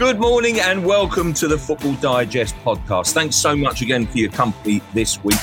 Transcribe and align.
Good 0.00 0.18
morning 0.18 0.60
and 0.60 0.82
welcome 0.82 1.34
to 1.34 1.46
the 1.46 1.58
Football 1.58 1.92
Digest 1.96 2.56
podcast. 2.64 3.12
Thanks 3.12 3.36
so 3.36 3.54
much 3.54 3.82
again 3.82 4.06
for 4.06 4.16
your 4.16 4.30
company 4.30 4.80
this 4.94 5.22
week. 5.22 5.36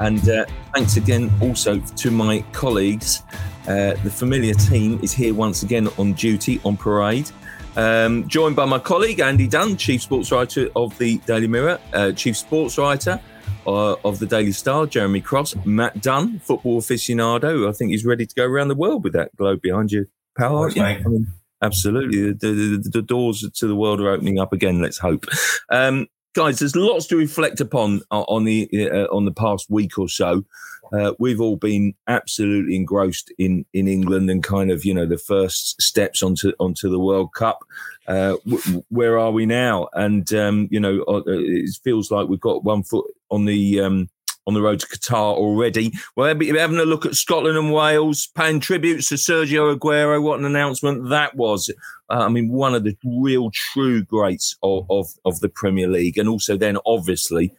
And 0.00 0.28
uh, 0.28 0.46
thanks 0.74 0.96
again 0.96 1.30
also 1.40 1.78
to 1.78 2.10
my 2.10 2.44
colleagues. 2.50 3.22
Uh, 3.68 3.94
the 4.02 4.10
familiar 4.10 4.54
team 4.54 4.98
is 5.00 5.12
here 5.12 5.32
once 5.32 5.62
again 5.62 5.86
on 5.96 6.14
duty, 6.14 6.60
on 6.64 6.76
parade. 6.76 7.30
Um, 7.76 8.26
joined 8.26 8.56
by 8.56 8.64
my 8.64 8.80
colleague 8.80 9.20
Andy 9.20 9.46
Dunn, 9.46 9.76
Chief 9.76 10.02
Sports 10.02 10.32
Writer 10.32 10.68
of 10.74 10.98
the 10.98 11.18
Daily 11.18 11.46
Mirror, 11.46 11.78
uh, 11.92 12.10
Chief 12.10 12.36
Sports 12.36 12.76
Writer 12.76 13.20
uh, 13.64 13.94
of 14.04 14.18
the 14.18 14.26
Daily 14.26 14.50
Star, 14.50 14.86
Jeremy 14.86 15.20
Cross, 15.20 15.54
Matt 15.64 16.02
Dunn, 16.02 16.40
football 16.40 16.80
aficionado. 16.80 17.68
I 17.68 17.72
think 17.72 17.92
he's 17.92 18.04
ready 18.04 18.26
to 18.26 18.34
go 18.34 18.44
around 18.44 18.66
the 18.66 18.74
world 18.74 19.04
with 19.04 19.12
that 19.12 19.36
globe 19.36 19.62
behind 19.62 19.92
you, 19.92 20.08
pal. 20.36 20.56
aren't 20.56 20.74
you? 20.74 21.26
Absolutely. 21.64 22.32
The, 22.32 22.52
the, 22.52 22.90
the, 22.92 23.02
doors 23.02 23.48
to 23.50 23.66
the 23.66 23.74
world 23.74 24.00
are 24.00 24.10
opening 24.10 24.38
up 24.38 24.52
again. 24.52 24.82
Let's 24.82 24.98
hope. 24.98 25.24
Um, 25.70 26.08
guys, 26.34 26.58
there's 26.58 26.76
lots 26.76 27.06
to 27.06 27.16
reflect 27.16 27.58
upon 27.60 28.02
uh, 28.10 28.22
on 28.22 28.44
the 28.44 28.68
uh, 28.92 29.06
on 29.14 29.24
the 29.24 29.32
past 29.32 29.70
week 29.70 29.98
or 29.98 30.08
so. 30.08 30.44
Uh, 30.92 31.14
we've 31.18 31.40
all 31.40 31.56
been 31.56 31.94
absolutely 32.06 32.76
engrossed 32.76 33.32
in 33.38 33.64
in 33.72 33.88
England 33.88 34.28
and 34.28 34.44
kind 34.44 34.70
of 34.70 34.84
you 34.84 34.92
know 34.92 35.06
the 35.06 35.16
first 35.16 35.80
steps 35.80 36.22
onto 36.22 36.52
onto 36.60 36.90
the 36.90 37.00
World 37.00 37.32
Cup. 37.32 37.64
Uh, 38.06 38.36
w- 38.46 38.84
where 38.90 39.18
are 39.18 39.30
we 39.30 39.46
now? 39.46 39.88
And 39.94 40.30
um, 40.34 40.68
you 40.70 40.80
know, 40.80 41.02
uh, 41.08 41.22
it 41.26 41.70
feels 41.82 42.10
like 42.10 42.28
we've 42.28 42.40
got 42.40 42.62
one 42.62 42.82
foot 42.82 43.06
on 43.30 43.46
the 43.46 43.80
um, 43.80 44.10
on 44.46 44.54
the 44.54 44.62
road 44.62 44.80
to 44.80 44.86
Qatar 44.86 45.34
already. 45.34 45.92
Well, 46.16 46.26
having 46.26 46.78
a 46.78 46.84
look 46.84 47.06
at 47.06 47.14
Scotland 47.14 47.56
and 47.56 47.72
Wales, 47.72 48.28
paying 48.34 48.60
tributes 48.60 49.08
to 49.08 49.14
Sergio 49.14 49.74
Aguero. 49.74 50.22
What 50.22 50.38
an 50.38 50.44
announcement 50.44 51.08
that 51.10 51.36
was! 51.36 51.70
Uh, 52.10 52.24
I 52.24 52.28
mean, 52.28 52.50
one 52.50 52.74
of 52.74 52.84
the 52.84 52.96
real 53.04 53.50
true 53.52 54.02
greats 54.02 54.56
of, 54.62 54.86
of, 54.90 55.06
of 55.24 55.40
the 55.40 55.48
Premier 55.48 55.88
League, 55.88 56.18
and 56.18 56.28
also 56.28 56.56
then 56.56 56.76
obviously 56.84 57.52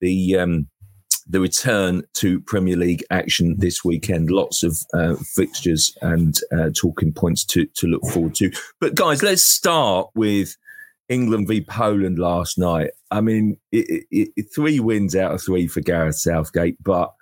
the 0.00 0.36
um, 0.36 0.68
the 1.28 1.40
return 1.40 2.02
to 2.14 2.40
Premier 2.40 2.76
League 2.76 3.04
action 3.10 3.56
this 3.58 3.84
weekend. 3.84 4.30
Lots 4.30 4.62
of 4.62 4.78
uh, 4.94 5.16
fixtures 5.34 5.96
and 6.00 6.38
uh, 6.52 6.70
talking 6.74 7.12
points 7.12 7.44
to 7.46 7.66
to 7.66 7.86
look 7.86 8.04
forward 8.06 8.34
to. 8.36 8.50
But 8.80 8.94
guys, 8.94 9.22
let's 9.22 9.44
start 9.44 10.08
with 10.14 10.56
England 11.08 11.48
v 11.48 11.62
Poland 11.62 12.18
last 12.18 12.58
night. 12.58 12.90
I 13.10 13.20
mean, 13.20 13.56
it, 13.72 14.04
it, 14.10 14.30
it, 14.36 14.46
three 14.54 14.80
wins 14.80 15.16
out 15.16 15.34
of 15.34 15.42
three 15.42 15.66
for 15.66 15.80
Gareth 15.80 16.18
Southgate, 16.18 16.76
but 16.82 17.12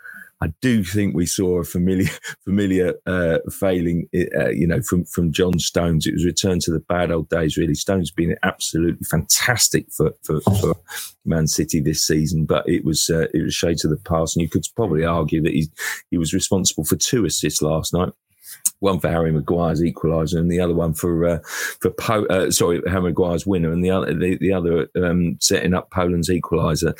I 0.42 0.48
do 0.60 0.84
think 0.84 1.14
we 1.14 1.24
saw 1.24 1.60
a 1.60 1.64
familiar 1.64 2.10
familiar 2.44 2.94
uh, 3.06 3.38
failing, 3.50 4.08
uh, 4.14 4.50
you 4.50 4.66
know, 4.66 4.82
from 4.82 5.04
from 5.04 5.32
John 5.32 5.58
Stones. 5.58 6.06
It 6.06 6.14
was 6.14 6.24
return 6.24 6.58
to 6.60 6.72
the 6.72 6.80
bad 6.80 7.10
old 7.10 7.28
days. 7.28 7.56
Really, 7.56 7.74
Stones 7.74 8.10
been 8.10 8.36
absolutely 8.42 9.04
fantastic 9.04 9.86
for 9.92 10.12
for, 10.24 10.40
for 10.40 10.74
Man 11.24 11.46
City 11.46 11.80
this 11.80 12.06
season, 12.06 12.44
but 12.44 12.68
it 12.68 12.84
was 12.84 13.08
uh, 13.08 13.28
it 13.32 13.42
was 13.42 13.54
shades 13.54 13.84
of 13.84 13.90
the 13.90 13.96
past, 13.96 14.36
and 14.36 14.42
you 14.42 14.48
could 14.48 14.64
probably 14.74 15.04
argue 15.04 15.42
that 15.42 15.54
he 15.54 15.68
he 16.10 16.18
was 16.18 16.34
responsible 16.34 16.84
for 16.84 16.96
two 16.96 17.24
assists 17.24 17.62
last 17.62 17.94
night 17.94 18.12
one 18.80 19.00
for 19.00 19.08
Harry 19.08 19.32
Maguire's 19.32 19.82
equaliser 19.82 20.38
and 20.38 20.50
the 20.50 20.60
other 20.60 20.74
one 20.74 20.94
for 20.94 21.24
uh, 21.24 21.38
for 21.80 21.90
po- 21.90 22.26
uh, 22.26 22.50
sorry 22.50 22.82
Harry 22.86 23.02
Maguire's 23.02 23.46
winner 23.46 23.72
and 23.72 23.84
the 23.84 23.90
other 23.90 24.14
the, 24.14 24.36
the 24.38 24.52
other 24.52 24.88
um, 25.02 25.38
setting 25.40 25.74
up 25.74 25.90
Poland's 25.90 26.30
equaliser. 26.30 26.94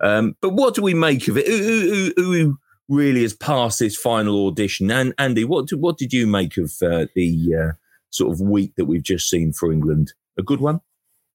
Um, 0.00 0.36
but 0.40 0.50
what 0.50 0.74
do 0.74 0.82
we 0.82 0.94
make 0.94 1.28
of 1.28 1.36
it? 1.36 1.46
Who, 1.46 2.12
who, 2.16 2.32
who, 2.32 2.58
really 2.88 3.22
has 3.22 3.34
passed 3.34 3.80
this 3.80 3.96
final 3.96 4.46
audition? 4.46 4.92
And 4.92 5.12
Andy, 5.18 5.44
what 5.44 5.66
do, 5.66 5.76
what 5.76 5.98
did 5.98 6.12
you 6.12 6.24
make 6.24 6.56
of 6.56 6.72
uh, 6.80 7.06
the 7.16 7.54
uh, 7.54 7.72
sort 8.10 8.32
of 8.32 8.40
week 8.40 8.76
that 8.76 8.84
we've 8.84 9.02
just 9.02 9.28
seen 9.28 9.52
for 9.52 9.72
England? 9.72 10.12
A 10.38 10.42
good 10.42 10.60
one. 10.60 10.80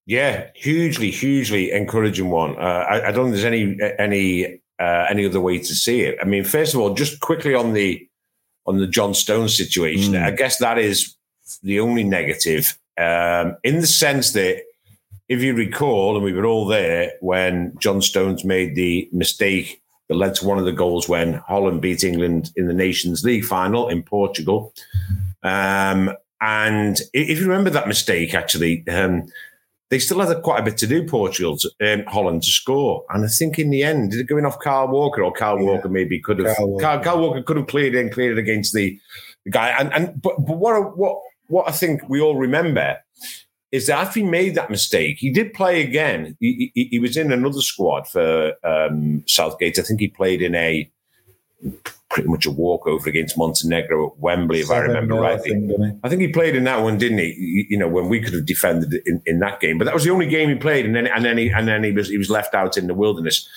Yeah, 0.06 0.46
hugely, 0.54 1.10
hugely 1.10 1.70
encouraging 1.70 2.30
one. 2.30 2.56
Uh, 2.56 2.86
I, 2.88 3.08
I, 3.08 3.12
don't 3.12 3.26
think 3.26 3.34
there's 3.34 3.44
any 3.44 3.78
any 3.98 4.62
uh, 4.80 5.06
any 5.08 5.26
other 5.26 5.40
way 5.40 5.58
to 5.58 5.74
see 5.74 6.00
it. 6.00 6.18
I 6.20 6.24
mean, 6.24 6.44
first 6.44 6.74
of 6.74 6.80
all, 6.80 6.94
just 6.94 7.20
quickly 7.20 7.54
on 7.54 7.72
the 7.72 8.08
on 8.66 8.78
the 8.78 8.86
John 8.86 9.14
Stones 9.14 9.56
situation. 9.56 10.14
Mm. 10.14 10.24
I 10.24 10.30
guess 10.30 10.58
that 10.58 10.78
is 10.78 11.16
the 11.62 11.80
only 11.80 12.04
negative 12.04 12.78
um, 12.98 13.56
in 13.64 13.80
the 13.80 13.86
sense 13.86 14.32
that 14.32 14.62
if 15.28 15.42
you 15.42 15.54
recall, 15.54 16.16
and 16.16 16.24
we 16.24 16.32
were 16.32 16.44
all 16.44 16.66
there 16.66 17.12
when 17.20 17.74
John 17.78 18.02
Stones 18.02 18.44
made 18.44 18.74
the 18.74 19.08
mistake 19.12 19.80
that 20.08 20.16
led 20.16 20.34
to 20.36 20.46
one 20.46 20.58
of 20.58 20.64
the 20.64 20.72
goals 20.72 21.08
when 21.08 21.34
Holland 21.34 21.80
beat 21.80 22.04
England 22.04 22.52
in 22.56 22.66
the 22.66 22.74
Nations 22.74 23.24
League 23.24 23.44
final 23.44 23.88
in 23.88 24.02
Portugal. 24.02 24.74
Um, 25.42 26.12
and 26.40 27.00
if 27.14 27.38
you 27.38 27.46
remember 27.46 27.70
that 27.70 27.88
mistake, 27.88 28.34
actually, 28.34 28.86
um, 28.88 29.26
they 29.92 29.98
still 29.98 30.20
had 30.20 30.42
quite 30.42 30.58
a 30.58 30.62
bit 30.62 30.78
to 30.78 30.86
do, 30.86 31.06
Portugal, 31.06 31.58
to, 31.58 31.70
um, 31.82 32.02
Holland 32.06 32.42
to 32.44 32.48
score. 32.48 33.04
And 33.10 33.26
I 33.26 33.28
think 33.28 33.58
in 33.58 33.68
the 33.68 33.82
end, 33.82 34.12
did 34.12 34.20
it 34.20 34.26
going 34.26 34.46
off 34.46 34.58
Carl 34.58 34.88
Walker 34.88 35.22
or 35.22 35.30
Carl 35.30 35.58
yeah. 35.58 35.66
Walker 35.66 35.90
maybe 35.90 36.18
could 36.18 36.38
have 36.38 36.56
Kyle 36.56 36.66
Walker. 36.66 37.16
Walker 37.18 37.42
could 37.42 37.58
have 37.58 37.66
cleared 37.66 37.94
in, 37.94 38.08
cleared 38.08 38.38
it 38.38 38.40
against 38.40 38.72
the, 38.72 38.98
the 39.44 39.50
guy. 39.50 39.68
And 39.78 39.92
and 39.92 40.22
but 40.22 40.36
but 40.46 40.56
what 40.56 40.96
what 40.96 41.18
what 41.48 41.68
I 41.68 41.72
think 41.72 42.08
we 42.08 42.22
all 42.22 42.36
remember 42.36 42.96
is 43.70 43.86
that 43.88 43.98
after 43.98 44.20
he 44.20 44.26
made 44.26 44.54
that 44.54 44.70
mistake, 44.70 45.18
he 45.18 45.30
did 45.30 45.52
play 45.52 45.82
again. 45.82 46.38
He, 46.40 46.72
he, 46.74 46.84
he 46.92 46.98
was 46.98 47.18
in 47.18 47.30
another 47.30 47.60
squad 47.60 48.08
for 48.08 48.54
um, 48.64 49.24
Southgate. 49.26 49.78
I 49.78 49.82
think 49.82 50.00
he 50.00 50.08
played 50.08 50.40
in 50.40 50.54
a 50.54 50.90
pretty 52.12 52.28
much 52.28 52.44
a 52.44 52.50
walkover 52.50 53.08
against 53.08 53.38
Montenegro 53.38 54.08
at 54.08 54.18
Wembley, 54.18 54.60
if 54.60 54.66
Seven 54.66 54.82
I 54.82 54.86
remember 54.86 55.14
rightly. 55.14 55.50
I 55.50 55.54
think, 55.54 56.00
I 56.04 56.08
think, 56.08 56.20
he 56.20 56.28
played 56.28 56.54
in 56.54 56.64
that 56.64 56.82
one, 56.82 56.98
didn't 56.98 57.18
he? 57.18 57.66
You 57.70 57.78
know, 57.78 57.88
when 57.88 58.08
we 58.08 58.20
could 58.20 58.34
have 58.34 58.46
defended 58.46 58.94
in, 59.06 59.22
in 59.26 59.38
that 59.40 59.60
game, 59.60 59.78
but 59.78 59.84
that 59.86 59.94
was 59.94 60.04
the 60.04 60.10
only 60.10 60.28
game 60.28 60.48
he 60.48 60.54
played, 60.54 60.84
and 60.84 60.94
then 60.94 61.06
and 61.06 61.24
then 61.24 61.38
he 61.38 61.48
and 61.48 61.66
then 61.66 61.82
he 61.82 61.92
was 61.92 62.08
he 62.08 62.18
was 62.18 62.30
left 62.30 62.54
out 62.54 62.76
in 62.76 62.86
the 62.86 62.94
wilderness. 62.94 63.48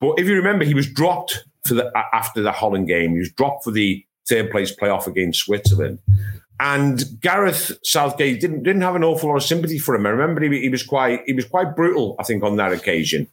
But 0.00 0.18
if 0.18 0.26
you 0.26 0.34
remember, 0.34 0.64
he 0.64 0.74
was 0.74 0.86
dropped 0.86 1.44
for 1.64 1.74
the 1.74 1.90
after 2.12 2.42
the 2.42 2.52
Holland 2.52 2.86
game. 2.86 3.12
He 3.12 3.18
was 3.18 3.32
dropped 3.32 3.64
for 3.64 3.70
the 3.70 4.04
third 4.28 4.50
place 4.50 4.74
playoff 4.74 5.06
against 5.06 5.40
Switzerland. 5.40 5.98
And 6.58 7.04
Gareth 7.20 7.78
Southgate 7.82 8.40
didn't 8.40 8.62
didn't 8.62 8.82
have 8.82 8.94
an 8.94 9.04
awful 9.04 9.28
lot 9.28 9.36
of 9.36 9.42
sympathy 9.42 9.78
for 9.78 9.94
him. 9.94 10.06
I 10.06 10.10
remember 10.10 10.42
he, 10.42 10.60
he 10.60 10.68
was 10.68 10.82
quite 10.82 11.20
he 11.26 11.32
was 11.32 11.44
quite 11.44 11.76
brutal, 11.76 12.16
I 12.18 12.24
think, 12.24 12.42
on 12.42 12.56
that 12.56 12.72
occasion 12.72 13.28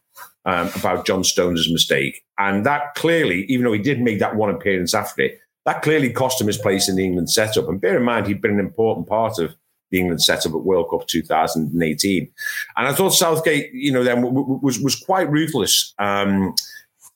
um, 0.45 0.69
about 0.75 1.05
John 1.05 1.23
Stones' 1.23 1.71
mistake. 1.71 2.23
And 2.37 2.65
that 2.65 2.95
clearly, 2.95 3.45
even 3.45 3.65
though 3.65 3.73
he 3.73 3.81
did 3.81 4.01
make 4.01 4.19
that 4.19 4.35
one 4.35 4.49
appearance 4.49 4.93
after 4.93 5.23
it, 5.23 5.39
that 5.65 5.81
clearly 5.81 6.11
cost 6.11 6.41
him 6.41 6.47
his 6.47 6.57
place 6.57 6.89
in 6.89 6.95
the 6.95 7.05
England 7.05 7.31
setup. 7.31 7.69
And 7.69 7.79
bear 7.79 7.97
in 7.97 8.03
mind, 8.03 8.27
he'd 8.27 8.41
been 8.41 8.51
an 8.51 8.59
important 8.59 9.07
part 9.07 9.39
of 9.39 9.55
the 9.91 9.99
England 9.99 10.21
setup 10.21 10.53
at 10.53 10.61
World 10.61 10.89
Cup 10.89 11.07
2018. 11.07 12.31
And 12.75 12.87
I 12.87 12.93
thought 12.93 13.11
Southgate, 13.11 13.71
you 13.73 13.91
know, 13.91 14.03
then 14.03 14.17
w- 14.17 14.35
w- 14.35 14.59
was 14.61 14.79
was 14.79 14.95
quite 14.95 15.31
ruthless. 15.31 15.93
Um, 15.99 16.53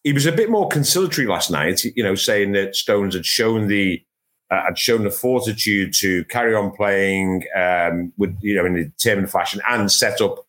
he 0.03 0.13
was 0.13 0.25
a 0.25 0.31
bit 0.31 0.49
more 0.49 0.69
conciliatory 0.69 1.27
last 1.27 1.51
night, 1.51 1.83
you 1.83 2.03
know, 2.03 2.15
saying 2.15 2.53
that 2.53 2.75
Stones 2.75 3.15
had 3.15 3.25
shown 3.25 3.67
the 3.67 4.01
uh, 4.49 4.63
had 4.63 4.77
shown 4.77 5.03
the 5.03 5.11
fortitude 5.11 5.93
to 5.95 6.23
carry 6.25 6.55
on 6.55 6.71
playing 6.71 7.43
um, 7.55 8.13
with 8.17 8.37
you 8.41 8.55
know 8.55 8.65
in 8.65 8.77
a 8.77 8.85
determined 8.85 9.29
fashion 9.29 9.61
and 9.69 9.91
set 9.91 10.21
up 10.21 10.45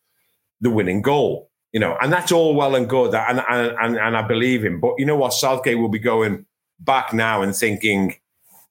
the 0.61 0.69
winning 0.69 1.01
goal 1.01 1.48
you 1.71 1.79
know, 1.79 1.97
and 2.01 2.11
that's 2.11 2.31
all 2.31 2.55
well 2.55 2.75
and 2.75 2.89
good, 2.89 3.13
and, 3.13 3.43
and, 3.49 3.75
and, 3.79 3.97
and 3.97 4.17
I 4.17 4.27
believe 4.27 4.63
him. 4.63 4.79
But 4.79 4.95
you 4.97 5.05
know 5.05 5.15
what? 5.15 5.33
Southgate 5.33 5.77
will 5.77 5.89
be 5.89 5.99
going 5.99 6.45
back 6.79 7.13
now 7.13 7.41
and 7.41 7.55
thinking, 7.55 8.15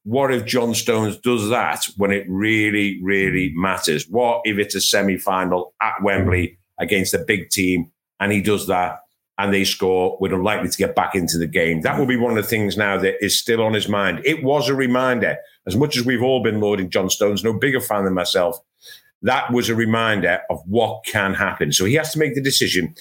what 0.04 0.32
if 0.32 0.44
John 0.44 0.74
Stones 0.74 1.18
does 1.18 1.50
that 1.50 1.84
when 1.96 2.10
it 2.10 2.24
really, 2.28 3.00
really 3.02 3.52
matters? 3.54 4.06
What 4.08 4.40
if 4.44 4.58
it's 4.58 4.74
a 4.74 4.80
semi 4.80 5.18
final 5.18 5.74
at 5.82 6.02
Wembley 6.02 6.58
against 6.80 7.14
a 7.14 7.18
big 7.18 7.50
team 7.50 7.90
and 8.18 8.32
he 8.32 8.40
does 8.40 8.66
that 8.68 9.00
and 9.36 9.52
they 9.52 9.64
score? 9.64 10.16
We're 10.20 10.34
unlikely 10.34 10.70
to 10.70 10.78
get 10.78 10.96
back 10.96 11.14
into 11.14 11.36
the 11.36 11.46
game. 11.46 11.82
That 11.82 11.98
will 11.98 12.06
be 12.06 12.16
one 12.16 12.36
of 12.36 12.42
the 12.42 12.48
things 12.48 12.76
now 12.76 12.96
that 12.98 13.22
is 13.22 13.38
still 13.38 13.62
on 13.62 13.74
his 13.74 13.88
mind. 13.88 14.22
It 14.24 14.42
was 14.42 14.68
a 14.68 14.74
reminder, 14.74 15.36
as 15.66 15.76
much 15.76 15.96
as 15.96 16.06
we've 16.06 16.22
all 16.22 16.42
been 16.42 16.60
lauding 16.60 16.90
John 16.90 17.10
Stones, 17.10 17.44
no 17.44 17.52
bigger 17.52 17.80
fan 17.80 18.04
than 18.04 18.14
myself 18.14 18.58
that 19.22 19.52
was 19.52 19.68
a 19.68 19.74
reminder 19.74 20.40
of 20.50 20.60
what 20.66 21.04
can 21.04 21.34
happen. 21.34 21.72
So 21.72 21.84
he 21.84 21.94
has 21.94 22.12
to 22.12 22.18
make 22.18 22.34
the 22.34 22.42
decision. 22.42 22.94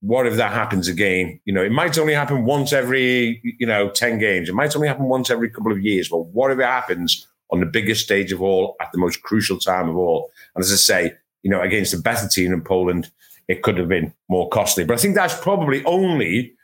What 0.00 0.26
if 0.26 0.36
that 0.36 0.52
happens 0.52 0.88
again? 0.88 1.40
You 1.44 1.52
know, 1.52 1.62
it 1.62 1.72
might 1.72 1.98
only 1.98 2.14
happen 2.14 2.44
once 2.44 2.72
every, 2.72 3.40
you 3.58 3.66
know, 3.66 3.90
10 3.90 4.18
games. 4.18 4.48
It 4.48 4.54
might 4.54 4.74
only 4.74 4.88
happen 4.88 5.04
once 5.04 5.28
every 5.30 5.50
couple 5.50 5.72
of 5.72 5.80
years. 5.82 6.08
But 6.08 6.26
what 6.28 6.50
if 6.50 6.58
it 6.58 6.64
happens 6.64 7.26
on 7.50 7.60
the 7.60 7.66
biggest 7.66 8.04
stage 8.04 8.32
of 8.32 8.40
all 8.40 8.76
at 8.80 8.92
the 8.92 8.98
most 8.98 9.22
crucial 9.22 9.58
time 9.58 9.88
of 9.88 9.96
all. 9.96 10.30
And 10.54 10.62
as 10.64 10.72
I 10.72 10.76
say, 10.76 11.12
you 11.42 11.50
know, 11.50 11.60
against 11.60 11.94
a 11.94 11.98
better 11.98 12.28
team 12.28 12.52
in 12.52 12.62
Poland, 12.62 13.10
it 13.48 13.62
could 13.62 13.78
have 13.78 13.88
been 13.88 14.14
more 14.28 14.48
costly. 14.48 14.84
But 14.84 14.94
I 14.94 14.96
think 14.98 15.14
that's 15.14 15.38
probably 15.40 15.84
only, 15.84 16.54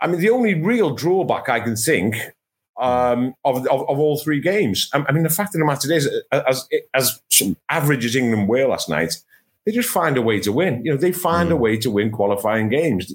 I 0.00 0.06
mean, 0.06 0.20
the 0.20 0.30
only 0.30 0.54
real 0.54 0.94
drawback 0.94 1.48
I 1.48 1.60
can 1.60 1.76
think 1.76 2.16
um, 2.78 3.34
of, 3.44 3.66
of, 3.66 3.88
of 3.88 3.98
all 3.98 4.18
three 4.18 4.40
games. 4.40 4.90
I, 4.92 5.04
I, 5.08 5.12
mean, 5.12 5.22
the 5.22 5.30
fact 5.30 5.54
of 5.54 5.58
the 5.58 5.64
matter 5.64 5.92
is, 5.92 6.08
as 6.32 6.68
as 6.94 7.20
average 7.68 8.04
as 8.04 8.16
England 8.16 8.48
were 8.48 8.66
last 8.66 8.88
night, 8.88 9.16
they 9.64 9.72
just 9.72 9.88
find 9.88 10.16
a 10.16 10.22
way 10.22 10.40
to 10.40 10.52
win. 10.52 10.84
You 10.84 10.92
know, 10.92 10.96
they 10.96 11.12
find 11.12 11.48
mm. 11.50 11.52
a 11.52 11.56
way 11.56 11.76
to 11.78 11.90
win 11.90 12.10
qualifying 12.10 12.68
games. 12.68 13.12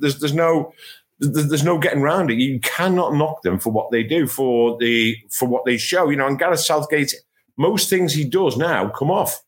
There's 0.00 0.20
there's 0.20 0.34
no 0.34 0.72
there's 1.18 1.64
no 1.64 1.78
getting 1.78 2.02
around 2.02 2.30
it. 2.30 2.38
You 2.38 2.60
cannot 2.60 3.14
knock 3.14 3.42
them 3.42 3.58
for 3.58 3.70
what 3.70 3.90
they 3.90 4.02
do, 4.02 4.26
for 4.26 4.78
the 4.78 5.16
for 5.30 5.46
what 5.48 5.64
they 5.64 5.76
show. 5.76 6.08
You 6.08 6.16
know, 6.16 6.26
and 6.26 6.38
Gareth 6.38 6.60
Southgate, 6.60 7.14
most 7.56 7.90
things 7.90 8.12
he 8.12 8.24
does 8.24 8.56
now 8.56 8.88
come 8.88 9.10
off. 9.10 9.42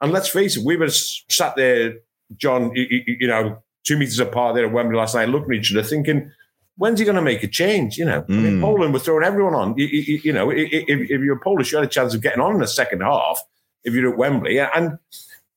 And 0.00 0.12
let's 0.12 0.28
face 0.28 0.56
it, 0.56 0.64
we 0.64 0.76
were 0.76 0.90
sat 0.90 1.56
there, 1.56 1.94
John, 2.36 2.70
you, 2.74 3.02
you 3.06 3.26
know, 3.26 3.62
two 3.82 3.96
meters 3.96 4.18
apart 4.18 4.54
there 4.54 4.66
at 4.66 4.72
Wembley 4.72 4.96
last 4.96 5.14
night, 5.14 5.28
looking 5.28 5.52
at 5.52 5.60
each 5.60 5.72
other, 5.72 5.82
thinking, 5.82 6.30
when's 6.76 6.98
he 6.98 7.04
going 7.04 7.16
to 7.16 7.22
make 7.22 7.42
a 7.42 7.48
change? 7.48 7.98
You 7.98 8.04
know, 8.04 8.22
mm. 8.22 8.30
I 8.30 8.40
mean, 8.40 8.54
hmm. 8.56 8.62
Poland 8.62 8.92
were 8.92 9.00
throwing 9.00 9.24
everyone 9.24 9.54
on. 9.54 9.76
You, 9.76 9.86
you, 9.86 10.20
you 10.24 10.32
know, 10.32 10.50
if, 10.50 10.68
if, 10.70 11.20
you're 11.20 11.40
Polish, 11.40 11.72
you 11.72 11.78
had 11.78 11.86
a 11.86 11.90
chance 11.90 12.14
of 12.14 12.22
getting 12.22 12.40
on 12.40 12.54
in 12.54 12.60
the 12.60 12.66
second 12.66 13.00
half 13.00 13.42
if 13.84 13.94
you're 13.94 14.12
at 14.12 14.18
Wembley. 14.18 14.58
And, 14.58 14.98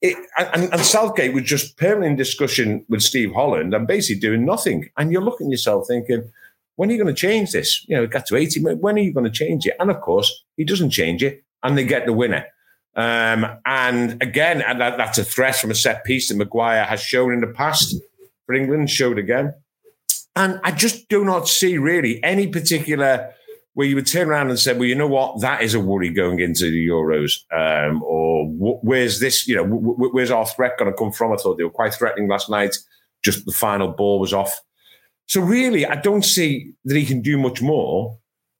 it, 0.01 0.17
and, 0.37 0.71
and 0.71 0.81
Southgate 0.81 1.33
was 1.33 1.43
just 1.43 1.77
permanently 1.77 2.07
in 2.09 2.15
discussion 2.15 2.85
with 2.87 3.01
Steve 3.01 3.33
Holland 3.33 3.73
and 3.73 3.87
basically 3.87 4.19
doing 4.19 4.45
nothing. 4.45 4.89
And 4.97 5.11
you're 5.11 5.21
looking 5.21 5.47
at 5.47 5.51
yourself 5.51 5.87
thinking, 5.87 6.31
when 6.75 6.89
are 6.89 6.93
you 6.93 7.03
going 7.03 7.13
to 7.13 7.19
change 7.19 7.51
this? 7.51 7.85
You 7.89 7.97
know, 7.97 8.03
it 8.03 8.11
got 8.11 8.25
to 8.27 8.37
80, 8.37 8.61
when 8.75 8.95
are 8.95 9.01
you 9.01 9.13
going 9.13 9.25
to 9.25 9.31
change 9.31 9.65
it? 9.65 9.75
And 9.79 9.91
of 9.91 9.99
course, 9.99 10.45
he 10.55 10.63
doesn't 10.63 10.91
change 10.91 11.21
it, 11.23 11.43
and 11.61 11.77
they 11.77 11.83
get 11.83 12.05
the 12.05 12.13
winner. 12.13 12.45
Um, 12.95 13.45
and 13.65 14.21
again, 14.23 14.61
and 14.61 14.79
that, 14.79 14.97
that's 14.97 15.17
a 15.17 15.23
threat 15.25 15.57
from 15.57 15.71
a 15.71 15.75
set 15.75 16.05
piece 16.05 16.29
that 16.29 16.37
Maguire 16.37 16.85
has 16.85 17.01
shown 17.01 17.33
in 17.33 17.41
the 17.41 17.47
past 17.47 17.95
for 18.45 18.55
England, 18.55 18.89
showed 18.89 19.19
again. 19.19 19.53
And 20.35 20.59
I 20.63 20.71
just 20.71 21.09
do 21.09 21.25
not 21.25 21.47
see 21.47 21.77
really 21.77 22.23
any 22.23 22.47
particular 22.47 23.33
where 23.73 23.87
you 23.87 23.95
would 23.95 24.07
turn 24.07 24.29
around 24.29 24.49
and 24.49 24.59
say, 24.59 24.73
well, 24.73 24.85
you 24.85 24.95
know 24.95 25.07
what, 25.07 25.39
that 25.41 25.61
is 25.61 25.73
a 25.73 25.79
worry 25.79 26.09
going 26.09 26.39
into 26.39 26.69
the 26.69 26.87
Euros, 26.87 27.43
um, 27.53 28.03
or 28.03 28.45
where's 28.47 29.19
this, 29.19 29.47
you 29.47 29.55
know, 29.55 29.63
where's 29.63 30.31
our 30.31 30.45
threat 30.45 30.77
going 30.77 30.91
to 30.91 30.97
come 30.97 31.11
from? 31.11 31.31
I 31.31 31.37
thought 31.37 31.57
they 31.57 31.63
were 31.63 31.69
quite 31.69 31.93
threatening 31.93 32.27
last 32.27 32.49
night. 32.49 32.75
Just 33.23 33.45
the 33.45 33.51
final 33.51 33.89
ball 33.89 34.19
was 34.19 34.33
off. 34.33 34.59
So 35.27 35.39
really, 35.41 35.85
I 35.85 35.95
don't 35.95 36.25
see 36.25 36.73
that 36.85 36.97
he 36.97 37.05
can 37.05 37.21
do 37.21 37.37
much 37.37 37.61
more 37.61 38.17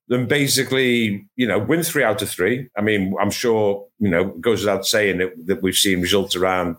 than 0.08 0.28
basically, 0.28 1.26
you 1.36 1.48
know, 1.48 1.60
win 1.60 1.84
three 1.84 2.04
out 2.04 2.22
of 2.22 2.30
three. 2.30 2.70
I 2.78 2.82
mean, 2.82 3.14
I'm 3.20 3.32
sure, 3.32 3.88
you 4.00 4.10
know, 4.10 4.26
goes 4.40 4.62
without 4.62 4.86
saying 4.86 5.18
that, 5.18 5.34
that 5.48 5.62
we've 5.62 5.76
seen 5.76 6.02
results 6.02 6.36
around 6.36 6.78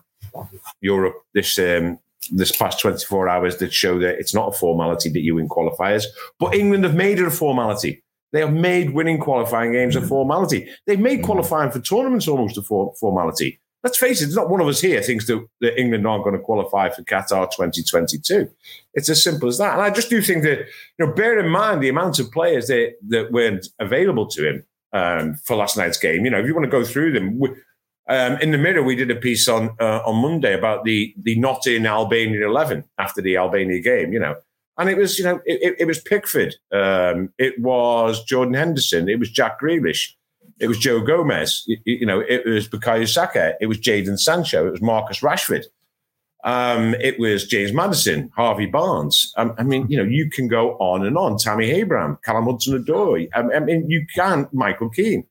Europe 0.80 1.16
this 1.34 1.58
um, 1.58 1.98
this 2.30 2.52
past 2.52 2.80
24 2.80 3.28
hours 3.28 3.56
that 3.58 3.72
show 3.72 3.98
that 3.98 4.18
it's 4.18 4.34
not 4.34 4.48
a 4.48 4.52
formality 4.52 5.08
that 5.10 5.20
you 5.20 5.36
win 5.36 5.48
qualifiers. 5.48 6.04
But 6.38 6.54
England 6.54 6.84
have 6.84 6.94
made 6.94 7.18
it 7.18 7.26
a 7.26 7.30
formality. 7.30 8.02
They 8.32 8.40
have 8.40 8.52
made 8.52 8.90
winning 8.90 9.18
qualifying 9.18 9.72
games 9.72 9.96
a 9.96 10.02
formality. 10.02 10.68
They've 10.86 11.00
made 11.00 11.22
qualifying 11.22 11.70
for 11.70 11.80
tournaments 11.80 12.28
almost 12.28 12.58
a 12.58 12.62
for- 12.62 12.94
formality. 13.00 13.60
Let's 13.82 13.96
face 13.98 14.20
it, 14.20 14.34
not 14.34 14.50
one 14.50 14.60
of 14.60 14.68
us 14.68 14.80
here 14.80 15.00
thinks 15.00 15.26
that, 15.26 15.44
that 15.62 15.80
England 15.80 16.06
aren't 16.06 16.22
going 16.22 16.36
to 16.36 16.42
qualify 16.42 16.90
for 16.90 17.02
Qatar 17.02 17.50
2022. 17.50 18.48
It's 18.92 19.08
as 19.08 19.24
simple 19.24 19.48
as 19.48 19.56
that. 19.56 19.72
And 19.72 19.82
I 19.82 19.88
just 19.88 20.10
do 20.10 20.20
think 20.20 20.42
that, 20.42 20.58
you 20.98 21.06
know, 21.06 21.12
bear 21.12 21.38
in 21.38 21.48
mind 21.48 21.82
the 21.82 21.88
amount 21.88 22.18
of 22.18 22.30
players 22.30 22.66
that, 22.66 22.96
that 23.08 23.32
weren't 23.32 23.68
available 23.78 24.26
to 24.28 24.48
him 24.48 24.64
um, 24.92 25.34
for 25.44 25.56
last 25.56 25.78
night's 25.78 25.96
game. 25.96 26.24
You 26.26 26.30
know, 26.30 26.40
if 26.40 26.46
you 26.46 26.54
want 26.54 26.66
to 26.66 26.70
go 26.70 26.84
through 26.84 27.12
them, 27.12 27.40
um, 28.10 28.36
in 28.38 28.50
the 28.50 28.58
Mirror, 28.58 28.82
we 28.82 28.96
did 28.96 29.10
a 29.10 29.16
piece 29.16 29.48
on 29.48 29.70
uh, 29.80 30.02
on 30.04 30.16
Monday 30.20 30.52
about 30.52 30.84
the 30.84 31.14
the 31.16 31.38
not 31.38 31.66
in 31.66 31.86
Albania 31.86 32.46
eleven 32.46 32.84
after 32.98 33.22
the 33.22 33.36
Albania 33.36 33.80
game. 33.80 34.12
You 34.12 34.18
know, 34.18 34.36
and 34.76 34.90
it 34.90 34.96
was 34.96 35.18
you 35.18 35.24
know 35.24 35.40
it, 35.46 35.76
it 35.78 35.86
was 35.86 36.00
Pickford, 36.00 36.56
um, 36.72 37.32
it 37.38 37.58
was 37.60 38.24
Jordan 38.24 38.54
Henderson, 38.54 39.08
it 39.08 39.20
was 39.20 39.30
Jack 39.30 39.60
Grealish, 39.60 40.12
it 40.58 40.66
was 40.66 40.78
Joe 40.78 41.00
Gomez, 41.00 41.64
you, 41.66 41.78
you 41.84 42.06
know, 42.06 42.20
it 42.20 42.44
was 42.44 42.68
Bukayo 42.68 43.08
Saka, 43.08 43.54
it 43.60 43.66
was 43.66 43.78
Jadon 43.78 44.18
Sancho, 44.18 44.66
it 44.66 44.72
was 44.72 44.82
Marcus 44.82 45.20
Rashford. 45.20 45.64
Um, 46.42 46.94
it 46.94 47.20
was 47.20 47.46
James 47.46 47.72
Maddison, 47.72 48.30
Harvey 48.34 48.64
Barnes. 48.64 49.30
Um, 49.36 49.54
I 49.58 49.62
mean, 49.62 49.86
you 49.90 49.98
know, 49.98 50.04
you 50.04 50.30
can 50.30 50.48
go 50.48 50.70
on 50.78 51.04
and 51.04 51.18
on. 51.18 51.36
Tammy 51.36 51.70
Abraham, 51.70 52.16
Callum 52.24 52.46
Hudson-Odoi. 52.46 53.28
Um, 53.34 53.50
I 53.54 53.60
mean, 53.60 53.90
you 53.90 54.06
can 54.14 54.48
Michael 54.50 54.88
Keane. 54.88 55.26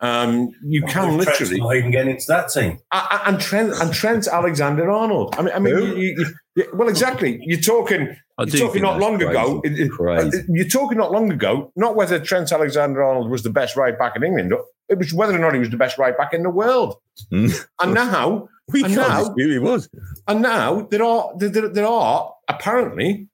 Um, 0.00 0.50
you 0.64 0.82
well, 0.84 0.92
can 0.92 1.16
literally 1.16 1.58
not 1.58 1.74
even 1.76 1.90
get 1.90 2.06
into 2.06 2.24
that 2.28 2.50
team. 2.50 2.78
And 2.92 3.40
Trent 3.40 3.72
and 3.80 3.92
Trent 3.92 4.28
Alexander 4.28 4.90
Arnold. 4.90 5.34
I 5.36 5.42
mean, 5.42 5.54
I 5.54 5.58
mean, 5.58 5.74
you, 5.74 5.96
you, 5.96 6.26
you, 6.54 6.70
well, 6.72 6.88
exactly. 6.88 7.40
You're 7.42 7.60
talking. 7.60 8.16
you're 8.38 8.46
talking 8.46 8.82
not 8.82 9.00
long 9.00 9.18
crazy. 9.18 9.30
ago. 9.30 9.62
Crazy. 9.96 10.44
You're 10.48 10.68
talking 10.68 10.98
not 10.98 11.10
long 11.10 11.32
ago. 11.32 11.72
Not 11.74 11.96
whether 11.96 12.20
Trent 12.20 12.52
Alexander 12.52 13.02
Arnold 13.02 13.28
was 13.28 13.42
the 13.42 13.50
best 13.50 13.76
right 13.76 13.98
back 13.98 14.14
in 14.14 14.22
England. 14.22 14.52
It 14.88 14.98
was 14.98 15.12
whether 15.12 15.34
or 15.34 15.38
not 15.38 15.54
he 15.54 15.60
was 15.60 15.70
the 15.70 15.76
best 15.76 15.98
right 15.98 16.16
back 16.16 16.32
in 16.32 16.44
the 16.44 16.50
world. 16.50 16.96
Hmm. 17.30 17.48
and 17.80 17.92
now, 17.92 18.48
we 18.68 18.84
and 18.84 18.94
now, 18.94 19.34
he 19.36 19.58
was. 19.58 19.88
And 20.28 20.42
now 20.42 20.82
there 20.82 21.02
are 21.02 21.32
there, 21.36 21.68
there 21.68 21.86
are 21.86 22.32
apparently 22.46 23.28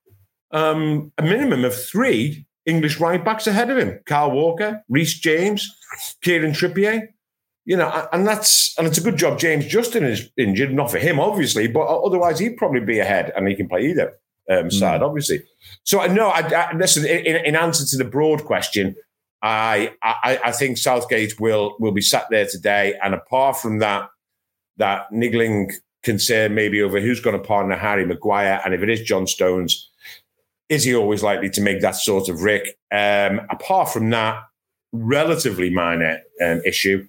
um, 0.51 1.13
a 1.19 1.23
minimum 1.23 1.65
of 1.65 1.75
three 1.75 2.47
English 2.67 3.01
right 3.01 3.25
backs 3.25 3.47
ahead 3.47 3.71
of 3.71 3.79
him: 3.79 4.01
Carl 4.07 4.33
Walker, 4.33 4.83
Reece 4.89 5.15
James. 5.15 5.71
Kieran 6.23 6.53
Trippier. 6.53 7.09
You 7.67 7.79
know, 7.79 8.09
and 8.13 8.27
that's 8.27 8.77
and 8.79 8.87
it's 8.87 8.99
a 8.99 9.03
good 9.03 9.17
job 9.17 9.39
James 9.39 9.67
Justin 9.67 10.05
is 10.05 10.29
injured, 10.37 10.75
not 10.75 10.91
for 10.91 10.99
him, 10.99 11.19
obviously, 11.19 11.67
but 11.67 11.87
otherwise 11.87 12.39
he'd 12.39 12.59
probably 12.59 12.81
be 12.81 12.99
ahead 12.99 13.33
and 13.35 13.49
he 13.49 13.55
can 13.55 13.69
play 13.69 13.87
either 13.87 14.13
um, 14.51 14.65
hmm. 14.65 14.71
side, 14.71 15.01
mm. 15.01 15.07
obviously. 15.07 15.43
So 15.85 16.05
no, 16.07 16.29
I, 16.29 16.41
I 16.41 16.77
listen. 16.77 17.07
In, 17.07 17.37
in, 17.37 17.57
answer 17.57 17.87
to 17.87 17.97
the 17.97 18.09
broad 18.09 18.45
question, 18.45 18.95
I, 19.41 19.95
I 20.03 20.41
I 20.45 20.53
think 20.53 20.77
Southgate 20.77 21.41
will 21.41 21.77
will 21.81 21.93
be 21.93 22.03
sat 22.03 22.27
there 22.31 22.47
today, 22.47 22.99
and 23.03 23.15
apart 23.15 23.57
from 23.57 23.79
that, 23.79 24.11
that 24.77 25.11
niggling 25.11 25.71
concern 26.03 26.55
maybe 26.55 26.83
over 26.83 27.01
who's 27.01 27.21
going 27.21 27.41
to 27.41 27.43
partner 27.43 27.77
Harry 27.77 28.05
Maguire, 28.05 28.61
and 28.63 28.75
if 28.75 28.83
it 28.83 28.91
is 28.91 29.01
John 29.01 29.27
Stones, 29.27 29.91
is 30.75 30.85
he 30.85 30.95
always 30.95 31.23
likely 31.23 31.49
to 31.51 31.63
make 31.63 31.81
that 31.81 31.97
sort 31.97 32.29
of 32.29 32.43
rick? 32.43 32.77
Um, 32.93 33.41
apart 33.51 33.89
from 33.89 34.11
that, 34.11 34.43
relatively 34.93 35.71
minor 35.71 36.21
um, 36.43 36.61
issue. 36.65 37.09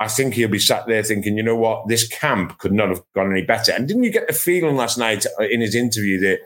I 0.00 0.08
think 0.08 0.34
he'll 0.34 0.48
be 0.48 0.58
sat 0.58 0.86
there 0.86 1.02
thinking, 1.02 1.36
you 1.36 1.42
know 1.42 1.56
what, 1.56 1.88
this 1.88 2.06
camp 2.06 2.58
could 2.58 2.72
not 2.72 2.88
have 2.88 3.02
gone 3.14 3.30
any 3.30 3.42
better. 3.42 3.72
And 3.72 3.86
didn't 3.88 4.02
you 4.02 4.10
get 4.10 4.26
the 4.26 4.34
feeling 4.34 4.76
last 4.76 4.98
night 4.98 5.24
uh, 5.40 5.44
in 5.44 5.60
his 5.60 5.74
interview 5.74 6.20
that, 6.20 6.40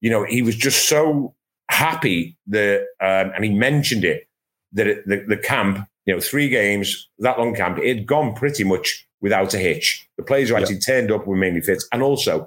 you 0.00 0.10
know, 0.10 0.24
he 0.24 0.42
was 0.42 0.56
just 0.56 0.88
so 0.88 1.34
happy 1.70 2.36
that, 2.46 2.82
um, 3.00 3.32
and 3.34 3.44
he 3.44 3.50
mentioned 3.50 4.04
it, 4.04 4.28
that 4.72 4.86
it, 4.86 5.06
the, 5.06 5.24
the 5.26 5.36
camp, 5.36 5.86
you 6.06 6.14
know, 6.14 6.20
three 6.20 6.48
games, 6.48 7.08
that 7.18 7.38
long 7.38 7.54
camp, 7.54 7.78
it 7.78 7.96
had 7.96 8.06
gone 8.06 8.34
pretty 8.34 8.64
much 8.64 9.06
without 9.20 9.54
a 9.54 9.58
hitch. 9.58 10.06
The 10.16 10.24
players 10.24 10.50
who 10.50 10.56
actually 10.56 10.80
turned 10.80 11.10
up 11.10 11.26
were 11.26 11.36
mainly 11.36 11.60
fit. 11.60 11.82
And 11.92 12.02
also, 12.02 12.46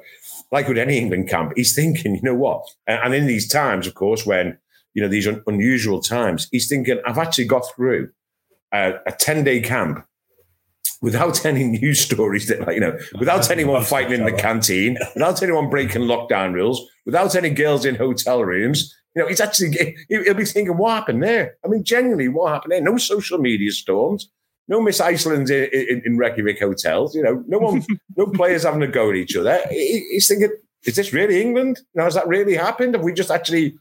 like 0.52 0.68
with 0.68 0.78
any 0.78 0.98
England 0.98 1.30
camp, 1.30 1.54
he's 1.56 1.76
thinking, 1.76 2.16
you 2.16 2.22
know 2.22 2.36
what? 2.36 2.64
And 2.88 3.14
in 3.14 3.28
these 3.28 3.48
times, 3.48 3.88
of 3.88 3.96
course, 3.96 4.26
when 4.26 4.58
you 4.96 5.02
know, 5.04 5.10
these 5.10 5.28
un- 5.28 5.44
unusual 5.46 6.02
times, 6.02 6.48
he's 6.52 6.68
thinking, 6.68 7.00
I've 7.06 7.20
actually 7.20 7.46
got 7.46 7.64
through 7.76 8.10
a, 8.74 8.94
a 9.06 9.12
10 9.12 9.44
day 9.44 9.60
camp 9.60 10.04
without 11.02 11.46
any 11.46 11.66
news 11.66 12.00
stories 12.00 12.48
that, 12.48 12.74
you 12.74 12.80
know, 12.80 12.98
without 13.20 13.52
anyone 13.52 13.84
fighting 13.84 14.14
in 14.14 14.26
the 14.26 14.32
canteen, 14.32 14.98
without 15.14 15.44
anyone 15.44 15.70
breaking 15.70 16.04
lockdown 16.04 16.54
rules, 16.54 16.82
without 17.06 17.36
any 17.36 17.52
girls 17.52 17.86
in 17.86 17.96
hotel 17.96 18.44
rooms. 18.44 18.96
You 19.16 19.22
know, 19.22 19.30
he's 19.30 19.40
actually, 19.40 19.96
he'll 20.10 20.34
be 20.34 20.44
thinking, 20.44 20.78
what 20.78 20.92
happened 20.92 21.24
there? 21.24 21.56
I 21.64 21.70
mean, 21.70 21.86
genuinely, 21.86 22.28
what 22.28 22.52
happened 22.52 22.74
there? 22.74 22.82
No 22.82 22.98
social 22.98 23.38
media 23.38 23.72
storms. 23.72 24.30
No 24.68 24.82
Miss 24.82 25.00
Iceland 25.00 25.50
in, 25.50 25.70
in, 25.72 26.02
in 26.06 26.18
Reykjavik 26.18 26.60
hotels. 26.60 27.16
You 27.16 27.24
know, 27.24 27.44
no 27.48 27.60
one, 27.60 27.86
no 28.18 28.28
players 28.28 28.64
having 28.64 28.82
a 28.82 28.88
go 28.88 29.10
at 29.10 29.16
each 29.16 29.36
other. 29.36 29.60
he's 29.70 30.28
thinking, 30.28 30.52
is 30.84 30.96
this 30.96 31.14
really 31.14 31.42
England? 31.42 31.82
Now, 31.94 32.04
has 32.04 32.16
that 32.16 32.28
really 32.28 32.56
happened? 32.56 32.96
Have 32.96 33.04
we 33.04 33.14
just 33.14 33.32
actually 33.32 33.78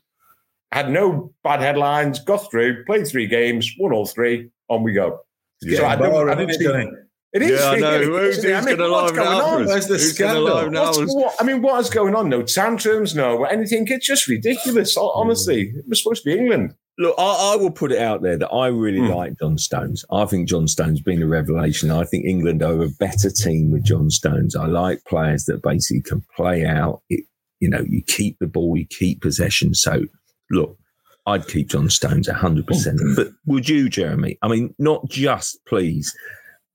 had 0.72 0.90
no 0.90 1.32
bad 1.44 1.60
headlines, 1.60 2.18
got 2.18 2.50
through, 2.50 2.84
played 2.84 3.06
three 3.06 3.26
games, 3.26 3.72
won 3.78 3.92
all 3.92 4.06
three, 4.06 4.50
on 4.68 4.82
we 4.82 4.92
go. 4.92 5.20
Yeah, 5.62 5.78
so 5.78 5.86
I 5.86 5.96
don't, 5.96 6.30
I 6.30 6.34
don't 6.34 6.52
see, 6.52 6.88
it 7.34 7.42
is. 7.42 7.60
Yeah, 7.60 7.70
I 7.70 7.78
know. 7.78 7.98
Who's, 8.02 8.42
who's 8.42 8.52
I 8.52 8.60
mean, 8.60 8.78
what's 8.78 9.12
going 9.12 9.28
on? 9.28 9.66
Where's 9.66 9.88
the 9.88 9.98
scandal? 9.98 10.44
What, 10.44 11.34
I 11.40 11.42
mean, 11.42 11.62
what 11.62 11.80
is 11.80 11.90
going 11.90 12.14
on? 12.14 12.28
No 12.28 12.42
tantrums, 12.42 13.16
no 13.16 13.42
anything. 13.44 13.86
It's 13.88 14.06
just 14.06 14.28
ridiculous. 14.28 14.94
Hmm. 14.94 15.06
Honestly, 15.14 15.72
it 15.76 15.84
was 15.88 16.00
supposed 16.00 16.22
to 16.22 16.30
be 16.30 16.38
England. 16.38 16.74
Look, 16.96 17.14
I, 17.18 17.54
I, 17.54 17.56
will 17.56 17.72
put 17.72 17.90
it 17.90 17.98
out 17.98 18.22
there 18.22 18.36
that 18.36 18.50
I 18.50 18.68
really 18.68 19.00
mm. 19.00 19.14
like 19.14 19.38
John 19.40 19.58
Stones. 19.58 20.04
I 20.12 20.26
think 20.26 20.48
John 20.48 20.68
Stones 20.68 20.98
has 20.98 21.00
been 21.00 21.22
a 21.22 21.26
revelation. 21.26 21.90
I 21.90 22.04
think 22.04 22.24
England 22.24 22.62
are 22.62 22.82
a 22.82 22.88
better 22.88 23.30
team 23.30 23.72
with 23.72 23.82
John 23.82 24.10
Stones. 24.10 24.54
I 24.54 24.66
like 24.66 25.04
players 25.04 25.46
that 25.46 25.62
basically 25.62 26.02
can 26.02 26.24
play 26.36 26.64
out. 26.64 27.02
It, 27.10 27.24
you 27.58 27.68
know, 27.68 27.84
you 27.88 28.00
keep 28.02 28.38
the 28.38 28.46
ball, 28.46 28.76
you 28.76 28.86
keep 28.86 29.22
possession. 29.22 29.74
So 29.74 30.04
look, 30.50 30.78
I'd 31.26 31.48
keep 31.48 31.68
John 31.68 31.88
Stones 31.90 32.28
100%. 32.28 33.16
But 33.16 33.28
would 33.46 33.68
you, 33.68 33.88
Jeremy? 33.88 34.38
I 34.42 34.48
mean, 34.48 34.74
not 34.78 35.08
just, 35.08 35.58
please, 35.66 36.14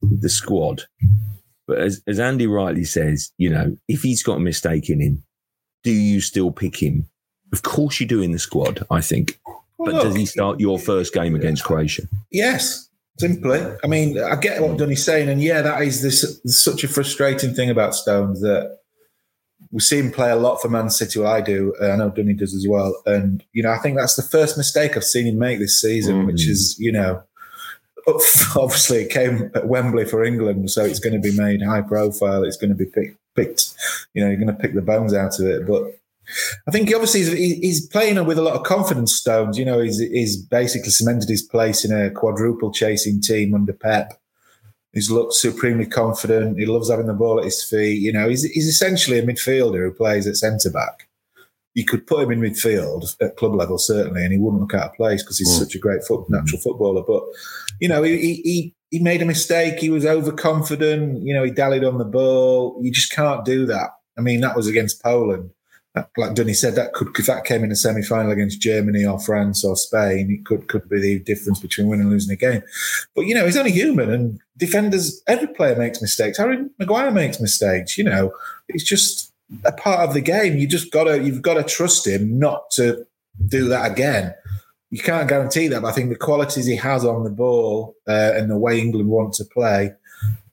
the 0.02 0.30
squad, 0.30 0.84
but 1.68 1.78
as, 1.78 2.02
as 2.08 2.20
Andy 2.20 2.48
rightly 2.48 2.84
says, 2.84 3.32
you 3.38 3.50
know, 3.50 3.78
if 3.88 4.02
he's 4.02 4.24
got 4.24 4.38
a 4.38 4.42
mistake 4.42 4.90
in 4.90 5.00
him, 5.00 5.24
do 5.84 5.92
you 5.92 6.20
still 6.20 6.52
pick 6.52 6.82
him? 6.82 7.08
Of 7.54 7.62
course 7.62 8.00
you 8.00 8.08
do 8.08 8.22
in 8.22 8.32
the 8.32 8.40
squad, 8.40 8.86
I 8.90 9.02
think. 9.02 9.40
But 9.80 9.94
Well, 9.94 10.04
does 10.04 10.16
he 10.16 10.26
start 10.26 10.60
your 10.60 10.78
first 10.78 11.14
game 11.14 11.36
against 11.36 11.64
Croatia? 11.64 12.04
Yes, 12.32 12.90
simply. 13.18 13.66
I 13.84 13.88
mean, 13.88 14.20
I 14.20 14.36
get 14.36 14.62
what 14.62 14.78
Dunny's 14.78 15.04
saying, 15.04 15.30
and 15.30 15.42
yeah, 15.42 15.62
that 15.62 15.82
is 15.82 16.02
this 16.02 16.40
such 16.46 16.84
a 16.84 16.88
frustrating 16.88 17.54
thing 17.54 17.70
about 17.70 17.96
Stones 17.96 18.42
that 18.42 18.80
we 19.72 19.80
see 19.80 20.00
him 20.00 20.12
play 20.12 20.32
a 20.32 20.36
lot 20.36 20.62
for 20.62 20.70
Man 20.70 20.90
City. 20.90 21.20
Well, 21.20 21.32
I 21.32 21.42
do. 21.42 21.74
I 21.82 21.96
know 21.96 22.10
Dunny 22.10 22.34
does 22.34 22.54
as 22.54 22.66
well. 22.68 23.02
And 23.06 23.44
you 23.54 23.64
know, 23.64 23.72
I 23.72 23.78
think 23.78 23.98
that's 23.98 24.16
the 24.16 24.24
first 24.24 24.58
mistake 24.58 24.98
I've 24.98 25.04
seen 25.04 25.28
him 25.28 25.38
make 25.38 25.60
this 25.60 25.80
season, 25.80 26.24
mm. 26.24 26.28
which 26.28 26.48
is 26.48 26.78
you 26.80 26.92
know. 26.92 27.24
Obviously, 28.56 29.04
it 29.04 29.12
came 29.12 29.52
at 29.54 29.68
Wembley 29.68 30.06
for 30.06 30.24
England, 30.24 30.72
so 30.72 30.84
it's 30.84 31.00
going 31.00 31.14
to 31.14 31.20
be 31.20 31.36
made 31.38 31.62
high 31.62 31.82
profile. 31.82 32.44
It's 32.44 32.58
going 32.58 32.70
to 32.70 32.76
be 32.76 32.86
picked, 32.86 33.18
picked. 33.36 33.74
You 34.14 34.24
know, 34.24 34.30
you're 34.30 34.40
going 34.40 34.56
to 34.56 34.60
pick 34.60 34.74
the 34.74 34.82
bones 34.82 35.14
out 35.14 35.38
of 35.40 35.46
it. 35.46 35.68
But 35.68 35.99
I 36.68 36.72
think 36.72 36.88
he 36.88 36.96
obviously 36.96 37.22
he's, 37.22 37.58
he's 37.58 37.88
playing 37.88 38.24
with 38.26 38.38
a 38.38 38.42
lot 38.42 38.56
of 38.56 38.64
confidence. 38.64 39.16
Stones, 39.16 39.58
you 39.58 39.66
know, 39.66 39.80
he's 39.80 40.00
he's 40.00 40.38
basically 40.38 40.92
cemented 40.92 41.30
his 41.30 41.42
place 41.42 41.84
in 41.84 41.92
a 41.92 42.12
quadruple 42.12 42.72
chasing 42.72 43.22
team 43.22 43.54
under 43.54 43.74
Pep. 43.74 44.14
He's 44.94 45.12
looked 45.12 45.34
supremely 45.34 45.86
confident. 45.86 46.60
He 46.60 46.66
loves 46.66 46.90
having 46.90 47.08
the 47.08 47.14
ball 47.14 47.40
at 47.40 47.46
his 47.46 47.64
feet. 47.64 48.02
You 48.02 48.12
know, 48.12 48.30
he's 48.30 48.44
he's 48.44 48.68
essentially 48.68 49.20
a 49.20 49.24
midfielder 49.24 49.84
who 49.84 49.92
plays 49.92 50.28
at 50.28 50.36
centre 50.36 50.72
back. 50.72 51.08
You 51.76 51.86
could 51.86 52.08
put 52.08 52.24
him 52.24 52.32
in 52.32 52.42
midfield 52.42 53.16
at 53.22 53.38
club 53.38 53.56
level 53.56 53.78
certainly, 53.78 54.24
and 54.24 54.34
he 54.34 54.40
wouldn't 54.40 54.62
look 54.62 54.74
out 54.74 54.90
of 54.90 54.96
place 54.96 55.24
because 55.24 55.38
he's 55.38 55.50
mm. 55.50 55.60
such 55.60 55.76
a 55.76 55.80
great 55.80 56.04
foot, 56.04 56.22
mm-hmm. 56.22 56.36
natural 56.36 56.62
footballer. 56.62 57.04
But 57.08 57.24
you 57.80 57.88
know, 57.88 58.04
he 58.04 58.42
he 58.44 58.76
he 58.92 59.00
made 59.00 59.22
a 59.22 59.26
mistake. 59.26 59.80
He 59.80 59.90
was 59.90 60.06
overconfident. 60.06 61.22
You 61.22 61.34
know, 61.34 61.44
he 61.44 61.52
dallied 61.52 61.84
on 61.84 61.98
the 61.98 62.06
ball. 62.06 62.80
You 62.82 62.92
just 62.92 63.12
can't 63.12 63.46
do 63.46 63.66
that. 63.68 63.92
I 64.18 64.22
mean, 64.22 64.42
that 64.42 64.56
was 64.56 64.68
against 64.68 65.02
Poland 65.02 65.52
like 66.18 66.36
Dunny 66.36 66.54
said, 66.54 66.76
that 66.76 66.94
could 66.94 67.10
if 67.18 67.26
that 67.26 67.46
came 67.46 67.64
in 67.64 67.72
a 67.72 67.76
semi 67.76 68.04
final 68.04 68.32
against 68.32 68.62
Germany 68.62 69.06
or 69.06 69.20
France 69.20 69.66
or 69.66 69.76
Spain, 69.76 70.32
it 70.32 70.46
could 70.46 70.68
could 70.68 70.88
be 70.88 71.00
the 71.00 71.20
difference 71.20 71.60
between 71.60 71.88
winning 71.88 72.04
and 72.04 72.12
losing 72.12 72.34
a 72.34 72.38
game. 72.38 72.62
But 73.16 73.26
you 73.26 73.34
know, 73.34 73.46
he's 73.46 73.58
only 73.58 73.72
human, 73.72 74.12
and 74.12 74.40
defenders, 74.58 75.22
every 75.28 75.48
player 75.48 75.76
makes 75.76 76.02
mistakes. 76.02 76.38
Harry 76.38 76.64
Maguire 76.78 77.12
makes 77.12 77.40
mistakes. 77.40 77.98
You 77.98 78.04
know, 78.04 78.32
it's 78.68 78.84
just 78.84 79.34
a 79.66 79.72
part 79.72 80.08
of 80.08 80.14
the 80.14 80.22
game. 80.22 80.58
You 80.58 80.68
just 80.68 80.92
gotta 80.92 81.22
you've 81.22 81.42
got 81.42 81.56
to 81.56 81.64
trust 81.64 82.06
him 82.06 82.38
not 82.38 82.70
to 82.72 83.06
do 83.48 83.68
that 83.70 83.92
again. 83.92 84.34
You 84.92 85.02
can't 85.02 85.30
guarantee 85.30 85.68
that, 85.68 85.82
but 85.82 85.90
I 85.90 85.92
think 85.92 86.10
the 86.10 86.16
qualities 86.16 86.66
he 86.66 86.76
has 86.76 87.06
on 87.06 87.24
the 87.24 87.30
ball 87.30 87.96
uh, 88.08 88.32
and 88.36 88.50
the 88.50 88.58
way 88.58 88.80
England 88.80 89.10
want 89.10 89.34
to 89.36 89.46
play, 89.46 89.94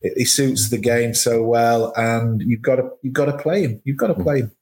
it, 0.02 0.12
he 0.16 0.24
suits 0.26 0.68
the 0.68 0.78
game 0.78 1.14
so 1.14 1.42
well. 1.42 1.92
And 1.96 2.42
you've 2.42 2.62
got 2.62 2.76
to 2.76 2.90
you've 3.02 3.14
got 3.14 3.26
to 3.26 3.36
play 3.36 3.62
him. 3.62 3.80
You've 3.84 3.96
got 3.96 4.08
to 4.08 4.14
play 4.14 4.40
him. 4.40 4.52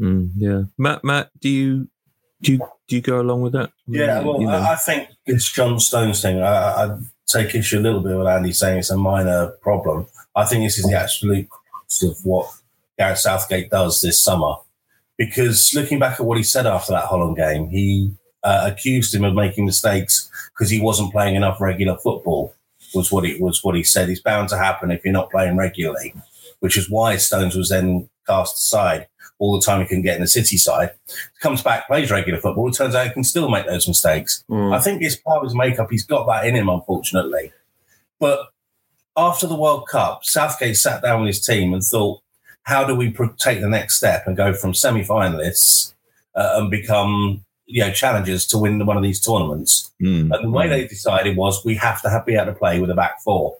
Mm, 0.00 0.30
yeah, 0.36 0.62
Matt. 0.76 1.04
Matt, 1.04 1.30
do 1.40 1.48
you 1.48 1.88
do 2.42 2.52
you, 2.52 2.58
do 2.86 2.96
you 2.96 3.02
go 3.02 3.20
along 3.20 3.42
with 3.42 3.52
that? 3.52 3.70
Yeah, 3.86 4.20
well, 4.20 4.40
You 4.40 4.46
know. 4.46 4.52
I, 4.52 4.72
I 4.72 4.76
think 4.76 5.08
it's 5.26 5.50
John 5.50 5.80
Stones 5.80 6.22
thing. 6.22 6.40
I, 6.40 6.84
I 6.84 6.98
take 7.26 7.54
issue 7.54 7.78
a 7.78 7.80
little 7.80 8.00
bit 8.00 8.16
with 8.16 8.26
Andy 8.26 8.52
saying 8.52 8.78
it's 8.78 8.90
a 8.90 8.96
minor 8.96 9.48
problem. 9.60 10.06
I 10.34 10.44
think 10.44 10.64
this 10.64 10.78
is 10.78 10.86
the 10.86 10.98
absolute 10.98 11.48
crux 11.48 12.02
of 12.02 12.16
what 12.24 12.48
Gareth 12.98 13.18
Southgate 13.18 13.70
does 13.70 14.00
this 14.00 14.22
summer. 14.22 14.54
Because 15.16 15.72
looking 15.74 15.98
back 15.98 16.20
at 16.20 16.26
what 16.26 16.38
he 16.38 16.44
said 16.44 16.66
after 16.66 16.92
that 16.92 17.06
Holland 17.06 17.36
game, 17.36 17.68
he 17.70 18.14
uh, 18.44 18.70
accused 18.70 19.12
him 19.12 19.24
of 19.24 19.34
making 19.34 19.66
mistakes 19.66 20.30
because 20.54 20.70
he 20.70 20.80
wasn't 20.80 21.12
playing 21.12 21.34
enough 21.34 21.60
regular 21.60 21.96
football. 21.98 22.54
Was 22.94 23.12
what 23.12 23.24
he 23.24 23.38
was 23.38 23.62
what 23.62 23.74
he 23.74 23.82
said. 23.82 24.08
It's 24.08 24.22
bound 24.22 24.48
to 24.48 24.56
happen 24.56 24.90
if 24.90 25.04
you're 25.04 25.12
not 25.12 25.30
playing 25.30 25.58
regularly, 25.58 26.14
which 26.60 26.78
is 26.78 26.88
why 26.88 27.16
Stones 27.16 27.54
was 27.54 27.68
then 27.68 28.08
cast 28.26 28.56
aside 28.56 29.08
all 29.38 29.58
the 29.58 29.64
time 29.64 29.80
he 29.80 29.86
can 29.86 30.02
get 30.02 30.16
in 30.16 30.20
the 30.20 30.26
City 30.28 30.56
side. 30.56 30.90
Comes 31.40 31.62
back, 31.62 31.86
plays 31.86 32.10
regular 32.10 32.40
football. 32.40 32.68
It 32.68 32.74
turns 32.74 32.94
out 32.94 33.06
he 33.06 33.12
can 33.12 33.24
still 33.24 33.48
make 33.48 33.66
those 33.66 33.86
mistakes. 33.88 34.44
I 34.50 34.78
think 34.80 35.02
it's 35.02 35.16
part 35.16 35.38
of 35.38 35.44
his 35.44 35.54
makeup. 35.54 35.88
He's 35.90 36.04
got 36.04 36.26
that 36.26 36.46
in 36.46 36.54
him, 36.56 36.68
unfortunately. 36.68 37.52
But 38.18 38.48
after 39.16 39.46
the 39.46 39.56
World 39.56 39.86
Cup, 39.88 40.24
Southgate 40.24 40.76
sat 40.76 41.02
down 41.02 41.20
with 41.20 41.28
his 41.28 41.44
team 41.44 41.72
and 41.72 41.82
thought, 41.82 42.20
how 42.64 42.84
do 42.84 42.94
we 42.94 43.10
pro- 43.10 43.32
take 43.32 43.60
the 43.60 43.68
next 43.68 43.96
step 43.96 44.26
and 44.26 44.36
go 44.36 44.52
from 44.52 44.74
semi-finalists 44.74 45.94
uh, 46.34 46.50
and 46.56 46.70
become 46.70 47.44
you 47.66 47.82
know 47.84 47.90
challengers 47.92 48.46
to 48.46 48.58
win 48.58 48.84
one 48.86 48.96
of 48.96 49.02
these 49.02 49.20
tournaments? 49.20 49.92
Mm, 50.02 50.34
And 50.34 50.44
the 50.44 50.50
way 50.50 50.68
they 50.68 50.86
decided 50.86 51.36
was 51.36 51.64
we 51.64 51.76
have 51.76 52.02
to 52.02 52.10
have, 52.10 52.26
be 52.26 52.34
able 52.34 52.46
to 52.46 52.58
play 52.58 52.80
with 52.80 52.90
a 52.90 52.94
back 52.94 53.20
four 53.22 53.56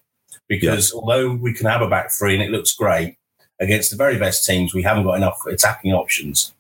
because 0.49 0.93
although 0.95 1.35
we 1.35 1.53
can 1.53 1.67
have 1.67 1.83
a 1.83 1.89
back 1.89 2.11
three 2.11 2.33
and 2.35 2.43
it 2.43 2.51
looks 2.51 2.73
great 2.75 3.18
against 3.61 3.91
the 3.91 3.97
very 3.97 4.19
best 4.19 4.45
teams, 4.47 4.75
we 4.75 4.83
haven't 4.83 5.05
got 5.05 5.17
enough 5.17 5.39
attacking 5.47 5.93
options. 5.93 6.55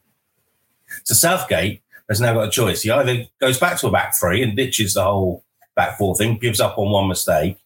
So 1.05 1.15
Southgate 1.15 1.83
has 2.09 2.21
now 2.21 2.35
got 2.35 2.49
a 2.49 2.51
choice. 2.51 2.83
He 2.83 2.91
either 2.91 3.27
goes 3.41 3.59
back 3.59 3.79
to 3.79 3.89
a 3.89 3.91
back 3.91 4.15
three 4.19 4.43
and 4.43 4.57
ditches 4.57 4.95
the 4.95 5.05
whole 5.05 5.45
back 5.77 5.99
four 5.99 6.17
thing, 6.17 6.39
gives 6.39 6.61
up 6.61 6.79
on 6.79 6.91
one 6.91 7.09
mistake, 7.09 7.59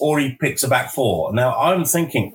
or 0.00 0.18
he 0.18 0.32
picks 0.32 0.62
a 0.62 0.68
back 0.68 0.90
four. 0.90 1.32
Now 1.32 1.56
I'm 1.56 1.84
thinking, 1.84 2.34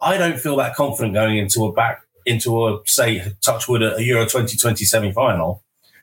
I 0.00 0.16
don't 0.16 0.40
feel 0.40 0.56
that 0.56 0.74
confident 0.74 1.14
going 1.14 1.38
into 1.38 1.64
a 1.64 1.72
back 1.72 2.02
into 2.26 2.66
a 2.66 2.80
say 2.84 3.32
Touchwood 3.40 3.82
a 3.82 4.02
Euro 4.02 4.24
2020 4.24 4.84
semi 4.84 5.12
final 5.12 5.62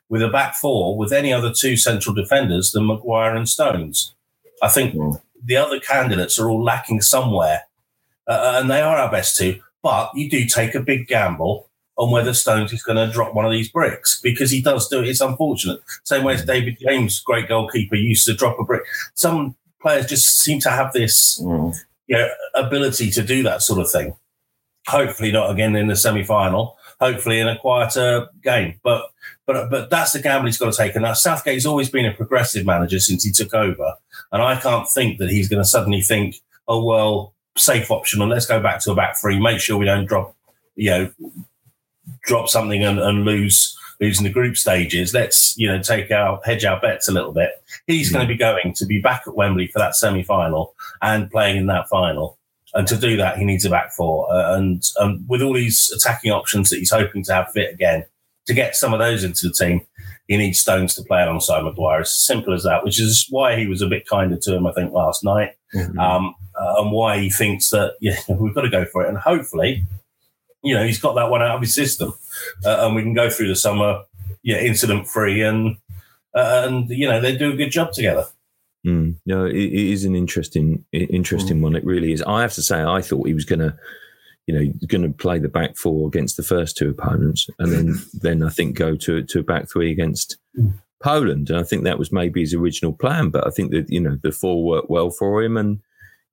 with 0.09 0.23
a 0.23 0.29
back 0.29 0.55
four 0.55 0.97
with 0.97 1.11
any 1.11 1.33
other 1.33 1.53
two 1.53 1.77
central 1.77 2.15
defenders 2.15 2.71
than 2.71 2.87
Maguire 2.87 3.35
and 3.35 3.47
Stones. 3.47 4.15
I 4.61 4.69
think 4.69 4.95
the 5.43 5.57
other 5.57 5.79
candidates 5.79 6.39
are 6.39 6.49
all 6.49 6.63
lacking 6.63 7.01
somewhere, 7.01 7.63
uh, 8.27 8.57
and 8.59 8.69
they 8.69 8.81
are 8.81 8.97
our 8.97 9.11
best 9.11 9.37
two. 9.37 9.61
But 9.87 10.11
you 10.15 10.29
do 10.29 10.45
take 10.45 10.75
a 10.75 10.81
big 10.81 11.07
gamble 11.07 11.69
on 11.95 12.11
whether 12.11 12.33
Stones 12.33 12.73
is 12.73 12.83
going 12.83 12.97
to 12.97 13.09
drop 13.09 13.33
one 13.33 13.45
of 13.45 13.53
these 13.53 13.69
bricks 13.69 14.19
because 14.21 14.51
he 14.51 14.61
does 14.61 14.89
do 14.89 15.01
it. 15.01 15.07
It's 15.07 15.21
unfortunate. 15.21 15.79
Same 16.03 16.25
way 16.25 16.33
as 16.33 16.43
mm. 16.43 16.47
David 16.47 16.77
James, 16.81 17.21
great 17.21 17.47
goalkeeper, 17.47 17.95
used 17.95 18.25
to 18.25 18.33
drop 18.33 18.59
a 18.59 18.65
brick. 18.65 18.81
Some 19.13 19.55
players 19.81 20.05
just 20.05 20.41
seem 20.41 20.59
to 20.59 20.69
have 20.69 20.91
this 20.91 21.41
mm. 21.41 21.73
you 22.07 22.17
know, 22.17 22.27
ability 22.53 23.11
to 23.11 23.23
do 23.23 23.43
that 23.43 23.61
sort 23.61 23.79
of 23.79 23.89
thing. 23.89 24.13
Hopefully 24.87 25.31
not 25.31 25.51
again 25.51 25.73
in 25.77 25.87
the 25.87 25.95
semi-final. 25.95 26.77
Hopefully 26.99 27.39
in 27.39 27.47
a 27.47 27.57
quieter 27.57 28.27
game. 28.43 28.81
But 28.83 29.05
but 29.45 29.69
but 29.69 29.89
that's 29.89 30.11
the 30.11 30.19
gamble 30.19 30.47
he's 30.47 30.57
got 30.57 30.73
to 30.73 30.77
take. 30.77 30.95
And 30.95 31.03
now 31.03 31.13
Southgate's 31.13 31.65
always 31.65 31.89
been 31.89 32.05
a 32.05 32.13
progressive 32.13 32.65
manager 32.65 32.99
since 32.99 33.23
he 33.23 33.31
took 33.31 33.53
over, 33.53 33.93
and 34.33 34.41
I 34.41 34.59
can't 34.59 34.89
think 34.89 35.19
that 35.19 35.29
he's 35.29 35.47
going 35.47 35.63
to 35.63 35.69
suddenly 35.69 36.01
think, 36.01 36.35
oh 36.67 36.83
well, 36.83 37.35
safe 37.57 37.91
option, 37.91 38.21
and 38.21 38.31
let's 38.31 38.45
go 38.45 38.61
back 38.61 38.81
to 38.81 38.91
a 38.91 38.95
back 38.95 39.17
three. 39.19 39.39
Make 39.39 39.59
sure 39.59 39.77
we 39.77 39.85
don't 39.85 40.05
drop, 40.05 40.35
you 40.75 40.89
know, 40.89 41.11
drop 42.23 42.49
something 42.49 42.83
and, 42.83 42.99
and 42.99 43.25
lose 43.25 43.77
losing 43.99 44.25
the 44.25 44.31
group 44.31 44.57
stages. 44.57 45.13
Let's 45.13 45.57
you 45.57 45.67
know 45.67 45.81
take 45.81 46.11
our 46.11 46.39
hedge 46.43 46.65
our 46.65 46.79
bets 46.79 47.07
a 47.07 47.11
little 47.11 47.33
bit. 47.33 47.51
He's 47.87 48.11
going 48.11 48.27
to 48.27 48.33
be 48.33 48.37
going 48.37 48.73
to 48.73 48.85
be 48.85 48.99
back 48.99 49.23
at 49.27 49.35
Wembley 49.35 49.67
for 49.67 49.79
that 49.79 49.95
semi 49.95 50.23
final 50.23 50.75
and 51.01 51.31
playing 51.31 51.57
in 51.57 51.67
that 51.67 51.89
final. 51.89 52.37
And 52.73 52.87
to 52.87 52.97
do 52.97 53.17
that, 53.17 53.37
he 53.37 53.45
needs 53.45 53.65
a 53.65 53.69
back 53.69 53.91
four. 53.93 54.31
Uh, 54.31 54.57
and 54.57 54.83
um, 54.99 55.25
with 55.27 55.41
all 55.41 55.53
these 55.53 55.91
attacking 55.95 56.31
options 56.31 56.69
that 56.69 56.77
he's 56.77 56.91
hoping 56.91 57.23
to 57.23 57.33
have 57.33 57.51
fit 57.51 57.73
again, 57.73 58.05
to 58.45 58.53
get 58.53 58.75
some 58.75 58.93
of 58.93 58.99
those 58.99 59.23
into 59.23 59.47
the 59.47 59.53
team, 59.53 59.85
he 60.27 60.37
needs 60.37 60.59
Stones 60.59 60.93
to 60.95 61.03
play 61.03 61.23
alongside 61.23 61.63
Maguire. 61.63 62.01
It's 62.01 62.11
as 62.11 62.25
simple 62.25 62.53
as 62.53 62.63
that, 62.63 62.83
which 62.83 62.99
is 62.99 63.25
why 63.29 63.57
he 63.57 63.65
was 63.67 63.81
a 63.81 63.87
bit 63.87 64.07
kinder 64.07 64.37
to 64.37 64.55
him, 64.55 64.67
I 64.67 64.73
think, 64.73 64.91
last 64.91 65.23
night. 65.23 65.51
Um, 65.99 66.35
uh, 66.59 66.75
and 66.81 66.91
why 66.91 67.19
he 67.19 67.29
thinks 67.29 67.69
that, 67.69 67.95
yeah, 68.01 68.17
we've 68.29 68.53
got 68.53 68.61
to 68.61 68.69
go 68.69 68.85
for 68.85 69.05
it. 69.05 69.09
And 69.09 69.17
hopefully, 69.17 69.85
you 70.63 70.73
know, 70.73 70.83
he's 70.83 70.99
got 70.99 71.13
that 71.15 71.29
one 71.29 71.41
out 71.41 71.55
of 71.55 71.61
his 71.61 71.73
system. 71.73 72.13
Uh, 72.65 72.85
and 72.85 72.95
we 72.95 73.03
can 73.03 73.13
go 73.13 73.29
through 73.29 73.47
the 73.47 73.55
summer, 73.55 74.03
yeah, 74.43 74.57
incident 74.57 75.07
free. 75.07 75.41
And, 75.41 75.77
uh, 76.35 76.67
and, 76.67 76.89
you 76.89 77.07
know, 77.07 77.21
they 77.21 77.35
do 77.35 77.53
a 77.53 77.55
good 77.55 77.71
job 77.71 77.93
together. 77.93 78.25
Mm, 78.85 79.15
no, 79.25 79.45
it, 79.45 79.55
it 79.55 79.91
is 79.91 80.03
an 80.03 80.15
interesting, 80.15 80.85
interesting 80.91 81.61
one. 81.61 81.75
It 81.75 81.85
really 81.85 82.11
is. 82.11 82.21
I 82.23 82.41
have 82.41 82.53
to 82.53 82.61
say, 82.61 82.83
I 82.83 83.01
thought 83.01 83.27
he 83.27 83.33
was 83.33 83.45
going 83.45 83.59
to, 83.59 83.77
you 84.47 84.53
know, 84.53 84.73
going 84.87 85.03
to 85.03 85.09
play 85.09 85.37
the 85.37 85.49
back 85.49 85.75
four 85.75 86.07
against 86.07 86.37
the 86.37 86.43
first 86.43 86.77
two 86.77 86.89
opponents, 86.89 87.47
and 87.59 87.71
then 87.71 87.95
then 88.13 88.43
I 88.43 88.49
think 88.49 88.75
go 88.75 88.95
to 88.95 89.23
to 89.23 89.39
a 89.39 89.43
back 89.43 89.69
three 89.69 89.91
against 89.91 90.37
mm. 90.57 90.73
Poland. 91.03 91.49
And 91.49 91.59
I 91.59 91.63
think 91.63 91.83
that 91.83 91.99
was 91.99 92.11
maybe 92.11 92.39
his 92.39 92.53
original 92.53 92.93
plan. 92.93 93.29
But 93.29 93.45
I 93.45 93.51
think 93.51 93.71
that 93.71 93.91
you 93.91 93.99
know 93.99 94.17
the 94.23 94.31
four 94.31 94.63
worked 94.63 94.89
well 94.89 95.11
for 95.11 95.43
him, 95.43 95.57
and 95.57 95.79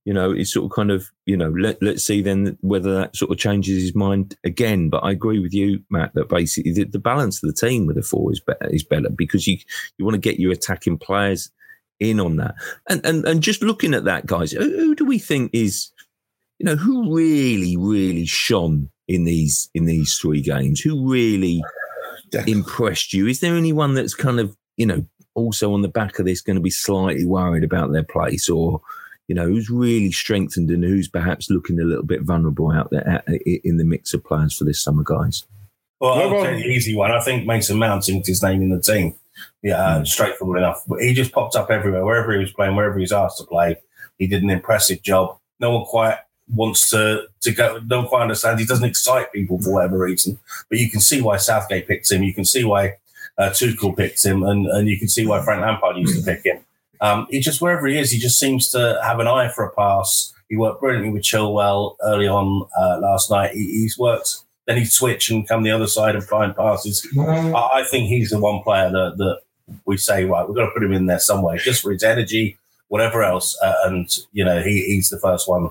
you 0.04 0.14
know 0.14 0.30
it's 0.30 0.52
sort 0.52 0.66
of 0.66 0.74
kind 0.74 0.92
of 0.92 1.10
you 1.26 1.36
know 1.36 1.50
let 1.50 1.82
let's 1.82 2.04
see 2.04 2.22
then 2.22 2.56
whether 2.60 2.94
that 2.94 3.16
sort 3.16 3.32
of 3.32 3.38
changes 3.38 3.82
his 3.82 3.94
mind 3.96 4.36
again. 4.44 4.90
But 4.90 5.02
I 5.02 5.10
agree 5.10 5.40
with 5.40 5.52
you, 5.52 5.82
Matt, 5.90 6.14
that 6.14 6.28
basically 6.28 6.72
the, 6.72 6.84
the 6.84 7.00
balance 7.00 7.42
of 7.42 7.48
the 7.48 7.66
team 7.66 7.86
with 7.86 7.96
the 7.96 8.02
four 8.02 8.30
is 8.30 8.40
better 8.40 8.68
is 8.70 8.84
better 8.84 9.10
because 9.10 9.48
you 9.48 9.58
you 9.98 10.04
want 10.04 10.14
to 10.14 10.20
get 10.20 10.38
your 10.38 10.52
attacking 10.52 10.98
players 10.98 11.50
in 12.00 12.20
on 12.20 12.36
that. 12.36 12.54
And 12.88 13.04
and 13.04 13.24
and 13.24 13.42
just 13.42 13.62
looking 13.62 13.94
at 13.94 14.04
that, 14.04 14.26
guys, 14.26 14.52
who, 14.52 14.60
who 14.60 14.94
do 14.94 15.04
we 15.04 15.18
think 15.18 15.50
is, 15.52 15.90
you 16.64 16.70
know, 16.70 16.76
who 16.76 17.14
really 17.14 17.76
really 17.76 18.24
shone 18.24 18.88
in 19.06 19.24
these 19.24 19.68
in 19.74 19.84
these 19.84 20.16
three 20.16 20.40
games? 20.40 20.80
Who 20.80 21.06
really 21.06 21.62
Declan. 22.30 22.48
impressed 22.48 23.12
you? 23.12 23.26
Is 23.26 23.40
there 23.40 23.54
anyone 23.54 23.94
that's 23.94 24.14
kind 24.14 24.40
of 24.40 24.56
you 24.76 24.86
know, 24.86 25.04
also 25.34 25.72
on 25.72 25.82
the 25.82 25.88
back 25.88 26.18
of 26.18 26.26
this 26.26 26.40
going 26.40 26.56
to 26.56 26.62
be 26.62 26.70
slightly 26.70 27.24
worried 27.24 27.64
about 27.64 27.92
their 27.92 28.02
place 28.02 28.48
or, 28.48 28.80
you 29.28 29.34
know, 29.34 29.46
who's 29.46 29.70
really 29.70 30.10
strengthened 30.10 30.70
and 30.70 30.84
who's 30.84 31.08
perhaps 31.08 31.50
looking 31.50 31.80
a 31.80 31.84
little 31.84 32.04
bit 32.04 32.22
vulnerable 32.22 32.70
out 32.70 32.90
there 32.90 33.22
in 33.44 33.76
the 33.76 33.84
mix 33.84 34.14
of 34.14 34.24
players 34.24 34.56
for 34.56 34.64
this 34.64 34.82
summer, 34.82 35.02
guys? 35.04 35.44
Well, 36.00 36.14
I'll 36.14 36.42
take 36.42 36.64
the 36.64 36.70
easy 36.70 36.96
one. 36.96 37.12
I 37.12 37.20
think 37.20 37.46
Mason 37.46 37.78
Mount 37.78 38.08
inked 38.08 38.26
his 38.26 38.42
name 38.42 38.62
in 38.62 38.70
the 38.70 38.80
team. 38.80 39.14
Yeah, 39.62 40.00
mm. 40.00 40.06
straightforward 40.06 40.58
enough. 40.58 40.82
But 40.86 41.00
he 41.00 41.14
just 41.14 41.32
popped 41.32 41.56
up 41.56 41.70
everywhere, 41.70 42.04
wherever 42.04 42.32
he 42.32 42.38
was 42.38 42.52
playing, 42.52 42.76
wherever 42.76 42.96
he 42.96 43.02
was 43.02 43.12
asked 43.12 43.38
to 43.38 43.44
play. 43.44 43.76
He 44.18 44.26
did 44.26 44.42
an 44.42 44.50
impressive 44.50 45.02
job. 45.02 45.38
No 45.60 45.76
one 45.76 45.84
quite 45.86 46.18
wants 46.52 46.90
to 46.90 47.26
to 47.42 47.52
go. 47.52 47.80
Don't 47.80 48.08
quite 48.08 48.22
understand. 48.22 48.60
He 48.60 48.66
doesn't 48.66 48.88
excite 48.88 49.32
people 49.32 49.60
for 49.60 49.72
whatever 49.72 49.98
reason. 49.98 50.38
But 50.68 50.78
you 50.78 50.90
can 50.90 51.00
see 51.00 51.20
why 51.20 51.36
Southgate 51.36 51.88
picked 51.88 52.10
him. 52.10 52.22
You 52.22 52.34
can 52.34 52.44
see 52.44 52.64
why 52.64 52.96
uh, 53.38 53.50
Tuchel 53.50 53.96
picked 53.96 54.24
him, 54.24 54.42
and, 54.42 54.66
and 54.66 54.88
you 54.88 54.98
can 54.98 55.08
see 55.08 55.26
why 55.26 55.42
Frank 55.42 55.62
Lampard 55.62 55.96
used 55.96 56.18
to 56.18 56.24
pick 56.24 56.44
him. 56.44 56.60
Um, 57.00 57.26
he 57.30 57.40
just 57.40 57.60
wherever 57.60 57.86
he 57.86 57.98
is, 57.98 58.10
he 58.10 58.18
just 58.18 58.38
seems 58.38 58.68
to 58.70 59.00
have 59.02 59.20
an 59.20 59.26
eye 59.26 59.48
for 59.48 59.64
a 59.64 59.74
pass. 59.74 60.32
He 60.48 60.56
worked 60.56 60.80
brilliantly 60.80 61.10
with 61.10 61.22
Chilwell 61.22 61.96
early 62.02 62.28
on 62.28 62.68
uh, 62.78 62.98
last 63.00 63.30
night. 63.30 63.52
He, 63.52 63.64
he's 63.64 63.98
worked. 63.98 64.36
Then 64.66 64.78
he'd 64.78 64.90
switch 64.90 65.30
and 65.30 65.46
come 65.46 65.62
the 65.62 65.70
other 65.70 65.86
side 65.86 66.14
and 66.14 66.24
find 66.24 66.56
passes. 66.56 67.06
I, 67.18 67.80
I 67.80 67.84
think 67.90 68.08
he's 68.08 68.30
the 68.30 68.38
one 68.38 68.62
player 68.62 68.90
that, 68.90 69.16
that 69.18 69.40
we 69.84 69.96
say, 69.96 70.24
right, 70.24 70.46
we've 70.46 70.56
got 70.56 70.66
to 70.66 70.70
put 70.70 70.82
him 70.82 70.92
in 70.92 71.06
there 71.06 71.18
somewhere, 71.18 71.58
just 71.58 71.82
for 71.82 71.92
his 71.92 72.02
energy, 72.02 72.56
whatever 72.88 73.22
else. 73.22 73.58
Uh, 73.62 73.74
and 73.84 74.08
you 74.32 74.44
know, 74.44 74.62
he, 74.62 74.84
he's 74.84 75.10
the 75.10 75.18
first 75.18 75.48
one. 75.48 75.70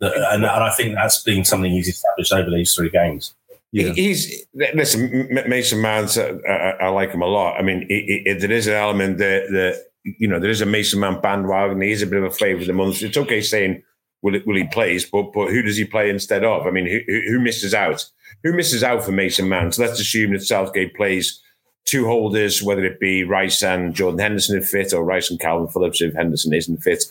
That, 0.00 0.14
and, 0.14 0.44
and 0.44 0.46
I 0.46 0.70
think 0.70 0.94
that's 0.94 1.22
been 1.22 1.44
something 1.44 1.70
he's 1.70 1.88
established 1.88 2.32
over 2.32 2.50
these 2.50 2.74
three 2.74 2.90
games. 2.90 3.34
Yeah. 3.72 3.92
He's 3.92 4.46
listen, 4.54 5.28
Mason 5.48 5.80
Mount. 5.80 6.16
Uh, 6.16 6.38
I, 6.48 6.88
like 6.88 7.10
him 7.10 7.22
a 7.22 7.26
lot. 7.26 7.58
I 7.58 7.62
mean, 7.62 7.86
it, 7.88 8.22
it, 8.26 8.40
there 8.40 8.52
is 8.52 8.66
an 8.66 8.74
element 8.74 9.18
that, 9.18 9.48
that 9.50 9.84
you 10.04 10.28
know 10.28 10.38
there 10.38 10.50
is 10.50 10.60
a 10.60 10.66
Mason 10.66 11.00
Mount 11.00 11.22
bandwagon. 11.22 11.80
He 11.80 11.90
is 11.90 12.02
a 12.02 12.06
bit 12.06 12.22
of 12.22 12.24
a 12.24 12.30
flavour 12.30 12.60
of 12.60 12.66
the 12.66 12.72
month. 12.72 13.02
It's 13.02 13.16
okay 13.16 13.40
saying 13.40 13.82
will 14.22 14.34
it, 14.34 14.46
will 14.46 14.56
he 14.56 14.64
plays, 14.64 15.04
but 15.04 15.32
but 15.32 15.50
who 15.50 15.62
does 15.62 15.76
he 15.76 15.84
play 15.84 16.10
instead 16.10 16.44
of? 16.44 16.66
I 16.66 16.70
mean, 16.70 16.86
who, 16.86 17.20
who 17.28 17.40
misses 17.40 17.74
out? 17.74 18.04
Who 18.42 18.52
misses 18.52 18.82
out 18.82 19.04
for 19.04 19.12
Mason 19.12 19.48
Mount? 19.48 19.74
So 19.74 19.82
let's 19.82 20.00
assume 20.00 20.32
that 20.32 20.42
Southgate 20.42 20.94
plays 20.94 21.40
two 21.84 22.06
holders, 22.06 22.62
whether 22.62 22.84
it 22.84 23.00
be 23.00 23.24
Rice 23.24 23.62
and 23.62 23.94
Jordan 23.94 24.18
Henderson 24.18 24.58
if 24.58 24.68
fit, 24.68 24.92
or 24.92 25.04
Rice 25.04 25.30
and 25.30 25.40
Calvin 25.40 25.68
Phillips 25.68 26.02
if 26.02 26.14
Henderson 26.14 26.52
isn't 26.52 26.82
fit. 26.82 27.04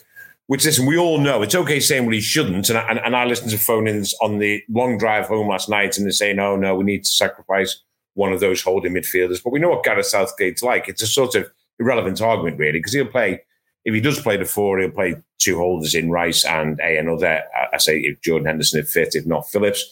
Which, 0.48 0.64
listen, 0.64 0.86
we 0.86 0.96
all 0.96 1.18
know 1.18 1.42
it's 1.42 1.56
okay 1.56 1.80
saying 1.80 2.04
well 2.04 2.14
he 2.14 2.20
shouldn't, 2.20 2.68
and 2.68 2.78
I, 2.78 2.88
and, 2.88 3.00
and 3.00 3.16
I 3.16 3.24
listened 3.24 3.50
to 3.50 3.58
phone-ins 3.58 4.14
on 4.22 4.38
the 4.38 4.62
long 4.68 4.96
drive 4.96 5.26
home 5.26 5.48
last 5.48 5.68
night, 5.68 5.96
and 5.96 6.06
they're 6.06 6.12
saying, 6.12 6.38
"Oh 6.38 6.56
no, 6.56 6.76
we 6.76 6.84
need 6.84 7.04
to 7.04 7.10
sacrifice 7.10 7.82
one 8.14 8.32
of 8.32 8.38
those 8.40 8.62
holding 8.62 8.92
midfielders." 8.92 9.42
But 9.42 9.52
we 9.52 9.58
know 9.58 9.70
what 9.70 9.82
Gareth 9.82 10.06
Southgate's 10.06 10.62
like. 10.62 10.88
It's 10.88 11.02
a 11.02 11.06
sort 11.06 11.34
of 11.34 11.50
irrelevant 11.80 12.20
argument, 12.20 12.58
really, 12.58 12.78
because 12.78 12.92
he'll 12.92 13.06
play 13.06 13.40
if 13.86 13.94
he 13.94 14.00
does 14.00 14.20
play 14.20 14.36
the 14.36 14.44
four, 14.44 14.80
he'll 14.80 14.90
play 14.90 15.14
two 15.38 15.56
holders 15.56 15.94
in 15.94 16.10
Rice 16.10 16.44
and 16.44 16.78
a 16.80 16.98
another. 16.98 17.42
I 17.72 17.78
say 17.78 18.00
if 18.00 18.20
Jordan 18.20 18.46
Henderson 18.46 18.80
is 18.80 18.92
fit, 18.92 19.14
if 19.14 19.24
not 19.26 19.48
Phillips. 19.48 19.88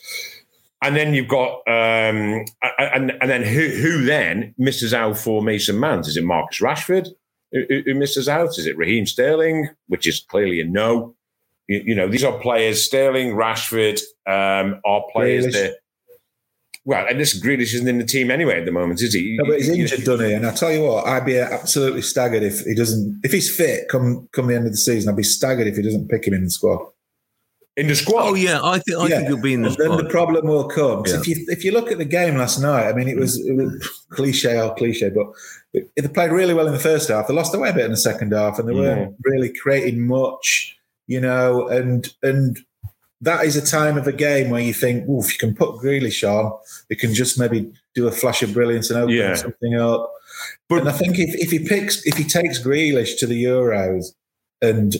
And 0.83 0.97
then 0.97 1.15
you've 1.15 1.29
got, 1.29 1.61
um, 1.69 2.45
and 2.79 3.13
and 3.13 3.31
then 3.31 3.43
who 3.45 3.69
who 3.69 4.05
then 4.05 4.53
misses 4.59 4.93
out 4.93 5.17
for 5.17 5.43
Mason 5.43 5.79
Mount? 5.79 6.09
Is 6.09 6.17
it 6.17 6.25
Marcus 6.25 6.61
Rashford? 6.61 7.09
Who, 7.55 7.83
who 7.87 7.95
misses 7.95 8.29
out? 8.29 8.59
Is 8.59 8.67
it 8.67 8.77
Raheem 8.77 9.07
Sterling, 9.07 9.69
which 9.87 10.07
is 10.07 10.21
clearly 10.29 10.61
a 10.61 10.65
no? 10.65 11.15
You, 11.69 11.83
you 11.87 11.95
know, 11.95 12.09
these 12.09 12.25
are 12.25 12.39
players. 12.39 12.85
Sterling, 12.85 13.35
Rashford 13.35 14.01
um, 14.27 14.81
are 14.85 15.05
players 15.13 15.47
Grealish. 15.47 15.53
that. 15.53 15.77
Well, 16.87 17.07
and 17.09 17.19
this 17.19 17.41
Grealish 17.41 17.73
isn't 17.73 17.89
in 17.89 17.97
the 17.97 18.05
team 18.05 18.31
anyway 18.31 18.59
at 18.59 18.67
the 18.67 18.73
moment, 18.73 19.01
is 19.01 19.15
he? 19.15 19.37
No, 19.39 19.47
but 19.47 19.59
he's 19.59 19.71
injured, 19.71 20.05
doesn't 20.05 20.27
he? 20.27 20.35
And 20.35 20.47
I 20.47 20.53
tell 20.53 20.71
you 20.71 20.83
what, 20.83 21.07
I'd 21.07 21.25
be 21.25 21.39
absolutely 21.39 22.03
staggered 22.03 22.43
if 22.43 22.61
he 22.61 22.75
doesn't. 22.75 23.21
If 23.25 23.33
he's 23.33 23.55
fit, 23.55 23.89
come 23.89 24.29
come 24.33 24.49
the 24.49 24.57
end 24.57 24.67
of 24.67 24.73
the 24.73 24.79
season, 24.79 25.09
I'd 25.09 25.17
be 25.17 25.23
staggered 25.23 25.67
if 25.67 25.77
he 25.77 25.83
doesn't 25.83 26.09
pick 26.09 26.27
him 26.27 26.35
in 26.35 26.45
the 26.45 26.51
squad. 26.51 26.81
In 27.77 27.89
the 27.89 27.97
squad. 27.97 28.29
Oh 28.29 28.35
yeah, 28.35 28.61
I 28.63 28.79
think 28.81 28.99
I 28.99 29.07
yeah. 29.07 29.17
think 29.17 29.29
he'll 29.29 29.41
be 29.41 29.55
in 29.55 29.63
the 29.63 29.71
then 29.71 29.75
squad. 29.75 29.97
Then 29.97 30.05
the 30.05 30.11
problem 30.11 30.47
will 30.47 30.69
come. 30.69 31.05
Yeah. 31.07 31.21
If 31.21 31.27
you 31.27 31.45
if 31.49 31.65
you 31.65 31.73
look 31.73 31.91
at 31.91 31.97
the 31.97 32.05
game 32.05 32.37
last 32.37 32.61
night, 32.61 32.89
I 32.89 32.93
mean, 32.93 33.09
it 33.09 33.17
was, 33.17 33.39
it 33.45 33.57
was 33.57 34.05
cliche 34.11 34.61
or 34.61 34.75
cliche, 34.75 35.09
but 35.09 35.27
they 35.75 36.09
played 36.09 36.31
really 36.31 36.55
well 36.55 36.67
in 36.67 36.73
the 36.73 36.79
first 36.79 37.09
half. 37.09 37.27
They 37.27 37.35
lost 37.35 37.55
away 37.55 37.71
a 37.71 37.75
bit 37.75 37.85
in 37.85 37.91
the 37.91 37.97
second 37.97 38.33
half, 38.33 38.59
and 38.59 38.69
they 38.69 38.75
weren't 38.75 39.17
really 39.25 39.53
creating 39.53 40.07
much, 40.07 40.77
you 41.07 41.21
know. 41.21 41.69
And 41.69 42.09
and 42.23 42.59
that 43.21 43.45
is 43.45 43.57
a 43.57 43.65
time 43.65 43.97
of 43.97 44.07
a 44.07 44.13
game 44.13 44.51
where 44.51 44.61
you 44.61 44.75
think, 44.75 45.05
if 45.09 45.33
you 45.33 45.39
can 45.39 45.55
put 45.55 45.77
Grealish 45.77 46.23
on, 46.23 46.53
it 46.91 46.99
can 46.99 47.15
just 47.15 47.39
maybe 47.39 47.73
do 47.95 48.07
a 48.07 48.13
flash 48.13 48.43
of 48.43 48.53
brilliance 48.53 48.91
and 48.91 49.01
open 49.01 49.15
yeah. 49.15 49.35
something 49.35 49.75
up. 49.75 50.13
But 50.69 50.81
and 50.81 50.89
I 50.89 50.93
think 50.93 51.19
if, 51.19 51.35
if 51.35 51.51
he 51.51 51.67
picks, 51.67 52.05
if 52.07 52.17
he 52.17 52.25
takes 52.25 52.63
Grealish 52.63 53.19
to 53.19 53.27
the 53.27 53.45
Euros 53.45 54.07
and 54.61 54.95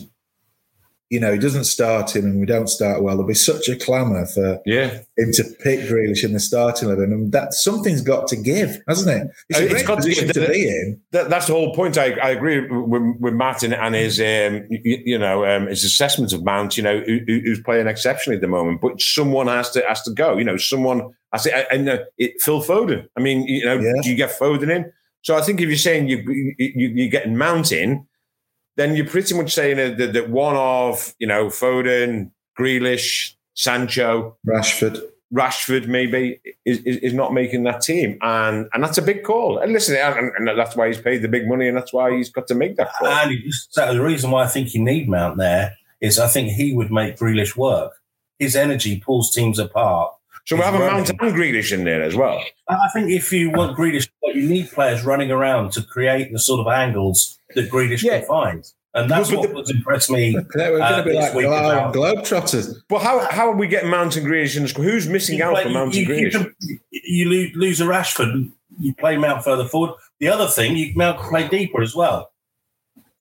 you 1.09 1.19
know, 1.19 1.31
he 1.31 1.37
doesn't 1.37 1.65
start 1.65 2.15
him 2.15 2.25
and 2.25 2.39
we 2.39 2.45
don't 2.45 2.67
start 2.67 3.03
well, 3.03 3.15
there'll 3.15 3.27
be 3.27 3.35
such 3.35 3.69
a 3.69 3.75
clamour 3.75 4.25
for 4.25 4.59
yeah. 4.65 5.01
him 5.17 5.31
to 5.33 5.43
pick 5.61 5.81
Grealish 5.81 6.23
in 6.23 6.33
the 6.33 6.39
starting 6.39 6.89
eleven. 6.89 7.13
And 7.13 7.31
that 7.31 7.53
something's 7.53 8.01
got 8.01 8.27
to 8.29 8.35
give, 8.35 8.81
hasn't 8.87 9.21
it? 9.21 9.27
It's, 9.49 9.59
it's 9.59 9.83
got 9.83 10.01
to, 10.01 10.13
give, 10.13 10.33
to 10.33 10.47
be 10.47 10.67
in. 10.67 10.99
That, 11.11 11.29
that's 11.29 11.45
the 11.47 11.53
whole 11.53 11.75
point. 11.75 11.97
I, 11.97 12.13
I 12.13 12.29
agree 12.31 12.61
with, 12.61 13.17
with 13.19 13.33
Martin 13.33 13.73
and 13.73 13.93
his, 13.93 14.19
um, 14.19 14.67
you, 14.69 15.03
you, 15.05 15.17
know, 15.19 15.45
um, 15.45 15.67
his 15.67 15.83
assessment 15.83 16.33
of 16.33 16.43
Mount, 16.43 16.75
you 16.75 16.83
know, 16.83 16.99
who, 17.01 17.19
who's 17.27 17.61
playing 17.61 17.87
exceptionally 17.87 18.37
at 18.37 18.41
the 18.41 18.47
moment. 18.47 18.81
But 18.81 18.99
someone 18.99 19.47
has 19.47 19.69
to 19.71 19.83
has 19.87 20.01
to 20.03 20.11
go. 20.11 20.37
You 20.37 20.43
know, 20.43 20.57
someone, 20.57 21.13
I 21.31 21.37
say, 21.37 21.67
and 21.71 21.87
uh, 21.87 21.99
it, 22.17 22.41
Phil 22.41 22.63
Foden. 22.63 23.07
I 23.15 23.21
mean, 23.21 23.43
you 23.43 23.63
know, 23.63 23.77
yeah. 23.79 23.93
do 24.01 24.09
you 24.09 24.15
get 24.15 24.37
Foden 24.39 24.75
in? 24.75 24.91
So 25.21 25.35
I 25.35 25.41
think 25.41 25.61
if 25.61 25.67
you're 25.67 25.77
saying 25.77 26.07
you, 26.07 26.17
you, 26.57 26.89
you're 26.89 27.09
getting 27.09 27.35
Mount 27.35 27.71
in, 27.71 28.05
then 28.75 28.95
you're 28.95 29.07
pretty 29.07 29.35
much 29.35 29.53
saying 29.53 29.97
that, 29.97 30.13
that 30.13 30.29
one 30.29 30.55
of, 30.55 31.13
you 31.19 31.27
know, 31.27 31.47
Foden, 31.47 32.31
Grealish, 32.57 33.35
Sancho, 33.53 34.37
Rashford. 34.47 35.01
Rashford 35.33 35.87
maybe 35.87 36.39
is, 36.65 36.79
is, 36.79 36.97
is, 36.97 37.13
not 37.13 37.33
making 37.33 37.63
that 37.63 37.81
team, 37.81 38.17
and 38.21 38.67
and 38.73 38.83
that's 38.83 38.97
a 38.97 39.01
big 39.01 39.23
call. 39.23 39.57
And 39.57 39.73
listen, 39.73 39.95
and, 39.95 40.31
and, 40.37 40.47
that's 40.57 40.75
why 40.75 40.87
he's 40.87 41.01
paid 41.01 41.23
the 41.23 41.27
big 41.27 41.47
money, 41.47 41.67
and 41.67 41.75
that's 41.75 41.91
why 41.91 42.15
he's 42.15 42.29
got 42.29 42.47
to 42.47 42.55
make 42.55 42.77
that 42.77 42.93
call. 42.93 43.07
And 43.07 43.33
so 43.71 43.93
the 43.93 44.03
reason 44.03 44.29
why 44.29 44.43
I 44.43 44.47
think 44.47 44.73
you 44.73 44.83
need 44.83 45.09
Mount 45.09 45.37
there 45.37 45.75
is 45.99 46.19
I 46.19 46.27
think 46.27 46.49
he 46.51 46.73
would 46.73 46.91
make 46.91 47.17
Grealish 47.17 47.55
work. 47.55 47.93
His 48.37 48.55
energy 48.55 48.99
pulls 48.99 49.33
teams 49.33 49.57
apart. 49.57 50.13
So 50.45 50.57
we 50.57 50.61
have 50.61 50.75
a 50.75 50.79
Mount 50.79 51.09
and 51.09 51.19
Grealish 51.19 51.71
in 51.71 51.85
there 51.85 52.03
as 52.03 52.15
well. 52.15 52.43
I 52.69 52.87
think 52.93 53.09
if 53.09 53.33
you 53.33 53.49
want 53.49 53.75
Grealish, 53.75 54.07
you 54.35 54.47
need 54.49 54.69
players 54.71 55.03
running 55.03 55.31
around 55.31 55.71
to 55.73 55.83
create 55.83 56.31
the 56.31 56.39
sort 56.39 56.59
of 56.59 56.67
angles 56.67 57.39
that 57.55 57.69
Grealish 57.69 58.03
yeah. 58.03 58.19
can 58.19 58.27
find. 58.27 58.71
And 58.93 59.11
that's 59.11 59.29
but, 59.29 59.39
what 59.39 59.49
the, 59.49 59.55
was 59.55 59.69
impressed 59.69 60.09
me. 60.09 60.33
We're 60.33 60.43
going 60.79 61.03
to 61.03 61.03
be 61.03 61.17
uh, 61.17 61.21
like 61.21 61.33
Globe, 61.33 61.45
oh, 61.45 61.99
Globetrotters. 61.99 62.81
But 62.87 63.01
how, 63.01 63.27
how 63.29 63.51
are 63.51 63.55
we 63.55 63.67
getting 63.67 63.89
Mount 63.89 64.15
and 64.15 64.25
Grealish 64.25 64.55
in 64.55 64.63
the 64.63 64.69
squad? 64.69 64.85
Who's 64.85 65.07
missing 65.07 65.41
out 65.41 65.61
for 65.61 65.69
Mount 65.69 65.95
and 65.95 65.95
you, 65.95 66.07
Grealish? 66.07 66.53
You, 66.61 66.79
you, 66.91 67.51
lose 67.55 67.81
a 67.81 67.85
Rashford, 67.85 68.51
you 68.79 68.95
play 68.95 69.17
Mount 69.17 69.43
further 69.43 69.67
forward. 69.67 69.95
The 70.19 70.29
other 70.29 70.47
thing, 70.47 70.77
you 70.77 70.93
Mount 70.95 71.19
can 71.19 71.29
play 71.29 71.47
deeper 71.47 71.81
as 71.81 71.93
well 71.93 72.31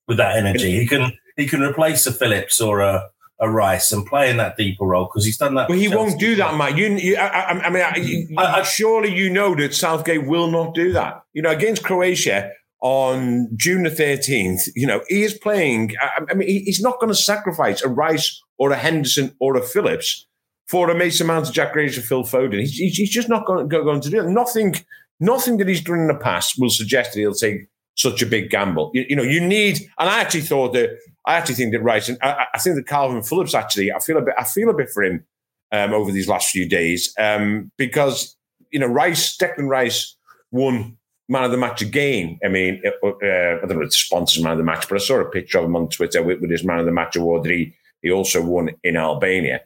with 0.06 0.18
that 0.18 0.36
energy. 0.36 0.78
He 0.78 0.86
can 0.86 1.12
he 1.36 1.46
can 1.46 1.60
replace 1.60 2.06
a 2.06 2.12
Phillips 2.12 2.60
or 2.60 2.80
a 2.80 3.10
a 3.44 3.50
Rice 3.50 3.92
and 3.92 4.06
play 4.06 4.30
in 4.30 4.38
that 4.38 4.56
deeper 4.56 4.84
role 4.84 5.04
because 5.04 5.24
he's 5.24 5.36
done 5.36 5.54
that. 5.54 5.68
But 5.68 5.78
he 5.78 5.88
won't 5.88 6.18
do 6.18 6.34
that, 6.36 6.54
Mike. 6.54 6.76
You, 6.76 6.88
you 6.96 7.16
I, 7.16 7.26
I, 7.26 7.50
I, 7.66 7.70
mean, 7.70 8.36
I, 8.38 8.62
surely 8.62 9.14
you 9.14 9.30
know 9.30 9.54
that 9.54 9.74
Southgate 9.74 10.26
will 10.26 10.50
not 10.50 10.74
do 10.74 10.92
that. 10.92 11.22
You 11.32 11.42
know, 11.42 11.50
against 11.50 11.84
Croatia, 11.84 12.50
on 12.80 13.48
June 13.56 13.84
the 13.84 13.90
13th, 13.90 14.68
you 14.74 14.86
know, 14.86 15.02
he 15.08 15.22
is 15.22 15.32
playing. 15.32 15.94
I, 16.30 16.34
mean, 16.34 16.48
he's 16.48 16.82
not 16.82 17.00
going 17.00 17.08
to 17.08 17.18
sacrifice 17.18 17.82
a 17.82 17.88
Rice 17.88 18.40
or 18.58 18.72
a 18.72 18.76
Henderson 18.76 19.34
or 19.40 19.56
a 19.56 19.62
Phillips 19.62 20.26
for 20.66 20.90
a 20.90 20.94
Mason 20.94 21.26
Mount, 21.26 21.50
Jack 21.52 21.74
Grealish, 21.74 21.98
or 21.98 22.02
Phil 22.02 22.24
Foden. 22.24 22.60
He's, 22.60 22.96
he's 22.96 23.10
just 23.10 23.28
not 23.28 23.46
going, 23.46 23.68
going 23.68 24.00
to 24.02 24.10
do 24.10 24.20
it. 24.20 24.28
Nothing, 24.28 24.74
nothing 25.18 25.56
that 25.58 25.68
he's 25.68 25.82
done 25.82 26.00
in 26.00 26.08
the 26.08 26.14
past 26.14 26.56
will 26.58 26.70
suggest 26.70 27.12
that 27.12 27.20
he'll 27.20 27.34
take 27.34 27.68
such 27.94 28.20
a 28.20 28.26
big 28.26 28.50
gamble. 28.50 28.90
You, 28.92 29.06
you 29.08 29.16
know, 29.16 29.22
you 29.22 29.40
need, 29.40 29.78
and 29.98 30.08
I 30.08 30.20
actually 30.20 30.42
thought 30.42 30.74
that, 30.74 30.90
I 31.26 31.36
actually 31.36 31.54
think 31.54 31.72
that 31.72 31.82
Rice, 31.82 32.08
and 32.08 32.18
I, 32.22 32.46
I 32.54 32.58
think 32.58 32.76
that 32.76 32.86
Calvin 32.86 33.22
Phillips 33.22 33.54
actually, 33.54 33.92
I 33.92 33.98
feel 33.98 34.18
a 34.18 34.22
bit, 34.22 34.34
I 34.38 34.44
feel 34.44 34.68
a 34.68 34.74
bit 34.74 34.90
for 34.90 35.02
him 35.02 35.24
um, 35.72 35.92
over 35.92 36.12
these 36.12 36.28
last 36.28 36.50
few 36.50 36.68
days 36.68 37.14
um, 37.18 37.70
because, 37.78 38.36
you 38.70 38.78
know, 38.78 38.86
Rice, 38.86 39.36
Declan 39.36 39.68
Rice 39.68 40.16
won 40.50 40.98
man 41.28 41.44
of 41.44 41.50
the 41.50 41.56
match 41.56 41.80
again. 41.80 42.38
I 42.44 42.48
mean, 42.48 42.82
uh, 42.84 43.06
I 43.06 43.60
don't 43.60 43.76
know 43.76 43.80
if 43.80 43.86
it's 43.86 43.96
sponsors 43.96 44.42
man 44.42 44.52
of 44.52 44.58
the 44.58 44.64
match, 44.64 44.88
but 44.88 44.96
I 44.96 45.04
saw 45.04 45.20
a 45.20 45.24
picture 45.24 45.58
of 45.58 45.64
him 45.64 45.76
on 45.76 45.88
Twitter 45.88 46.22
with, 46.22 46.40
with 46.40 46.50
his 46.50 46.64
man 46.64 46.78
of 46.78 46.84
the 46.84 46.92
match 46.92 47.16
award 47.16 47.44
that 47.44 47.52
he, 47.52 47.74
he 48.02 48.10
also 48.10 48.42
won 48.42 48.70
in 48.82 48.96
Albania. 48.96 49.62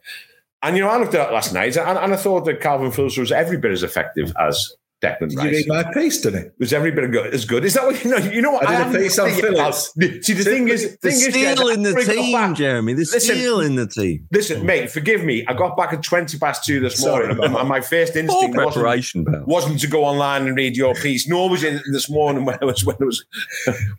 And, 0.61 0.77
you 0.77 0.83
know, 0.83 0.89
I 0.89 0.97
looked 0.97 1.15
at 1.15 1.29
it 1.29 1.33
last 1.33 1.53
night 1.53 1.77
and, 1.77 1.97
and 1.97 2.13
I 2.13 2.17
thought 2.17 2.45
that 2.45 2.61
Calvin 2.61 2.91
Phillips 2.91 3.17
was 3.17 3.31
every 3.31 3.57
bit 3.57 3.71
as 3.71 3.83
effective 3.83 4.33
as 4.39 4.73
Declan 5.01 5.29
Did 5.29 5.37
Rice. 5.37 5.45
you 5.45 5.51
read 5.51 5.67
my 5.67 5.93
piece, 5.93 6.21
didn't 6.21 6.45
it? 6.47 6.53
was 6.59 6.73
every 6.73 6.91
bit 6.91 7.05
of 7.05 7.11
good, 7.11 7.33
as 7.33 7.45
good. 7.45 7.63
Is 7.63 7.73
that 7.75 7.85
what 7.85 8.03
you 8.03 8.11
know? 8.11 8.17
You 8.17 8.41
know 8.41 8.51
what? 8.51 8.67
I 8.67 8.71
did 8.71 8.81
a 8.81 8.83
haven't 8.83 9.01
piece 9.01 9.17
on 9.19 9.29
thinking 9.29 9.53
Phillips. 9.55 9.93
See, 10.27 10.33
the 10.33 10.43
thing 10.43 10.67
is, 10.67 10.97
The 10.97 10.97
thing 11.09 11.11
is, 11.13 11.25
steel 11.29 11.69
in 11.69 11.83
the 11.83 11.93
team, 12.03 12.53
Jeremy. 12.55 12.93
The 12.93 12.99
Listen, 12.99 13.19
steel 13.35 13.61
in 13.61 13.75
the 13.75 13.87
team. 13.87 14.27
Listen, 14.31 14.65
mate, 14.65 14.91
forgive 14.91 15.23
me. 15.23 15.45
I 15.47 15.53
got 15.53 15.77
back 15.77 15.93
at 15.93 16.03
20 16.03 16.37
past 16.37 16.65
two 16.65 16.81
this 16.81 16.97
Sorry 16.99 17.33
morning, 17.33 17.55
and 17.55 17.69
my 17.69 17.79
first 17.79 18.11
Poor 18.13 18.21
instinct 18.23 18.57
wasn't, 18.57 19.27
pal. 19.27 19.43
wasn't 19.45 19.79
to 19.79 19.87
go 19.87 20.03
online 20.03 20.47
and 20.47 20.57
read 20.57 20.75
your 20.75 20.93
piece, 20.95 21.29
nor 21.29 21.49
was 21.49 21.63
it 21.63 21.81
this 21.93 22.09
morning 22.09 22.43
when 22.43 22.57
I 22.61 22.65
was 22.65 22.83
when 22.83 22.97
it 22.99 23.05
was 23.05 23.23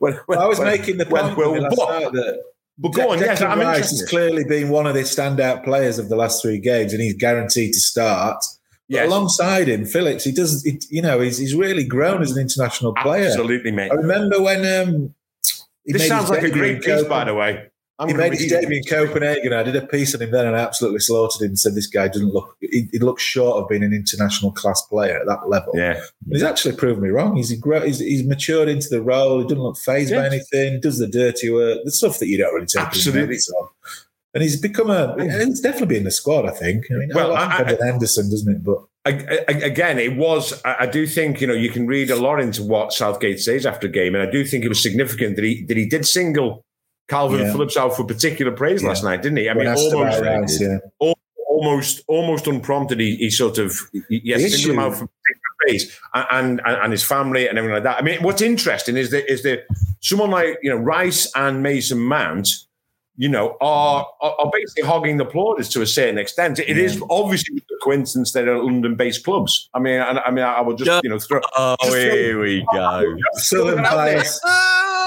when, 0.01 0.19
when 0.27 0.39
I 0.39 0.47
was 0.47 0.59
when- 0.59 0.69
making 0.69 0.99
the 0.99 1.07
when- 1.07 1.35
point 1.35 1.39
well, 1.39 1.63
last 1.63 1.77
but- 1.77 2.01
night 2.01 2.13
that 2.13 2.43
But 2.79 2.89
go 2.91 3.11
on, 3.11 3.19
De- 3.19 3.25
yes, 3.25 3.41
Declan 3.41 3.51
I'm 3.51 3.61
Rice 3.61 3.77
interested. 3.77 4.01
has 4.01 4.09
clearly 4.11 4.45
been 4.45 4.69
one 4.69 4.87
of 4.87 4.93
the 4.95 5.01
standout 5.01 5.65
players 5.65 5.99
of 5.99 6.09
the 6.11 6.17
last 6.17 6.43
three 6.43 6.59
games, 6.59 6.93
and 6.93 7.01
he's 7.03 7.15
guaranteed 7.15 7.73
to 7.73 7.81
start. 7.81 8.43
Yes. 8.91 9.07
alongside 9.07 9.69
him, 9.69 9.87
Phillips, 9.87 10.25
he 10.25 10.33
does, 10.33 10.65
he, 10.65 10.81
you 10.91 11.01
know, 11.01 11.21
he's, 11.21 11.39
he's 11.39 11.55
really 11.55 11.85
grown 11.85 12.23
as 12.23 12.33
an 12.33 12.43
international 12.43 12.93
player. 12.95 13.27
Absolutely, 13.27 13.71
mate. 13.71 13.93
I 13.93 13.95
remember 13.95 14.43
when 14.43 14.67
um, 14.67 15.15
This 15.87 16.09
sounds 16.09 16.29
like 16.29 16.43
a 16.43 16.51
great 16.51 16.83
piece, 16.83 17.03
Copen- 17.03 17.09
by 17.09 17.25
the 17.25 17.35
way. 17.35 17.67
I'm 18.01 18.09
He 18.09 18.15
made 18.15 18.33
his 18.33 18.51
debut 18.51 18.79
in 18.79 18.85
Copenhagen. 18.85 19.53
I 19.53 19.63
did 19.63 19.77
a 19.77 19.87
piece 19.87 20.15
on 20.15 20.23
him 20.23 20.31
then 20.31 20.47
and 20.47 20.57
I 20.57 20.61
absolutely 20.61 21.01
slaughtered 21.01 21.43
him 21.43 21.51
and 21.51 21.59
said 21.59 21.75
this 21.75 21.87
guy 21.87 22.09
doesn't 22.09 22.33
look, 22.33 22.57
he, 22.61 22.89
he 22.91 22.99
looks 22.99 23.23
short 23.23 23.63
of 23.63 23.69
being 23.69 23.85
an 23.85 23.93
international 23.93 24.53
class 24.53 24.81
player 24.83 25.19
at 25.19 25.27
that 25.27 25.49
level. 25.49 25.73
Yeah, 25.77 26.01
He's 26.31 26.43
actually 26.43 26.77
proven 26.77 27.03
me 27.03 27.11
wrong. 27.11 27.37
He's, 27.37 27.51
he's 27.51 27.99
he's 27.99 28.25
matured 28.25 28.69
into 28.69 28.89
the 28.89 29.03
role. 29.03 29.39
He 29.39 29.45
doesn't 29.45 29.63
look 29.63 29.77
phased 29.77 30.15
by 30.15 30.25
anything. 30.27 30.81
Does 30.81 30.99
the 30.99 31.07
dirty 31.07 31.51
work, 31.51 31.81
the 31.85 31.93
stuff 31.93 32.19
that 32.21 32.29
you 32.29 32.39
don't 32.39 32.55
really 32.55 32.67
take. 32.67 32.83
Absolutely. 32.83 33.39
And 34.33 34.43
he's 34.43 34.61
become 34.61 34.91
a. 34.91 35.17
He's 35.21 35.61
definitely 35.61 35.89
been 35.89 35.97
in 35.99 36.05
the 36.05 36.11
squad. 36.13 36.47
I 36.47 36.53
think. 36.53 36.87
I 36.91 36.95
mean, 36.95 37.11
Well, 37.15 37.33
I- 37.35 37.47
I- 37.81 37.85
Henderson, 37.85 38.31
doesn't 38.31 38.53
it? 38.57 38.65
But 38.65 38.79
I- 39.05 39.43
I- 39.49 39.53
again, 39.53 39.99
it 39.99 40.17
was. 40.17 40.61
I 40.65 40.87
do 40.87 41.07
think 41.07 41.41
you 41.41 41.47
know 41.49 41.55
you 41.55 41.71
can 41.71 41.87
read 41.87 42.11
a 42.11 42.17
lot 42.17 42.41
into 42.41 42.63
what 42.63 42.93
Southgate 42.93 43.41
says 43.41 43.67
after 43.67 43.89
a 43.89 43.91
game, 43.91 44.15
and 44.15 44.23
I 44.27 44.31
do 44.31 44.45
think 44.45 44.65
it 44.65 44.69
was 44.69 44.83
significant 44.83 45.35
that 45.37 45.45
he 45.45 45.65
that 45.65 45.77
he 45.77 45.85
did 45.87 46.07
single 46.07 46.65
Calvin 47.09 47.41
Yeah. 47.41 47.51
Phillips 47.53 47.77
out 47.77 47.97
for 47.97 48.05
particular 48.05 48.53
praise 48.53 48.85
last 48.85 49.03
night, 49.03 49.21
didn't 49.23 49.39
he? 49.39 49.49
I 49.49 49.53
when 49.53 49.67
mean, 49.67 49.75
almost, 49.77 50.61
yeah. 50.61 50.79
almost, 51.49 52.03
almost 52.07 52.47
unprompted. 52.47 53.01
He, 53.01 53.17
he 53.17 53.31
sort 53.31 53.59
of 53.59 53.77
The 54.09 54.23
singled 54.39 54.71
him 54.71 54.79
out 54.79 54.93
for 54.93 55.09
particular 55.09 55.57
praise, 55.67 55.99
and, 56.15 56.61
and 56.65 56.77
and 56.85 56.93
his 56.93 57.03
family 57.03 57.49
and 57.49 57.59
everything 57.59 57.75
like 57.75 57.83
that. 57.83 57.99
I 57.99 58.03
mean, 58.03 58.23
what's 58.23 58.43
interesting 58.43 58.97
is 58.97 59.11
that 59.11 59.29
is 59.31 59.43
that 59.43 59.65
someone 60.01 60.31
like 60.31 60.59
you 60.63 60.71
know 60.71 60.77
Rice 60.77 61.31
and 61.35 61.63
Mason 61.65 61.99
Mount. 61.99 62.49
You 63.21 63.29
know, 63.29 63.59
are 63.61 64.07
are 64.23 64.35
are 64.39 64.51
basically 64.51 64.89
hogging 64.89 65.19
the 65.19 65.27
plaudits 65.27 65.69
to 65.75 65.83
a 65.83 65.87
certain 65.87 66.17
extent. 66.17 66.59
It 66.59 66.79
is 66.79 67.03
obviously 67.11 67.59
a 67.59 67.85
coincidence 67.85 68.33
they're 68.33 68.57
London-based 68.57 69.25
clubs. 69.25 69.69
I 69.75 69.79
mean, 69.79 70.01
I, 70.01 70.19
I 70.21 70.31
mean, 70.31 70.43
I 70.43 70.63
would 70.63 70.79
just 70.79 71.05
you 71.05 71.11
know 71.11 71.19
throw 71.19 71.43
Oh, 71.55 71.77
Just 71.83 71.93
throw- 71.93 72.01
here 72.01 72.41
we 72.41 72.67
go. 72.73 73.15
Southern 73.35 73.85
out 73.85 73.97
bias. 73.97 74.41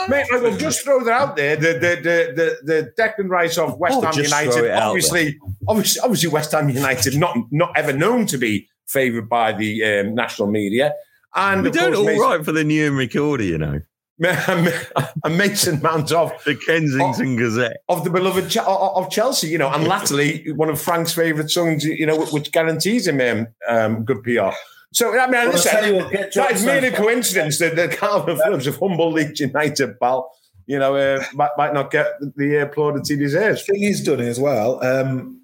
Mate, 0.10 0.28
I 0.32 0.38
will 0.38 0.56
just 0.56 0.84
throw 0.84 1.04
that 1.04 1.12
out 1.12 1.36
there. 1.36 1.56
The 1.56 1.73
the 1.73 1.95
the 2.04 2.34
the, 2.36 2.58
the 2.71 2.93
Declan 3.02 3.30
Rice 3.30 3.58
of 3.58 3.80
West 3.80 3.95
Oh, 3.97 4.02
Ham 4.02 4.13
United. 4.13 4.71
Obviously, 4.76 5.39
obviously, 5.67 6.02
obviously, 6.02 6.30
West 6.30 6.52
Ham 6.52 6.69
United 6.69 7.17
not 7.17 7.36
not 7.49 7.71
ever 7.76 7.93
known 7.93 8.28
to 8.28 8.38
be 8.38 8.69
favoured 8.86 9.28
by 9.28 9.54
the 9.54 9.84
um, 9.84 10.13
national 10.13 10.49
media. 10.49 10.93
And 11.34 11.63
We're 11.63 11.71
doing 11.71 11.95
all 11.95 12.30
right 12.30 12.45
for 12.45 12.52
the 12.52 12.62
Newham 12.63 12.95
Recorder, 12.95 13.43
you 13.43 13.58
know. 13.58 13.82
And 14.19 15.38
Mason 15.38 15.82
Mount 15.82 16.12
of 16.12 16.32
The 16.43 16.56
Kensington 16.56 17.36
Gazette. 17.36 17.78
of 17.89 18.04
the 18.04 18.10
beloved 18.10 18.49
Ch- 18.49 18.58
of 18.58 19.10
Chelsea, 19.10 19.47
you 19.47 19.58
know, 19.58 19.69
and 19.69 19.88
latterly 19.88 20.52
one 20.54 20.69
of 20.69 20.80
Frank's 20.82 21.13
favourite 21.13 21.49
songs, 21.49 21.84
you 21.84 22.06
know, 22.06 22.26
which 22.26 22.52
guarantees 22.52 23.08
him 23.08 23.19
um, 23.21 23.47
um, 23.67 24.06
good 24.06 24.23
PR. 24.23 24.49
So 24.93 25.17
I 25.17 25.26
mean, 25.26 25.32
Well, 25.32 25.47
I'll 25.47 25.52
listen, 25.54 25.86
you 25.88 25.95
what, 25.95 26.12
that 26.12 26.28
is 26.30 26.36
Johnson- 26.36 26.65
merely 26.67 26.91
coincidence 26.91 27.58
that 27.60 27.76
the 27.76 27.88
Calvin 27.88 28.38
Phillips 28.38 28.67
of 28.67 28.78
humble 28.78 29.12
Leeds 29.12 29.39
United, 29.39 29.99
pal, 29.99 30.32
you 30.67 30.78
know, 30.78 30.95
uh, 30.95 31.23
might, 31.34 31.49
might 31.58 31.73
not 31.73 31.89
get 31.91 32.08
the 32.38 32.62
uh, 32.62 32.65
plaudits 32.67 33.10
he 33.10 33.15
deserves. 33.15 33.63
thing 33.65 33.82
he's 33.82 34.04
done 34.04 34.21
as 34.21 34.39
well. 34.39 34.84
Um, 34.86 35.39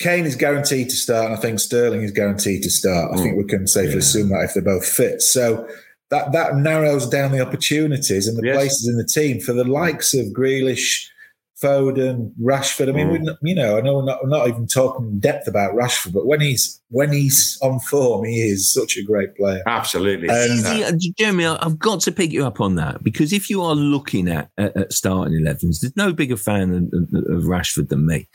Kane 0.00 0.24
is 0.24 0.34
guaranteed 0.34 0.88
to 0.90 0.96
start, 0.96 1.26
and 1.26 1.34
I 1.34 1.40
think 1.40 1.60
Sterling 1.60 2.02
is 2.02 2.10
guaranteed 2.10 2.62
to 2.64 2.70
start. 2.70 3.12
I 3.12 3.22
think 3.22 3.36
we 3.36 3.44
can 3.44 3.66
safely 3.68 3.92
Yeah. 3.92 3.98
assume 3.98 4.28
that 4.30 4.44
if 4.44 4.54
they're 4.54 4.62
both 4.64 4.86
fit. 4.86 5.22
So 5.22 5.68
that 6.14 6.32
that 6.32 6.56
narrows 6.56 7.08
down 7.08 7.32
the 7.32 7.40
opportunities 7.40 8.26
and 8.28 8.36
the 8.38 8.46
Yes. 8.46 8.56
places 8.56 8.88
in 8.88 8.96
the 8.96 9.04
team 9.06 9.40
for 9.40 9.52
the 9.52 9.64
likes 9.64 10.14
of 10.14 10.26
Grealish, 10.26 11.06
Foden, 11.62 12.32
Rashford. 12.42 12.88
I 12.88 12.92
mean, 12.92 13.10
we're 13.10 13.18
not, 13.18 13.36
you 13.42 13.54
know, 13.54 13.78
I 13.78 13.80
know 13.80 13.94
we're 13.96 14.04
not, 14.04 14.22
we're 14.22 14.28
not 14.28 14.48
even 14.48 14.66
talking 14.66 15.06
in 15.06 15.20
depth 15.20 15.46
about 15.46 15.74
Rashford, 15.74 16.12
but 16.12 16.26
when 16.26 16.40
he's 16.40 16.80
when 16.90 17.12
he's 17.12 17.58
on 17.62 17.80
form, 17.80 18.24
he 18.24 18.40
is 18.40 18.72
such 18.72 18.96
a 18.96 19.02
great 19.02 19.34
player. 19.36 19.62
Absolutely. 19.66 20.28
And- 20.28 20.52
Easy, 20.52 20.84
uh, 20.84 20.92
Jeremy, 21.18 21.46
I- 21.46 21.58
I've 21.64 21.78
got 21.78 22.00
to 22.00 22.12
pick 22.12 22.32
you 22.32 22.44
up 22.44 22.60
on 22.60 22.74
that 22.76 23.02
because 23.02 23.32
if 23.32 23.48
you 23.48 23.62
are 23.62 23.74
looking 23.74 24.28
at, 24.28 24.50
at, 24.58 24.76
at 24.76 24.92
starting 24.92 25.34
11s, 25.40 25.80
there's 25.80 25.96
no 25.96 26.12
bigger 26.12 26.36
fan 26.36 26.72
of, 26.74 26.84
of, 27.14 27.36
of 27.38 27.42
Rashford 27.44 27.88
than 27.88 28.06
me. 28.06 28.28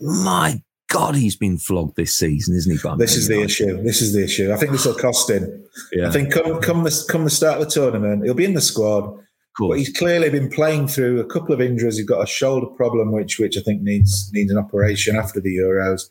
My 0.00 0.62
God, 0.88 1.14
he's 1.16 1.36
been 1.36 1.58
flogged 1.58 1.96
this 1.96 2.16
season, 2.16 2.56
isn't 2.56 2.72
he? 2.72 2.78
by 2.82 2.96
This 2.96 3.14
is 3.16 3.28
the 3.28 3.34
United? 3.34 3.50
issue. 3.50 3.82
This 3.82 4.00
is 4.02 4.12
the 4.14 4.24
issue. 4.24 4.52
I 4.52 4.56
think 4.56 4.72
this 4.72 4.84
will 4.86 4.94
cost 4.94 5.28
him. 5.30 5.64
Yeah, 5.92 6.08
I 6.08 6.10
think 6.10 6.32
come 6.32 6.60
come 6.62 6.82
the 6.84 7.06
come 7.08 7.24
the 7.24 7.30
start 7.30 7.60
of 7.60 7.64
the 7.66 7.70
tournament, 7.70 8.24
he'll 8.24 8.34
be 8.34 8.44
in 8.46 8.54
the 8.54 8.60
squad. 8.60 9.14
But 9.60 9.72
he's 9.78 9.92
clearly 9.92 10.30
been 10.30 10.48
playing 10.50 10.86
through 10.86 11.18
a 11.18 11.24
couple 11.26 11.52
of 11.52 11.60
injuries. 11.60 11.96
He's 11.96 12.06
got 12.06 12.22
a 12.22 12.26
shoulder 12.26 12.66
problem, 12.68 13.10
which 13.10 13.38
which 13.40 13.58
I 13.58 13.60
think 13.60 13.82
needs 13.82 14.30
needs 14.32 14.52
an 14.52 14.56
operation 14.58 15.16
after 15.16 15.40
the 15.40 15.56
Euros, 15.56 16.02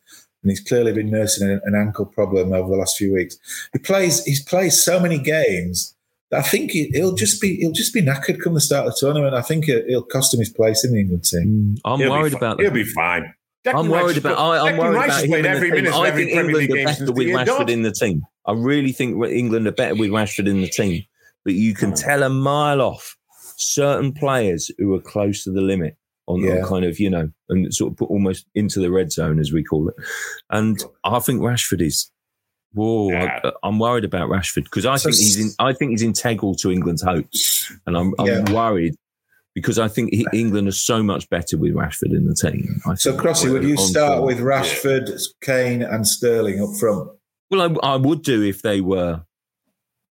and 0.44 0.52
he's 0.52 0.60
clearly 0.60 0.92
been 0.92 1.10
nursing 1.10 1.50
an, 1.50 1.62
an 1.64 1.74
ankle 1.74 2.06
problem 2.06 2.52
over 2.52 2.70
the 2.70 2.76
last 2.76 2.98
few 2.98 3.14
weeks. 3.14 3.38
He 3.72 3.80
plays 3.80 4.24
he's 4.26 4.44
played 4.44 4.74
so 4.74 5.00
many 5.00 5.18
games 5.18 5.96
that 6.30 6.40
I 6.40 6.44
think 6.44 6.72
he, 6.72 6.90
he'll 6.94 7.16
just 7.16 7.42
be 7.42 7.56
he'll 7.56 7.72
just 7.72 7.94
be 7.94 8.02
knackered 8.02 8.42
come 8.44 8.54
the 8.54 8.60
start 8.60 8.86
of 8.86 8.94
the 8.94 8.98
tournament. 9.00 9.34
I 9.34 9.42
think 9.42 9.70
it, 9.70 9.86
it'll 9.88 10.04
cost 10.04 10.34
him 10.34 10.42
his 10.42 10.50
place 10.50 10.84
in 10.84 10.92
the 10.92 11.00
England 11.00 11.24
team. 11.24 11.78
Mm, 11.78 11.82
I'm 11.86 12.00
He'll 12.00 12.12
worried 12.12 12.34
fi- 12.34 12.38
about 12.40 12.60
He'll 12.60 12.70
be 12.72 12.84
fine. 12.84 13.34
Declan 13.74 13.80
I'm 13.80 13.90
worried 13.90 14.18
about. 14.18 14.38
I, 14.38 14.70
I'm 14.70 14.78
worried 14.78 14.96
Rice 14.96 15.24
about 15.26 15.40
him 15.40 15.46
every 15.46 15.72
minute 15.72 15.94
I 15.94 16.12
think 16.12 16.32
England 16.32 16.70
are 16.72 16.86
better 16.86 17.12
with 17.12 17.28
Rashford 17.28 17.70
in 17.70 17.82
the 17.84 17.92
team. 17.92 18.24
I 18.46 18.54
really 18.54 18.92
think 18.92 19.24
England 19.26 19.68
are 19.68 19.72
better 19.72 19.96
with 19.96 20.10
Rashford 20.10 20.48
in 20.48 20.62
the 20.62 20.70
team. 20.70 21.04
But 21.44 21.54
you 21.54 21.74
can 21.74 21.94
tell 21.94 22.24
a 22.24 22.30
mile 22.30 22.82
off 22.82 23.16
certain 23.58 24.12
players 24.14 24.70
who 24.78 24.94
are 24.94 25.00
close 25.02 25.44
to 25.46 25.52
the 25.52 25.62
limit 25.62 25.96
on, 26.28 26.42
on 26.42 26.46
Yeah. 26.58 26.62
kind 26.66 26.86
of 26.86 27.00
you 27.00 27.10
know 27.10 27.30
and 27.50 27.74
sort 27.74 27.92
of 27.94 27.98
put 27.98 28.10
almost 28.10 28.46
into 28.56 28.80
the 28.80 28.92
red 28.92 29.12
zone 29.12 29.40
as 29.40 29.52
we 29.52 29.64
call 29.64 29.88
it. 29.90 29.96
And 30.50 30.78
I 31.04 31.20
think 31.20 31.42
Rashford 31.42 31.82
is. 31.82 32.12
Whoa, 32.74 33.10
Yeah. 33.12 33.40
I, 33.46 33.52
I'm 33.64 33.80
worried 33.80 34.04
about 34.04 34.30
Rashford 34.30 34.66
because 34.66 34.86
I 34.86 34.98
So 34.98 35.10
think 35.10 35.16
he's 35.20 35.40
in, 35.40 35.50
I 35.58 35.74
think 35.74 35.92
he's 35.92 36.04
integral 36.04 36.54
to 36.56 36.72
England's 36.72 37.02
hopes, 37.02 37.72
and 37.88 37.98
I'm, 37.98 38.14
I'm 38.20 38.26
Yeah. 38.28 38.54
worried 38.54 38.94
because 39.58 39.80
I 39.80 39.88
think 39.88 40.14
he, 40.14 40.24
England 40.34 40.68
are 40.68 40.72
so 40.72 41.02
much 41.02 41.28
better 41.32 41.58
with 41.58 41.74
Rashford 41.74 42.12
in 42.12 42.28
the 42.28 42.36
team. 42.36 42.80
I 42.86 42.94
So 42.94 43.18
Crossy, 43.18 43.52
would 43.52 43.64
you 43.64 43.76
start 43.76 44.22
with 44.22 44.38
Rashford, 44.38 45.10
Kane, 45.42 45.82
and 45.82 46.08
Sterling 46.08 46.62
up 46.62 46.80
front? 46.80 47.10
Well, 47.50 47.80
I, 47.84 47.94
I 47.94 47.96
would 47.96 48.22
do 48.22 48.44
if 48.44 48.62
they 48.62 48.82
were 48.82 49.24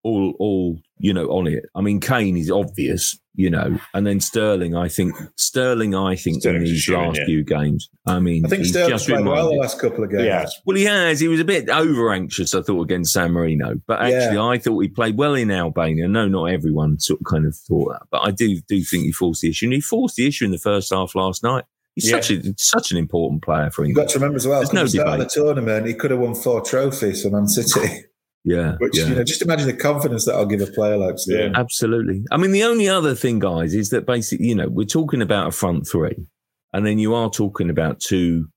all, 0.03 0.35
all 0.39 0.79
you 0.97 1.13
know, 1.13 1.27
on 1.27 1.47
it. 1.47 1.67
I 1.75 1.83
mean, 1.83 2.01
Kane 2.01 2.39
is 2.39 2.51
obvious, 2.51 3.19
you 3.35 3.51
know, 3.51 3.79
and 3.95 4.07
then 4.07 4.21
Sterling. 4.21 4.77
I 4.77 4.89
think 4.89 5.15
Sterling. 5.37 5.95
I 5.95 6.15
think 6.15 6.41
Sterling's 6.41 6.69
in 6.69 6.75
these 6.75 6.83
shoo-in, 6.83 7.01
last 7.01 7.19
yeah. 7.19 7.25
few 7.27 7.45
games. 7.45 7.91
I 8.07 8.21
mean, 8.21 8.47
I 8.47 8.49
think 8.49 8.63
he's 8.63 8.71
Sterling's 8.71 9.03
just 9.03 9.09
played 9.09 9.27
well 9.27 9.49
the 9.51 9.57
last 9.57 9.81
couple 9.81 10.05
of 10.05 10.11
games. 10.11 10.25
Yeah. 10.25 10.47
Well, 10.65 10.77
he 10.77 10.85
has. 10.85 11.21
He 11.21 11.29
was 11.29 11.41
a 11.41 11.45
bit 11.45 11.69
over 11.69 12.13
anxious, 12.13 12.55
I 12.55 12.63
thought, 12.63 12.83
against 12.83 13.13
San 13.13 13.33
Marino. 13.33 13.81
But 13.87 14.01
actually, 14.01 14.39
I 14.39 14.59
thought 14.59 14.79
he 14.81 14.89
played 14.89 15.17
well 15.17 15.35
in 15.35 15.51
Albania. 15.51 16.07
No, 16.09 16.29
not 16.29 16.47
everyone 16.47 17.01
sort 17.01 17.21
of 17.21 17.27
kind 17.27 17.47
of 17.47 17.57
thought 17.57 17.93
that, 17.93 18.03
but 18.11 18.23
I 18.23 18.31
do 18.31 18.61
do 18.69 18.83
think 18.85 19.05
he 19.05 19.13
forced 19.13 19.43
the 19.43 19.49
issue, 19.51 19.67
and 19.67 19.73
he 19.75 19.81
forced 19.81 20.17
the 20.17 20.27
issue 20.27 20.45
in 20.45 20.53
the 20.53 20.59
first 20.59 20.93
half 20.93 21.15
last 21.15 21.43
night. 21.43 21.65
He's 21.97 22.11
Yeah. 22.11 22.21
such 22.21 22.31
a 22.31 22.55
such 22.57 22.93
an 22.93 22.99
important 22.99 23.43
player 23.43 23.71
for 23.71 23.85
You've 23.85 23.97
got 23.97 24.09
to 24.11 24.19
remember 24.19 24.37
as 24.37 24.47
well, 24.47 24.59
There's 24.61 24.71
at 24.71 24.75
no 24.75 24.83
the 24.85 24.89
start 24.91 25.09
of 25.09 25.19
the 25.21 25.27
tournament, 25.33 25.87
he 25.87 25.95
could 25.95 26.11
have 26.11 26.21
won 26.21 26.35
four 26.35 26.61
trophies 26.61 27.23
for 27.23 27.31
Man 27.31 27.47
City. 27.49 28.05
Yeah, 28.45 28.77
Which 28.79 28.99
yeah. 28.99 29.07
you 29.07 29.15
know, 29.15 29.25
just 29.25 29.41
imagine 29.41 29.67
the 29.67 29.73
confidence 29.73 30.27
that 30.27 30.35
I'll 30.35 30.45
give 30.45 30.61
a 30.61 30.67
player 30.67 30.99
like 30.99 31.19
Sterling. 31.19 31.55
Absolutely. 31.57 32.25
I 32.31 32.37
mean, 32.37 32.53
the 32.53 32.65
only 32.65 32.89
other 32.89 33.15
thing, 33.15 33.39
guys, 33.39 33.75
is 33.75 33.89
that 33.89 34.05
basically, 34.05 34.47
you 34.47 34.55
know, 34.55 34.69
we're 34.69 34.85
talking 34.85 35.23
about 35.23 35.49
a 35.49 35.51
front 35.51 35.89
three, 35.89 36.27
and 36.73 36.85
then 36.85 36.99
you 36.99 37.15
are 37.15 37.31
talking 37.31 37.71
about 37.71 38.01
two 38.01 38.49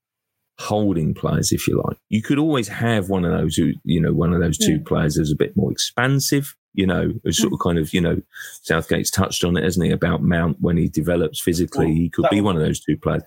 holding 0.58 1.14
players, 1.14 1.52
if 1.52 1.66
you 1.66 1.82
like. 1.86 1.96
You 2.08 2.20
could 2.20 2.38
always 2.38 2.68
have 2.68 3.08
one 3.08 3.24
of 3.24 3.30
those 3.30 3.56
who, 3.56 3.72
you 3.84 4.00
know, 4.00 4.12
one 4.12 4.34
of 4.34 4.40
those 4.40 4.58
two 4.58 4.80
players 4.80 5.16
is 5.16 5.30
a 5.30 5.36
bit 5.36 5.56
more 5.56 5.70
expansive, 5.70 6.54
you 6.74 6.86
know, 6.86 7.12
a 7.24 7.32
sort 7.32 7.52
of 7.52 7.60
kind 7.60 7.78
of, 7.78 7.94
you 7.94 8.00
know, 8.00 8.20
Southgate's 8.62 9.10
touched 9.10 9.44
on 9.44 9.56
it, 9.56 9.64
hasn't 9.64 9.86
he, 9.86 9.92
about 9.92 10.22
Mount 10.22 10.58
when 10.60 10.76
he 10.76 10.88
develops 10.88 11.40
physically, 11.40 11.86
Well, 11.86 11.94
he 11.94 12.10
could 12.10 12.26
be 12.30 12.40
one 12.40 12.56
of 12.56 12.62
those 12.62 12.80
two 12.80 12.96
players. 12.96 13.22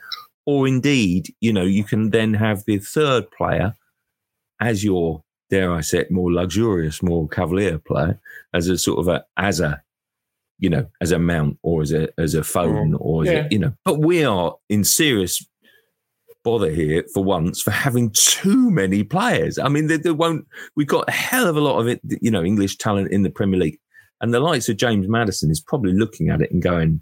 Or 0.46 0.68
indeed, 0.68 1.34
you 1.40 1.54
know, 1.54 1.64
you 1.64 1.84
can 1.84 2.10
then 2.10 2.34
have 2.34 2.66
the 2.66 2.80
third 2.80 3.32
player 3.32 3.76
as 4.60 4.84
your, 4.84 5.24
dare 5.52 5.72
I 5.72 5.82
say 5.82 6.00
it, 6.00 6.12
more 6.12 6.32
luxurious, 6.34 7.04
more 7.04 7.28
cavalier 7.28 7.78
player, 7.78 8.20
as 8.56 8.68
a 8.70 8.78
sort 8.78 9.00
of 9.00 9.08
a, 9.08 9.24
as 9.38 9.60
a, 9.60 9.82
you 10.58 10.70
know, 10.70 10.88
as 11.02 11.12
a 11.12 11.20
mount 11.20 11.60
or 11.62 11.82
as 11.84 11.92
a 11.92 12.08
as 12.18 12.34
a 12.34 12.44
phone 12.44 12.94
mm. 12.94 12.98
or 13.00 13.24
as 13.24 13.30
Yeah. 13.30 13.46
a, 13.46 13.50
you 13.52 13.60
know. 13.60 13.74
But 13.86 14.00
we 14.00 14.24
are 14.24 14.56
in 14.70 14.84
serious 14.84 15.46
bother 16.44 16.72
here 16.72 17.04
for 17.14 17.24
once 17.24 17.62
for 17.62 17.70
having 17.70 18.10
too 18.16 18.72
many 18.72 19.04
players. 19.04 19.60
I 19.60 19.68
mean, 19.70 19.86
there, 19.88 20.00
there 20.00 20.16
won't. 20.16 20.48
We've 20.76 20.88
got 20.88 21.08
a 21.08 21.12
hell 21.12 21.48
of 21.48 21.56
a 21.56 21.62
lot 21.62 21.80
of 21.80 21.88
it, 21.88 22.02
you 22.22 22.32
know, 22.32 22.44
English 22.44 22.78
talent 22.78 23.12
in 23.12 23.22
the 23.22 23.30
Premier 23.30 23.60
League, 23.60 23.80
and 24.22 24.34
the 24.34 24.40
likes 24.40 24.68
of 24.70 24.78
James 24.78 25.08
Maddison 25.08 25.52
is 25.52 25.60
probably 25.62 25.94
looking 25.94 26.30
at 26.30 26.42
it 26.42 26.50
and 26.52 26.62
going, 26.62 27.02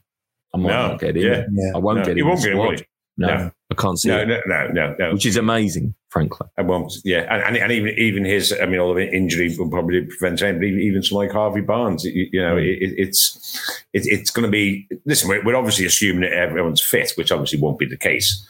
"I 0.54 0.58
might 0.58 0.70
No, 0.70 0.88
not 0.90 1.00
get 1.00 1.16
in. 1.16 1.24
yeah. 1.24 1.46
Yeah. 1.54 1.72
I 1.76 1.78
won't 1.78 2.00
No, 2.00 2.06
get 2.06 2.18
in. 2.18 2.28
won't 2.28 2.42
get 2.42 2.52
in, 2.52 2.58
will 2.58 2.76
No, 3.18 3.28
No. 3.28 3.52
I 3.72 3.76
can't 3.76 4.00
see 4.00 4.08
No, 4.10 4.20
it, 4.22 4.28
no, 4.28 4.40
no, 4.48 4.68
no, 4.68 4.96
no. 4.98 5.14
which 5.14 5.26
is 5.28 5.38
amazing, 5.38 5.94
frankly. 6.10 6.48
I 6.58 6.64
won't. 6.64 6.92
Yeah, 7.04 7.28
and, 7.34 7.44
and, 7.44 7.58
and 7.58 7.72
even 7.72 7.94
even 8.00 8.26
his, 8.26 8.52
I 8.60 8.66
mean, 8.66 8.80
all 8.80 8.94
the 8.96 9.08
injury 9.12 9.56
will 9.58 9.70
probably 9.70 10.02
prevent 10.06 10.42
him. 10.42 10.58
But 10.58 10.66
even, 10.66 11.04
someone 11.04 11.28
like 11.28 11.34
Harvey 11.36 11.62
Barnes, 11.62 12.04
you, 12.04 12.28
you 12.32 12.42
know, 12.42 12.54
hmm. 12.54 12.60
it, 12.64 12.82
it- 12.82 12.96
it's 12.98 13.84
it, 13.94 14.04
it's 14.08 14.32
going 14.32 14.46
to 14.46 14.52
be. 14.52 14.88
Listen, 15.06 15.30
we're, 15.30 15.44
we're 15.44 15.56
obviously 15.56 15.86
assuming 15.86 16.22
that 16.22 16.34
everyone's 16.34 16.82
fit, 16.82 17.12
which 17.16 17.32
obviously 17.32 17.60
won't 17.60 17.78
be 17.80 17.86
the 17.86 17.98
case. 17.98 18.44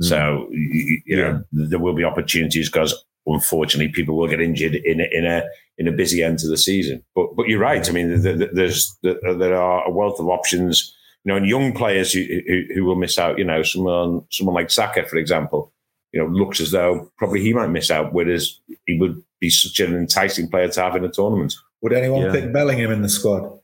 Hmm. 0.00 0.06
So 0.06 0.48
you, 0.50 1.00
you 1.06 1.16
know, 1.16 1.44
there 1.52 1.78
will 1.78 1.94
be 1.94 2.04
opportunities 2.04 2.68
because 2.68 2.94
unfortunately 3.26 3.92
people 3.92 4.16
will 4.16 4.28
get 4.28 4.40
injured 4.40 4.74
in 4.74 5.00
a, 5.00 5.08
in 5.12 5.24
a 5.24 5.44
in 5.78 5.88
a 5.88 5.92
busy 5.92 6.22
end 6.22 6.38
to 6.40 6.48
the 6.48 6.58
season. 6.58 7.02
But 7.14 7.36
but 7.36 7.46
you're 7.48 7.60
right. 7.60 7.88
I 7.88 7.92
mean, 7.92 8.20
th- 8.22 8.38
th- 8.38 8.50
there's 8.52 8.92
th- 9.04 9.18
there 9.22 9.54
are 9.56 9.84
a 9.84 9.90
wealth 9.90 10.18
of 10.18 10.28
options. 10.28 10.92
You 11.24 11.32
know, 11.32 11.36
and 11.36 11.46
young 11.46 11.72
players 11.72 12.12
who, 12.12 12.22
who, 12.46 12.62
who 12.74 12.84
will 12.84 12.96
miss 12.96 13.18
out. 13.18 13.38
You 13.38 13.44
know, 13.44 13.62
someone 13.62 14.24
someone 14.30 14.54
like 14.54 14.70
Saka, 14.70 15.04
for 15.06 15.16
example 15.16 15.72
you 16.12 16.20
know, 16.20 16.28
looks 16.28 16.60
as 16.60 16.70
though 16.70 17.10
probably 17.18 17.40
he 17.40 17.52
might 17.52 17.66
miss 17.70 17.90
out, 17.90 18.12
whereas 18.12 18.60
he 18.86 18.96
would 18.98 19.20
be 19.40 19.50
such 19.50 19.80
an 19.80 19.96
enticing 19.96 20.48
player 20.48 20.68
to 20.68 20.80
have 20.80 20.94
in 20.94 21.04
a 21.04 21.10
tournament. 21.10 21.52
Would 21.82 21.92
anyone 21.92 22.22
Yeah. 22.22 22.32
pick 22.32 22.52
Bellingham 22.52 22.92
in 22.92 23.02
the 23.02 23.08
squad? 23.08 23.58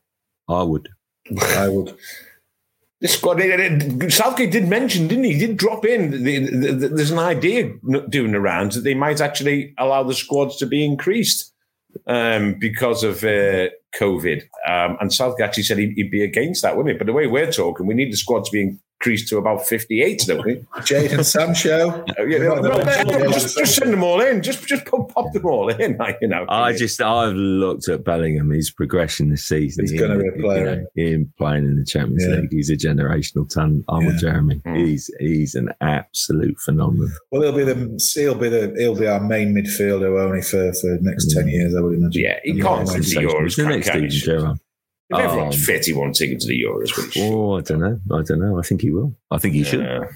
I 0.49 0.61
would. 0.63 0.89
I 1.39 1.69
would. 1.69 1.95
This 2.99 3.13
squad, 3.17 3.39
it- 3.39 3.57
it- 3.57 4.11
Southgate 4.11 4.51
did 4.51 4.67
mention, 4.67 5.07
didn't 5.07 5.23
he? 5.23 5.33
He 5.35 5.39
did 5.47 5.55
drop 5.55 5.85
in. 5.85 6.11
The, 6.11 6.39
the, 6.39 6.71
the, 6.73 6.87
there's 6.89 7.09
an 7.11 7.19
idea 7.19 7.71
doing 8.09 8.35
around 8.35 8.73
that 8.73 8.81
they 8.81 8.95
might 8.95 9.21
actually 9.21 9.73
allow 9.77 10.03
the 10.03 10.13
squads 10.13 10.57
to 10.57 10.65
be 10.65 10.83
increased 10.83 11.50
um, 12.07 12.55
because 12.55 13.03
of 13.03 13.23
uh, 13.23 13.69
COVID. 13.95 14.43
Um, 14.67 14.97
and 14.99 15.13
Southgate 15.13 15.45
actually 15.45 15.63
said 15.63 15.77
he'd, 15.77 15.93
he'd 15.93 16.11
be 16.11 16.23
against 16.23 16.61
that, 16.63 16.75
wouldn't 16.75 16.93
he? 16.93 16.97
But 16.97 17.07
the 17.07 17.13
way 17.13 17.27
we're 17.27 17.51
talking, 17.51 17.85
we 17.85 17.93
need 17.93 18.11
the 18.11 18.17
squad 18.17 18.45
to 18.45 18.51
be 18.51 18.77
increased 19.01 19.27
to 19.29 19.37
about 19.37 19.65
58, 19.67 20.23
don't 20.27 20.45
we? 20.45 20.55
Jadon 20.77 21.25
Sancho. 21.25 21.89
Uh, 22.19 22.23
yeah, 22.25 22.37
Not 22.39 22.61
the 22.61 22.69
well, 22.69 22.85
bench, 22.85 23.33
just, 23.33 23.57
just 23.57 23.75
send 23.75 23.91
them 23.93 24.03
all 24.03 24.21
in. 24.21 24.43
Just 24.43 24.67
just 24.67 24.85
pop, 24.85 25.09
pop 25.13 25.31
them 25.33 25.45
all 25.45 25.69
in, 25.69 25.97
like, 25.99 26.17
you 26.21 26.27
know. 26.27 26.45
I 26.49 26.73
just 26.73 27.01
I've 27.01 27.33
looked 27.33 27.87
at 27.89 28.03
Bellingham, 28.03 28.51
his 28.51 28.69
progression 28.71 29.29
this 29.29 29.45
season. 29.47 29.85
He's 29.85 29.99
gonna 29.99 30.19
be 30.19 30.27
a 30.27 30.31
Him, 30.33 30.41
you 30.41 30.63
know, 30.65 30.85
Him 30.95 31.33
playing 31.37 31.65
in 31.65 31.77
the 31.77 31.85
Champions 31.85 32.25
Yeah. 32.27 32.35
League, 32.41 32.51
he's 32.51 32.69
a 32.69 32.75
generational 32.77 33.49
talent. 33.49 33.85
I'm 33.89 34.05
with 34.05 34.19
Jeremy. 34.19 34.61
Mm. 34.65 34.77
He's 34.85 35.09
he's 35.19 35.55
an 35.55 35.69
absolute 35.81 36.59
phenomenon. 36.59 37.11
Well, 37.31 37.41
he'll 37.41 37.53
be 37.53 37.63
the 37.63 38.11
he'll 38.15 38.35
be 38.35 38.49
the 38.49 38.73
he'll 38.77 38.95
be 38.95 39.07
our 39.07 39.19
main 39.19 39.53
midfielder 39.55 40.23
only 40.23 40.41
for 40.41 40.71
for 40.73 40.87
the 40.91 40.99
next 41.01 41.31
ten 41.33 41.47
years, 41.47 41.75
I 41.75 41.81
would 41.81 41.97
imagine. 41.97 42.21
yeah, 42.21 42.39
he 42.43 42.51
Yeah, 42.53 42.63
can't 42.63 42.87
yeah, 42.87 42.93
take 42.93 43.03
the. 43.03 43.15
Euros. 43.21 43.55
the 43.55 43.65
next 43.65 43.89
can 43.89 44.03
he? 44.03 44.09
season, 44.11 44.39
Gerard. 44.39 44.57
If 45.11 45.19
everyone's 45.19 45.55
Um, 45.55 45.61
fit, 45.61 45.85
he 45.85 45.93
won't 45.93 46.15
take 46.15 46.31
him 46.31 46.39
to 46.39 46.47
the 46.47 46.61
Euros. 46.63 46.95
Will 46.97 47.09
he? 47.09 47.21
Oh, 47.21 47.57
I 47.57 47.61
don't 47.61 47.79
know. 47.79 47.99
I 48.11 48.21
don't 48.23 48.39
know. 48.39 48.59
I 48.59 48.61
think 48.61 48.81
he 48.81 48.91
will. 48.91 49.15
I 49.29 49.37
think 49.37 49.53
he 49.55 49.63
should. 49.63 49.81
Yeah. 49.81 50.07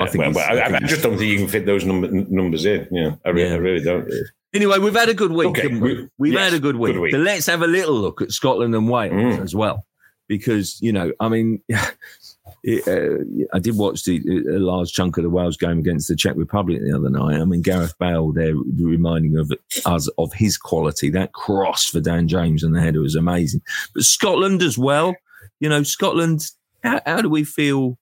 I 0.00 0.06
think 0.08 0.22
well, 0.24 0.32
well, 0.32 0.46
I 0.58 0.62
I, 0.62 0.70
think 0.70 0.84
I 0.84 0.86
just 0.86 1.02
don't 1.02 1.18
think 1.18 1.30
you 1.30 1.38
can 1.38 1.48
fit 1.48 1.66
those 1.66 1.84
number, 1.84 2.06
n- 2.06 2.26
numbers 2.30 2.64
in. 2.64 2.86
Yeah, 2.92 3.16
I, 3.24 3.30
really, 3.30 3.48
Yeah. 3.48 3.54
I 3.54 3.58
really 3.58 3.84
don't. 3.84 4.08
Anyway, 4.54 4.78
we've 4.78 4.94
had 4.94 5.08
a 5.08 5.14
good 5.14 5.32
week. 5.32 5.48
Okay, 5.48 5.66
we? 5.66 5.80
we- 5.80 6.08
We've 6.16 6.32
yes, 6.34 6.44
had 6.44 6.54
a 6.54 6.60
good 6.60 6.76
week. 6.76 6.94
good 6.94 7.00
week. 7.00 7.12
But 7.12 7.20
let's 7.22 7.46
have 7.46 7.60
a 7.62 7.66
little 7.66 7.94
look 7.94 8.22
at 8.22 8.30
Scotland 8.30 8.74
and 8.74 8.88
Wales 8.88 9.12
Mm. 9.12 9.42
as 9.42 9.52
well, 9.54 9.84
because 10.28 10.80
you 10.80 10.92
know, 10.92 11.12
I 11.18 11.28
mean, 11.28 11.60
uh, 12.66 13.24
I 13.52 13.58
did 13.58 13.76
watch 13.76 14.04
the, 14.04 14.22
a 14.48 14.58
large 14.58 14.92
chunk 14.92 15.16
of 15.18 15.22
the 15.22 15.30
Wales 15.30 15.56
game 15.56 15.78
against 15.78 16.08
the 16.08 16.16
Czech 16.16 16.34
Republic 16.36 16.80
the 16.80 16.96
other 16.96 17.10
night. 17.10 17.40
I 17.40 17.44
mean, 17.44 17.62
Gareth 17.62 17.94
Bale 17.98 18.32
there 18.32 18.54
reminding 18.54 19.36
of 19.36 19.52
us 19.84 20.08
of 20.16 20.32
his 20.32 20.56
quality. 20.56 21.10
That 21.10 21.32
cross 21.32 21.84
for 21.84 22.00
Dan 22.00 22.26
James 22.26 22.64
and 22.64 22.74
the 22.74 22.80
header 22.80 23.00
was 23.00 23.16
amazing. 23.16 23.60
But 23.92 24.04
Scotland 24.04 24.62
as 24.62 24.78
well. 24.78 25.14
You 25.60 25.68
know, 25.68 25.82
Scotland. 25.82 26.50
How, 26.82 27.00
how 27.06 27.22
do 27.22 27.28
we 27.28 27.44
feel, 27.44 27.98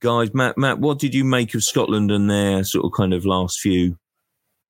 guys? 0.00 0.34
Matt, 0.34 0.58
Matt, 0.58 0.78
what 0.78 0.98
did 0.98 1.14
you 1.14 1.24
make 1.24 1.54
of 1.54 1.64
Scotland 1.64 2.10
and 2.10 2.30
their 2.30 2.64
sort 2.64 2.84
of 2.84 2.92
kind 2.92 3.12
of 3.12 3.24
last 3.24 3.60
few? 3.60 3.96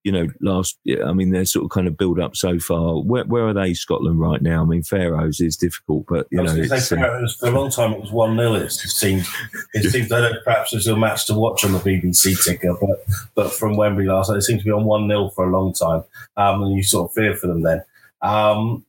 You 0.05 0.13
know, 0.13 0.29
last, 0.43 0.79
yeah, 0.85 1.05
I 1.05 1.15
mean, 1.15 1.31
they're 1.31 1.47
sort 1.47 1.65
of 1.65 1.71
kind 1.71 1.87
of 1.89 1.97
build 1.97 2.21
up 2.21 2.37
so 2.37 2.59
far. 2.59 3.01
Where, 3.03 3.25
where 3.25 3.49
are 3.49 3.55
they, 3.55 3.73
Scotland, 3.73 4.21
right 4.21 4.43
now? 4.43 4.61
I 4.61 4.67
mean, 4.67 4.83
Faroes 4.83 5.41
is 5.41 5.57
difficult, 5.57 6.05
but, 6.07 6.27
you 6.31 6.43
know, 6.43 6.55
it's, 6.55 6.89
say, 6.89 6.97
uh, 6.97 7.01
for, 7.01 7.19
it 7.19 7.23
was- 7.23 7.37
for 7.37 7.47
a 7.47 7.51
long 7.51 7.71
time 7.71 7.93
it 7.95 8.01
was 8.03 8.13
1 8.13 8.37
0. 8.37 8.53
It 8.55 8.71
seemed, 8.71 9.25
it 9.73 10.13
I 10.13 10.21
don't 10.21 10.45
perhaps 10.45 10.73
there's 10.73 10.87
a 10.89 10.95
match 10.97 11.27
to 11.29 11.35
watch 11.35 11.65
on 11.65 11.73
the 11.73 11.79
BBC 11.79 12.37
ticker, 12.45 12.77
but 12.81 13.03
but 13.35 13.51
from 13.53 13.77
Wembley 13.79 14.05
last 14.05 14.29
night, 14.29 14.37
it 14.37 14.43
seemed 14.43 14.61
to 14.61 14.65
be 14.67 14.71
on 14.73 14.85
1 14.85 15.09
0 15.09 15.31
for 15.31 15.49
a 15.49 15.51
long 15.51 15.73
time. 15.73 16.05
Um, 16.37 16.63
and 16.63 16.77
you 16.77 16.83
sort 16.83 17.11
of 17.11 17.15
fear 17.15 17.35
for 17.35 17.47
them 17.47 17.63
then. 17.63 17.83
Um, 18.21 18.85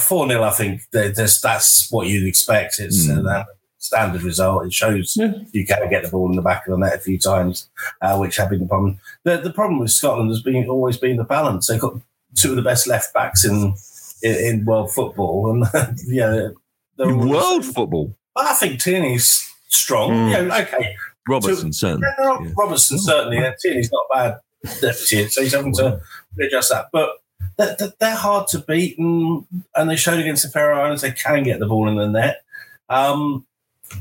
4 0.00 0.28
0, 0.28 0.42
I 0.42 0.50
think 0.50 0.80
that- 0.92 1.14
that's, 1.14 1.42
that's 1.42 1.90
what 1.92 2.06
you'd 2.06 2.26
expect. 2.26 2.80
It's 2.80 3.06
Mm. 3.06 3.18
uh, 3.18 3.22
that 3.24 3.46
standard 3.88 4.22
result. 4.22 4.66
It 4.66 4.72
shows 4.72 5.16
Yeah. 5.16 5.32
you 5.52 5.66
can 5.66 5.88
get 5.90 6.04
the 6.04 6.10
ball 6.10 6.28
in 6.30 6.36
the 6.36 6.42
back 6.42 6.66
of 6.66 6.72
the 6.72 6.78
net 6.78 6.94
a 6.94 6.98
few 6.98 7.18
times, 7.18 7.68
uh, 8.02 8.16
which 8.18 8.36
have 8.36 8.50
been 8.50 8.60
the 8.60 8.66
problem. 8.66 8.98
The, 9.24 9.38
the 9.38 9.52
problem 9.52 9.78
with 9.80 9.90
Scotland 9.90 10.30
has 10.30 10.42
been 10.42 10.68
always 10.68 10.96
been 10.96 11.16
the 11.16 11.24
balance. 11.24 11.66
They've 11.66 11.80
got 11.80 11.94
two 12.34 12.50
of 12.50 12.56
the 12.56 12.62
best 12.62 12.86
left 12.86 13.12
backs 13.14 13.44
in, 13.44 13.74
in, 14.22 14.34
in 14.34 14.64
world 14.64 14.92
football. 14.92 15.50
And 15.50 15.64
yeah, 16.06 16.48
they're 16.96 17.10
all- 17.12 17.28
world 17.28 17.64
football. 17.64 18.14
I 18.36 18.54
think 18.54 18.80
Tierney's 18.80 19.52
strong. 19.68 20.10
Mm. 20.10 20.48
Yeah, 20.48 20.58
okay. 20.62 20.94
Robertson, 21.28 21.72
certainly. 21.72 22.06
Yeah, 22.18 22.38
Yeah. 22.40 22.50
Robertson 22.56 22.98
certainly. 22.98 23.38
Yeah, 23.38 23.52
Tierney's 23.60 23.90
not 23.92 24.04
bad 24.14 24.38
deputy, 24.80 25.28
so 25.28 25.42
he's 25.42 25.54
having 25.54 25.74
to 25.74 26.00
readjust 26.36 26.70
that. 26.70 26.86
But 26.92 27.10
they're, 27.56 27.74
they're- 27.78 27.92
they're 27.98 28.14
hard 28.16 28.46
to 28.48 28.58
beat, 28.60 28.98
and, 28.98 29.44
and 29.74 29.90
they 29.90 29.96
showed 29.96 30.20
against 30.20 30.42
the 30.44 30.50
Faroe 30.50 30.80
Islands 30.80 31.02
they 31.02 31.10
can 31.12 31.42
get 31.42 31.58
the 31.58 31.66
ball 31.66 31.88
in 31.88 31.96
the 31.96 32.06
net. 32.06 32.42
Um, 32.88 33.44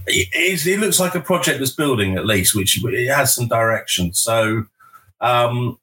it, 0.07 0.65
it 0.67 0.79
looks 0.79 0.99
like 0.99 1.15
a 1.15 1.19
project 1.21 1.59
that's 1.59 1.71
building 1.73 2.17
at 2.17 2.25
least, 2.25 2.55
which 2.55 2.83
it 2.83 3.07
has 3.13 3.33
some 3.35 3.47
direction. 3.47 4.13
So 4.13 4.65
um, 5.21 5.77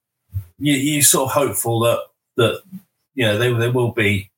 you, 0.58 0.74
you're 0.74 1.02
sort 1.02 1.28
of 1.30 1.32
hopeful 1.32 1.80
that 1.80 2.00
that 2.36 2.62
you 3.14 3.24
know 3.24 3.38
they 3.38 3.52
they 3.52 3.68
will 3.68 3.92
be 3.92 4.30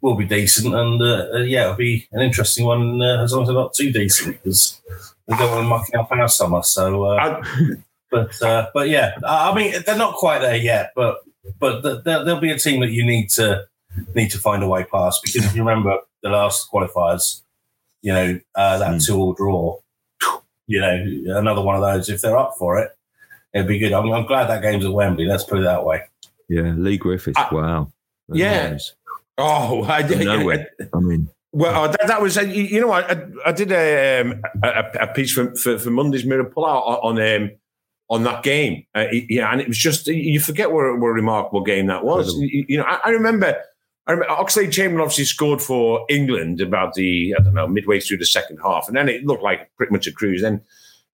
will 0.00 0.14
be 0.16 0.26
decent, 0.26 0.74
and 0.74 1.00
uh, 1.00 1.28
uh, 1.34 1.38
yeah, 1.38 1.64
it'll 1.64 1.74
be 1.76 2.06
an 2.12 2.20
interesting 2.20 2.64
one 2.66 3.00
uh, 3.02 3.22
as 3.22 3.32
long 3.32 3.42
as 3.42 3.48
they're 3.48 3.54
not 3.54 3.74
too 3.74 3.90
decent 3.92 4.42
because 4.42 4.80
we 5.26 5.36
don't 5.36 5.50
want 5.50 5.64
to 5.64 5.68
muck 5.68 5.86
up 6.10 6.12
our 6.12 6.28
summer. 6.28 6.62
So, 6.62 7.04
uh, 7.04 7.42
but 8.10 8.42
uh, 8.42 8.68
but 8.74 8.88
yeah, 8.88 9.16
I 9.26 9.54
mean 9.54 9.74
they're 9.84 9.96
not 9.96 10.14
quite 10.14 10.40
there 10.40 10.56
yet, 10.56 10.92
but 10.94 11.18
but 11.58 11.82
there- 12.04 12.24
there'll 12.24 12.40
be 12.40 12.50
a 12.52 12.58
team 12.58 12.80
that 12.80 12.90
you 12.90 13.04
need 13.04 13.30
to 13.30 13.64
need 14.14 14.30
to 14.30 14.38
find 14.38 14.62
a 14.62 14.68
way 14.68 14.84
past 14.84 15.22
because 15.22 15.44
if 15.46 15.54
you 15.56 15.62
remember 15.62 15.98
the 16.22 16.28
last 16.28 16.68
qualifiers, 16.70 17.40
you 18.02 18.12
know 18.12 18.40
uh, 18.54 18.78
that 18.78 18.90
Mm. 18.94 19.06
two 19.06 19.16
all 19.16 19.32
draw, 19.34 19.78
you 20.66 20.80
know 20.80 21.38
another 21.38 21.62
one 21.62 21.76
of 21.76 21.82
those. 21.82 22.08
If 22.08 22.20
they're 22.20 22.36
up 22.36 22.54
for 22.58 22.78
it, 22.78 22.90
it'd 23.54 23.68
be 23.68 23.78
good. 23.78 23.92
I'm, 23.92 24.10
I'm 24.12 24.26
glad 24.26 24.46
that 24.48 24.62
game's 24.62 24.84
at 24.84 24.92
Wembley. 24.92 25.26
Let's 25.26 25.44
put 25.44 25.58
it 25.60 25.62
that 25.62 25.84
way. 25.84 26.02
Yeah, 26.48 26.72
Leigh 26.76 26.98
Griffiths. 26.98 27.38
I- 27.38 27.52
wow. 27.54 27.92
Who 28.28 28.38
Yeah. 28.38 28.70
knows? 28.70 28.94
oh, 29.38 29.84
I, 29.84 30.02
From 30.02 30.20
nowhere. 30.24 30.68
I 30.94 30.98
mean, 31.00 31.28
Well, 31.52 31.84
uh, 31.84 31.88
that, 31.88 32.06
that 32.06 32.22
was, 32.22 32.36
uh, 32.38 32.42
you, 32.42 32.62
you 32.64 32.80
know, 32.80 32.90
I, 32.90 33.00
I, 33.02 33.26
I 33.46 33.52
did 33.52 33.70
a, 33.72 34.20
um, 34.20 34.42
a, 34.62 34.84
a 35.02 35.06
piece 35.08 35.32
for, 35.32 35.54
for, 35.56 35.78
for 35.78 35.90
Monday's 35.90 36.24
Mirror 36.24 36.50
Pullout 36.50 37.04
on 37.04 37.20
um, 37.20 37.50
on 38.08 38.22
that 38.24 38.42
game. 38.42 38.84
Uh, 38.94 39.06
yeah, 39.10 39.50
and 39.52 39.60
it 39.60 39.68
was 39.68 39.76
just, 39.78 40.06
you 40.06 40.38
forget 40.40 40.70
what 40.72 40.82
a, 40.84 40.94
what 40.94 41.08
a 41.08 41.12
remarkable 41.12 41.62
game 41.62 41.86
that 41.88 42.04
was. 42.04 42.32
You, 42.38 42.64
you 42.68 42.76
know, 42.78 42.84
I, 42.84 43.00
I 43.06 43.10
remember. 43.10 43.56
I 44.06 44.12
remember 44.12 44.34
Oxlade 44.34 44.72
Chamberlain 44.72 45.02
obviously 45.02 45.24
scored 45.24 45.60
for 45.60 46.06
England 46.08 46.60
about 46.60 46.94
the 46.94 47.34
I 47.38 47.42
don't 47.42 47.54
know 47.54 47.66
midway 47.66 48.00
through 48.00 48.18
the 48.18 48.26
second 48.26 48.58
half, 48.62 48.86
and 48.88 48.96
then 48.96 49.08
it 49.08 49.24
looked 49.24 49.42
like 49.42 49.70
pretty 49.76 49.92
much 49.92 50.06
a 50.06 50.12
cruise. 50.12 50.42
Then 50.42 50.62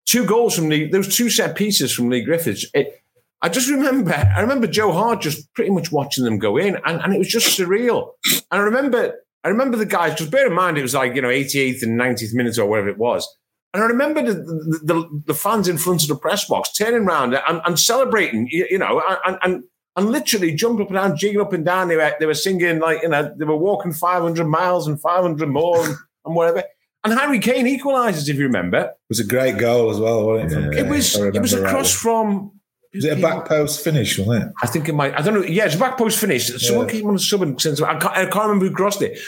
two 0.04 0.26
goals 0.26 0.54
from 0.54 0.68
Leigh, 0.68 0.88
those 0.88 1.14
two 1.14 1.30
set 1.30 1.56
pieces 1.56 1.92
from 1.92 2.10
Leigh 2.10 2.22
Griffiths. 2.24 2.66
It, 2.74 3.02
I 3.40 3.48
just 3.48 3.68
remember, 3.68 4.12
I 4.12 4.40
remember 4.40 4.68
Joe 4.68 4.92
Hart 4.92 5.20
just 5.20 5.52
pretty 5.54 5.70
much 5.70 5.90
watching 5.90 6.24
them 6.24 6.38
go 6.38 6.56
in, 6.56 6.76
and, 6.84 7.00
and 7.00 7.12
it 7.12 7.18
was 7.18 7.28
just 7.28 7.58
surreal. 7.58 8.12
And 8.50 8.60
I 8.60 8.64
remember, 8.64 9.14
I 9.42 9.48
remember 9.48 9.76
the 9.76 9.86
guys. 9.86 10.14
Just 10.14 10.30
bear 10.30 10.46
in 10.46 10.52
mind, 10.52 10.78
it 10.78 10.82
was 10.82 10.94
like 10.94 11.14
you 11.14 11.22
know, 11.22 11.28
88th 11.28 11.82
and 11.82 11.98
90th 11.98 12.34
minutes 12.34 12.58
or 12.58 12.68
whatever 12.68 12.88
it 12.88 12.98
was. 12.98 13.26
And 13.74 13.82
I 13.82 13.86
remember 13.86 14.22
the 14.22 14.34
the, 14.34 14.80
the, 14.84 15.22
the 15.28 15.34
fans 15.34 15.66
in 15.66 15.78
front 15.78 16.02
of 16.02 16.08
the 16.08 16.16
press 16.16 16.44
box 16.44 16.72
turning 16.72 17.08
around 17.08 17.34
and, 17.34 17.62
and 17.64 17.80
celebrating, 17.80 18.48
you, 18.50 18.66
you 18.70 18.78
know, 18.78 19.02
and, 19.24 19.38
and 19.42 19.64
and 19.96 20.10
literally 20.10 20.52
jumping 20.54 20.82
up 20.82 20.88
and 20.88 20.96
down, 20.96 21.16
jigging 21.16 21.40
up 21.40 21.52
and 21.52 21.64
down. 21.64 21.88
They 21.88 21.96
were 21.96 22.12
they 22.18 22.26
were 22.26 22.34
singing 22.34 22.78
like 22.78 23.02
you 23.02 23.08
know, 23.08 23.32
they 23.36 23.44
were 23.44 23.56
walking 23.56 23.92
500 23.92 24.44
miles 24.46 24.86
and 24.88 25.00
500 25.00 25.48
more 25.48 25.84
and, 25.84 25.94
and 26.24 26.34
whatever. 26.34 26.64
And 27.04 27.12
Harry 27.18 27.40
Kane 27.40 27.66
equalises, 27.66 28.28
if 28.28 28.36
you 28.36 28.44
remember. 28.44 28.78
It 28.78 28.94
was 29.08 29.18
a 29.20 29.26
great 29.26 29.58
goal 29.58 29.90
as 29.90 29.98
well, 29.98 30.24
wasn't 30.24 30.52
it? 30.66 30.74
Yeah. 30.74 30.84
It 30.84 30.88
was 30.88 31.16
it 31.16 31.40
was 31.40 31.52
across 31.52 32.04
rightly. 32.04 32.28
from. 32.30 32.52
Was 32.94 33.04
it 33.06 33.18
a 33.18 33.22
back 33.22 33.48
post 33.48 33.82
finish, 33.82 34.18
wasn't 34.18 34.44
it? 34.44 34.52
I 34.62 34.66
think 34.66 34.88
it 34.88 34.94
might. 34.94 35.18
I 35.18 35.22
don't 35.22 35.34
know. 35.34 35.42
Yeah, 35.42 35.64
it's 35.64 35.74
a 35.74 35.78
back 35.78 35.96
post 35.98 36.18
finish. 36.18 36.46
Someone 36.64 36.86
Yeah. 36.86 36.92
came 36.92 37.08
on 37.08 37.14
a 37.16 37.18
sub 37.18 37.40
and 37.42 37.60
sent. 37.60 37.82
I 37.82 37.98
can't, 37.98 38.04
I 38.16 38.26
can't 38.26 38.34
remember 38.48 38.66
who 38.66 38.74
crossed 38.74 39.00
it. 39.02 39.18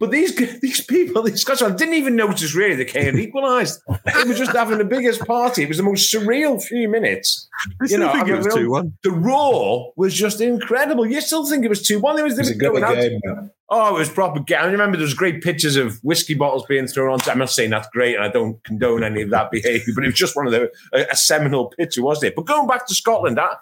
But 0.00 0.10
these 0.10 0.34
these 0.60 0.84
people, 0.84 1.22
these 1.22 1.40
Scotsmen, 1.40 1.76
didn't 1.76 1.94
even 1.94 2.16
notice 2.16 2.54
really 2.54 2.74
the 2.74 2.84
Kane 2.84 3.18
equalised. 3.18 3.80
They 4.04 4.24
were 4.24 4.34
just 4.34 4.52
having 4.52 4.78
the 4.78 4.84
biggest 4.84 5.20
party. 5.24 5.62
It 5.62 5.68
was 5.68 5.76
the 5.76 5.82
most 5.84 6.12
surreal 6.12 6.62
few 6.62 6.88
minutes. 6.88 7.48
You 7.88 7.98
know, 7.98 8.08
I 8.08 8.12
think 8.14 8.28
it 8.28 8.36
was 8.36 8.54
two 8.54 8.70
one. 8.70 8.94
The 9.02 9.10
roar 9.12 9.92
was 9.96 10.12
just 10.14 10.40
incredible. 10.40 11.06
You 11.06 11.20
still 11.20 11.46
think 11.46 11.64
it 11.64 11.68
was 11.68 11.82
two 11.86 12.00
one? 12.00 12.16
There 12.16 12.24
was, 12.24 12.34
It 12.38 12.42
was 12.42 12.50
a 12.50 12.54
good 12.56 12.74
game. 12.74 13.20
man. 13.24 13.50
Oh, 13.70 13.96
it 13.96 13.98
was 14.00 14.10
proper. 14.10 14.40
ga- 14.40 14.56
I 14.56 14.66
remember 14.66 14.96
there 14.98 15.04
was 15.04 15.14
great 15.14 15.42
pictures 15.42 15.76
of 15.76 15.98
whiskey 16.04 16.34
bottles 16.34 16.66
being 16.68 16.86
thrown 16.86 17.12
onto. 17.12 17.30
I'm 17.30 17.38
not 17.38 17.50
saying 17.50 17.70
that's 17.70 17.88
great, 17.88 18.14
and 18.16 18.22
I 18.24 18.28
don't 18.28 18.62
condone 18.64 19.02
any 19.02 19.22
of 19.22 19.30
that 19.30 19.50
behaviour, 19.50 19.94
but 19.94 20.04
it 20.04 20.08
was 20.08 20.16
just 20.16 20.36
one 20.36 20.46
of 20.46 20.52
the 20.52 20.70
a, 20.92 21.06
a 21.12 21.16
seminal 21.16 21.68
picture, 21.78 22.02
wasn't 22.02 22.30
it? 22.32 22.36
But 22.36 22.46
going 22.46 22.66
back 22.68 22.86
to 22.88 22.94
Scotland, 22.94 23.38
I 23.40 23.54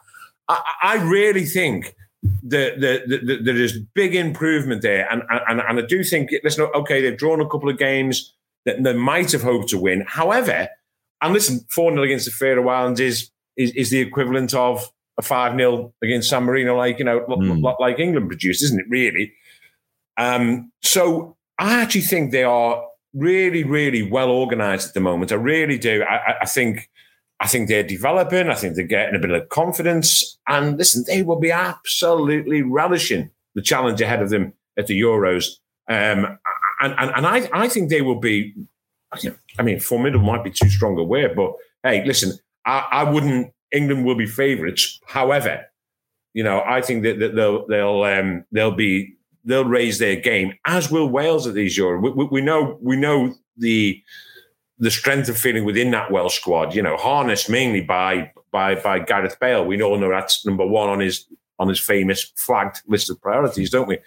I, 0.49 0.61
I 0.83 0.95
really 1.05 1.45
think 1.45 1.85
that 1.85 1.95
the, 2.23 3.03
the, 3.07 3.19
the, 3.19 3.37
there 3.43 3.57
is 3.57 3.79
big 3.95 4.15
improvement 4.15 4.83
there, 4.83 5.09
and, 5.11 5.23
and 5.29 5.61
and 5.61 5.79
I 5.79 5.83
do 5.83 6.05
think. 6.05 6.31
Listen, 6.45 6.69
okay, 6.75 7.01
they've 7.01 7.17
drawn 7.17 7.41
a 7.41 7.49
couple 7.49 7.69
of 7.69 7.79
games 7.79 8.33
that 8.65 8.83
they 8.83 8.93
might 8.95 9.33
have 9.33 9.43
hoped 9.43 9.69
to 9.71 9.79
win. 9.79 10.05
However, 10.07 10.69
and 11.21 11.33
listen, 11.33 11.61
four 11.69 11.91
0 11.91 12.03
against 12.05 12.27
the 12.27 12.31
Faroe 12.31 12.69
Islands 12.69 13.01
is 13.01 13.31
is, 13.57 13.73
is 13.73 13.91
the 13.91 14.01
equivalent 14.01 14.55
of 14.55 14.89
a 15.19 15.23
five 15.23 15.57
0 15.57 15.93
against 16.03 16.31
San 16.31 16.45
Marino, 16.45 16.77
like 16.77 16.99
you 16.99 17.05
know, 17.05 17.25
l- 17.29 17.77
like 17.81 17.99
England 17.99 18.29
produced, 18.29 18.63
isn't 18.63 18.81
it? 18.81 18.87
Really. 18.89 19.33
Um, 20.17 20.71
so 20.83 21.37
I 21.59 21.81
actually 21.81 22.03
think 22.03 22.31
they 22.33 22.45
are 22.45 22.85
really, 23.15 23.65
really 23.65 24.03
well 24.03 24.31
organised 24.31 24.89
at 24.89 24.95
the 24.95 25.01
moment. 25.01 25.33
I 25.33 25.37
really 25.37 25.79
do. 25.79 26.03
I- 26.03 26.37
I 26.43 26.47
think, 26.47 26.89
I 27.43 27.49
think 27.49 27.69
they're 27.69 27.83
developing. 27.83 28.49
I 28.49 28.55
think 28.55 28.77
they're 28.77 28.87
getting 28.87 29.17
a 29.17 29.19
bit 29.19 29.33
of 29.33 29.49
confidence. 29.49 30.39
And 30.47 30.79
listen, 30.79 31.03
they 31.09 31.23
will 31.23 31.41
be 31.41 31.51
absolutely 31.51 32.63
relishing 32.63 33.31
the 33.57 33.63
challenge 33.63 34.01
ahead 34.01 34.23
of 34.23 34.31
them 34.31 34.53
at 34.79 34.87
the 34.87 35.01
Euros. 35.01 35.57
Um, 35.89 36.39
and 36.81 36.95
and, 36.99 37.11
and 37.17 37.27
I, 37.27 37.51
I 37.53 37.69
think 37.69 37.91
they 37.91 38.01
will 38.01 38.21
be. 38.21 38.55
I 39.59 39.63
mean, 39.63 39.79
formidable 39.79 40.25
might 40.25 40.45
be 40.45 40.51
too 40.51 40.71
strong 40.71 40.97
a 40.99 41.03
word, 41.03 41.37
but 41.37 41.53
hey, 41.83 42.03
listen, 42.07 42.33
I, 42.65 42.87
I 42.93 43.11
wouldn't. 43.11 43.53
England 43.73 44.07
will 44.07 44.15
be 44.15 44.27
favourites. 44.27 45.01
However, 45.07 45.67
you 46.33 46.43
know, 46.45 46.63
I 46.65 46.81
think 46.81 47.03
that, 47.03 47.19
that 47.19 47.35
they'll 47.35 47.67
they'll 47.67 48.05
um, 48.05 48.45
they'll 48.53 48.71
be 48.71 49.17
they'll 49.45 49.65
raise 49.65 49.99
their 49.99 50.17
game, 50.17 50.55
as 50.65 50.93
will 50.93 51.09
Wales 51.09 51.47
at 51.47 51.55
these 51.55 51.77
Euros. 51.77 52.03
We, 52.03 52.11
we, 52.13 52.25
we 52.27 52.41
know 52.41 52.79
we 52.81 52.97
know 52.97 53.35
the 53.57 54.01
the 54.83 54.91
strength 54.91 55.29
of 55.29 55.39
feeling 55.39 55.65
within 55.65 55.93
that 55.93 56.11
Welsh 56.11 56.37
squad. 56.37 56.75
You 56.75 56.83
know, 56.83 56.97
harnessed 56.97 57.49
mainly 57.49 57.81
by 57.81 58.33
by 58.51 58.75
by 58.75 58.99
Gareth 58.99 59.39
Bale. 59.41 59.65
We 59.65 59.81
all 59.81 59.97
know 59.97 60.11
that's 60.11 60.45
number 60.45 60.67
one 60.67 60.89
on 60.89 61.01
his 61.01 61.27
on 61.59 61.69
his 61.69 61.81
famous 61.81 62.33
flagged 62.37 62.83
list 62.87 63.09
of 63.09 63.21
priorities, 63.21 63.71
don't 63.71 63.89
we? 63.89 63.99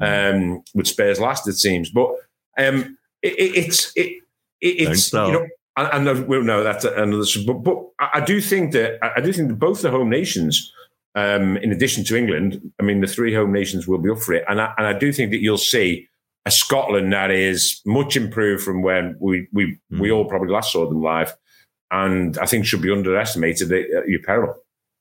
Um, 0.00 0.62
with 0.74 0.86
Spurs 0.86 1.18
last, 1.18 1.48
it 1.48 1.54
seems, 1.54 1.90
but 1.90 2.10
um, 2.56 2.98
it, 3.22 3.32
it, 3.32 3.56
it's 3.56 3.92
it, 3.96 4.22
it, 4.60 4.88
it's 4.90 5.04
start. 5.04 5.32
you 5.32 5.40
know. 5.40 5.46
I, 5.76 5.90
I 5.90 5.98
know, 5.98 6.22
well, 6.22 6.42
no, 6.42 6.64
that's 6.64 6.84
another. 6.84 7.24
But, 7.46 7.62
but 7.62 7.84
I 8.00 8.20
do 8.20 8.40
think 8.40 8.72
that 8.72 8.98
I 9.02 9.14
I 9.16 9.20
do 9.20 9.32
think 9.32 9.48
that 9.48 9.58
both 9.58 9.82
the 9.82 9.90
home 9.90 10.10
nations 10.10 10.72
um, 11.14 11.56
in 11.56 11.72
addition 11.72 12.04
to 12.04 12.16
England, 12.16 12.60
I 12.78 12.84
mean, 12.84 13.00
the 13.00 13.06
three 13.06 13.34
home 13.34 13.52
nations 13.52 13.88
will 13.88 13.98
be 13.98 14.10
up 14.10 14.18
for 14.18 14.34
it. 14.34 14.44
And 14.48 14.60
I, 14.60 14.72
and 14.78 14.86
I 14.86 14.92
do 14.92 15.12
think 15.12 15.30
that 15.32 15.38
you'll 15.38 15.58
see 15.58 16.08
a 16.46 16.50
Scotland 16.50 17.12
that 17.12 17.30
is 17.30 17.80
much 17.84 18.16
improved 18.16 18.62
from 18.62 18.82
when 18.82 19.16
we, 19.20 19.48
we, 19.52 19.78
we 19.90 20.08
hmm. 20.08 20.14
all 20.14 20.24
probably 20.24 20.50
last 20.50 20.72
saw 20.72 20.88
them 20.88 21.02
live. 21.02 21.34
And 21.90 22.36
I 22.38 22.46
think 22.46 22.66
should 22.66 22.82
be 22.82 22.92
underestimated 22.92 23.72
at 23.72 23.90
at 23.90 24.08
your 24.08 24.20
peril. 24.22 24.54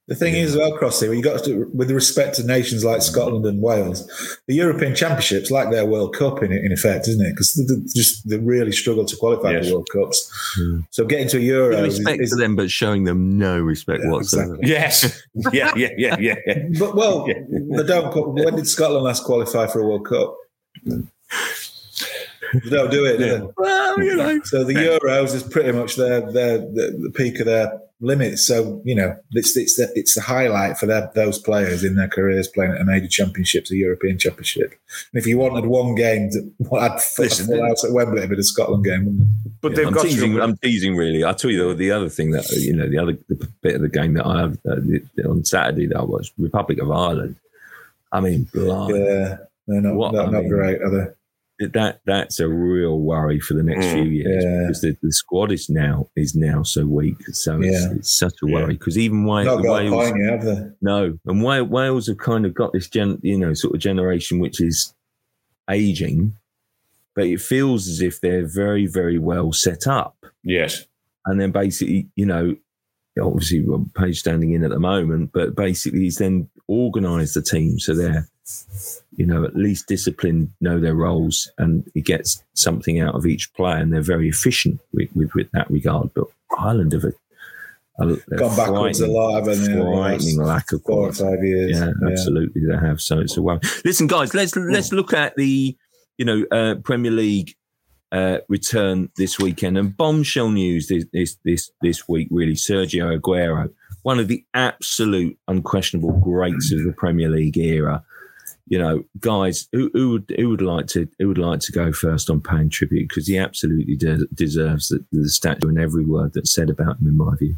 The 0.08 0.16
thing 0.16 0.36
is, 0.36 0.56
well, 0.56 0.72
Crossy, 0.78 1.14
you 1.14 1.22
got 1.22 1.44
to, 1.44 1.70
with 1.74 1.92
respect 1.92 2.38
to 2.38 2.46
nations 2.46 2.86
like 2.86 2.98
hmm. 2.98 3.02
Scotland 3.02 3.46
and 3.46 3.62
Wales, 3.62 4.08
the 4.48 4.56
European 4.56 4.96
Championships 4.96 5.52
like 5.52 5.70
their 5.70 5.86
World 5.86 6.16
Cup 6.16 6.42
in 6.42 6.54
in 6.54 6.72
effect, 6.72 7.10
isn't 7.10 7.26
it? 7.26 7.32
Because 7.32 7.54
they, 7.56 7.76
they 7.76 7.82
just 7.94 8.28
they 8.30 8.38
really 8.38 8.72
struggle 8.72 9.04
to 9.04 9.18
qualify 9.18 9.52
Yes. 9.52 9.68
for 9.68 9.74
World 9.76 9.90
Cups. 9.92 10.54
Hmm. 10.56 10.80
So 10.92 11.06
getting 11.06 11.28
to 11.30 11.38
a 11.38 11.42
Euro 11.42 11.76
With 11.76 11.86
respect 11.86 12.22
is- 12.22 12.30
to 12.30 12.38
them, 12.38 12.56
but 12.56 12.72
showing 12.72 13.04
them 13.04 13.38
no 13.38 13.60
respect 13.60 14.02
Yeah, 14.04 14.12
whatsoever. 14.12 14.56
exactly. 14.56 14.70
Yes. 14.70 15.24
yeah, 15.52 15.74
yeah, 15.76 15.90
yeah, 15.98 16.16
yeah, 16.20 16.36
yeah. 16.46 16.60
But 16.80 16.96
well, 16.96 17.26
Yeah. 17.28 17.42
they 17.50 17.84
don't. 17.84 18.34
When 18.34 18.56
did 18.56 18.68
Scotland 18.68 19.04
last 19.04 19.26
qualify 19.26 19.68
for 19.68 19.82
a 19.82 19.86
World 19.86 20.06
Cup? 20.08 20.38
They 22.54 22.70
don't 22.70 22.92
do 22.92 23.06
it. 23.06 23.18
do 23.18 23.26
they? 23.26 23.48
Well, 23.58 24.00
you 24.00 24.16
know. 24.16 24.42
So 24.44 24.64
the 24.64 24.74
Euros 24.74 25.34
is 25.34 25.44
pretty 25.44 25.72
much 25.72 25.96
their 25.96 26.22
their 26.32 26.60
the, 26.60 26.98
the 27.04 27.12
peak 27.14 27.40
of 27.40 27.46
their 27.46 27.80
limits. 28.00 28.46
So 28.46 28.82
you 28.86 28.96
know 28.96 29.16
it's 29.32 29.56
it's 29.58 29.76
the, 29.76 29.92
it's 29.96 30.16
the 30.16 30.22
highlight 30.22 30.78
for 30.78 30.86
their, 30.86 31.12
those 31.16 31.40
players 31.40 31.84
in 31.84 31.96
their 31.96 32.08
careers 32.08 32.48
playing 32.48 32.74
at 32.74 32.82
a 32.82 32.86
major 32.86 33.08
championships, 33.08 33.72
a 33.72 33.76
European 33.76 34.18
Championship. 34.18 34.72
And 35.12 35.20
if 35.20 35.28
you 35.28 35.38
wanted 35.38 35.66
one 35.66 35.96
game 35.96 36.30
to 36.32 36.42
what 36.70 36.84
I'd 36.84 37.02
full 37.02 37.26
Listen, 37.26 37.48
full 37.48 37.66
house 37.66 37.84
at 37.84 37.92
Wembley, 37.92 38.20
it'd 38.20 38.30
be 38.30 38.36
the 38.36 38.44
Scotland 38.44 38.86
game, 38.86 39.06
wouldn't 39.06 39.24
it? 39.24 39.52
But 39.62 39.76
they've 39.76 39.88
I'm 39.88 39.94
got 39.94 40.04
teasing. 40.04 40.36
to. 40.36 40.44
I'm 40.44 40.58
teasing. 40.58 40.96
Really, 40.96 41.24
I'll 41.24 41.36
tell 41.36 41.52
you 41.52 41.70
the, 41.70 41.74
the 41.74 41.92
other 41.92 42.10
thing 42.10 42.32
that 42.32 42.50
you 42.52 42.76
know, 42.76 42.88
the 42.88 42.98
other 42.98 43.18
the 43.28 43.50
bit 43.62 43.76
of 43.76 43.82
the 43.82 43.90
game 43.90 44.14
that 44.14 44.26
I 44.26 44.42
have 44.42 44.58
uh, 44.66 45.30
on 45.30 45.44
Saturday 45.44 45.88
that 45.88 45.98
I 45.98 46.04
watched, 46.04 46.34
Republic 46.38 46.80
of 46.80 46.92
Ireland. 46.92 47.36
I 48.12 48.22
mean, 48.22 48.48
blimey. 48.54 49.00
Yeah, 49.00 49.38
they're 49.68 49.82
not 49.82 49.96
What, 49.96 50.14
not, 50.14 50.28
I 50.28 50.32
not 50.32 50.42
mean, 50.44 50.50
great, 50.50 50.82
are 50.82 50.90
they? 50.90 51.14
that 51.70 52.02
that's 52.06 52.40
a 52.40 52.48
real 52.48 53.00
worry 53.00 53.40
for 53.40 53.56
the 53.56 53.64
next 53.64 53.88
Mm, 53.88 53.94
few 53.94 54.04
years 54.04 54.44
yeah. 54.44 54.60
because 54.62 54.82
the, 54.82 54.96
the 55.02 55.12
squad 55.12 55.52
is 55.52 55.70
now 55.70 56.08
is 56.16 56.36
now 56.36 56.62
so 56.62 56.86
weak. 56.86 57.16
So 57.34 57.60
it's, 57.62 57.82
Yeah. 57.82 57.94
it's 57.96 58.12
such 58.16 58.36
a 58.44 58.46
worry 58.46 58.74
because 58.76 58.96
even 58.98 59.26
Wales, 59.26 59.48
Not 59.48 59.64
got 59.64 59.82
a 59.86 59.90
Wales 59.90 60.12
point, 60.12 60.24
yet, 60.24 60.30
have 60.34 60.46
they? 60.46 60.70
no, 60.82 61.18
and 61.26 61.42
Wa- 61.42 61.64
Wales 61.64 62.06
have 62.08 62.20
kind 62.20 62.46
of 62.46 62.54
got 62.54 62.74
this 62.74 62.88
gen, 62.88 63.18
you 63.24 63.38
know, 63.40 63.54
sort 63.56 63.74
of 63.74 63.82
generation 63.82 64.38
which 64.38 64.62
is 64.62 64.94
aging, 65.70 66.34
but 67.16 67.26
it 67.26 67.42
feels 67.42 67.88
as 67.88 68.02
if 68.02 68.22
they're 68.22 68.46
very 68.48 68.86
very 68.86 69.18
well 69.18 69.52
set 69.52 69.88
up. 69.88 70.16
Yes. 70.44 70.86
and 71.26 71.42
then 71.42 71.52
basically, 71.52 72.08
you 72.16 72.26
know, 72.28 72.56
obviously 73.20 73.62
Rob 73.62 73.92
Page 73.96 74.20
standing 74.20 74.52
in 74.54 74.64
at 74.64 74.70
the 74.70 74.80
moment, 74.80 75.32
but 75.34 75.56
basically 75.56 76.02
he's 76.02 76.20
then 76.20 76.48
organised 76.70 77.34
the 77.34 77.42
team 77.42 77.80
so 77.80 77.96
they're, 77.96 78.28
you 79.18 79.26
know, 79.26 79.44
at 79.44 79.56
least 79.56 79.88
disciplined, 79.88 80.52
know 80.62 80.80
their 80.80 80.94
roles, 80.94 81.52
and 81.58 81.84
he 81.94 82.02
gets 82.02 82.44
something 82.54 83.02
out 83.02 83.16
of 83.16 83.26
each 83.26 83.52
player, 83.54 83.78
and 83.78 83.92
they're 83.92 84.02
very 84.02 84.30
efficient 84.30 84.80
with, 84.94 85.10
with, 85.16 85.34
with 85.34 85.52
that 85.52 85.70
regard. 85.70 86.14
But 86.14 86.28
Ireland 86.58 86.94
have 86.94 87.04
a, 87.04 87.14
a 88.00 88.16
Gone 88.38 88.56
backwards 88.56 89.02
a 89.02 89.08
lot, 89.08 89.36
haven't 89.36 89.64
they? 89.66 89.74
Frightening 89.74 90.38
lack 90.38 90.72
of 90.72 90.84
Four 90.84 91.10
or 91.10 91.14
five 91.14 91.44
years. 91.44 91.80
Yeah, 91.80 91.92
absolutely, 92.08 92.62
they 92.66 92.78
have. 92.78 93.02
So 93.02 93.20
it's 93.20 93.36
a 93.36 93.42
worry. 93.42 93.60
Listen, 93.84 94.06
guys, 94.06 94.36
let's 94.36 94.56
let's 94.56 94.94
look 94.94 95.14
at 95.14 95.36
the 95.36 95.76
you 96.20 96.26
know 96.26 96.46
uh, 96.52 96.76
Premier 96.84 97.12
League 97.12 97.56
uh, 98.12 98.38
return 98.48 99.10
this 99.18 99.40
weekend 99.40 99.80
and 99.80 99.98
bombshell 99.98 100.50
news 100.50 100.88
this 100.88 101.06
this 101.12 101.38
this 101.44 101.72
this 101.82 102.08
week. 102.08 102.28
Really, 102.30 102.54
Sergio 102.54 103.20
Aguero, 103.20 103.72
one 104.04 104.20
of 104.20 104.28
the 104.28 104.46
absolute 104.54 105.38
unquestionable 105.48 106.20
greats 106.20 106.72
of 106.72 106.84
the 106.84 106.94
Premier 106.94 107.30
League 107.30 107.58
era. 107.58 108.04
You 108.68 108.80
know, 108.80 109.04
guys, 109.20 109.68
who, 109.72 109.90
who 109.94 110.12
would 110.12 110.34
who 110.38 110.50
would 110.50 110.62
like 110.62 110.88
to 110.88 111.08
who 111.20 111.28
would 111.30 111.38
like 111.38 111.62
to 111.62 111.72
go 111.72 111.92
first 111.92 112.30
on 112.30 112.42
paying 112.42 112.70
tribute 112.70 113.10
because 113.10 113.28
he 113.28 113.38
absolutely 113.38 113.96
de- 113.96 114.28
deserves 114.34 114.90
the, 114.90 115.04
the 115.12 115.30
statue 115.30 115.70
and 115.70 115.80
every 115.80 116.06
word 116.06 116.34
that's 116.34 116.54
said 116.54 116.70
about 116.70 117.00
him, 117.00 117.08
in 117.08 117.18
my 117.18 117.36
view. 117.38 117.56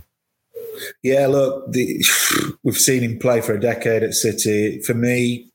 Yeah, 1.03 1.27
look, 1.27 1.71
the, 1.71 2.03
we've 2.63 2.77
seen 2.77 3.01
him 3.01 3.19
play 3.19 3.41
for 3.41 3.53
a 3.53 3.59
decade 3.59 4.03
at 4.03 4.13
City. 4.13 4.81
For 4.81 4.93
me, 4.93 5.51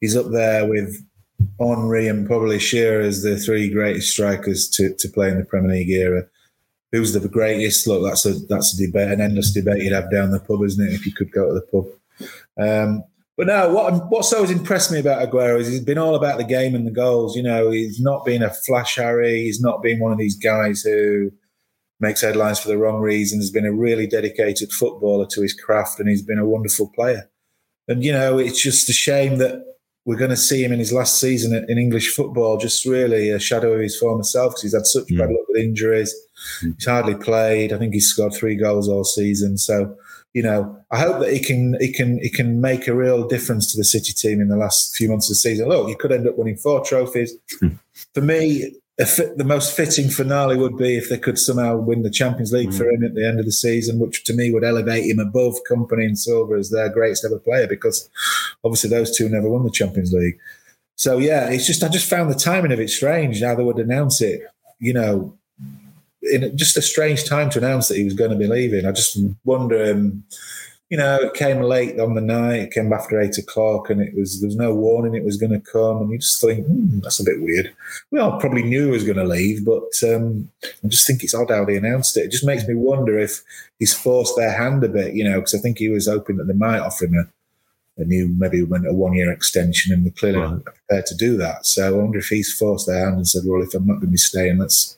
he's 0.00 0.16
up 0.16 0.30
there 0.30 0.66
with 0.66 1.04
Henry 1.58 2.08
and 2.08 2.26
probably 2.26 2.58
Shearer 2.58 3.00
as 3.00 3.22
the 3.22 3.36
three 3.36 3.68
greatest 3.68 4.10
strikers 4.10 4.68
to, 4.70 4.94
to 4.94 5.08
play 5.08 5.28
in 5.28 5.38
the 5.38 5.44
Premier 5.44 5.72
League 5.72 5.90
era. 5.90 6.24
Who's 6.92 7.12
the 7.12 7.28
greatest? 7.28 7.86
Look, 7.86 8.04
that's 8.04 8.24
a 8.24 8.34
that's 8.46 8.74
a 8.74 8.86
debate, 8.86 9.10
an 9.10 9.20
endless 9.20 9.52
debate 9.52 9.82
you'd 9.82 9.92
have 9.92 10.10
down 10.10 10.30
the 10.30 10.40
pub, 10.40 10.62
isn't 10.62 10.86
it? 10.86 10.94
If 10.94 11.04
you 11.04 11.12
could 11.12 11.32
go 11.32 11.48
to 11.48 11.54
the 11.54 11.60
pub. 11.60 11.86
Um, 12.58 13.04
but 13.36 13.46
no, 13.46 13.72
what 13.72 14.10
what's 14.10 14.32
always 14.32 14.50
impressed 14.50 14.90
me 14.90 14.98
about 14.98 15.26
Aguero 15.28 15.58
is 15.60 15.68
he's 15.68 15.80
been 15.84 15.98
all 15.98 16.14
about 16.14 16.38
the 16.38 16.44
game 16.44 16.74
and 16.74 16.86
the 16.86 16.90
goals. 16.90 17.36
You 17.36 17.42
know, 17.42 17.70
he's 17.70 18.00
not 18.00 18.24
been 18.24 18.42
a 18.42 18.50
flash 18.50 18.96
Harry. 18.96 19.42
He's 19.42 19.60
not 19.60 19.82
been 19.82 19.98
one 20.00 20.12
of 20.12 20.18
these 20.18 20.36
guys 20.36 20.82
who 20.82 21.30
makes 22.00 22.20
headlines 22.20 22.58
for 22.58 22.68
the 22.68 22.78
wrong 22.78 23.00
reasons. 23.00 23.44
He's 23.44 23.50
been 23.52 23.66
a 23.66 23.72
really 23.72 24.06
dedicated 24.06 24.72
footballer 24.72 25.26
to 25.30 25.42
his 25.42 25.54
craft, 25.54 25.98
and 26.00 26.08
he's 26.08 26.22
been 26.22 26.38
a 26.38 26.46
wonderful 26.46 26.90
player. 26.94 27.30
And 27.88 28.02
you 28.04 28.12
know, 28.12 28.38
it's 28.38 28.62
just 28.62 28.88
a 28.88 28.92
shame 28.92 29.38
that 29.38 29.62
we're 30.04 30.16
going 30.16 30.30
to 30.30 30.36
see 30.36 30.62
him 30.62 30.72
in 30.72 30.78
his 30.78 30.92
last 30.92 31.18
season 31.18 31.52
in 31.68 31.78
English 31.78 32.14
football, 32.14 32.58
just 32.58 32.84
really 32.86 33.28
a 33.30 33.40
shadow 33.40 33.72
of 33.72 33.80
his 33.80 33.96
former 33.98 34.22
self 34.22 34.52
because 34.52 34.62
he's 34.62 34.74
had 34.74 34.86
such 34.86 35.04
Mm. 35.08 35.18
bad 35.18 35.30
luck 35.30 35.48
with 35.48 35.62
injuries. 35.62 36.14
He's 36.62 36.86
hardly 36.86 37.16
played. 37.16 37.72
I 37.72 37.78
think 37.78 37.92
he's 37.92 38.06
scored 38.08 38.32
three 38.32 38.54
goals 38.56 38.88
all 38.88 39.02
season. 39.04 39.58
So, 39.58 39.96
you 40.36 40.42
know, 40.42 40.78
I 40.90 40.98
hope 40.98 41.20
that 41.20 41.32
he 41.32 41.40
can 41.40 41.78
he 41.80 41.90
can 41.90 42.18
he 42.18 42.28
can 42.28 42.60
make 42.60 42.86
a 42.86 42.94
real 42.94 43.26
difference 43.26 43.72
to 43.72 43.78
the 43.78 43.84
City 43.84 44.12
team 44.12 44.38
in 44.38 44.48
the 44.48 44.56
last 44.58 44.94
few 44.94 45.08
months 45.08 45.28
of 45.28 45.30
the 45.30 45.36
season. 45.36 45.66
Look, 45.66 45.88
he 45.88 45.94
could 45.94 46.12
end 46.12 46.28
up 46.28 46.36
winning 46.36 46.58
four 46.58 46.84
trophies. 46.84 47.32
Hmm. 47.58 47.68
For 48.12 48.20
me, 48.20 48.70
a 49.00 49.06
fit, 49.06 49.38
the 49.38 49.44
most 49.44 49.74
fitting 49.74 50.10
finale 50.10 50.58
would 50.58 50.76
be 50.76 50.98
if 50.98 51.08
they 51.08 51.16
could 51.16 51.38
somehow 51.38 51.78
win 51.78 52.02
the 52.02 52.10
Champions 52.10 52.52
League 52.52 52.74
for 52.74 52.84
hmm. 52.84 52.96
him 52.96 53.04
at 53.04 53.14
the 53.14 53.26
end 53.26 53.40
of 53.40 53.46
the 53.46 53.50
season, 53.50 53.98
which 53.98 54.24
to 54.24 54.34
me 54.34 54.50
would 54.50 54.62
elevate 54.62 55.10
him 55.10 55.20
above 55.20 55.54
Kompany 55.66 56.04
and 56.04 56.18
Silva 56.18 56.56
as 56.56 56.68
their 56.68 56.90
greatest 56.90 57.24
ever 57.24 57.38
player 57.38 57.66
because 57.66 58.06
obviously 58.62 58.90
those 58.90 59.16
two 59.16 59.30
never 59.30 59.48
won 59.48 59.64
the 59.64 59.70
Champions 59.70 60.12
League. 60.12 60.38
so 60.96 61.16
yeah, 61.16 61.48
it's 61.48 61.66
just 61.66 61.82
I 61.82 61.88
just 61.88 62.10
found 62.10 62.30
the 62.30 62.38
timing 62.38 62.72
of 62.72 62.80
it 62.80 62.90
strange. 62.90 63.40
How 63.40 63.54
they 63.54 63.64
would 63.64 63.78
announce 63.78 64.20
it, 64.20 64.42
you 64.80 64.92
know, 64.92 65.38
in 66.22 66.56
just 66.56 66.76
a 66.76 66.82
strange 66.82 67.24
time 67.24 67.50
to 67.50 67.58
announce 67.58 67.88
that 67.88 67.96
he 67.96 68.04
was 68.04 68.14
going 68.14 68.30
to 68.30 68.36
be 68.36 68.46
leaving. 68.46 68.86
I 68.86 68.92
just 68.92 69.18
wonder. 69.44 69.92
Um, 69.92 70.24
you 70.88 70.96
know, 70.96 71.16
it 71.16 71.34
came 71.34 71.62
late 71.62 71.98
on 71.98 72.14
the 72.14 72.20
night. 72.20 72.60
It 72.60 72.72
came 72.72 72.92
after 72.92 73.20
eight 73.20 73.38
o'clock, 73.38 73.90
and 73.90 74.00
it 74.00 74.14
was 74.14 74.40
there 74.40 74.46
was 74.46 74.56
no 74.56 74.72
warning 74.72 75.14
it 75.14 75.24
was 75.24 75.36
going 75.36 75.50
to 75.50 75.60
come. 75.60 75.98
And 75.98 76.10
you 76.12 76.18
just 76.18 76.40
think 76.40 76.64
hmm, 76.64 77.00
that's 77.00 77.18
a 77.18 77.24
bit 77.24 77.42
weird. 77.42 77.74
Well, 78.12 78.38
probably 78.38 78.62
knew 78.62 78.86
he 78.86 78.90
was 78.92 79.04
going 79.04 79.16
to 79.16 79.24
leave, 79.24 79.64
but 79.64 79.90
um, 80.04 80.48
I 80.62 80.88
just 80.88 81.06
think 81.06 81.24
it's 81.24 81.34
odd 81.34 81.50
how 81.50 81.64
they 81.64 81.76
announced 81.76 82.16
it. 82.16 82.26
It 82.26 82.30
just 82.30 82.46
makes 82.46 82.66
me 82.68 82.74
wonder 82.74 83.18
if 83.18 83.42
he's 83.80 83.92
forced 83.92 84.36
their 84.36 84.52
hand 84.52 84.84
a 84.84 84.88
bit, 84.88 85.14
you 85.14 85.24
know, 85.24 85.40
because 85.40 85.54
I 85.54 85.58
think 85.58 85.78
he 85.78 85.88
was 85.88 86.06
hoping 86.06 86.36
that 86.36 86.44
they 86.44 86.54
might 86.54 86.78
offer 86.78 87.06
him 87.06 87.14
a, 87.14 88.02
a 88.02 88.04
new, 88.04 88.28
maybe 88.28 88.62
went 88.62 88.86
a 88.86 88.92
one 88.92 89.14
year 89.14 89.32
extension, 89.32 89.92
and 89.92 90.04
they're 90.04 90.12
clearly 90.12 90.38
right. 90.38 90.64
prepared 90.64 91.06
to 91.06 91.16
do 91.16 91.36
that. 91.38 91.66
So 91.66 91.84
I 91.84 91.90
wonder 91.90 92.20
if 92.20 92.28
he's 92.28 92.54
forced 92.54 92.86
their 92.86 93.04
hand 93.04 93.16
and 93.16 93.26
said, 93.26 93.42
"Well, 93.44 93.62
if 93.62 93.74
I'm 93.74 93.88
not 93.88 93.94
going 93.94 94.02
to 94.02 94.12
be 94.12 94.18
staying, 94.18 94.58
let's 94.58 94.95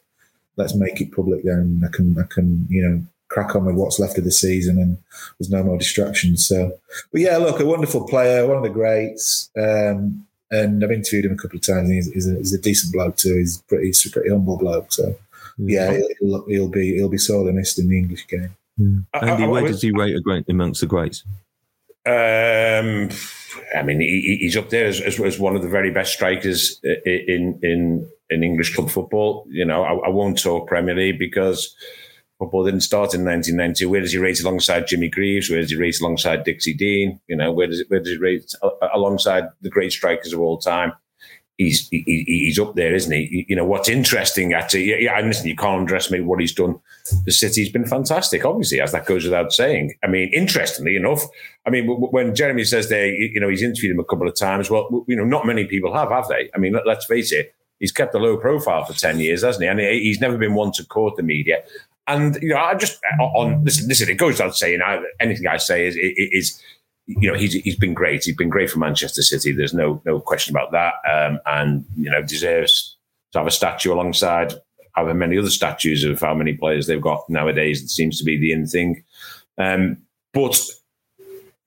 let's 0.59 0.75
make 0.75 1.01
it 1.01 1.13
public. 1.13 1.45
Then 1.45 1.83
I 1.85 1.89
can 1.95 2.19
I 2.19 2.25
can 2.25 2.67
you 2.69 2.87
know 2.87 3.03
crack 3.29 3.55
on 3.55 3.65
with 3.65 3.77
what's 3.77 3.99
left 3.99 4.19
of 4.19 4.25
the 4.25 4.33
season 4.33 4.79
and 4.79 4.99
there's 5.39 5.51
no 5.51 5.63
more 5.63 5.79
distractions. 5.79 6.47
So, 6.47 6.73
but 7.13 7.21
yeah, 7.21 7.37
look, 7.37 7.61
a 7.61 7.67
wonderful 7.67 8.07
player, 8.07 8.47
one 8.47 8.57
of 8.57 8.63
the 8.63 8.71
greats. 8.71 9.51
Um, 9.57 10.27
and 10.51 10.83
I've 10.83 10.91
interviewed 10.91 11.27
him 11.27 11.33
a 11.33 11.37
couple 11.37 11.59
of 11.59 11.67
times. 11.67 11.91
He's, 11.91 12.11
he's, 12.13 12.29
a, 12.29 12.37
he's 12.37 12.55
a 12.55 12.59
decent 12.59 12.95
bloke 12.95 13.17
too. 13.17 13.37
He's 13.37 13.61
pretty, 13.69 13.89
he's 13.89 14.07
a 14.07 14.11
pretty 14.11 14.31
humble 14.31 14.57
bloke. 14.57 14.91
So, 14.93 15.15
yeah, 15.59 15.99
he'll, 16.21 16.45
he'll 16.47 16.69
be 16.69 16.95
he'll 16.95 17.09
be 17.09 17.19
sorely 17.19 17.53
missed 17.53 17.79
in 17.79 17.89
the 17.89 17.99
English 17.99 18.27
game. 18.29 18.57
Mm. 18.81 19.05
Andy, 19.21 19.47
where 19.47 19.67
does 19.67 19.83
he 19.83 19.91
rate 19.91 20.15
a 20.15 20.21
great 20.21 20.49
amongst 20.49 20.81
the 20.81 20.87
greats? 20.87 21.25
Um, 22.07 23.11
I 23.77 23.83
mean, 23.83 24.01
he, 24.01 24.39
he's 24.41 24.57
up 24.57 24.71
there 24.71 24.87
as, 24.87 25.01
as, 25.01 25.21
as, 25.21 25.39
one 25.39 25.57
of 25.57 25.63
the 25.63 25.69
very 25.69 25.91
best 25.91 26.13
strikers 26.13 26.81
in 27.05 27.59
in 27.63 28.09
in 28.31 28.45
English 28.45 28.75
club 28.75 28.91
football. 28.91 29.47
You 29.49 29.65
know, 29.65 29.83
I, 29.83 30.07
I 30.07 30.09
won't 30.09 30.41
talk 30.41 30.69
Premier 30.69 30.95
League 30.95 31.19
because 31.19 31.75
football 32.39 32.65
didn't 32.65 32.81
start 32.81 33.15
in 33.15 33.25
1990. 33.25 33.87
Where 33.87 34.01
does 34.01 34.13
he 34.13 34.19
rate 34.19 34.41
alongside 34.41 34.87
Jimmy 34.87 35.09
Greaves? 35.09 35.51
Where 35.51 35.61
does 35.61 35.71
he 35.71 35.77
rate 35.77 36.01
alongside 36.01 36.45
Dixie 36.45 36.75
Dean? 36.75 37.21
You 37.27 37.37
know, 37.37 37.53
where 37.53 37.67
does 37.67 37.85
where 37.89 38.01
does 38.01 38.13
he 38.13 38.19
rate 38.19 38.53
alongside 38.95 39.45
the 39.61 39.71
great 39.71 39.93
strikers 39.93 40.33
of 40.33 40.41
all 40.41 40.59
time? 40.59 40.93
He's 41.57 41.89
he, 41.89 42.25
he's 42.27 42.59
up 42.61 42.77
there, 42.77 42.95
isn't 42.95 43.11
he? 43.11 43.45
You 43.49 43.57
know 43.57 43.65
what's 43.65 43.89
interesting 43.89 44.53
actually. 44.53 45.03
Yeah, 45.03 45.19
and 45.19 45.27
listen, 45.27 45.49
you 45.49 45.57
can't 45.57 45.81
underestimate 45.81 46.25
what 46.25 46.41
he's 46.41 46.55
done. 46.55 46.79
The 47.25 47.33
city's 47.33 47.71
been 47.71 47.87
fantastic, 47.87 48.45
obviously, 48.45 48.81
as 48.81 48.93
that 48.93 49.07
goes 49.07 49.25
without 49.25 49.53
saying. 49.53 49.95
I 50.05 50.07
mean, 50.07 50.31
interestingly 50.33 50.95
enough, 50.95 51.25
I 51.67 51.71
mean, 51.71 51.89
when 51.89 52.37
Jeremy 52.37 52.63
says 52.63 52.89
there, 52.91 53.09
you 53.09 53.41
know, 53.41 53.49
he's 53.49 53.63
interviewed 53.63 53.93
him 53.93 53.99
a 53.99 54.05
couple 54.05 54.29
of 54.29 54.37
times. 54.37 54.71
Well, 54.71 55.05
you 55.09 55.17
know, 55.17 55.25
not 55.25 55.47
many 55.47 55.65
people 55.65 55.93
have, 55.95 56.11
have 56.11 56.29
they? 56.29 56.49
I 56.55 56.59
mean, 56.59 56.79
let's 56.87 57.07
face 57.07 57.33
it 57.33 57.53
he's 57.79 57.93
kept 57.93 58.15
a 58.15 58.19
low 58.19 58.37
profile 58.37 58.85
for 58.85 58.93
10 58.93 59.21
years, 59.21 59.43
hasn't 59.43 59.63
he? 59.63 59.69
And 59.69 59.81
he's 59.81 60.21
never 60.21 60.37
been 60.37 60.55
one 60.55 60.73
to 60.73 60.85
court 60.85 61.17
the 61.17 61.23
media. 61.23 61.63
And 62.07 62.39
you 62.41 62.51
know, 62.51 62.57
I 62.57 62.75
just 62.75 63.01
on 63.21 63.65
listen, 63.65 63.87
listen. 63.87 64.09
It 64.09 64.15
goes 64.15 64.35
without 64.35 64.57
saying. 64.57 64.81
I, 64.81 65.03
anything 65.21 65.47
I 65.47 65.59
say 65.59 65.87
is 65.87 65.95
is 65.97 66.63
you 67.07 67.31
know 67.31 67.37
he's 67.37 67.53
he's 67.53 67.77
been 67.77 67.93
great. 67.93 68.25
He's 68.25 68.35
been 68.35 68.49
great 68.49 68.71
for 68.71 68.79
Manchester 68.79 69.21
City. 69.21 69.53
There's 69.53 69.75
no 69.75 70.01
no 70.07 70.19
question 70.19 70.57
about 70.57 70.73
that. 70.73 70.95
Um, 71.07 71.39
and 71.45 71.85
you 71.97 72.11
know 72.11 72.23
deserves 72.23 72.97
to 73.33 73.41
have 73.41 73.47
a 73.47 73.51
statue 73.51 73.93
alongside 73.93 74.55
however 74.95 75.15
many 75.15 75.39
other 75.39 75.51
statues 75.51 76.03
of 76.03 76.19
how 76.19 76.35
many 76.35 76.55
players 76.55 76.87
they've 76.87 77.01
got 77.01 77.29
nowadays. 77.29 77.83
It 77.83 77.91
seems 77.91 78.19
to 78.19 78.25
be 78.25 78.39
the 78.39 78.53
in 78.53 78.67
thing. 78.67 79.05
Um, 79.59 79.99
but 80.33 80.61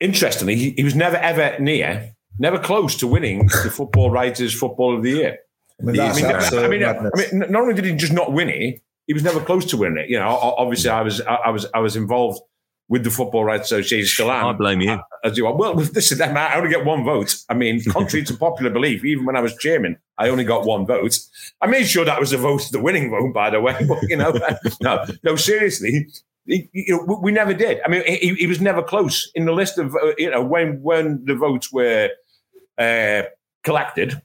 interestingly, 0.00 0.56
he, 0.56 0.70
he, 0.70 0.84
was 0.84 0.94
never 0.94 1.16
ever 1.16 1.56
near, 1.60 2.14
never 2.38 2.58
close 2.58 2.96
to 2.96 3.06
winning 3.06 3.46
the 3.46 3.70
Football 3.72 4.10
Writers 4.10 4.58
Football 4.58 4.96
of 4.96 5.02
the 5.02 5.10
Year. 5.10 5.38
I 5.82 5.90
mean, 5.90 6.00
I 6.00 6.12
mean, 6.14 6.24
I 6.24 6.68
mean, 6.68 6.84
I 6.84 6.92
mean, 7.16 7.50
not 7.50 7.62
only 7.62 7.74
did 7.74 7.84
he 7.84 7.92
just 7.94 8.12
not 8.12 8.32
win 8.32 8.48
it, 8.48 8.80
he 9.06 9.12
was 9.12 9.22
never 9.22 9.40
close 9.40 9.64
to 9.66 9.76
winning 9.76 10.04
it. 10.04 10.10
You 10.10 10.18
know, 10.18 10.28
obviously, 10.28 10.90
I 10.90 11.02
was 11.02 11.20
I 11.22 11.50
was 11.50 11.66
I 11.74 11.80
was 11.80 11.96
involved 11.96 12.40
with 12.88 13.04
the 13.04 13.10
Football 13.10 13.44
Writers 13.44 13.66
Association. 13.66 14.06
Still 14.06 14.30
am. 14.30 14.46
I 14.46 14.52
blame 14.52 14.80
you. 14.80 14.98
As 15.24 15.36
you 15.36 15.46
are. 15.46 15.56
Well, 15.56 15.74
listen, 15.74 16.20
I 16.20 16.56
only 16.56 16.68
get 16.68 16.84
one 16.84 17.04
vote. 17.04 17.36
I 17.48 17.54
mean, 17.54 17.82
contrary 17.90 18.24
to 18.26 18.36
popular 18.36 18.70
belief, 18.70 19.04
even 19.04 19.24
when 19.24 19.36
I 19.36 19.40
was 19.40 19.56
chairman, 19.56 19.98
I 20.18 20.28
only 20.28 20.44
got 20.44 20.66
one 20.66 20.86
vote. 20.86 21.18
I 21.60 21.66
made 21.66 21.86
sure 21.86 22.04
that 22.04 22.20
was 22.20 22.30
the 22.30 22.36
vote, 22.36 22.68
the 22.70 22.80
winning 22.80 23.10
vote, 23.10 23.32
by 23.32 23.50
the 23.50 23.60
way. 23.60 23.76
But 23.88 24.02
you 24.08 24.16
know, 24.16 24.38
no, 24.82 25.06
no, 25.22 25.36
seriously. 25.36 26.06
He, 26.46 26.68
you 26.72 26.96
know, 26.96 27.18
we 27.22 27.32
never 27.32 27.54
did. 27.54 27.80
I 27.84 27.88
mean, 27.88 28.02
he, 28.04 28.34
he, 28.34 28.46
was 28.46 28.60
never 28.60 28.82
close 28.82 29.30
in 29.34 29.44
the 29.44 29.52
list 29.52 29.78
of 29.78 29.94
uh, 29.94 30.12
you 30.18 30.30
know 30.30 30.42
when 30.42 30.82
when 30.82 31.24
the 31.24 31.34
votes 31.34 31.72
were 31.72 32.10
uh, 32.78 33.22
collected. 33.62 34.20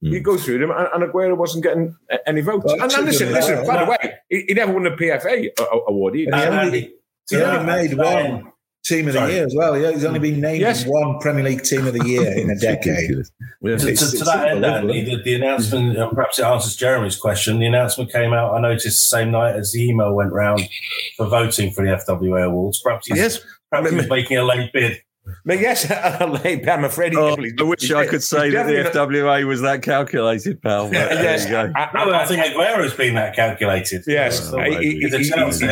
You 0.00 0.20
go 0.20 0.36
through 0.36 0.58
them, 0.58 0.70
and, 0.70 0.88
and 0.94 1.10
Aguero 1.10 1.36
wasn't 1.36 1.64
getting 1.64 1.96
any 2.26 2.42
votes. 2.42 2.64
Well, 2.66 2.82
and, 2.82 2.92
and 2.92 3.06
listen, 3.06 3.32
listen. 3.32 3.66
By 3.66 3.84
the 3.84 3.90
way, 3.90 4.14
he, 4.28 4.44
he, 4.48 4.54
never 4.54 4.72
won 4.72 4.86
a 4.86 4.90
PFA 4.90 5.48
award 5.88 6.16
either. 6.16 6.36
he 6.36 6.42
only, 6.44 6.94
he 7.30 7.36
only 7.36 7.66
made 7.66 7.96
one 7.96 8.52
team 8.86 9.08
of 9.08 9.14
the 9.14 9.20
Sorry. 9.20 9.34
year 9.34 9.46
as 9.46 9.54
well. 9.54 9.74
He's 9.74 10.04
only 10.04 10.20
been 10.20 10.40
named 10.40 10.60
yes. 10.60 10.84
one 10.86 11.18
Premier 11.18 11.42
League 11.42 11.62
team 11.62 11.86
of 11.86 11.94
the 11.94 12.04
year 12.06 12.32
in 12.38 12.50
a 12.50 12.56
decade. 12.56 13.08
to, 13.10 13.78
to, 13.78 13.94
to 13.94 14.24
that 14.24 14.48
end, 14.48 14.64
Andy, 14.64 15.04
the, 15.04 15.22
the, 15.22 15.34
announcement, 15.34 15.98
uh, 15.98 16.08
perhaps 16.10 16.38
it 16.38 16.44
answers 16.44 16.76
Jeremy's 16.76 17.16
question. 17.16 17.58
The 17.58 17.66
announcement 17.66 18.12
came 18.12 18.32
out, 18.32 18.54
I 18.54 18.60
noticed, 18.60 18.84
the 18.84 18.90
same 18.92 19.30
night 19.32 19.56
as 19.56 19.72
the 19.72 19.84
email 19.88 20.14
went 20.14 20.32
round 20.32 20.62
for 21.16 21.26
voting 21.26 21.72
for 21.72 21.84
the 21.84 21.92
FWA 21.92 22.46
awards. 22.46 22.80
Perhaps 22.80 23.08
he's, 23.08 23.16
yes. 23.16 23.40
perhaps 23.70 23.90
he's 23.90 24.08
making 24.08 24.38
a 24.38 24.44
late 24.44 24.72
bid. 24.72 25.00
But 25.44 25.60
yes, 25.60 25.90
I'm 26.68 26.84
afraid 26.84 27.12
he 27.12 27.18
oh, 27.18 27.36
I 27.36 27.62
wish 27.62 27.90
I 27.90 28.06
could 28.06 28.22
say 28.22 28.50
that 28.50 28.66
the 28.66 28.90
FWA 28.90 29.46
was 29.46 29.60
that 29.62 29.82
calculated, 29.82 30.62
pal. 30.62 30.86
Yeah, 30.92 31.12
yes, 31.14 31.46
I, 31.46 31.70
I, 31.76 32.22
I, 32.22 32.26
think 32.26 32.42
Aguero's 32.42 32.94
been 32.94 33.14
that 33.14 33.34
calculated. 33.34 34.04
Yes, 34.06 34.52
oh, 34.52 34.58
he, 34.58 35.00
he, 35.00 35.08
he, 35.08 35.18
he's, 35.18 35.62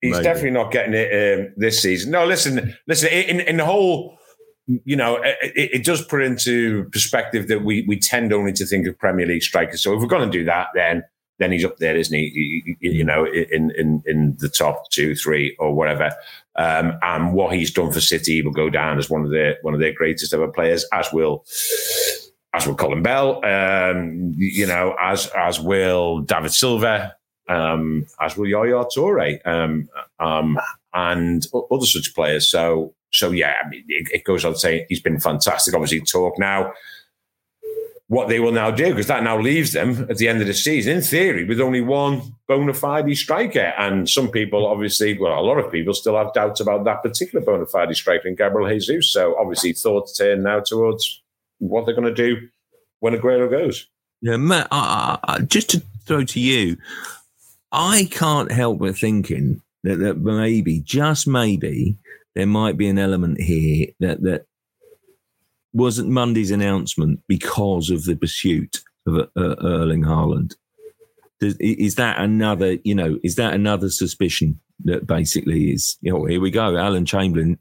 he's 0.00 0.18
definitely 0.18 0.50
not 0.50 0.72
getting 0.72 0.94
it 0.94 1.40
um, 1.40 1.54
this 1.56 1.80
season. 1.80 2.10
No, 2.10 2.26
listen, 2.26 2.74
listen. 2.86 3.08
In, 3.10 3.40
in 3.40 3.56
the 3.58 3.64
whole, 3.64 4.18
you 4.66 4.96
know, 4.96 5.16
it, 5.22 5.52
it, 5.54 5.84
does 5.84 6.04
put 6.04 6.22
into 6.22 6.84
perspective 6.90 7.48
that 7.48 7.64
we 7.64 7.84
we 7.86 7.98
tend 7.98 8.32
only 8.32 8.52
to 8.52 8.66
think 8.66 8.86
of 8.86 8.98
Premier 8.98 9.26
League 9.26 9.42
strikers. 9.42 9.82
So 9.82 9.94
if 9.94 10.00
we're 10.00 10.06
going 10.06 10.30
to 10.30 10.38
do 10.38 10.44
that, 10.44 10.68
then 10.74 11.04
then 11.38 11.52
he's 11.52 11.64
up 11.64 11.78
there, 11.78 11.96
isn't 11.96 12.16
he? 12.16 12.76
You 12.80 13.04
know, 13.04 13.26
in 13.26 13.72
in 13.72 14.02
in 14.06 14.36
the 14.38 14.48
top 14.48 14.90
two, 14.90 15.14
three, 15.14 15.56
or 15.58 15.74
whatever. 15.74 16.10
Um, 16.60 16.98
and 17.00 17.32
what 17.32 17.54
he's 17.54 17.72
done 17.72 17.90
for 17.90 18.02
City 18.02 18.42
will 18.42 18.52
go 18.52 18.68
down 18.68 18.98
as 18.98 19.08
one 19.08 19.24
of 19.24 19.30
their 19.30 19.56
one 19.62 19.72
of 19.72 19.80
their 19.80 19.94
greatest 19.94 20.34
ever 20.34 20.48
players, 20.48 20.84
as 20.92 21.10
will 21.10 21.46
as 22.52 22.66
will 22.66 22.74
Colin 22.74 23.02
Bell, 23.02 23.42
um, 23.46 24.34
you 24.36 24.66
know, 24.66 24.94
as 25.00 25.28
as 25.28 25.58
will 25.58 26.20
David 26.20 26.52
Silva, 26.52 27.14
um, 27.48 28.04
as 28.20 28.36
will 28.36 28.46
Yaya 28.46 28.84
Toure, 28.94 29.40
um, 29.46 29.88
um, 30.18 30.58
and 30.92 31.46
other 31.72 31.86
such 31.86 32.14
players. 32.14 32.46
So 32.50 32.94
so 33.10 33.30
yeah, 33.30 33.54
I 33.64 33.68
mean, 33.70 33.84
it, 33.88 34.10
it 34.12 34.24
goes 34.24 34.44
on 34.44 34.54
saying 34.54 34.84
he's 34.90 35.00
been 35.00 35.18
fantastic. 35.18 35.74
Obviously, 35.74 36.00
talk 36.00 36.38
now 36.38 36.74
what 38.10 38.26
they 38.26 38.40
will 38.40 38.50
now 38.50 38.72
do, 38.72 38.88
because 38.88 39.06
that 39.06 39.22
now 39.22 39.38
leaves 39.38 39.72
them 39.72 40.04
at 40.10 40.16
the 40.16 40.26
end 40.26 40.40
of 40.40 40.48
the 40.48 40.52
season, 40.52 40.96
in 40.96 41.00
theory, 41.00 41.44
with 41.44 41.60
only 41.60 41.80
one 41.80 42.20
bona 42.48 42.74
fide 42.74 43.16
striker. 43.16 43.72
And 43.78 44.10
some 44.10 44.32
people, 44.32 44.66
obviously, 44.66 45.16
well, 45.16 45.38
a 45.38 45.46
lot 45.46 45.58
of 45.58 45.70
people 45.70 45.94
still 45.94 46.16
have 46.16 46.32
doubts 46.32 46.58
about 46.58 46.82
that 46.86 47.04
particular 47.04 47.44
bona 47.44 47.66
fide 47.66 47.94
striker 47.94 48.26
in 48.26 48.34
Gabriel 48.34 48.68
Jesus. 48.68 49.12
So 49.12 49.36
obviously, 49.38 49.74
thoughts 49.74 50.18
turn 50.18 50.42
now 50.42 50.58
towards 50.58 51.22
what 51.58 51.86
they're 51.86 51.94
going 51.94 52.12
to 52.12 52.14
do 52.14 52.48
when 52.98 53.14
Aguero 53.14 53.48
goes. 53.48 53.86
Yeah, 54.20 54.38
Matt, 54.38 54.68
just 55.46 55.70
to 55.70 55.82
throw 56.04 56.24
to 56.24 56.40
you, 56.40 56.78
I 57.70 58.08
can't 58.10 58.50
help 58.50 58.80
but 58.80 58.98
thinking 58.98 59.62
that, 59.84 60.00
that 60.00 60.18
maybe, 60.18 60.80
just 60.80 61.28
maybe, 61.28 61.96
there 62.34 62.46
might 62.46 62.76
be 62.76 62.88
an 62.88 62.98
element 62.98 63.40
here 63.40 63.86
that 64.00 64.20
that 64.22 64.46
wasn't 65.72 66.08
Monday's 66.08 66.50
announcement 66.50 67.20
because 67.28 67.90
of 67.90 68.04
the 68.04 68.16
pursuit 68.16 68.80
of 69.06 69.28
uh, 69.36 69.56
Erling 69.62 70.02
Haaland? 70.02 70.54
Is 71.40 71.94
that 71.94 72.20
another, 72.20 72.76
you 72.84 72.94
know, 72.94 73.18
is 73.22 73.36
that 73.36 73.54
another 73.54 73.88
suspicion 73.88 74.60
that 74.84 75.06
basically 75.06 75.70
is, 75.70 75.96
you 76.02 76.12
know, 76.12 76.24
here 76.26 76.40
we 76.40 76.50
go, 76.50 76.76
Alan 76.76 77.06
Chamberlain, 77.06 77.58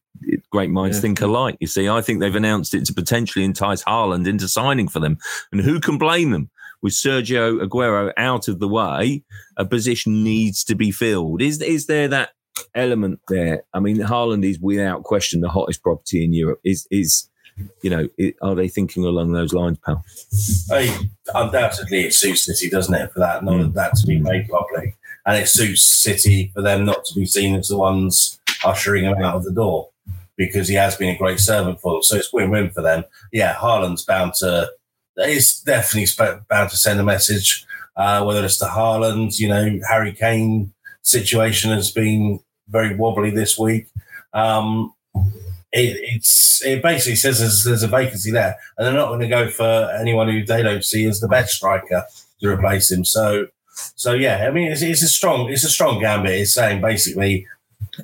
great 0.51 0.70
minds 0.70 0.97
yeah. 0.97 1.01
think 1.01 1.22
alike. 1.22 1.55
You 1.60 1.68
see, 1.68 1.88
I 1.88 2.01
think 2.01 2.20
they've 2.20 2.36
announced 2.36 2.74
it 2.74 2.86
to 2.86 2.93
potentially 2.93 3.45
entice 3.45 3.84
Haaland 3.84 4.28
into 4.28 4.47
signing 4.47 4.88
for 4.88 4.99
them. 4.99 5.18
And 5.51 5.62
who 5.62 5.80
can 5.80 5.97
blame 5.97 6.32
them? 6.32 6.49
With 6.82 6.93
Sergio 6.93 7.62
Aguero 7.62 8.14
out 8.16 8.47
of 8.47 8.60
the 8.60 8.68
way, 8.68 9.24
a 9.57 9.66
position 9.66 10.24
needs 10.24 10.64
to 10.64 10.76
be 10.76 10.91
filled. 10.91 11.41
Is 11.41 11.62
is 11.62 11.88
there 11.88 12.07
that 12.07 12.30
element 12.74 13.20
there? 13.28 13.64
I 13.74 13.82
mean, 13.82 13.97
Haaland 13.97 14.45
is 14.45 14.60
without 14.60 15.03
question 15.03 15.41
the 15.41 15.49
hottest 15.49 15.84
property 15.84 16.24
in 16.24 16.32
Europe. 16.32 16.62
Is 16.64 16.88
is 16.89 17.30
you 17.82 17.89
know, 17.89 18.07
it, 18.18 18.36
are 18.41 18.55
they 18.55 18.68
thinking 18.68 19.05
along 19.05 19.32
those 19.32 19.53
lines, 19.53 19.78
pal? 19.86 20.03
Hey, 20.70 20.95
undoubtedly, 21.34 22.05
it 22.05 22.14
suits 22.14 22.45
City, 22.45 22.70
doesn't 22.70 22.93
it, 22.93 23.12
for 23.12 23.20
that 23.20 23.43
not 23.43 23.55
mm. 23.55 23.74
that 23.74 23.95
to 23.95 24.07
be 24.07 24.20
made 24.20 24.47
public, 24.49 24.97
and 25.26 25.38
it 25.38 25.47
suits 25.47 25.84
City 25.84 26.51
for 26.53 26.62
them 26.62 26.86
not 26.86 27.05
to 27.05 27.16
be 27.16 27.26
seen 27.26 27.55
as 27.55 27.68
the 27.68 27.78
ones 27.78 28.39
ushering 28.64 29.05
him 29.05 29.22
out 29.24 29.36
of 29.36 29.43
the 29.43 29.51
door 29.51 29.89
because 30.36 30.68
he 30.68 30.76
has 30.76 30.95
been 30.95 31.14
a 31.14 31.18
great 31.18 31.39
servant 31.39 31.82
for 31.82 31.93
them. 31.93 32.03
So 32.03 32.16
it's 32.16 32.32
win-win 32.32 32.70
for 32.70 32.82
them. 32.82 33.03
Yeah, 33.32 33.53
Haaland's 33.55 34.05
bound 34.05 34.34
to 34.36 34.72
it's 35.18 35.62
definitely 35.62 36.07
bound 36.49 36.70
to 36.70 36.78
send 36.78 36.99
a 36.99 37.03
message. 37.03 37.66
Uh, 37.95 38.24
whether 38.24 38.45
it's 38.45 38.60
the 38.60 38.66
Haaland, 38.66 39.38
you 39.38 39.49
know, 39.49 39.80
Harry 39.89 40.14
Kane 40.14 40.74
situation 41.01 41.72
has 41.72 41.91
been 41.91 42.39
very 42.70 42.95
wobbly 42.95 43.30
this 43.30 43.60
week. 43.60 43.88
Um, 44.34 44.93
it, 45.72 46.26
it 46.65 46.82
basically 46.82 47.15
says 47.15 47.39
there's, 47.39 47.63
there's, 47.63 47.84
a 47.84 47.88
vacancy 47.88 48.32
there, 48.32 48.57
and 48.78 48.88
they're 48.88 48.93
not 48.93 49.09
going 49.09 49.20
to 49.20 49.28
go 49.28 49.49
for 49.49 49.91
anyone 49.99 50.28
who 50.28 50.43
they 50.43 50.63
don't 50.63 50.84
see 50.84 51.05
as 51.05 51.20
the 51.20 51.28
best 51.28 51.55
striker 51.55 52.05
to 52.41 52.47
replace 52.47 52.91
him. 52.91 53.05
So, 53.05 53.47
so 53.95 54.13
yeah, 54.13 54.47
I 54.47 54.51
mean, 54.51 54.72
it's, 54.72 54.82
it's 54.82 55.03
a 55.03 55.07
strong 55.07 55.49
it's 55.49 55.63
a 55.63 55.70
strong 55.70 55.99
gambit. 55.99 56.32
It's 56.32 56.53
saying 56.53 56.82
basically, 56.82 57.45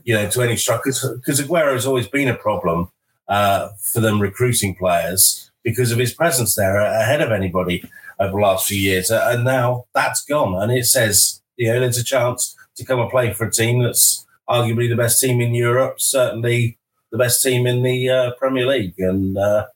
you 0.03 0.13
know, 0.13 0.29
to 0.29 0.41
any 0.41 0.57
strikers 0.57 1.05
because 1.15 1.41
Aguero 1.41 1.73
has 1.73 1.85
always 1.85 2.07
been 2.07 2.27
a 2.27 2.35
problem 2.35 2.89
uh, 3.27 3.69
for 3.93 3.99
them 3.99 4.21
recruiting 4.21 4.75
players 4.75 5.49
because 5.63 5.91
of 5.91 5.97
his 5.97 6.13
presence 6.13 6.55
there 6.55 6.77
ahead 6.77 7.21
of 7.21 7.31
anybody 7.31 7.83
over 8.19 8.31
the 8.31 8.37
last 8.37 8.67
few 8.67 8.77
years, 8.77 9.09
and 9.09 9.43
now 9.43 9.85
that's 9.93 10.23
gone, 10.23 10.61
and 10.61 10.71
it 10.71 10.85
says 10.85 11.41
you 11.57 11.67
know 11.67 11.79
there's 11.79 11.97
a 11.97 12.03
chance 12.03 12.55
to 12.75 12.85
come 12.85 12.99
and 12.99 13.09
play 13.09 13.33
for 13.33 13.47
a 13.47 13.51
team 13.51 13.81
that's 13.81 14.25
arguably 14.47 14.87
the 14.87 14.95
best 14.95 15.19
team 15.19 15.41
in 15.41 15.55
Europe, 15.55 15.99
certainly 15.99 16.77
the 17.11 17.17
best 17.17 17.41
team 17.43 17.67
in 17.67 17.83
the 17.83 18.09
uh, 18.09 18.31
Premier 18.37 18.67
League. 18.67 18.95
And 18.97 19.37
uh, 19.37 19.67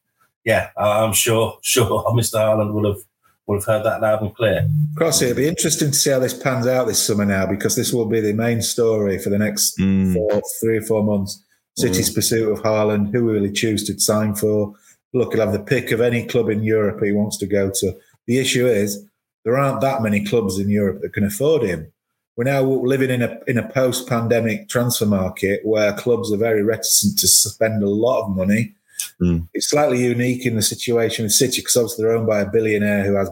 yeah, 0.43 0.69
I'm 0.77 1.13
sure 1.13 1.57
sure 1.63 1.85
Mr. 2.13 2.35
Haaland 2.35 2.73
would 2.73 2.85
have 2.85 3.03
would 3.47 3.57
have 3.57 3.65
heard 3.65 3.85
that 3.85 4.01
loud 4.01 4.21
and 4.21 4.35
clear. 4.35 4.69
Crossy, 4.95 5.23
it'll 5.23 5.37
be 5.37 5.47
interesting 5.47 5.89
to 5.89 5.97
see 5.97 6.11
how 6.11 6.19
this 6.19 6.39
pans 6.39 6.67
out 6.67 6.85
this 6.85 7.03
summer 7.03 7.25
now 7.25 7.47
because 7.47 7.75
this 7.75 7.91
will 7.91 8.05
be 8.05 8.21
the 8.21 8.33
main 8.33 8.61
story 8.61 9.17
for 9.17 9.31
the 9.31 9.39
next 9.39 9.79
mm. 9.79 10.13
four, 10.13 10.41
three 10.61 10.77
or 10.77 10.81
four 10.83 11.03
months. 11.03 11.43
City's 11.75 12.11
mm. 12.11 12.15
pursuit 12.15 12.51
of 12.51 12.59
Haaland, 12.59 13.11
who 13.11 13.25
will 13.25 13.43
he 13.43 13.51
choose 13.51 13.85
to 13.85 13.99
sign 13.99 14.35
for? 14.35 14.75
Look, 15.15 15.33
he'll 15.33 15.41
have 15.41 15.53
the 15.53 15.59
pick 15.59 15.91
of 15.91 15.99
any 15.99 16.27
club 16.27 16.49
in 16.49 16.61
Europe 16.61 17.03
he 17.03 17.11
wants 17.11 17.37
to 17.37 17.47
go 17.47 17.71
to. 17.73 17.97
The 18.27 18.37
issue 18.37 18.67
is 18.67 19.03
there 19.43 19.57
aren't 19.57 19.81
that 19.81 20.03
many 20.03 20.23
clubs 20.23 20.59
in 20.59 20.69
Europe 20.69 21.01
that 21.01 21.13
can 21.13 21.23
afford 21.23 21.63
him 21.63 21.91
we're 22.39 22.45
now 22.45 22.61
living 22.61 23.09
in 23.09 23.21
a 23.21 23.37
in 23.47 23.57
a 23.57 23.67
post 23.67 24.07
pandemic 24.07 24.69
transfer 24.69 25.05
market 25.05 25.59
where 25.65 25.91
clubs 25.91 26.31
are 26.31 26.37
very 26.37 26.63
reticent 26.63 27.19
to 27.19 27.27
spend 27.27 27.83
a 27.83 27.89
lot 27.89 28.21
of 28.23 28.33
money. 28.33 28.73
Mm. 29.21 29.49
It's 29.53 29.69
slightly 29.69 30.01
unique 30.01 30.45
in 30.45 30.55
the 30.55 30.61
situation 30.61 31.23
with 31.23 31.33
City 31.33 31.59
because 31.59 31.75
obviously 31.75 32.05
they're 32.05 32.15
owned 32.15 32.27
by 32.27 32.39
a 32.39 32.49
billionaire 32.49 33.03
who 33.03 33.15
has 33.15 33.29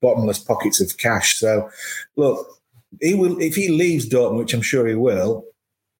bottomless 0.00 0.38
pockets 0.38 0.80
of 0.80 0.96
cash. 0.96 1.38
So, 1.38 1.68
look, 2.16 2.58
he 3.02 3.12
will 3.12 3.38
if 3.42 3.56
he 3.56 3.68
leaves 3.68 4.08
Dortmund, 4.08 4.38
which 4.38 4.54
I'm 4.54 4.62
sure 4.62 4.86
he 4.86 4.94
will, 4.94 5.44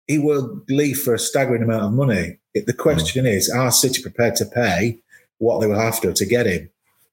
he 0.06 0.18
will 0.18 0.62
leave 0.70 0.98
for 0.98 1.12
a 1.12 1.18
staggering 1.18 1.62
amount 1.62 1.84
of 1.84 1.92
money. 1.92 2.38
The 2.54 2.72
question 2.72 3.26
mm. 3.26 3.36
is, 3.36 3.50
are 3.50 3.70
City 3.70 4.00
prepared 4.00 4.36
to 4.36 4.46
pay 4.46 4.98
what 5.36 5.60
they 5.60 5.66
will 5.66 5.78
have 5.78 6.00
to 6.00 6.14
to 6.14 6.24
get 6.24 6.46
him? 6.46 6.70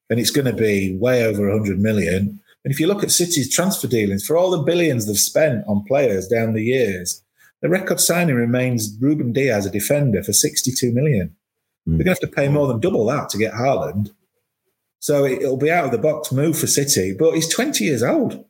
And 0.08 0.18
it's 0.18 0.30
going 0.30 0.46
to 0.46 0.54
be 0.54 0.96
way 0.96 1.22
over 1.22 1.50
100 1.50 1.78
million. 1.78 2.40
And 2.64 2.72
if 2.72 2.80
you 2.80 2.86
look 2.86 3.02
at 3.02 3.10
City's 3.10 3.54
transfer 3.54 3.86
dealings, 3.86 4.26
for 4.26 4.36
all 4.36 4.50
the 4.50 4.62
billions 4.62 5.06
they've 5.06 5.18
spent 5.18 5.64
on 5.68 5.84
players 5.86 6.26
down 6.26 6.54
the 6.54 6.64
years, 6.64 7.22
the 7.62 7.68
record 7.68 8.00
signing 8.00 8.36
remains 8.36 8.96
Ruben 9.00 9.32
Dias, 9.32 9.66
a 9.66 9.70
defender, 9.70 10.22
for 10.22 10.32
62 10.32 10.92
million. 10.92 11.36
Mm. 11.88 11.96
They're 11.96 12.04
going 12.04 12.16
to 12.16 12.22
have 12.22 12.30
to 12.30 12.36
pay 12.36 12.48
more 12.48 12.66
than 12.66 12.80
double 12.80 13.06
that 13.06 13.28
to 13.30 13.38
get 13.38 13.54
Haaland. 13.54 14.10
So 15.00 15.24
it'll 15.24 15.56
be 15.56 15.70
out 15.70 15.84
of 15.84 15.92
the 15.92 15.98
box 15.98 16.32
move 16.32 16.58
for 16.58 16.66
City, 16.66 17.14
but 17.16 17.34
he's 17.34 17.52
20 17.52 17.84
years 17.84 18.02
old. 18.02 18.44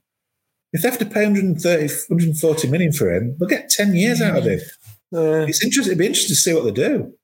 If 0.73 0.83
they 0.83 0.89
have 0.89 0.99
to 0.99 1.07
pay 1.07 1.25
130, 1.25 1.83
140 2.09 2.69
million 2.69 2.93
for 2.93 3.13
him, 3.13 3.37
they'll 3.39 3.49
get 3.49 3.71
10 3.71 3.95
years 3.95 4.21
out 4.21 4.39
of 4.39 4.45
him. 4.45 4.61
Uh, 5.15 5.47
it's 5.49 5.65
interesting. 5.65 5.93
It'd 5.93 5.99
be 5.99 6.07
interesting 6.07 6.35
to 6.35 6.41
see 6.41 6.53
what 6.53 6.65
they 6.65 6.71
do 6.71 7.15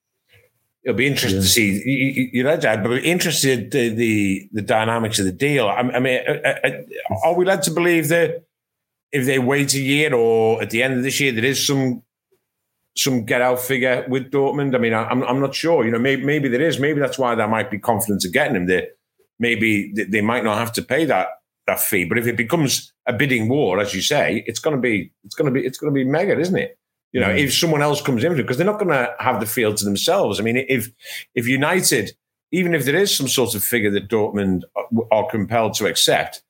it'll 0.84 0.96
be 0.96 1.06
interesting 1.06 1.40
yeah. 1.40 1.42
to 1.42 1.48
see. 1.48 2.30
You, 2.32 2.44
know, 2.44 2.56
Dad, 2.56 2.82
but 2.82 2.92
interested 3.04 3.70
the, 3.70 3.88
the, 3.88 4.48
the 4.52 4.62
dynamics 4.62 5.18
of 5.18 5.24
the 5.24 5.32
deal. 5.32 5.66
I, 5.66 5.80
I 5.80 6.00
mean, 6.00 6.20
uh, 6.26 6.32
uh, 6.32 6.68
uh, 6.68 7.16
are 7.24 7.34
we 7.34 7.44
led 7.44 7.62
to 7.64 7.70
believe 7.70 8.08
that 8.08 8.44
if 9.10 9.26
they 9.26 9.38
wait 9.38 9.74
a 9.74 9.80
year 9.80 10.14
or 10.14 10.62
at 10.62 10.70
the 10.70 10.82
end 10.82 10.94
of 10.94 11.02
this 11.02 11.20
year, 11.20 11.32
there 11.32 11.44
is 11.44 11.66
some 11.66 12.02
some 12.96 13.24
get 13.24 13.42
out 13.42 13.60
figure 13.60 14.04
with 14.08 14.30
Dortmund? 14.30 14.74
I 14.74 14.78
mean, 14.78 14.92
I, 14.92 15.10
am 15.10 15.22
I'm 15.24 15.40
not 15.40 15.54
sure. 15.54 15.84
You 15.84 15.90
know, 15.90 15.98
maybe 15.98 16.24
maybe 16.24 16.48
there 16.48 16.60
is. 16.60 16.78
Maybe 16.78 17.00
that's 17.00 17.18
why 17.18 17.34
there 17.34 17.48
might 17.48 17.70
be 17.70 17.78
confidence 17.78 18.24
of 18.24 18.32
getting 18.32 18.56
him. 18.56 18.66
There, 18.66 18.88
maybe 19.38 19.92
they 19.92 20.20
might 20.20 20.44
not 20.44 20.58
have 20.58 20.72
to 20.74 20.82
pay 20.82 21.04
that 21.06 21.28
that 21.66 21.80
fee. 21.80 22.04
But 22.04 22.18
if 22.18 22.26
it 22.26 22.36
becomes 22.36 22.92
a 23.06 23.12
bidding 23.12 23.48
war, 23.48 23.80
as 23.80 23.94
you 23.94 24.02
say, 24.02 24.44
it's 24.46 24.58
going 24.58 24.76
to 24.76 24.80
be 24.80 25.12
it's 25.24 25.34
going 25.34 25.52
to 25.52 25.60
be 25.60 25.66
it's 25.66 25.78
going 25.78 25.92
to 25.92 25.94
be 25.94 26.04
mega, 26.04 26.38
isn't 26.38 26.56
it? 26.56 26.78
You 27.14 27.20
know, 27.20 27.30
if 27.30 27.54
someone 27.54 27.80
else 27.80 28.02
comes 28.02 28.24
in 28.24 28.30
with 28.30 28.40
it, 28.40 28.42
because 28.42 28.56
they're 28.56 28.66
not 28.66 28.80
going 28.80 28.90
to 28.90 29.14
have 29.20 29.38
the 29.38 29.46
field 29.46 29.76
to 29.76 29.84
themselves. 29.84 30.40
I 30.40 30.42
mean, 30.42 30.56
if 30.56 30.90
if 31.36 31.46
United, 31.46 32.10
even 32.50 32.74
if 32.74 32.84
there 32.84 32.96
is 32.96 33.16
some 33.16 33.28
sort 33.28 33.54
of 33.54 33.62
figure 33.62 33.90
that 33.92 34.08
Dortmund 34.08 34.62
are 35.12 35.30
compelled 35.30 35.74
to 35.74 35.86
accept, 35.86 36.42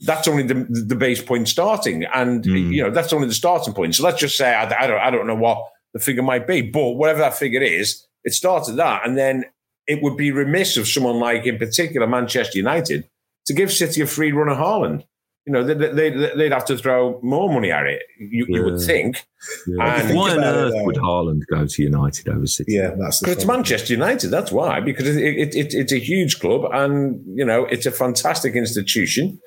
that's 0.00 0.28
only 0.28 0.42
the, 0.42 0.66
the 0.68 0.96
base 0.96 1.22
point 1.22 1.48
starting, 1.48 2.04
and 2.04 2.44
mm. 2.44 2.74
you 2.74 2.82
know 2.82 2.90
that's 2.90 3.14
only 3.14 3.26
the 3.26 3.32
starting 3.32 3.72
point. 3.72 3.94
So 3.94 4.04
let's 4.04 4.20
just 4.20 4.36
say 4.36 4.54
I, 4.54 4.64
I, 4.64 4.86
don't 4.86 5.00
I 5.00 5.10
don't 5.10 5.26
know 5.26 5.34
what 5.34 5.66
the 5.94 5.98
figure 5.98 6.22
might 6.22 6.46
be, 6.46 6.60
but 6.60 6.90
whatever 6.90 7.20
that 7.20 7.38
figure 7.38 7.62
is, 7.62 8.06
it 8.22 8.34
starts 8.34 8.68
at 8.68 8.76
that, 8.76 9.06
and 9.06 9.16
then 9.16 9.46
it 9.86 10.02
would 10.02 10.18
be 10.18 10.30
remiss 10.30 10.76
of 10.76 10.86
someone 10.86 11.20
like, 11.20 11.46
in 11.46 11.56
particular, 11.56 12.06
Manchester 12.06 12.58
United, 12.58 13.08
to 13.46 13.54
give 13.54 13.72
City 13.72 14.02
a 14.02 14.06
free 14.06 14.30
run 14.30 14.50
of 14.50 14.58
Haaland 14.58 15.04
you 15.46 15.52
know, 15.52 15.64
they, 15.64 15.74
they, 15.74 16.10
they'd 16.36 16.52
have 16.52 16.64
to 16.66 16.76
throw 16.78 17.18
more 17.22 17.52
money 17.52 17.72
at 17.72 17.86
it, 17.86 18.02
you, 18.18 18.46
yeah. 18.48 18.58
you 18.58 18.64
would 18.64 18.80
think. 18.80 19.26
Yeah. 19.66 20.00
And 20.00 20.16
why 20.16 20.30
on 20.30 20.44
earth 20.44 20.72
would 20.76 20.98
uh, 20.98 21.02
Haaland 21.02 21.42
go 21.50 21.66
to 21.66 21.82
United 21.82 22.28
over 22.28 22.46
City? 22.46 22.74
Yeah, 22.74 22.94
that's 22.96 23.18
because 23.18 23.36
it's 23.36 23.44
Manchester 23.44 23.92
United. 23.92 24.28
That's 24.28 24.52
why, 24.52 24.80
because 24.80 25.08
it, 25.08 25.16
it, 25.16 25.54
it, 25.54 25.74
it's 25.74 25.92
a 25.92 25.98
huge 25.98 26.38
club 26.38 26.70
and, 26.72 27.20
you 27.36 27.44
know, 27.44 27.64
it's 27.64 27.86
a 27.86 27.90
fantastic 27.90 28.54
institution. 28.54 29.40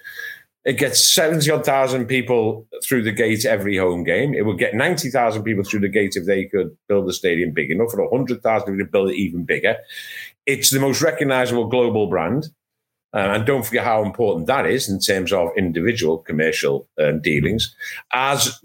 It 0.66 0.80
gets 0.80 1.14
70 1.14 1.50
odd 1.50 1.66
thousand 1.66 2.08
people 2.08 2.68
through 2.84 3.04
the 3.04 3.12
gate 3.12 3.46
every 3.46 3.78
home 3.78 4.04
game. 4.04 4.34
It 4.34 4.46
would 4.46 4.58
get 4.58 4.74
90,000 4.74 5.44
people 5.44 5.64
through 5.64 5.82
the 5.82 5.88
gate 5.88 6.16
if 6.16 6.26
they 6.26 6.46
could 6.46 6.76
build 6.90 7.08
the 7.08 7.14
stadium 7.14 7.52
big 7.52 7.72
enough, 7.72 7.94
or 7.94 8.10
100,000 8.10 8.74
if 8.74 8.78
they 8.78 8.92
build 8.92 9.12
it 9.12 9.16
even 9.16 9.46
bigger. 9.46 9.78
It's 10.48 10.72
the 10.72 10.80
most 10.80 11.02
recognizable 11.02 11.68
global 11.68 12.08
brand. 12.08 12.50
Uh, 13.16 13.30
and 13.34 13.46
don't 13.46 13.66
forget 13.66 13.86
how 13.86 14.04
important 14.04 14.46
that 14.48 14.66
is 14.66 14.90
in 14.90 15.00
terms 15.00 15.32
of 15.32 15.50
individual 15.58 16.18
commercial 16.18 16.86
um, 17.00 17.22
dealings. 17.22 17.74
As 18.12 18.60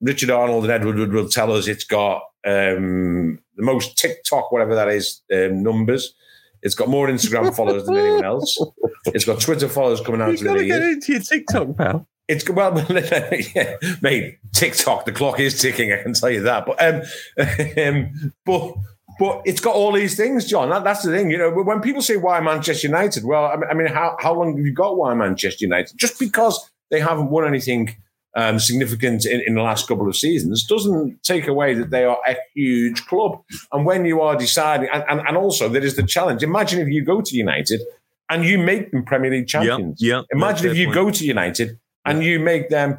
Richard 0.00 0.30
Arnold 0.30 0.64
and 0.64 0.72
Ed 0.72 0.84
Woodward 0.84 1.12
will 1.12 1.28
tell 1.28 1.52
us, 1.52 1.68
it's 1.68 1.84
got 1.84 2.22
um, 2.46 3.38
the 3.56 3.62
most 3.62 3.98
TikTok, 3.98 4.50
whatever 4.50 4.74
that 4.74 4.88
is, 4.88 5.20
um, 5.32 5.62
numbers. 5.62 6.14
It's 6.62 6.74
got 6.74 6.88
more 6.88 7.08
Instagram 7.08 7.54
followers 7.56 7.84
than 7.84 7.98
anyone 7.98 8.24
else. 8.24 8.58
It's 9.06 9.26
got 9.26 9.40
Twitter 9.40 9.68
followers 9.68 10.00
coming 10.00 10.22
out. 10.22 10.32
You've 10.32 10.44
got 10.44 10.54
to 10.54 10.64
get 10.64 10.82
into 10.82 11.12
your 11.12 11.20
TikTok, 11.20 11.76
pal. 11.76 12.08
It's 12.28 12.48
well, 12.48 12.80
yeah, 13.54 13.76
mate. 14.00 14.38
TikTok, 14.52 15.04
the 15.04 15.12
clock 15.12 15.38
is 15.40 15.60
ticking. 15.60 15.92
I 15.92 16.02
can 16.02 16.14
tell 16.14 16.30
you 16.30 16.42
that. 16.42 16.64
But 16.64 16.82
um, 16.82 17.02
um, 17.84 18.32
but 18.46 18.74
but 19.18 19.42
it's 19.44 19.60
got 19.60 19.74
all 19.74 19.92
these 19.92 20.16
things, 20.16 20.46
John. 20.46 20.70
That, 20.70 20.84
that's 20.84 21.02
the 21.02 21.12
thing. 21.12 21.30
You 21.30 21.38
know, 21.38 21.50
when 21.50 21.80
people 21.80 22.02
say 22.02 22.16
why 22.16 22.40
Manchester 22.40 22.88
United, 22.88 23.24
well, 23.24 23.62
I 23.70 23.74
mean, 23.74 23.86
how, 23.88 24.16
how 24.20 24.34
long 24.34 24.56
have 24.56 24.64
you 24.64 24.72
got 24.72 24.96
why 24.96 25.14
Manchester 25.14 25.64
United? 25.64 25.98
Just 25.98 26.18
because 26.18 26.70
they 26.90 27.00
haven't 27.00 27.30
won 27.30 27.46
anything 27.46 27.96
um, 28.34 28.58
significant 28.58 29.26
in, 29.26 29.40
in, 29.46 29.54
the 29.54 29.62
last 29.62 29.86
couple 29.86 30.08
of 30.08 30.16
seasons 30.16 30.64
doesn't 30.64 31.22
take 31.22 31.46
away 31.46 31.74
that 31.74 31.90
they 31.90 32.04
are 32.04 32.18
a 32.26 32.36
huge 32.54 33.04
club. 33.06 33.42
And 33.72 33.84
when 33.84 34.04
you 34.04 34.20
are 34.22 34.36
deciding, 34.36 34.88
and, 34.92 35.04
and, 35.08 35.20
and 35.26 35.36
also 35.36 35.68
there 35.68 35.84
is 35.84 35.96
the 35.96 36.02
challenge. 36.02 36.42
Imagine 36.42 36.80
if 36.80 36.88
you 36.88 37.04
go 37.04 37.20
to 37.20 37.36
United 37.36 37.82
and 38.30 38.44
you 38.44 38.58
make 38.58 38.90
them 38.90 39.04
Premier 39.04 39.30
League 39.30 39.48
champions. 39.48 40.00
Yeah. 40.00 40.16
Yep, 40.16 40.24
Imagine 40.32 40.70
if 40.70 40.76
you 40.76 40.86
point. 40.86 40.94
go 40.94 41.10
to 41.10 41.24
United 41.24 41.78
and 42.06 42.24
you 42.24 42.40
make 42.40 42.70
them, 42.70 42.98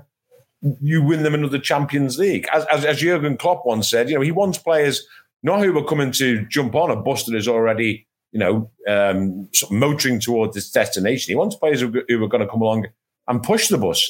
you 0.81 1.01
win 1.01 1.23
them 1.23 1.33
another 1.33 1.59
Champions 1.59 2.19
League. 2.19 2.47
As, 2.53 2.65
as, 2.65 2.85
as 2.85 2.99
Jurgen 2.99 3.35
Klopp 3.37 3.65
once 3.65 3.89
said, 3.89 4.09
you 4.09 4.15
know, 4.15 4.21
he 4.21 4.31
wants 4.31 4.59
players 4.59 5.05
not 5.43 5.59
who 5.59 5.73
were 5.73 5.83
coming 5.83 6.11
to 6.13 6.45
jump 6.45 6.73
on 6.75 6.89
a 6.89 6.95
bus 6.95 7.25
that 7.25 7.35
is 7.35 7.47
already, 7.47 8.07
you 8.31 8.39
know, 8.39 8.71
um, 8.87 9.49
sort 9.53 9.71
of 9.71 9.77
motoring 9.77 10.19
towards 10.19 10.57
its 10.57 10.71
destination. 10.71 11.31
He 11.31 11.35
wants 11.35 11.55
players 11.55 11.81
who, 11.81 12.03
who 12.07 12.23
are 12.23 12.27
going 12.27 12.41
to 12.41 12.49
come 12.49 12.61
along 12.61 12.87
and 13.27 13.43
push 13.43 13.67
the 13.67 13.77
bus, 13.77 14.09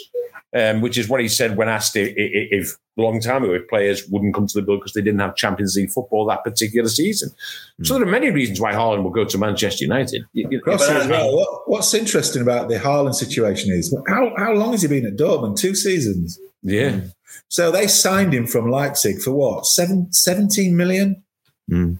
um, 0.55 0.81
which 0.81 0.97
is 0.97 1.09
what 1.09 1.21
he 1.21 1.27
said 1.27 1.57
when 1.57 1.67
asked 1.69 1.95
if, 1.95 2.13
if 2.15 2.77
a 2.97 3.01
long 3.01 3.19
time 3.19 3.43
ago 3.43 3.53
if 3.53 3.67
players 3.67 4.07
wouldn't 4.09 4.35
come 4.35 4.45
to 4.45 4.59
the 4.59 4.61
bill 4.61 4.77
because 4.77 4.93
they 4.93 5.01
didn't 5.01 5.19
have 5.19 5.35
Champions 5.35 5.75
League 5.75 5.89
football 5.89 6.25
that 6.27 6.43
particular 6.43 6.87
season. 6.87 7.29
Mm. 7.81 7.87
So 7.87 7.95
there 7.95 8.03
are 8.03 8.11
many 8.11 8.29
reasons 8.29 8.59
why 8.61 8.73
Haaland 8.73 9.03
will 9.03 9.11
go 9.11 9.25
to 9.25 9.37
Manchester 9.37 9.83
United. 9.83 10.25
well, 11.09 11.35
what, 11.35 11.69
what's 11.69 11.93
interesting 11.93 12.41
about 12.43 12.69
the 12.69 12.77
Haaland 12.77 13.15
situation 13.15 13.71
is 13.71 13.95
how, 14.07 14.33
how 14.37 14.53
long 14.53 14.71
has 14.71 14.83
he 14.83 14.87
been 14.87 15.07
at 15.07 15.15
Dortmund? 15.15 15.57
Two 15.57 15.73
seasons. 15.73 16.39
Yeah. 16.61 17.01
So 17.49 17.71
they 17.71 17.87
signed 17.87 18.33
him 18.33 18.47
from 18.47 18.69
Leipzig 18.69 19.19
for 19.21 19.31
what? 19.31 19.65
Seven, 19.65 20.11
17 20.11 20.75
million? 20.75 21.22
Mm. 21.71 21.99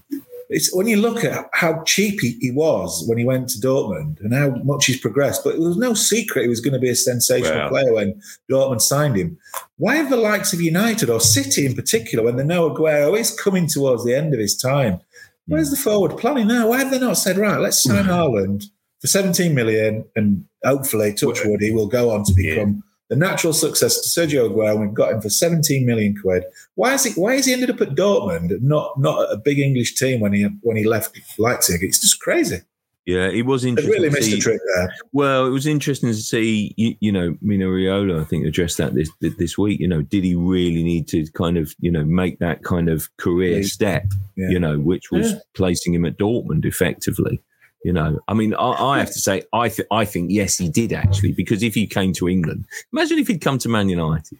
It's 0.50 0.74
when 0.74 0.86
you 0.86 0.98
look 0.98 1.24
at 1.24 1.48
how 1.52 1.82
cheap 1.84 2.20
he, 2.20 2.36
he, 2.40 2.50
was 2.50 3.04
when 3.08 3.18
he 3.18 3.24
went 3.24 3.48
to 3.48 3.58
Dortmund 3.58 4.20
and 4.20 4.34
how 4.34 4.50
much 4.62 4.86
he's 4.86 5.00
progressed, 5.00 5.42
but 5.42 5.54
it 5.54 5.60
was 5.60 5.76
no 5.76 5.94
secret 5.94 6.42
he 6.42 6.48
was 6.48 6.60
going 6.60 6.74
to 6.74 6.78
be 6.78 6.90
a 6.90 6.94
sensational 6.94 7.68
player 7.70 7.94
when 7.94 8.20
Dortmund 8.50 8.82
signed 8.82 9.16
him. 9.16 9.38
Why 9.78 9.96
have 9.96 10.10
the 10.10 10.16
likes 10.16 10.52
of 10.52 10.60
United 10.60 11.08
or 11.08 11.18
City 11.18 11.64
in 11.64 11.74
particular, 11.74 12.22
when 12.22 12.36
they 12.36 12.44
know 12.44 12.70
Aguero 12.70 13.18
is 13.18 13.30
coming 13.30 13.66
towards 13.66 14.04
the 14.04 14.14
end 14.14 14.34
of 14.34 14.40
his 14.40 14.56
time, 14.56 15.00
where's 15.46 15.70
the 15.70 15.76
forward 15.76 16.18
planning 16.18 16.46
now? 16.46 16.68
Why 16.68 16.78
have 16.78 16.90
they 16.90 17.00
not 17.00 17.16
said, 17.16 17.38
right, 17.38 17.58
let's 17.58 17.82
sign 17.82 18.04
Haaland 18.04 18.66
for 19.00 19.06
17 19.06 19.54
million, 19.54 20.04
and 20.14 20.44
hopefully, 20.64 21.14
touch 21.14 21.40
wood, 21.44 21.60
he 21.60 21.70
will 21.70 21.88
go 21.88 22.10
on 22.10 22.24
to 22.24 22.34
become 22.34 22.82
the 23.10 23.16
natural 23.16 23.52
successor 23.52 24.00
to 24.02 24.08
Sergio 24.08 24.48
Aguero. 24.50 24.80
We've 24.80 24.94
got 24.94 25.12
him 25.12 25.20
for 25.20 25.28
17 25.30 25.84
million 25.84 26.16
quid. 26.20 26.44
Why 26.74 26.94
is 26.94 27.04
he? 27.04 27.12
Why 27.20 27.34
is 27.34 27.46
he 27.46 27.52
ended 27.52 27.70
up 27.70 27.80
at 27.80 27.90
Dortmund, 27.94 28.60
not 28.62 28.98
not 28.98 29.30
a 29.32 29.36
big 29.36 29.58
English 29.58 29.94
team 29.96 30.20
when 30.20 30.32
he 30.32 30.44
when 30.62 30.76
he 30.76 30.84
left 30.84 31.18
Leipzig? 31.38 31.82
It's 31.82 31.98
just 32.00 32.20
crazy. 32.20 32.58
Yeah, 33.06 33.28
it 33.28 33.44
was 33.44 33.66
interesting. 33.66 33.92
really 33.92 34.08
missed 34.08 34.30
see- 34.30 34.38
a 34.38 34.40
trick 34.40 34.62
there. 34.76 34.94
Well, 35.12 35.44
it 35.46 35.50
was 35.50 35.66
interesting 35.66 36.08
to 36.08 36.14
see, 36.14 36.72
you, 36.78 36.94
you 37.00 37.12
know, 37.12 37.36
Mino 37.42 37.68
Raiola, 37.68 38.18
I 38.18 38.24
think, 38.24 38.46
addressed 38.46 38.78
that 38.78 38.94
this 38.94 39.10
this 39.20 39.58
week. 39.58 39.78
You 39.78 39.88
know, 39.88 40.00
did 40.00 40.24
he 40.24 40.34
really 40.34 40.82
need 40.82 41.06
to 41.08 41.26
kind 41.32 41.58
of, 41.58 41.74
you 41.80 41.90
know, 41.90 42.02
make 42.02 42.38
that 42.38 42.64
kind 42.64 42.88
of 42.88 43.14
career 43.18 43.58
Yeah. 43.58 43.66
step, 43.66 44.06
Yeah. 44.38 44.48
you 44.48 44.58
know, 44.58 44.78
which 44.78 45.10
was 45.10 45.32
Yeah. 45.32 45.38
placing 45.52 45.92
him 45.92 46.06
at 46.06 46.16
Dortmund 46.16 46.64
effectively? 46.64 47.42
You 47.84 47.92
know, 47.92 48.18
I 48.26 48.34
mean, 48.34 48.54
I, 48.54 48.70
I 48.70 48.98
have 48.98 49.12
to 49.12 49.20
say, 49.20 49.42
I, 49.52 49.68
th- 49.68 49.86
I 49.90 50.06
think, 50.06 50.30
yes, 50.30 50.56
he 50.56 50.68
did 50.70 50.92
actually, 50.92 51.32
because 51.32 51.62
if 51.62 51.74
he 51.74 51.86
came 51.86 52.14
to 52.14 52.28
England, 52.28 52.64
imagine 52.92 53.18
if 53.18 53.28
he'd 53.28 53.42
come 53.42 53.58
to 53.58 53.68
Man 53.68 53.88
United. 53.90 54.38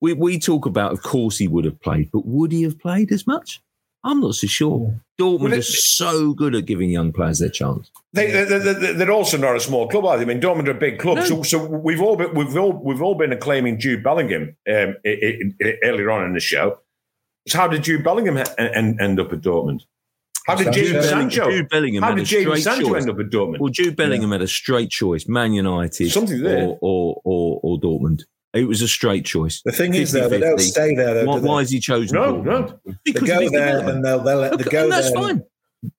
We, 0.00 0.14
we 0.14 0.38
talk 0.38 0.64
about, 0.66 0.92
of 0.92 1.02
course, 1.02 1.36
he 1.38 1.48
would 1.48 1.64
have 1.66 1.80
played, 1.82 2.10
but 2.12 2.26
would 2.26 2.52
he 2.52 2.62
have 2.62 2.78
played 2.78 3.12
as 3.12 3.26
much? 3.26 3.60
I'm 4.04 4.20
not 4.20 4.36
so 4.36 4.46
sure. 4.46 5.00
Dortmund 5.20 5.40
Well, 5.40 5.52
it- 5.54 5.58
is 5.58 5.96
so 5.96 6.32
good 6.32 6.54
at 6.54 6.64
giving 6.64 6.88
young 6.90 7.12
players 7.12 7.40
their 7.40 7.48
chance. 7.50 7.90
They, 8.14 8.30
they, 8.30 8.44
they, 8.44 8.58
they- 8.72 8.92
they're 8.94 9.10
also 9.10 9.36
not 9.36 9.56
a 9.56 9.60
small 9.60 9.86
club, 9.88 10.04
are 10.06 10.16
they? 10.16 10.22
I 10.22 10.26
mean, 10.26 10.40
Dortmund 10.40 10.68
are 10.68 10.72
a 10.72 10.74
big 10.74 10.98
club, 10.98 11.16
No. 11.18 11.24
so, 11.24 11.42
so 11.42 11.66
we've 11.66 12.00
all 12.00 12.16
been 12.16 12.32
we've 12.34 12.56
all 12.56 12.72
we've 12.72 13.02
all 13.02 13.16
been 13.16 13.32
acclaiming 13.32 13.78
Jude 13.80 14.02
Bellingham 14.02 14.56
um, 14.68 14.96
i 15.04 15.08
i 15.08 15.38
i 15.62 15.72
earlier 15.82 16.10
on 16.10 16.24
in 16.24 16.32
the 16.34 16.40
show. 16.40 16.78
So 17.48 17.58
how 17.58 17.68
did 17.68 17.82
Jude 17.84 18.02
Bellingham 18.04 18.36
ha- 18.36 18.54
en- 18.58 18.98
end 19.00 19.20
up 19.20 19.32
at 19.32 19.40
Dortmund? 19.40 19.84
How 20.46 20.54
did. 20.54 20.72
James 20.72 20.76
Jude, 20.76 20.92
Belling- 20.94 21.08
Sancho? 21.08 21.50
Jude 21.50 21.68
Bellingham 21.68 22.02
How 22.02 22.14
did 22.14 22.24
James 22.26 22.62
Sancho 22.62 22.88
choice. 22.88 23.02
end 23.02 23.10
up 23.10 23.18
at 23.18 23.26
Dortmund? 23.30 23.58
Well, 23.58 23.70
Jude 23.70 23.96
Bellingham 23.96 24.32
had 24.32 24.42
a 24.42 24.46
straight 24.48 24.90
choice: 24.90 25.26
Man 25.28 25.52
United, 25.52 26.10
Something 26.12 26.42
there. 26.42 26.64
or, 26.64 26.78
or 26.80 27.20
or 27.24 27.60
or 27.62 27.80
Dortmund. 27.80 28.22
It 28.54 28.66
was 28.68 28.80
a 28.80 28.88
straight 28.88 29.24
choice. 29.26 29.60
The 29.64 29.72
thing 29.72 29.92
is, 29.94 30.12
though, 30.12 30.28
they 30.30 30.40
don't 30.40 30.58
stay 30.60 30.94
there. 30.94 31.12
Though, 31.12 31.24
Why, 31.26 31.34
do 31.34 31.40
they? 31.42 31.48
why 31.48 31.60
has 31.60 31.70
he 31.70 31.78
chosen? 31.80 32.14
No, 32.16 32.34
Dortmund? 32.36 32.44
no. 32.46 32.80
They 32.86 32.92
Because 33.12 33.22
of 33.22 33.28
go 33.28 33.50
there 33.50 33.88
and 33.90 34.02
they'll, 34.04 34.20
they'll 34.20 34.38
let 34.38 34.52
Okay, 34.54 34.62
they 34.62 34.70
go 34.70 34.82
and 34.84 34.92
that's 34.92 35.10
there. 35.12 35.20
fine. 35.22 35.42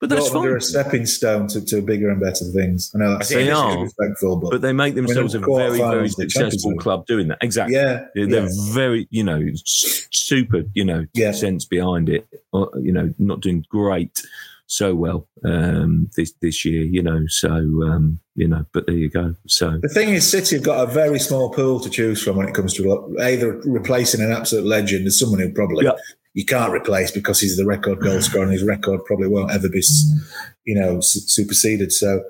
But 0.00 0.10
that's 0.10 0.28
Dortmund 0.30 0.44
are 0.44 0.56
a 0.56 0.60
stepping 0.60 1.06
stone 1.06 1.46
to, 1.48 1.64
to 1.64 1.80
bigger 1.80 2.10
and 2.10 2.20
better 2.20 2.44
things. 2.46 2.90
I 2.94 2.98
know 2.98 3.12
that's 3.12 3.28
They 3.30 3.50
are. 3.50 3.82
respectful, 3.82 4.36
but, 4.36 4.50
But 4.50 4.60
they 4.60 4.72
make 4.72 4.94
themselves 4.94 5.34
a 5.34 5.38
very, 5.38 5.78
very 5.78 6.08
successful 6.08 6.74
club 6.76 7.06
doing 7.06 7.28
that. 7.28 7.38
Exactly. 7.40 7.76
yeah, 7.76 8.06
They're 8.14 8.26
yeah. 8.28 8.48
very, 8.72 9.06
you 9.10 9.24
know, 9.24 9.40
super, 9.64 10.62
you 10.74 10.84
know, 10.84 11.06
Yeah. 11.14 11.32
sense 11.32 11.64
behind 11.64 12.08
it. 12.08 12.26
You 12.52 12.92
know, 12.92 13.14
not 13.18 13.40
doing 13.40 13.64
great 13.70 14.20
so 14.70 14.94
well 14.94 15.26
um, 15.44 16.10
this 16.16 16.32
this 16.42 16.64
year. 16.64 16.82
You 16.82 17.02
know, 17.02 17.26
so 17.28 17.48
um, 17.50 18.20
you 18.34 18.46
know, 18.46 18.64
but 18.72 18.86
there 18.86 18.96
you 18.96 19.08
go. 19.08 19.34
So 19.46 19.78
The 19.82 19.88
thing 19.88 20.10
is, 20.10 20.28
City 20.30 20.56
have 20.56 20.64
got 20.64 20.86
a 20.88 20.92
very 20.92 21.18
small 21.18 21.50
pool 21.50 21.80
to 21.80 21.88
choose 21.90 22.22
from 22.22 22.36
when 22.36 22.48
it 22.48 22.54
comes 22.54 22.74
to 22.74 23.16
either 23.22 23.60
replacing 23.64 24.20
an 24.20 24.30
absolute 24.32 24.66
legend 24.66 25.06
as 25.06 25.18
someone 25.18 25.40
who 25.40 25.50
probably 25.52 25.86
Yeah. 25.86 25.92
You 26.38 26.44
can't 26.44 26.72
replace 26.72 27.10
because 27.10 27.40
he's 27.40 27.56
the 27.56 27.66
record 27.74 27.98
goal 28.00 28.20
scorer 28.20 28.44
and 28.44 28.52
his 28.52 28.62
record 28.74 29.00
probably 29.06 29.26
won't 29.28 29.50
ever 29.50 29.68
be, 29.68 29.82
you 30.64 30.76
know, 30.80 31.00
superseded. 31.00 31.90
So 31.92 32.22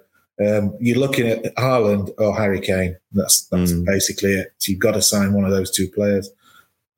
um, 0.46 0.64
you're 0.80 0.98
looking 0.98 1.26
at 1.28 1.54
Haaland 1.56 2.06
or 2.18 2.34
Harry 2.34 2.60
Kane. 2.60 2.96
That's 3.12 3.36
that's 3.50 3.72
Mm. 3.72 3.84
basically 3.84 4.32
it. 4.40 4.48
So 4.58 4.70
you've 4.70 4.80
got 4.88 4.92
to 4.92 5.02
sign 5.02 5.34
one 5.34 5.44
of 5.44 5.50
those 5.50 5.70
two 5.70 5.88
players. 5.96 6.30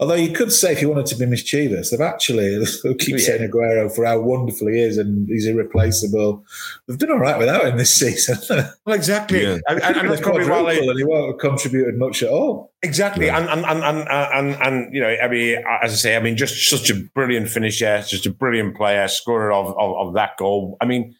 Although 0.00 0.14
you 0.14 0.32
could 0.32 0.50
say, 0.50 0.72
if 0.72 0.80
you 0.80 0.88
wanted 0.88 1.04
to 1.06 1.14
be 1.16 1.26
mischievous, 1.26 1.90
they've 1.90 2.00
actually 2.00 2.58
they 2.84 2.94
keep 2.94 3.18
Yeah. 3.18 3.24
saying 3.24 3.50
Aguero 3.50 3.94
for 3.94 4.06
how 4.06 4.18
wonderful 4.20 4.68
he 4.68 4.80
is 4.80 4.96
and 4.96 5.28
he's 5.28 5.46
irreplaceable. 5.46 6.42
They've 6.88 6.96
done 6.96 7.10
all 7.12 7.18
right 7.18 7.38
without 7.38 7.66
him 7.66 7.76
this 7.76 7.94
season. 8.00 8.38
Well, 8.86 8.96
exactly, 8.96 9.42
Yeah. 9.42 9.58
and, 9.68 9.82
and, 9.82 9.96
and 9.98 10.10
that's 10.10 10.22
probably 10.22 10.48
why 10.48 10.62
they, 10.74 10.88
and 10.88 10.98
he 10.98 11.04
won't 11.04 11.32
have 11.32 11.38
contributed 11.38 11.98
much 11.98 12.22
at 12.22 12.30
all. 12.30 12.72
Exactly, 12.82 13.26
Yeah. 13.26 13.38
and, 13.40 13.48
and, 13.50 13.64
and 13.66 14.08
and 14.08 14.08
and 14.08 14.62
and 14.62 14.94
you 14.94 15.02
know, 15.02 15.14
I 15.22 15.28
mean, 15.28 15.58
as 15.82 15.92
I 15.92 15.96
say, 15.96 16.16
I 16.16 16.20
mean, 16.20 16.36
just 16.38 16.70
such 16.70 16.88
a 16.88 16.94
brilliant 16.94 17.50
finisher, 17.50 18.02
just 18.06 18.24
a 18.24 18.30
brilliant 18.30 18.76
player, 18.76 19.06
scorer 19.06 19.52
of, 19.52 19.66
of 19.78 20.08
of 20.08 20.14
that 20.14 20.38
goal. 20.38 20.78
I 20.80 20.86
mean, 20.86 21.14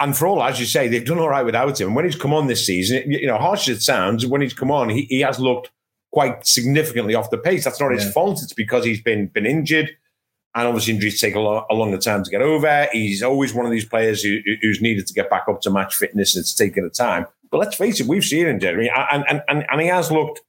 and 0.00 0.16
for 0.16 0.26
all 0.26 0.42
as 0.42 0.58
you 0.58 0.66
say, 0.66 0.88
they've 0.88 1.04
done 1.04 1.20
all 1.20 1.28
right 1.28 1.44
without 1.44 1.80
him. 1.80 1.94
When 1.94 2.04
he's 2.04 2.16
come 2.16 2.34
on 2.34 2.48
this 2.48 2.66
season, 2.66 3.12
you 3.12 3.28
know, 3.28 3.38
harsh 3.38 3.68
as 3.68 3.76
it 3.78 3.82
sounds, 3.82 4.26
when 4.26 4.40
he's 4.40 4.54
come 4.54 4.72
on, 4.72 4.88
he, 4.88 5.02
he 5.08 5.20
has 5.20 5.38
looked 5.38 5.70
quite 6.12 6.46
significantly 6.46 7.14
off 7.14 7.30
the 7.30 7.38
pace. 7.38 7.64
That's 7.64 7.80
not 7.80 7.92
his 7.92 8.10
fault. 8.12 8.42
It's 8.42 8.52
because 8.52 8.84
he's 8.84 9.00
been 9.02 9.26
been 9.28 9.46
injured, 9.46 9.90
and 10.54 10.68
obviously 10.68 10.94
injuries 10.94 11.20
take 11.20 11.34
a, 11.34 11.40
lo- 11.40 11.64
a 11.70 11.74
longer 11.74 11.98
time 11.98 12.22
to 12.24 12.30
get 12.30 12.42
over. 12.42 12.88
He's 12.92 13.22
always 13.22 13.54
one 13.54 13.64
of 13.66 13.72
these 13.72 13.84
players 13.86 14.22
who, 14.22 14.38
who's 14.60 14.80
needed 14.80 15.06
to 15.06 15.14
get 15.14 15.30
back 15.30 15.44
up 15.48 15.60
to 15.62 15.70
match 15.70 15.94
fitness. 15.94 16.34
and 16.36 16.42
It's 16.42 16.54
taken 16.54 16.84
a 16.84 16.90
time. 16.90 17.26
But 17.50 17.58
let's 17.58 17.76
face 17.76 18.00
it, 18.00 18.06
we've 18.06 18.24
seen 18.24 18.46
him, 18.46 18.60
Jeremy, 18.60 18.90
and 18.94 19.24
and 19.28 19.42
and, 19.48 19.66
and 19.70 19.80
he 19.80 19.86
has 19.88 20.10
looked, 20.10 20.40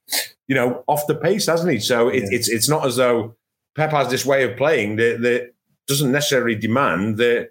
you 0.48 0.54
know, 0.54 0.84
off 0.86 1.06
the 1.06 1.14
pace, 1.14 1.46
hasn't 1.46 1.72
he? 1.72 1.78
So 1.80 2.08
it, 2.08 2.22
Yeah. 2.24 2.28
it's 2.32 2.48
it's 2.48 2.68
not 2.68 2.86
as 2.86 2.96
though 2.96 3.34
Pep 3.76 3.90
has 3.90 4.08
this 4.10 4.24
way 4.24 4.44
of 4.44 4.56
playing 4.56 4.96
that 4.96 5.20
that 5.22 5.52
doesn't 5.86 6.12
necessarily 6.12 6.54
demand 6.54 7.16
that. 7.18 7.50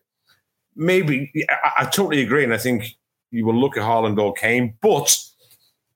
Maybe 0.76 1.32
I, 1.50 1.84
I 1.84 1.86
totally 1.86 2.24
agree, 2.24 2.44
and 2.44 2.54
I 2.54 2.58
think 2.58 2.96
you 3.30 3.46
will 3.46 3.56
look 3.60 3.78
at 3.78 3.84
Haaland 3.84 4.18
or 4.20 4.34
Kane, 4.34 4.76
but 4.82 5.16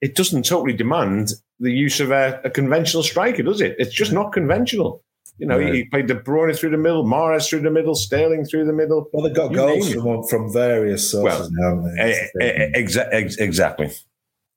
it 0.01 0.15
doesn't 0.15 0.43
totally 0.45 0.73
demand 0.73 1.31
the 1.59 1.71
use 1.71 1.99
of 1.99 2.11
a, 2.11 2.39
a 2.43 2.49
conventional 2.49 3.03
striker, 3.03 3.41
does 3.43 3.61
it? 3.61 3.75
It's 3.79 3.93
just 3.93 4.11
not 4.11 4.31
conventional. 4.33 5.03
You 5.39 5.45
know, 5.47 5.57
Right. 5.59 5.73
he, 5.73 5.79
he 5.81 5.85
played 5.85 6.07
De 6.07 6.15
Bruyne 6.15 6.57
through 6.57 6.71
the 6.71 6.77
middle, 6.77 7.03
Mahrez 7.03 7.47
through 7.49 7.61
the 7.61 7.69
middle, 7.71 7.93
Sterling 7.95 8.43
through 8.45 8.65
the 8.65 8.73
middle. 8.73 9.07
Well, 9.13 9.23
they've 9.23 9.35
got 9.35 9.51
You 9.51 9.57
goals 9.57 9.93
from 9.93 10.23
from 10.23 10.51
various 10.53 11.11
sources 11.11 11.49
now. 11.51 11.69
haven't 11.75 11.95
they? 11.95 12.01
Eh, 12.01 12.07
That's 12.07 12.31
the 12.33 12.43
eh, 12.43 12.57
thing. 12.71 12.85
exa- 12.87 13.09
ex- 13.11 13.37
exactly. 13.37 13.91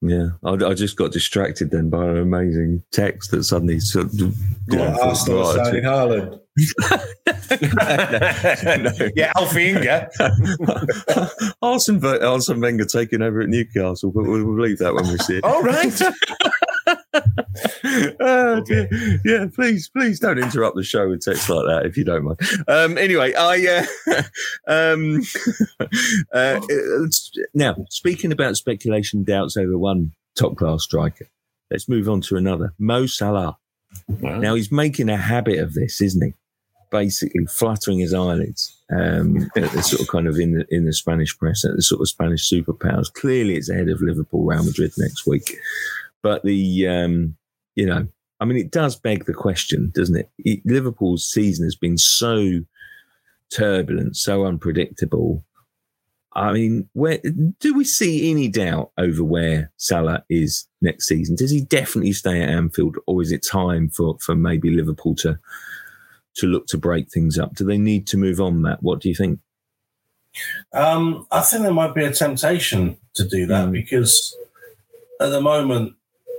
yeah, 0.00 0.28
I, 0.42 0.52
I 0.52 0.72
just 0.74 0.96
got 0.96 1.12
distracted 1.12 1.70
then 1.70 1.90
by 1.90 2.06
an 2.06 2.16
amazing 2.18 2.82
text 2.92 3.30
that 3.32 3.44
suddenly 3.44 3.78
sort 3.80 4.06
of. 4.06 4.14
you 4.14 4.32
What, 4.68 4.76
know, 4.78 4.98
Arsenal 5.02 5.42
right, 5.42 5.66
signing 5.66 5.84
Haaland. 5.84 6.40
no. 9.00 9.08
Yeah, 9.16 9.32
Alfie 9.36 9.68
Inga. 9.70 10.08
Arsene, 11.62 12.04
Arsene 12.04 12.60
Wenger 12.60 12.86
taking 12.86 13.22
over 13.22 13.40
at 13.40 13.48
Newcastle, 13.48 14.10
but 14.10 14.24
we'll, 14.24 14.58
leave 14.60 14.78
that 14.78 14.94
when 14.94 15.06
we 15.06 15.18
see 15.18 15.38
it. 15.38 15.44
All 15.44 15.62
right. 15.62 16.00
Oh, 18.20 18.60
dear. 18.60 18.88
Yeah, 19.24 19.46
please, 19.52 19.88
please 19.88 20.20
don't 20.20 20.38
interrupt 20.38 20.76
the 20.76 20.82
show 20.82 21.08
with 21.08 21.22
text 21.22 21.48
like 21.48 21.66
that 21.66 21.86
if 21.86 21.96
you 21.96 22.04
don't 22.04 22.24
mind. 22.24 22.40
Um, 22.68 22.98
anyway, 22.98 23.34
I 23.34 23.84
uh, 24.08 24.22
um, 24.66 25.22
uh, 26.32 26.60
now 27.54 27.76
speaking 27.90 28.32
about 28.32 28.56
speculation, 28.56 29.24
doubts 29.24 29.56
over 29.56 29.76
one 29.76 30.12
top 30.36 30.56
class 30.56 30.84
striker. 30.84 31.26
Let's 31.70 31.88
move 31.88 32.08
on 32.08 32.20
to 32.22 32.36
another, 32.36 32.74
Mo 32.78 33.06
Salah. 33.06 33.56
Now 34.20 34.54
he's 34.54 34.70
making 34.70 35.08
a 35.08 35.16
habit 35.16 35.58
of 35.58 35.74
this, 35.74 36.00
isn't 36.00 36.22
he? 36.22 36.34
Basically, 36.90 37.46
fluttering 37.46 38.00
his 38.00 38.12
eyelids 38.12 38.76
um, 38.90 39.50
at 39.56 39.70
the 39.70 39.82
sort 39.82 40.02
of 40.02 40.08
kind 40.08 40.26
of 40.26 40.38
in 40.38 40.52
the 40.52 40.66
in 40.70 40.86
the 40.86 40.92
Spanish 40.92 41.36
press, 41.38 41.64
at 41.64 41.76
the 41.76 41.82
sort 41.82 42.00
of 42.00 42.08
Spanish 42.08 42.50
superpowers. 42.50 43.12
Clearly, 43.12 43.56
it's 43.56 43.70
ahead 43.70 43.88
of 43.88 44.02
Liverpool, 44.02 44.44
Real 44.44 44.64
Madrid 44.64 44.92
next 44.98 45.26
week. 45.26 45.56
But 46.22 46.42
the 46.42 46.88
um, 46.88 47.36
you 47.76 47.86
know, 47.86 48.08
I 48.40 48.44
mean, 48.44 48.58
it 48.58 48.70
does 48.70 48.96
beg 48.96 49.26
the 49.26 49.34
question, 49.34 49.92
doesn't 49.94 50.16
it? 50.16 50.30
it? 50.38 50.60
Liverpool's 50.64 51.24
season 51.24 51.64
has 51.64 51.76
been 51.76 51.98
so 51.98 52.60
turbulent, 53.50 54.16
so 54.16 54.44
unpredictable. 54.44 55.44
I 56.32 56.52
mean, 56.52 56.88
where 56.92 57.18
do 57.58 57.74
we 57.74 57.84
see 57.84 58.30
any 58.30 58.48
doubt 58.48 58.92
over 58.96 59.24
where 59.24 59.72
Salah 59.76 60.24
is 60.30 60.68
next 60.80 61.06
season? 61.06 61.34
Does 61.34 61.50
he 61.50 61.60
definitely 61.60 62.12
stay 62.12 62.40
at 62.40 62.48
Anfield, 62.48 62.96
or 63.06 63.20
is 63.20 63.32
it 63.32 63.44
time 63.48 63.88
for 63.88 64.16
for 64.20 64.36
maybe 64.36 64.70
Liverpool 64.70 65.14
to 65.16 65.38
to 66.36 66.46
look 66.46 66.66
to 66.68 66.78
break 66.78 67.10
things 67.10 67.38
up? 67.38 67.54
Do 67.54 67.64
they 67.64 67.78
need 67.78 68.06
to 68.08 68.16
move 68.16 68.40
on, 68.40 68.62
Matt? 68.62 68.82
What 68.82 69.00
do 69.00 69.08
you 69.08 69.14
think? 69.14 69.40
Um, 70.72 71.26
I 71.30 71.40
think 71.40 71.62
there 71.62 71.72
might 71.72 71.94
be 71.94 72.04
a 72.04 72.12
temptation 72.12 72.96
to 73.14 73.24
do 73.26 73.46
that 73.46 73.68
Mm. 73.68 73.72
because 73.72 74.36
at 75.20 75.30
the 75.30 75.40
moment, 75.40 75.94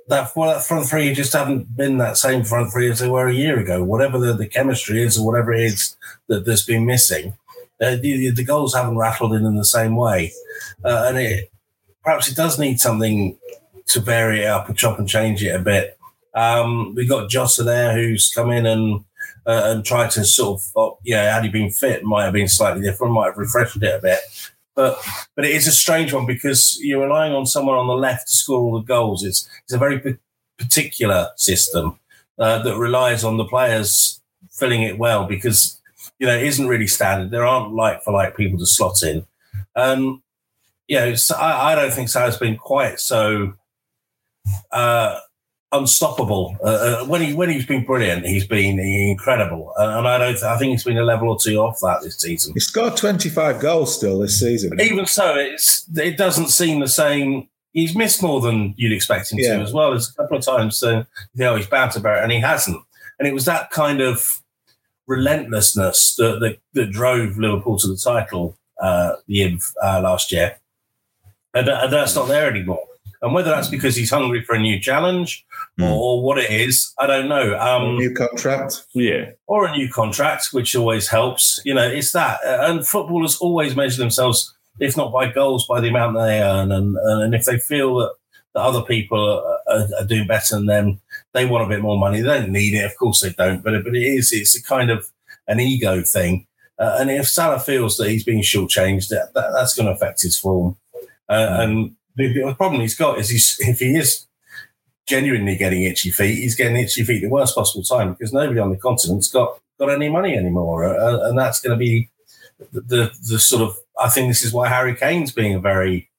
that 0.08 0.32
well, 0.36 0.54
that 0.54 0.64
front 0.64 0.88
three 0.88 1.14
just 1.14 1.34
haven't 1.34 1.76
been 1.76 1.98
that 1.98 2.18
same 2.18 2.44
front 2.44 2.72
three 2.72 2.90
as 2.90 3.00
they 3.00 3.10
were 3.10 3.28
a 3.28 3.34
year 3.34 3.60
ago. 3.60 3.84
Whatever 3.84 4.18
the, 4.20 4.34
the 4.34 4.48
chemistry 4.48 5.02
is, 5.02 5.18
or 5.18 5.26
whatever 5.26 5.54
it 5.54 5.64
is 5.66 5.96
that 6.28 6.46
that's 6.46 6.64
been 6.66 6.86
missing, 6.86 7.34
uh, 7.82 7.96
the, 7.98 8.32
the 8.32 8.44
goals 8.44 8.74
haven't 8.74 8.98
rattled 8.98 9.34
in 9.34 9.46
in 9.46 9.56
the 9.56 9.66
same 9.66 9.96
way, 9.96 10.32
uh, 10.84 11.06
and 11.08 11.18
it 11.18 11.52
perhaps 12.04 12.28
it 12.30 12.36
does 12.36 12.58
need 12.60 12.80
something 12.80 13.38
to 13.88 14.00
vary 14.00 14.42
it 14.42 14.48
up 14.48 14.68
and 14.68 14.78
chop 14.78 15.00
and 15.00 15.08
change 15.08 15.44
it 15.44 15.56
a 15.56 15.60
bit. 15.60 15.98
Um, 16.34 16.96
we 16.96 17.06
got 17.06 17.30
Jota 17.30 17.64
there 17.64 17.94
who's 17.94 18.32
come 18.34 18.52
in 18.52 18.66
and 18.66 19.04
uh, 19.46 19.62
and 19.66 19.86
try 19.86 20.08
to 20.08 20.24
sort 20.24 20.60
of, 20.60 20.72
oh, 20.76 20.98
yeah, 21.04 21.34
had 21.34 21.44
he 21.44 21.50
been 21.50 21.72
fit, 21.72 22.04
might 22.04 22.26
have 22.26 22.34
been 22.34 22.48
slightly 22.48 22.82
different, 22.82 23.14
might 23.14 23.28
have 23.28 23.38
refreshed 23.38 23.78
it 23.82 23.96
a 23.96 24.00
bit. 24.02 24.20
But 24.76 24.98
but 25.36 25.46
it 25.46 25.52
is 25.52 25.68
a 25.68 25.72
strange 25.72 26.14
one 26.14 26.26
because 26.26 26.78
you're 26.82 27.04
relying 27.04 27.34
on 27.34 27.46
someone 27.46 27.78
on 27.78 27.88
the 27.88 27.94
left 27.94 28.28
to 28.28 28.34
score 28.34 28.60
all 28.60 28.80
the 28.80 28.86
goals. 28.86 29.24
It's 29.24 29.50
it's 29.64 29.74
a 29.74 29.78
very 29.78 30.18
particular 30.58 31.30
system 31.36 32.00
uh, 32.40 32.64
that 32.64 32.78
relies 32.78 33.24
on 33.24 33.38
the 33.38 33.46
players 33.46 34.22
filling 34.52 34.84
it 34.84 34.98
well 34.98 35.26
because 35.26 35.80
you 36.20 36.28
know 36.28 36.36
it 36.36 36.44
isn't 36.44 36.68
really 36.68 36.88
standard. 36.88 37.32
There 37.32 37.46
aren't 37.46 37.74
like 37.74 38.02
for 38.04 38.14
like 38.14 38.38
people 38.38 38.60
to 38.60 38.66
slot 38.66 39.04
in. 39.04 39.26
Um, 39.76 40.24
you 40.88 40.98
know, 41.00 41.16
I, 41.38 41.72
I 41.72 41.76
don't 41.76 41.92
think 41.92 42.10
Salah's 42.10 42.38
been 42.38 42.58
quite 42.58 43.00
so 43.00 43.54
uh, 44.72 45.20
unstoppable. 45.72 46.58
Uh, 46.64 46.68
uh, 46.68 47.06
when 47.06 47.22
he 47.22 47.34
when 47.34 47.50
he's 47.50 47.66
been 47.66 47.86
brilliant, 47.86 48.26
he's 48.26 48.46
been 48.46 48.80
incredible, 48.80 49.74
uh, 49.78 49.98
and 49.98 50.08
I 50.08 50.18
don't. 50.18 50.44
I 50.44 50.58
think 50.58 50.72
he's 50.72 50.84
been 50.84 50.98
a 50.98 51.04
level 51.04 51.30
or 51.30 51.38
two 51.40 51.58
off 51.58 51.80
that 51.82 52.02
this 52.04 52.18
season. 52.18 52.54
He 52.54 52.60
scored 52.60 52.98
twenty 52.98 53.30
five 53.30 53.60
goals 53.60 53.96
still 53.96 54.20
this 54.20 54.40
season. 54.40 54.80
Even 54.80 55.06
so, 55.06 55.36
it's 55.36 55.86
it 55.96 56.18
doesn't 56.18 56.50
seem 56.50 56.80
the 56.80 56.88
same. 56.88 57.48
He's 57.74 57.96
missed 57.96 58.22
more 58.22 58.42
than 58.42 58.74
you'd 58.78 58.92
expect 58.92 59.32
him 59.32 59.40
yeah. 59.40 59.58
to, 59.58 59.62
as 59.62 59.72
well 59.72 59.94
as 59.94 60.10
a 60.10 60.14
couple 60.22 60.38
of 60.38 60.44
times. 60.44 60.84
Uh, 60.84 61.06
you 61.34 61.44
know, 61.46 61.56
he's 61.56 61.68
to 61.68 62.00
bear 62.02 62.18
it, 62.18 62.24
and 62.24 62.32
he 62.32 62.40
hasn't. 62.40 62.82
And 63.18 63.28
it 63.28 63.34
was 63.34 63.46
that 63.46 63.72
kind 63.72 64.02
of 64.02 64.42
relentlessness 65.08 66.16
that 66.16 66.40
that, 66.42 66.58
that 66.74 66.92
drove 66.92 67.38
Liverpool 67.38 67.78
to 67.80 67.88
the 67.88 67.98
title 67.98 68.58
uh, 68.82 69.14
the 69.28 69.34
year 69.34 69.58
uh, 69.82 70.02
last 70.02 70.32
year, 70.32 70.58
and, 71.54 71.70
and 71.70 71.94
that's 71.94 72.16
not 72.16 72.28
there 72.28 72.50
anymore. 72.50 72.84
And 73.22 73.34
whether 73.34 73.52
that's 73.52 73.68
because 73.68 73.96
he's 73.96 74.10
hungry 74.10 74.44
for 74.44 74.56
a 74.56 74.60
new 74.60 74.80
challenge 74.80 75.46
mm. 75.82 75.92
or, 75.92 76.24
what 76.24 76.38
it 76.38 76.50
is, 76.50 76.94
I 77.00 77.08
don't 77.08 77.28
know. 77.28 77.58
Um, 77.60 77.98
new 77.98 78.14
contract, 78.14 78.86
yeah, 78.94 79.32
or 79.48 79.68
a 79.68 79.72
new 79.72 79.90
contract, 79.90 80.50
which 80.52 80.76
always 80.76 81.08
helps. 81.08 81.60
You 81.66 81.74
know, 81.74 81.88
it's 81.88 82.12
that. 82.12 82.40
And 82.44 82.88
footballers 82.88 83.38
always 83.38 83.76
measure 83.76 83.98
themselves, 84.02 84.54
if 84.80 84.96
not 84.96 85.12
by 85.12 85.32
goals, 85.32 85.66
by 85.68 85.82
the 85.82 85.90
amount 85.90 86.16
they 86.16 86.42
earn, 86.42 86.72
and 86.72 86.98
and 86.98 87.36
if 87.36 87.46
they 87.46 87.58
feel 87.58 87.96
that, 87.98 88.14
that 88.54 88.62
other 88.62 88.82
people 88.82 89.20
are, 89.20 89.60
are, 89.68 89.88
are 90.00 90.06
doing 90.06 90.28
better 90.28 90.56
than 90.56 90.66
them, 90.66 91.02
they 91.34 91.46
want 91.46 91.66
a 91.66 91.70
bit 91.70 91.82
more 91.82 91.98
money. 91.98 92.22
They 92.22 92.40
don't 92.40 92.52
need 92.52 92.74
it, 92.74 92.86
of 92.86 92.98
course 92.98 93.22
they 93.22 93.32
don't. 93.32 93.64
But 93.64 93.84
but 93.84 93.96
it 93.96 94.04
is 94.04 94.32
it's 94.32 94.56
a 94.56 94.64
kind 94.64 94.92
of 94.92 95.10
an 95.48 95.60
ego 95.60 96.02
thing. 96.02 96.48
Uh, 96.80 96.98
and 97.00 97.12
if 97.12 97.28
Salah 97.28 97.60
feels 97.60 97.98
that 97.98 98.10
he's 98.10 98.24
being 98.24 98.42
shortchanged, 98.42 99.10
that, 99.10 99.34
that, 99.36 99.52
that's 99.54 99.76
going 99.76 99.86
to 99.86 99.92
affect 99.92 100.24
his 100.24 100.38
form. 100.38 100.76
Uh, 101.30 101.58
and 101.60 101.96
the, 102.16 102.34
the, 102.34 102.56
problem 102.56 102.82
he's 102.82 102.96
got 102.96 103.20
is 103.20 103.30
he's, 103.30 103.56
if 103.60 103.78
he 103.80 103.96
is 103.96 104.26
genuinely 105.08 105.56
getting 105.56 105.84
itchy 105.84 106.10
feet, 106.10 106.36
he's 106.36 106.56
getting 106.56 106.78
itchy 106.78 107.04
feet 107.04 107.22
the 107.22 107.30
worst 107.30 107.56
possible 107.56 107.84
time 107.84 108.14
because 108.14 108.34
nobody 108.34 108.60
on 108.60 108.70
the 108.70 108.78
continent's 108.78 109.28
got, 109.28 109.60
got 109.80 109.90
any 109.90 110.10
money 110.10 110.36
anymore. 110.36 110.86
Uh, 110.86 111.28
and 111.28 111.38
that's 111.38 111.60
going 111.60 111.78
to 111.78 111.80
be 111.80 112.10
the, 112.72 112.82
the, 112.82 113.12
the 113.30 113.40
sort 113.40 113.62
of, 113.62 113.78
I 114.00 114.10
think 114.10 114.30
this 114.30 114.44
is 114.44 114.54
why 114.54 114.68
Harry 114.68 114.96
Kane's 114.96 115.32
being 115.32 115.56
a 115.56 115.60
very 115.60 116.10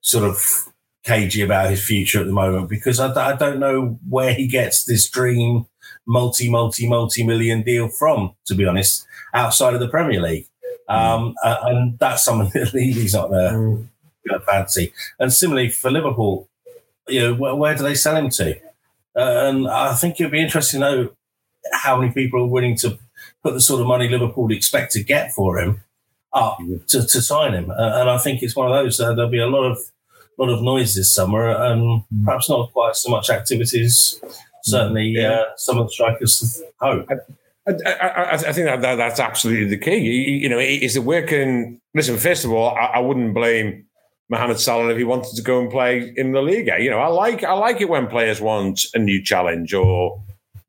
sort 0.00 0.24
of 0.24 0.38
cagey 1.04 1.42
about 1.42 1.70
his 1.70 1.84
future 1.84 2.20
at 2.20 2.26
the 2.26 2.32
moment 2.32 2.68
because 2.68 2.98
I, 2.98 3.12
I 3.32 3.36
don't 3.36 3.58
know 3.58 3.98
where 4.08 4.32
he 4.32 4.46
gets 4.46 4.84
this 4.84 5.08
dream 5.08 5.66
multi, 6.06 6.48
multi, 6.48 6.88
multi 6.88 7.24
million 7.24 7.62
deal 7.62 7.88
from, 7.88 8.34
to 8.46 8.54
be 8.54 8.66
honest, 8.66 9.06
outside 9.32 9.74
of 9.74 9.80
the 9.80 9.88
Premier 9.88 10.20
League. 10.20 10.46
Um, 10.88 11.34
mm. 11.44 11.66
and 11.66 11.98
that's 11.98 12.24
something 12.24 12.50
that 12.54 12.78
he's 12.78 13.14
not 13.14 13.30
there. 13.30 13.52
Mm 13.52 13.88
fancy. 14.46 14.92
And 15.18 15.32
similarly 15.32 15.70
for 15.70 15.90
Liverpool, 15.90 16.48
you 17.08 17.20
know, 17.20 17.34
where, 17.34 17.54
where 17.54 17.74
do 17.74 17.82
they 17.82 17.94
sell 17.94 18.16
him 18.16 18.30
to? 18.30 18.56
Uh, 19.16 19.48
and 19.48 19.68
I 19.68 19.94
think 19.94 20.20
it'd 20.20 20.32
be 20.32 20.42
interesting 20.42 20.80
to 20.80 20.90
know 20.90 21.10
how 21.72 21.98
many 21.98 22.12
people 22.12 22.42
are 22.42 22.46
willing 22.46 22.76
to 22.78 22.98
put 23.42 23.54
the 23.54 23.60
sort 23.60 23.80
of 23.80 23.86
money 23.86 24.08
Liverpool 24.08 24.50
expect 24.50 24.92
to 24.92 25.02
get 25.02 25.32
for 25.32 25.58
him 25.58 25.80
up 26.32 26.58
to, 26.88 27.06
to 27.06 27.22
sign 27.22 27.54
him. 27.54 27.70
Uh, 27.70 28.00
and 28.00 28.10
I 28.10 28.18
think 28.18 28.42
it's 28.42 28.56
one 28.56 28.70
of 28.70 28.74
those. 28.74 28.98
Uh, 28.98 29.14
there'll 29.14 29.30
be 29.30 29.38
a 29.38 29.46
lot 29.46 29.64
of 29.64 29.78
lot 30.36 30.50
of 30.50 30.62
noise 30.62 30.94
this 30.94 31.14
summer, 31.14 31.48
and 31.48 32.02
perhaps 32.24 32.50
not 32.50 32.72
quite 32.72 32.96
so 32.96 33.10
much 33.10 33.30
activities. 33.30 34.20
Certainly, 34.64 35.14
yeah. 35.16 35.30
uh, 35.30 35.44
some 35.56 35.78
of 35.78 35.86
the 35.86 35.92
strikers 35.92 36.62
hope. 36.80 37.08
I, 37.66 37.72
I, 37.86 38.32
I, 38.32 38.52
think 38.52 38.66
that, 38.66 38.80
that, 38.82 38.96
that's 38.96 39.20
absolutely 39.20 39.66
the 39.66 39.78
key. 39.78 39.96
You, 39.96 40.34
you 40.34 40.48
know, 40.48 40.58
is 40.58 40.96
it 40.96 41.04
working? 41.04 41.80
Listen, 41.94 42.16
first 42.16 42.44
of 42.44 42.52
all, 42.52 42.74
I, 42.74 42.86
I 42.94 42.98
wouldn't 42.98 43.34
blame 43.34 43.86
Mohamed 44.28 44.58
Salah 44.58 44.90
if 44.90 44.98
he 44.98 45.04
wanted 45.04 45.36
to 45.36 45.42
go 45.42 45.60
and 45.60 45.70
play 45.70 46.12
in 46.16 46.32
the 46.32 46.40
Liga. 46.40 46.76
You 46.80 46.90
know, 46.90 46.98
I 46.98 47.08
like 47.08 47.44
I 47.44 47.52
like 47.52 47.80
it 47.80 47.88
when 47.88 48.06
players 48.06 48.40
want 48.40 48.86
a 48.94 48.98
new 48.98 49.22
challenge 49.22 49.74
or 49.74 50.22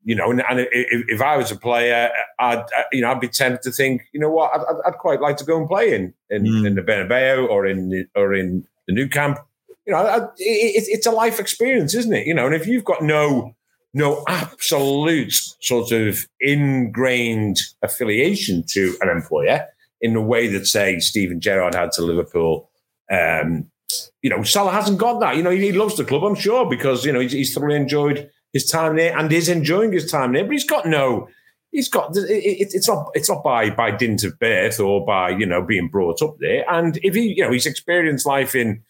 you 0.04 0.14
know, 0.14 0.30
and, 0.30 0.40
and 0.48 0.60
if, 0.60 0.68
if, 1.08 1.20
I 1.20 1.36
was 1.36 1.50
a 1.50 1.56
player, 1.56 2.10
I'd 2.38 2.64
you 2.92 3.00
know 3.00 3.10
I'd 3.10 3.20
be 3.20 3.28
tempted 3.28 3.62
to 3.62 3.72
think, 3.72 4.02
you 4.12 4.20
know 4.20 4.30
what, 4.30 4.52
I'd, 4.54 4.76
I'd 4.86 4.98
quite 4.98 5.20
like 5.20 5.36
to 5.38 5.44
go 5.44 5.58
and 5.58 5.68
play 5.68 5.94
in 5.94 6.14
in, 6.30 6.44
mm. 6.44 6.66
in 6.66 6.74
the 6.76 6.82
Bernabeu 6.82 7.48
or 7.48 7.66
in 7.66 7.90
the, 7.90 8.06
or 8.14 8.32
in 8.32 8.64
the 8.86 8.94
Nou 8.94 9.08
Camp. 9.08 9.38
You 9.84 9.92
know, 9.94 10.32
it, 10.38 10.84
it's 10.86 11.06
a 11.06 11.10
life 11.10 11.40
experience, 11.40 11.94
isn't 11.94 12.12
it? 12.12 12.26
You 12.26 12.34
know, 12.34 12.46
and 12.46 12.54
if 12.54 12.68
you've 12.68 12.84
got 12.84 13.02
no 13.02 13.56
no 13.94 14.22
absolute 14.28 15.32
sort 15.60 15.90
of 15.90 16.26
ingrained 16.40 17.56
affiliation 17.82 18.62
to 18.68 18.94
an 19.00 19.08
employer 19.08 19.66
in 20.00 20.12
the 20.12 20.20
way 20.20 20.46
that 20.46 20.66
say 20.66 21.00
Steven 21.00 21.40
Gerrard 21.40 21.74
had 21.74 21.90
to 21.92 22.02
Liverpool 22.02 22.70
um, 23.10 23.70
you 24.22 24.30
know, 24.30 24.42
Salah 24.42 24.72
hasn't 24.72 24.98
got 24.98 25.20
that. 25.20 25.36
You 25.36 25.42
know, 25.42 25.50
he, 25.50 25.60
he 25.60 25.72
loves 25.72 25.96
the 25.96 26.04
club, 26.04 26.24
I'm 26.24 26.34
sure, 26.34 26.68
because 26.68 27.04
you 27.04 27.12
know 27.12 27.20
he's, 27.20 27.32
he's, 27.32 27.54
thoroughly 27.54 27.76
enjoyed 27.76 28.30
his 28.52 28.68
time 28.68 28.96
there 28.96 29.16
and 29.16 29.32
is 29.32 29.48
enjoying 29.48 29.92
his 29.92 30.10
time 30.10 30.32
there. 30.32 30.44
But 30.44 30.52
he's 30.52 30.64
got 30.64 30.86
no, 30.86 31.28
he's 31.70 31.88
got 31.88 32.16
it, 32.16 32.28
it, 32.28 32.70
it's 32.74 32.88
not 32.88 33.10
it's 33.14 33.28
not 33.28 33.44
by 33.44 33.70
by 33.70 33.90
dint 33.90 34.24
of 34.24 34.38
birth 34.38 34.80
or 34.80 35.04
by 35.04 35.30
you 35.30 35.46
know 35.46 35.62
being 35.62 35.88
brought 35.88 36.22
up 36.22 36.36
there. 36.40 36.64
And 36.70 36.98
if 37.02 37.14
he, 37.14 37.34
you 37.36 37.44
know, 37.44 37.52
he's 37.52 37.66
experienced 37.66 38.26
life 38.26 38.54
in 38.54 38.82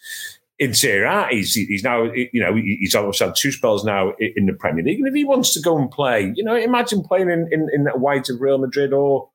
in 0.59 0.73
Serie 0.73 1.07
A. 1.07 1.29
He's 1.31 1.55
he's 1.55 1.85
now 1.85 2.05
you 2.05 2.41
know 2.41 2.55
he's 2.55 2.95
obviously 2.95 3.27
had 3.27 3.37
two 3.37 3.53
spells 3.53 3.85
now 3.85 4.13
in 4.19 4.47
the 4.47 4.55
Premier 4.55 4.85
League, 4.85 4.99
and 4.99 5.09
if 5.09 5.15
he 5.15 5.25
wants 5.25 5.53
to 5.55 5.61
go 5.61 5.77
and 5.77 5.91
play, 5.91 6.33
you 6.35 6.45
know, 6.45 6.57
imagine 6.57 7.03
playing 7.03 7.31
in 7.31 7.49
in, 7.53 7.69
in 7.73 7.85
the 7.85 7.91
white 7.91 8.29
of 8.31 8.41
Real 8.41 8.59
Madrid 8.59 8.93
or 8.93 9.29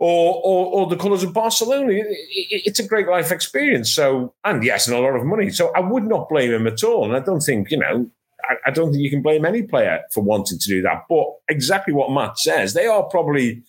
or, 0.00 0.40
or, 0.42 0.66
or 0.72 0.86
the 0.88 0.96
colours 0.96 1.22
of 1.22 1.34
Barcelona. 1.34 1.92
It, 1.92 2.06
it, 2.08 2.62
it's 2.64 2.80
a 2.80 2.88
great 2.88 3.06
life 3.06 3.30
experience. 3.30 3.94
So, 3.94 4.34
and 4.44 4.64
yes, 4.64 4.88
and 4.88 4.96
a 4.96 5.00
lot 5.00 5.14
of 5.14 5.26
money. 5.26 5.50
So 5.50 5.70
I 5.76 5.80
would 5.80 6.04
not 6.04 6.28
blame 6.30 6.50
him 6.50 6.66
at 6.66 6.82
all. 6.82 7.04
And 7.04 7.14
I 7.14 7.20
don't 7.20 7.42
think, 7.42 7.70
you 7.70 7.76
know, 7.76 8.10
I, 8.42 8.54
I 8.66 8.70
don't 8.70 8.92
think 8.92 9.04
you 9.04 9.10
can 9.10 9.20
blame 9.20 9.44
any 9.44 9.62
player 9.62 10.00
for 10.12 10.24
wanting 10.24 10.58
to 10.58 10.68
do 10.68 10.80
that. 10.82 11.04
But 11.08 11.26
exactly 11.50 11.92
what 11.92 12.10
Matt 12.10 12.38
says, 12.38 12.72
they 12.72 12.86
are 12.86 13.02
probably 13.02 13.62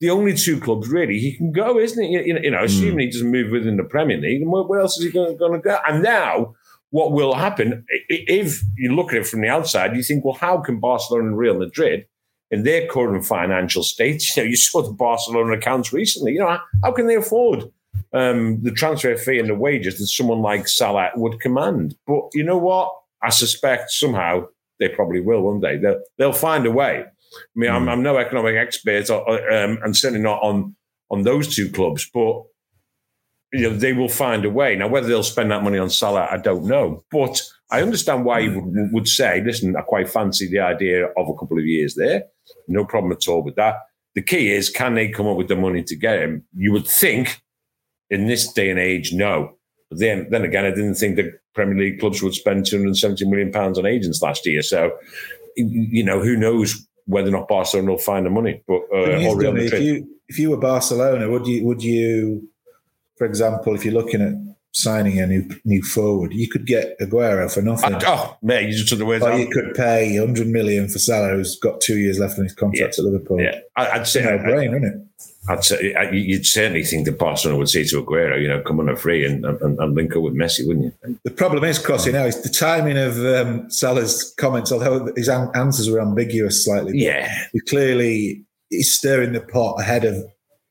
the 0.00 0.08
only 0.08 0.34
two 0.34 0.58
clubs 0.58 0.88
really 0.88 1.18
he 1.18 1.36
can 1.36 1.52
go, 1.52 1.78
isn't 1.78 2.02
it? 2.02 2.10
You, 2.10 2.38
you 2.42 2.50
know, 2.50 2.58
hmm. 2.58 2.64
assuming 2.64 2.96
mm. 2.96 3.02
he 3.02 3.10
doesn't 3.10 3.30
move 3.30 3.50
within 3.50 3.76
the 3.76 3.84
Premier 3.84 4.16
League, 4.16 4.42
and 4.42 4.50
where, 4.50 4.64
where 4.64 4.80
else 4.80 4.98
is 4.98 5.04
he 5.04 5.10
going, 5.10 5.36
going 5.36 5.52
to 5.52 5.58
go? 5.58 5.78
And 5.86 6.02
now, 6.02 6.54
what 6.90 7.12
will 7.12 7.34
happen 7.34 7.84
if 8.08 8.60
you 8.76 8.94
look 8.94 9.12
at 9.12 9.18
it 9.18 9.26
from 9.26 9.42
the 9.42 9.48
outside? 9.48 9.94
You 9.94 10.02
think, 10.02 10.24
well, 10.24 10.34
how 10.34 10.58
can 10.58 10.80
Barcelona 10.80 11.28
and 11.28 11.38
Real 11.38 11.58
Madrid 11.58 12.06
in 12.50 12.62
their 12.62 12.86
current 12.86 13.24
financial 13.24 13.82
state. 13.82 14.36
You 14.36 14.42
know, 14.42 14.48
you 14.48 14.56
saw 14.56 14.82
the 14.82 14.92
Barcelona 14.92 15.54
accounts 15.54 15.92
recently. 15.92 16.32
You 16.32 16.40
know, 16.40 16.58
how, 16.82 16.92
can 16.92 17.06
they 17.06 17.16
afford 17.16 17.64
um, 18.12 18.62
the 18.62 18.70
transfer 18.70 19.16
fee 19.16 19.38
and 19.38 19.48
the 19.48 19.54
wages 19.54 19.98
that 19.98 20.06
someone 20.06 20.40
like 20.40 20.68
Salah 20.68 21.10
would 21.16 21.40
command? 21.40 21.96
But 22.06 22.24
you 22.34 22.44
know 22.44 22.58
what? 22.58 22.92
I 23.22 23.30
suspect 23.30 23.90
somehow 23.90 24.46
they 24.78 24.88
probably 24.88 25.20
will 25.20 25.42
one 25.42 25.60
day. 25.60 25.78
They'll, 25.78 26.00
they'll 26.18 26.32
find 26.32 26.66
a 26.66 26.70
way. 26.70 27.04
I 27.04 27.46
mean, 27.56 27.70
mm. 27.70 27.74
I'm, 27.74 27.82
hmm. 27.82 27.88
I'm, 27.88 28.02
no 28.02 28.16
economic 28.18 28.56
expert, 28.56 29.10
or, 29.10 29.52
um, 29.52 29.78
and 29.82 29.96
certainly 29.96 30.22
not 30.22 30.42
on 30.42 30.76
on 31.10 31.22
those 31.22 31.54
two 31.54 31.68
clubs, 31.70 32.08
but 32.12 32.42
you 33.54 33.70
know 33.70 33.76
they 33.76 33.92
will 33.92 34.08
find 34.08 34.44
a 34.44 34.50
way. 34.50 34.76
Now, 34.76 34.88
whether 34.88 35.06
they'll 35.06 35.22
spend 35.22 35.50
that 35.50 35.62
money 35.62 35.78
on 35.78 35.90
Salah, 35.90 36.28
I 36.30 36.36
don't 36.36 36.64
know. 36.64 37.04
But 37.10 37.40
I 37.70 37.82
understand 37.82 38.24
why 38.24 38.40
you 38.40 38.60
would, 38.60 38.92
would 38.92 39.08
say, 39.08 39.42
"Listen, 39.44 39.76
I 39.76 39.82
quite 39.82 40.08
fancy 40.08 40.48
the 40.48 40.60
idea 40.60 41.06
of 41.06 41.28
a 41.28 41.34
couple 41.34 41.58
of 41.58 41.64
years 41.64 41.94
there." 41.94 42.24
No 42.68 42.84
problem 42.84 43.12
at 43.12 43.28
all 43.28 43.42
with 43.42 43.56
that. 43.56 43.76
The 44.14 44.22
key 44.22 44.52
is, 44.52 44.70
can 44.70 44.94
they 44.94 45.08
come 45.08 45.26
up 45.26 45.36
with 45.36 45.48
the 45.48 45.56
money 45.56 45.82
to 45.82 45.96
get 45.96 46.20
him? 46.20 46.44
You 46.54 46.72
would 46.72 46.86
think 46.86 47.42
in 48.10 48.26
this 48.26 48.52
day 48.52 48.70
and 48.70 48.78
age, 48.78 49.12
no. 49.12 49.56
But 49.90 49.98
then, 49.98 50.28
then 50.30 50.44
again, 50.44 50.64
I 50.64 50.70
didn't 50.70 50.94
think 50.94 51.16
the 51.16 51.32
Premier 51.54 51.76
League 51.76 52.00
clubs 52.00 52.22
would 52.22 52.34
spend 52.34 52.66
270 52.66 53.28
million 53.28 53.50
pounds 53.50 53.78
on 53.78 53.86
agents 53.86 54.22
last 54.22 54.46
year. 54.46 54.62
So, 54.62 54.92
you 55.56 56.04
know, 56.04 56.20
who 56.20 56.36
knows 56.36 56.86
whether 57.06 57.28
or 57.28 57.32
not 57.32 57.48
Barcelona 57.48 57.90
will 57.90 57.98
find 57.98 58.24
the 58.24 58.30
money. 58.30 58.62
But 58.66 58.82
uh, 58.92 59.18
if 59.56 59.80
you 59.80 60.08
if 60.28 60.38
you 60.38 60.50
were 60.50 60.56
Barcelona, 60.56 61.30
would 61.30 61.46
you 61.46 61.64
would 61.66 61.82
you, 61.82 62.48
for 63.16 63.26
example, 63.26 63.74
if 63.74 63.84
you're 63.84 63.94
looking 63.94 64.20
at 64.20 64.34
signing 64.74 65.20
a 65.20 65.26
new 65.26 65.48
new 65.64 65.82
forward. 65.82 66.34
You 66.34 66.48
could 66.48 66.66
get 66.66 66.98
Aguero 66.98 67.52
for 67.52 67.62
nothing. 67.62 67.94
oh, 68.04 68.36
mate, 68.42 68.68
you 68.68 68.72
just 68.72 68.88
took 68.88 68.98
the 68.98 69.06
words 69.06 69.24
or 69.24 69.32
out. 69.32 69.40
you 69.40 69.48
could 69.48 69.74
pay 69.74 70.18
100 70.18 70.46
million 70.48 70.88
for 70.88 70.98
Salah, 70.98 71.30
who's 71.30 71.58
got 71.58 71.80
two 71.80 71.96
years 71.96 72.18
left 72.18 72.38
on 72.38 72.44
his 72.44 72.54
contract 72.54 72.96
yeah. 72.98 73.04
at 73.04 73.10
Liverpool. 73.10 73.40
Yeah, 73.40 73.60
I'd 73.76 74.06
say 74.06 74.24
no 74.24 74.38
brain, 74.38 74.74
isn't 74.74 74.84
it? 74.84 75.00
I'd 75.46 75.62
say 75.62 75.94
you'd 76.12 76.46
certainly 76.46 76.84
think 76.84 77.04
that 77.04 77.18
Barcelona 77.18 77.58
would 77.58 77.68
say 77.68 77.84
to 77.84 78.02
Aguero, 78.02 78.40
you 78.40 78.48
know, 78.48 78.62
come 78.62 78.80
on 78.80 78.88
a 78.88 78.96
free 78.96 79.26
and, 79.26 79.44
and, 79.44 79.78
and 79.78 79.94
link 79.94 80.16
up 80.16 80.22
with 80.22 80.34
Messi, 80.34 80.66
wouldn't 80.66 80.94
you? 81.02 81.18
The 81.22 81.30
problem 81.30 81.64
is, 81.64 81.78
Crossy, 81.78 82.12
now 82.12 82.24
is 82.24 82.42
the 82.42 82.48
timing 82.48 82.96
of 82.96 83.18
um, 83.18 83.70
Salah's 83.70 84.34
comments. 84.38 84.72
Although 84.72 85.12
his 85.14 85.28
answers 85.28 85.90
were 85.90 86.00
ambiguous 86.00 86.64
slightly, 86.64 86.98
yeah, 86.98 87.30
he 87.52 87.60
clearly 87.60 88.44
he's 88.70 88.94
stirring 88.94 89.32
the 89.32 89.40
pot 89.40 89.78
ahead 89.78 90.04
of 90.04 90.24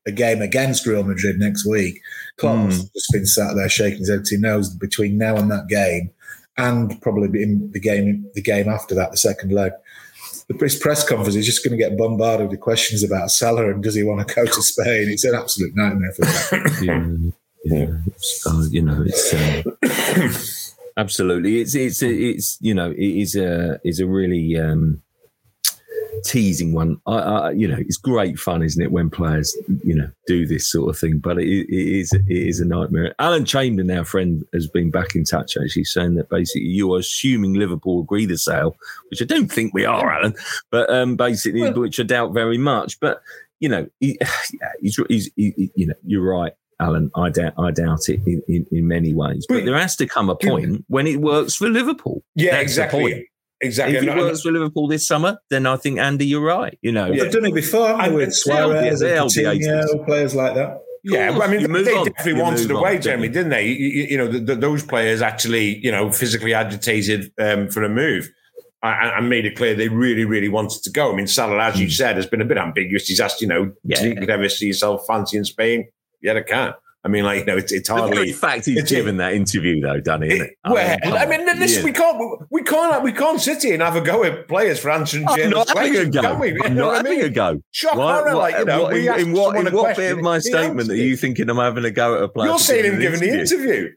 a 0.05 0.11
game 0.11 0.41
against 0.41 0.85
Real 0.85 1.03
Madrid 1.03 1.39
next 1.39 1.65
week. 1.65 2.01
Klopp's 2.37 2.79
mm. 2.79 2.93
just 2.93 3.11
been 3.11 3.25
sat 3.25 3.55
there 3.55 3.69
shaking 3.69 3.99
his 3.99 4.09
head. 4.09 4.23
He 4.29 4.37
knows 4.37 4.73
between 4.73 5.17
now 5.17 5.35
and 5.35 5.49
that 5.51 5.67
game, 5.67 6.11
and 6.57 6.99
probably 7.01 7.41
in 7.41 7.71
the 7.71 7.79
game 7.79 8.29
the 8.33 8.41
game 8.41 8.67
after 8.67 8.95
that, 8.95 9.11
the 9.11 9.17
second 9.17 9.51
leg, 9.51 9.71
the 10.47 10.53
press 10.55 11.07
conference 11.07 11.35
is 11.35 11.45
just 11.45 11.63
going 11.63 11.77
to 11.77 11.83
get 11.83 11.97
bombarded 11.97 12.49
with 12.49 12.59
questions 12.59 13.03
about 13.03 13.31
Salah 13.31 13.71
and 13.71 13.83
does 13.83 13.95
he 13.95 14.03
want 14.03 14.27
to 14.27 14.35
go 14.35 14.45
to 14.45 14.61
Spain? 14.61 15.07
It's 15.09 15.23
an 15.23 15.35
absolute 15.35 15.75
nightmare 15.75 16.11
for 16.13 16.21
that. 16.25 17.33
Yeah, 17.65 17.95
it's, 18.07 18.45
uh, 18.45 18.65
you 18.71 18.81
know, 18.81 19.05
it's 19.07 19.33
um, 19.33 20.83
absolutely. 20.97 21.61
It's 21.61 21.73
it's 21.75 22.03
it's 22.03 22.57
you 22.59 22.73
know, 22.73 22.91
it 22.91 22.99
is 22.99 23.37
a 23.37 23.79
is 23.85 24.01
a 24.01 24.05
really 24.05 24.59
um, 24.59 25.01
teasing 26.23 26.73
one. 26.73 26.99
I, 27.05 27.15
I, 27.15 27.51
you 27.51 27.67
know, 27.67 27.77
it's 27.79 27.97
great 27.97 28.39
fun, 28.39 28.63
isn't 28.63 28.81
it, 28.81 28.91
when 28.91 29.09
players, 29.09 29.55
you 29.83 29.95
know, 29.95 30.09
do 30.27 30.45
this 30.45 30.69
sort 30.69 30.89
of 30.89 30.97
thing? 30.97 31.19
But 31.19 31.39
it, 31.39 31.47
it 31.47 31.99
is 31.99 32.13
it 32.13 32.23
is 32.27 32.59
a 32.59 32.65
nightmare. 32.65 33.13
Alan 33.19 33.45
Chamberlain, 33.45 33.95
our 33.97 34.05
friend, 34.05 34.45
has 34.53 34.67
been 34.67 34.91
back 34.91 35.15
in 35.15 35.23
touch 35.23 35.57
actually, 35.57 35.85
saying 35.85 36.15
that 36.15 36.29
basically 36.29 36.67
you 36.67 36.93
are 36.93 36.99
assuming 36.99 37.53
Liverpool 37.53 38.01
agree 38.01 38.25
the 38.25 38.37
sale, 38.37 38.75
which 39.09 39.21
I 39.21 39.25
don't 39.25 39.51
think 39.51 39.73
we 39.73 39.85
are, 39.85 40.11
Alan. 40.11 40.35
But 40.71 40.89
um, 40.89 41.15
basically, 41.15 41.61
well, 41.61 41.73
which 41.73 41.99
I 41.99 42.03
doubt 42.03 42.33
very 42.33 42.57
much. 42.57 42.99
But 42.99 43.21
you 43.59 43.69
know, 43.69 43.87
he, 43.99 44.17
yeah, 44.21 44.71
he's, 44.81 44.99
he's 45.07 45.31
he, 45.35 45.71
you 45.75 45.87
know, 45.87 45.95
you're 46.05 46.23
right. 46.23 46.53
Alan, 46.79 47.11
I 47.15 47.29
doubt, 47.29 47.53
I 47.57 47.71
doubt 47.71 48.09
it 48.09 48.19
in, 48.25 48.41
in, 48.47 48.65
in 48.71 48.87
many 48.87 49.13
ways. 49.13 49.45
But, 49.47 49.59
but, 49.59 49.65
there 49.65 49.77
has 49.77 49.95
to 49.97 50.07
come 50.07 50.29
a 50.29 50.35
point 50.35 50.83
when 50.87 51.07
it 51.07 51.21
works 51.21 51.55
for 51.55 51.69
Liverpool. 51.69 52.23
Yeah, 52.35 52.51
That's 52.51 52.63
exactly. 52.63 53.29
Exactly. 53.63 53.97
If 53.97 54.03
he 54.03 54.09
works 54.09 54.41
for 54.41 54.51
Liverpool 54.51 54.87
this 54.87 55.07
summer, 55.07 55.37
then 55.49 55.65
I 55.65 55.77
think 55.77 55.99
Andy, 55.99 56.25
you're 56.25 56.41
right. 56.41 56.77
You 56.81 56.91
know, 56.91 57.07
yeah. 57.07 57.23
they've 57.23 57.31
done 57.31 57.45
it 57.45 57.53
before, 57.53 57.87
haven't 57.87 58.13
with 58.13 58.33
Suarez, 58.33 59.01
and 59.01 60.05
players 60.05 60.35
like 60.35 60.55
that. 60.55 60.81
Yeah, 61.05 61.37
I 61.41 61.47
mean, 61.47 61.69
they 61.71 61.93
on. 61.93 62.05
definitely 62.05 62.31
you 62.33 62.41
wanted 62.41 62.71
away, 62.71 62.97
Jeremy, 62.97 63.27
didn't 63.27 63.49
they? 63.49 63.67
You, 63.67 64.03
you 64.09 64.17
know, 64.17 64.27
the, 64.27 64.39
the, 64.39 64.55
those 64.55 64.83
players 64.83 65.21
actually, 65.21 65.79
you 65.79 65.91
know, 65.91 66.09
physically 66.11 66.53
agitated 66.53 67.31
um, 67.39 67.67
for 67.69 67.83
a 67.83 67.89
move 67.89 68.29
and, 68.83 69.29
made 69.29 69.45
it 69.45 69.57
clear 69.57 69.75
they 69.75 69.89
really, 69.89 70.23
really 70.23 70.49
wanted 70.49 70.81
to 70.83 70.91
go. 70.91 71.11
I 71.11 71.15
mean, 71.15 71.27
Salah, 71.27 71.61
as 71.61 71.79
you 71.79 71.87
hmm. 71.87 71.91
said, 71.91 72.15
has 72.15 72.25
been 72.25 72.41
a 72.41 72.45
bit 72.45 72.57
ambiguous. 72.57 73.07
He's 73.07 73.19
asked, 73.19 73.41
you 73.41 73.47
know, 73.47 73.73
yeah. 73.83 74.01
do 74.01 74.09
you 74.09 74.27
ever 74.27 74.47
see 74.49 74.67
yourself 74.67 75.05
fancy 75.05 75.37
in 75.37 75.45
Spain? 75.45 75.89
Yeah, 76.21 76.33
I 76.33 76.41
can. 76.41 76.73
I 77.05 77.09
mean, 77.09 77.25
like 77.25 77.39
you 77.39 77.45
know, 77.45 77.57
it's, 77.57 77.73
it's 77.73 77.89
hardly. 77.89 78.31
The 78.31 78.31
fact 78.31 78.65
he's 78.65 78.89
given 78.89 79.17
that 79.17 79.33
interview 79.33 79.81
though, 79.81 79.99
Danny, 79.99 80.27
isn't 80.27 80.45
it? 80.47 80.57
Well, 80.65 80.97
I 81.03 81.25
mean, 81.25 81.41
I 81.41 81.53
mean 81.53 81.59
listen, 81.59 81.81
yeah. 81.81 81.85
we 81.85 81.91
can't, 81.91 82.41
we 82.49 82.63
can't, 82.63 83.03
we 83.03 83.11
can't 83.11 83.41
sit 83.41 83.61
here 83.61 83.73
and 83.73 83.83
have 83.83 83.97
a 83.97 84.01
go 84.01 84.23
at 84.23 84.47
players 84.47 84.79
for 84.79 84.89
answering 84.89 85.25
oh, 85.27 85.33
I'm 85.33 85.49
not 85.49 85.67
having 85.69 85.95
a 85.97 86.05
go. 86.05 86.21
Can 86.21 86.39
we? 86.39 86.61
I'm 86.61 86.75
not 86.75 87.05
having 87.05 87.21
a 87.21 87.29
go. 87.29 87.61
Shock 87.71 87.95
what, 87.95 88.33
like 88.33 88.57
you 88.57 88.65
know, 88.65 88.83
what, 88.83 88.95
in, 88.95 89.19
in 89.19 89.33
what, 89.33 89.55
in 89.57 89.73
what 89.73 89.97
bit 89.97 90.13
of 90.13 90.21
my 90.21 90.39
statement 90.39 90.89
are 90.89 90.95
you 90.95 91.17
thinking 91.17 91.49
I'm 91.49 91.57
having 91.57 91.83
a 91.83 91.91
go 91.91 92.15
at 92.15 92.23
a 92.23 92.29
player? 92.29 92.49
You're 92.49 92.59
saying 92.59 92.85
him 92.85 92.99
giving 93.01 93.19
the 93.19 93.39
interview. 93.39 93.89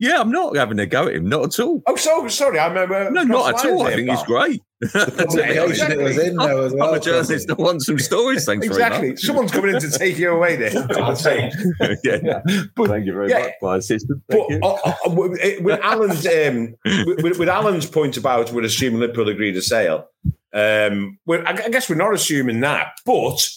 Yeah, 0.00 0.20
I'm 0.20 0.32
not 0.32 0.56
having 0.56 0.78
a 0.80 0.86
go 0.86 1.06
at 1.06 1.14
him, 1.14 1.28
not 1.28 1.44
at 1.44 1.60
all. 1.60 1.82
Oh, 1.86 1.96
so 1.96 2.26
sorry, 2.28 2.58
I'm 2.58 2.76
uh, 2.76 3.10
no, 3.10 3.22
not 3.22 3.54
at 3.54 3.70
all. 3.70 3.82
I 3.82 3.94
think 3.94 4.10
he's 4.10 4.22
great. 4.24 4.60
it 4.80 5.68
was 5.68 6.18
in 6.18 6.36
there 6.36 6.58
as 6.62 6.72
well. 6.72 6.88
I'm 6.88 6.94
a 6.94 7.00
journalist 7.00 7.46
that 7.46 7.58
wants 7.58 7.86
some 7.86 7.98
stories. 7.98 8.44
Thanks 8.44 8.66
exactly. 8.66 9.16
Someone's 9.16 9.52
coming 9.52 9.74
in 9.74 9.80
to 9.80 9.90
take 9.90 10.18
you 10.18 10.30
away 10.30 10.56
there. 10.56 10.72
yeah. 12.04 12.40
But, 12.74 12.88
Thank 12.88 13.06
you 13.06 13.12
very 13.12 13.30
yeah, 13.30 13.38
much, 13.38 13.52
my 13.62 13.76
assistant. 13.76 14.22
Thank 14.28 14.60
but, 14.60 14.80
uh, 14.84 14.92
uh, 15.06 15.10
with 15.10 15.80
Alan's 15.80 16.26
um, 16.26 16.74
with, 17.22 17.38
with, 17.38 17.48
Alan's 17.48 17.86
point 17.86 18.16
about 18.16 18.52
we're 18.52 18.64
assuming 18.64 19.00
Liverpool 19.00 19.28
agreed 19.28 19.52
to 19.52 19.62
sale. 19.62 20.08
Um, 20.52 21.18
I 21.28 21.68
guess 21.70 21.88
we're 21.88 21.94
not 21.94 22.14
assuming 22.14 22.60
that, 22.60 22.92
but 23.06 23.48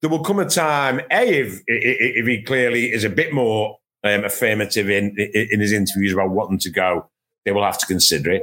there 0.00 0.10
will 0.10 0.24
come 0.24 0.38
a 0.38 0.48
time, 0.48 1.00
a 1.10 1.40
if 1.40 1.62
if 1.66 2.26
he 2.26 2.42
clearly 2.42 2.86
is 2.86 3.04
a 3.04 3.10
bit 3.10 3.32
more 3.32 3.78
um, 4.04 4.24
affirmative 4.24 4.90
in, 4.90 5.14
in 5.34 5.60
his 5.60 5.72
interviews 5.72 6.12
about 6.12 6.30
wanting 6.30 6.58
to 6.58 6.70
go, 6.70 7.10
they 7.44 7.52
will 7.52 7.64
have 7.64 7.78
to 7.78 7.86
consider 7.86 8.30
it. 8.30 8.42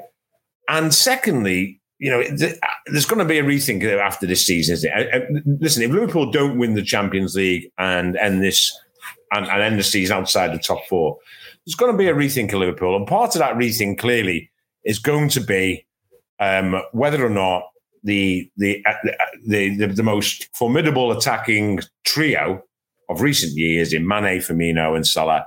And 0.68 0.93
secondly, 0.93 1.80
you 1.99 2.09
know, 2.09 2.24
there's 2.88 3.05
going 3.05 3.20
to 3.20 3.26
be 3.26 3.38
a 3.38 3.43
rethink 3.43 3.84
after 3.99 4.26
this 4.26 4.45
season, 4.45 4.74
isn't 4.74 4.91
it? 4.91 5.45
Listen, 5.62 5.84
if 5.84 5.91
Liverpool 5.91 6.32
don't 6.32 6.57
win 6.57 6.74
the 6.74 6.82
Champions 6.82 7.36
League 7.36 7.72
and 7.78 8.18
end 8.18 8.41
this 8.41 8.76
and, 9.32 9.45
and 9.45 9.62
end 9.62 9.78
the 9.78 9.84
season 9.84 10.18
outside 10.18 10.51
the 10.51 10.59
top 10.59 10.80
four, 10.89 11.18
there's 11.66 11.76
going 11.76 11.91
to 11.91 11.97
be 11.97 12.07
a 12.07 12.14
rethink 12.16 12.53
of 12.53 12.59
Liverpool. 12.59 12.95
And 12.95 13.05
part 13.05 13.36
of 13.36 13.39
that 13.39 13.55
rethink 13.55 13.99
clearly 13.99 14.49
is 14.84 14.97
going 14.97 15.30
to 15.30 15.41
be 15.41 15.86
um, 16.39 16.82
whether 16.91 17.24
or 17.24 17.30
not 17.30 17.64
the 18.03 18.49
the, 18.57 18.84
uh, 18.88 18.93
the 19.45 19.76
the 19.78 19.86
the 19.86 20.03
most 20.03 20.49
formidable 20.55 21.12
attacking 21.12 21.82
trio 22.03 22.64
of 23.12 23.22
recent 23.22 23.53
years 23.53 23.93
in 23.93 24.07
Mane, 24.07 24.39
Firmino, 24.39 24.95
and 24.95 25.05
Salah 25.05 25.45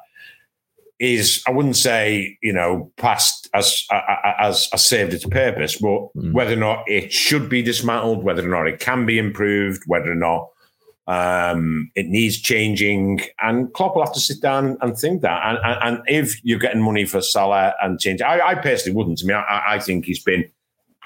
is 1.00 1.42
I 1.46 1.50
wouldn't 1.50 1.76
say 1.76 2.38
you 2.42 2.52
know 2.52 2.92
past 2.96 3.48
as 3.54 3.84
as, 4.38 4.68
as 4.72 4.84
served 4.84 5.12
its 5.12 5.26
purpose, 5.26 5.76
but 5.76 6.08
mm. 6.16 6.32
whether 6.32 6.52
or 6.52 6.56
not 6.56 6.84
it 6.86 7.12
should 7.12 7.48
be 7.48 7.62
dismantled, 7.62 8.22
whether 8.22 8.44
or 8.44 8.56
not 8.56 8.68
it 8.68 8.80
can 8.80 9.04
be 9.06 9.18
improved, 9.18 9.82
whether 9.86 10.10
or 10.10 10.14
not 10.14 10.48
um, 11.06 11.90
it 11.94 12.06
needs 12.06 12.40
changing, 12.40 13.20
and 13.40 13.72
Klopp 13.74 13.94
will 13.94 14.04
have 14.04 14.14
to 14.14 14.20
sit 14.20 14.40
down 14.40 14.78
and 14.80 14.96
think 14.96 15.22
that. 15.22 15.42
And, 15.44 15.58
and, 15.64 15.78
and 15.82 16.08
if 16.08 16.42
you're 16.44 16.58
getting 16.58 16.82
money 16.82 17.04
for 17.04 17.20
Salah 17.20 17.74
and 17.82 18.00
change, 18.00 18.22
I, 18.22 18.40
I 18.40 18.54
personally 18.54 18.96
wouldn't. 18.96 19.20
I 19.22 19.26
mean, 19.26 19.36
I, 19.36 19.62
I 19.74 19.78
think 19.80 20.06
he's 20.06 20.22
been 20.22 20.48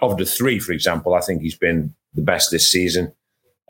of 0.00 0.16
the 0.16 0.24
three, 0.24 0.60
for 0.60 0.72
example, 0.72 1.14
I 1.14 1.20
think 1.20 1.42
he's 1.42 1.56
been 1.56 1.94
the 2.14 2.22
best 2.22 2.50
this 2.50 2.70
season. 2.70 3.12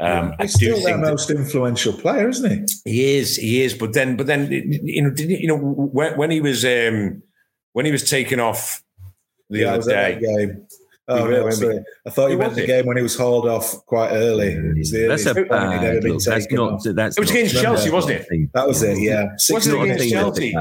Um, 0.00 0.34
He's 0.40 0.54
still 0.54 0.80
their 0.82 0.98
most 0.98 1.30
influential 1.30 1.92
player, 1.92 2.28
isn't 2.28 2.68
he? 2.84 2.90
He 2.90 3.16
is. 3.16 3.36
He 3.36 3.62
is. 3.62 3.74
But 3.74 3.94
then, 3.94 4.16
but 4.16 4.26
then, 4.26 4.50
you 4.50 5.02
know, 5.02 5.10
did, 5.10 5.28
you 5.30 5.48
know, 5.48 5.56
when, 5.56 6.16
when 6.16 6.30
he 6.30 6.40
was 6.40 6.64
um, 6.64 7.22
when 7.72 7.84
he 7.84 7.92
was 7.92 8.08
taken 8.08 8.38
off 8.38 8.82
the 9.50 9.60
yeah, 9.60 9.74
other 9.74 9.90
day. 9.90 10.20
Game. 10.20 10.66
Oh 11.10 11.26
no, 11.26 11.50
sorry. 11.50 11.82
I 12.06 12.10
thought 12.10 12.30
you 12.30 12.36
meant 12.36 12.54
the 12.54 12.66
game 12.66 12.84
when 12.84 12.98
he 12.98 13.02
was 13.02 13.16
hauled 13.16 13.48
off 13.48 13.84
quite 13.86 14.10
early. 14.10 14.54
That's 15.08 15.24
a 15.24 15.34
bad 15.34 16.04
look. 16.04 16.22
That's 16.22 16.52
not. 16.52 16.82
That's 16.84 17.16
it 17.16 17.20
was 17.20 17.30
against 17.30 17.54
Chelsea, 17.54 17.90
wasn't 17.90 18.26
it? 18.30 18.52
That 18.52 18.68
was 18.68 18.82
it. 18.82 18.98
Yeah, 18.98 19.32
was 19.50 19.66
it 19.66 19.80
against 19.80 20.10
Chelsea? 20.10 20.54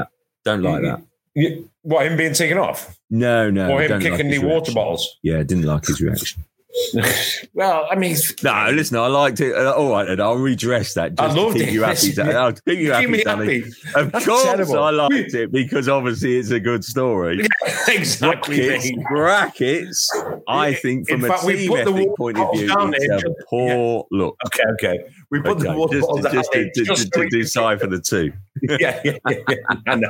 Don't 0.44 0.62
like 0.62 0.82
that. 0.82 1.02
You, 1.34 1.68
what 1.82 2.06
him 2.06 2.16
being 2.16 2.32
taken 2.32 2.56
off? 2.56 2.98
No, 3.10 3.50
no. 3.50 3.70
Or 3.70 3.82
him 3.82 4.00
kicking 4.00 4.30
like 4.30 4.40
the 4.40 4.46
water 4.46 4.72
bottles? 4.72 5.18
Yeah, 5.22 5.42
didn't 5.42 5.64
like 5.64 5.86
his 5.86 6.00
reaction. 6.00 6.44
well, 7.54 7.86
I 7.90 7.94
mean, 7.94 8.16
no. 8.42 8.70
Listen, 8.72 8.98
I 8.98 9.06
liked 9.06 9.40
it. 9.40 9.54
Uh, 9.54 9.72
all 9.72 9.90
right, 9.90 10.08
and 10.08 10.20
I'll 10.20 10.36
redress 10.36 10.94
that. 10.94 11.14
Just 11.14 11.36
I 11.36 11.40
loved 11.40 11.56
to 11.56 11.60
keep 11.60 11.68
it. 11.68 11.74
You 11.74 11.82
happy, 11.82 12.20
I'll 12.32 12.52
keep 12.52 12.78
you 12.78 12.92
happy, 12.92 13.22
Danny. 13.22 13.62
Of 13.94 14.12
That's 14.12 14.24
course, 14.24 14.44
terrible. 14.44 14.78
I 14.78 14.90
liked 14.90 15.34
it 15.34 15.52
because 15.52 15.88
obviously 15.88 16.36
it's 16.38 16.50
a 16.50 16.60
good 16.60 16.84
story. 16.84 17.46
exactly. 17.88 18.66
Brackets, 18.66 18.90
brackets. 19.08 20.22
I 20.46 20.74
think 20.74 21.08
from 21.08 21.24
In 21.24 21.30
a 21.30 21.34
fact, 21.34 21.46
team 21.46 21.76
ethic 21.76 22.16
point 22.16 22.38
of 22.38 22.52
view, 22.52 22.68
it's 22.72 23.24
a 23.24 23.34
poor 23.48 24.06
yeah. 24.10 24.18
look. 24.18 24.36
Okay, 24.46 24.64
okay. 24.72 25.04
We 25.30 25.40
put 25.42 25.58
okay, 25.58 25.64
the 25.64 25.76
water 25.76 26.00
just, 26.00 26.10
to, 26.10 26.30
just, 26.32 26.52
to, 26.52 26.84
just 26.84 27.12
to, 27.12 27.20
to 27.20 27.28
decipher 27.28 27.86
the 27.86 28.00
two. 28.00 28.32
yeah, 28.62 29.00
yeah, 29.04 29.18
yeah. 29.28 29.38
yeah. 29.46 29.56
I. 29.86 30.00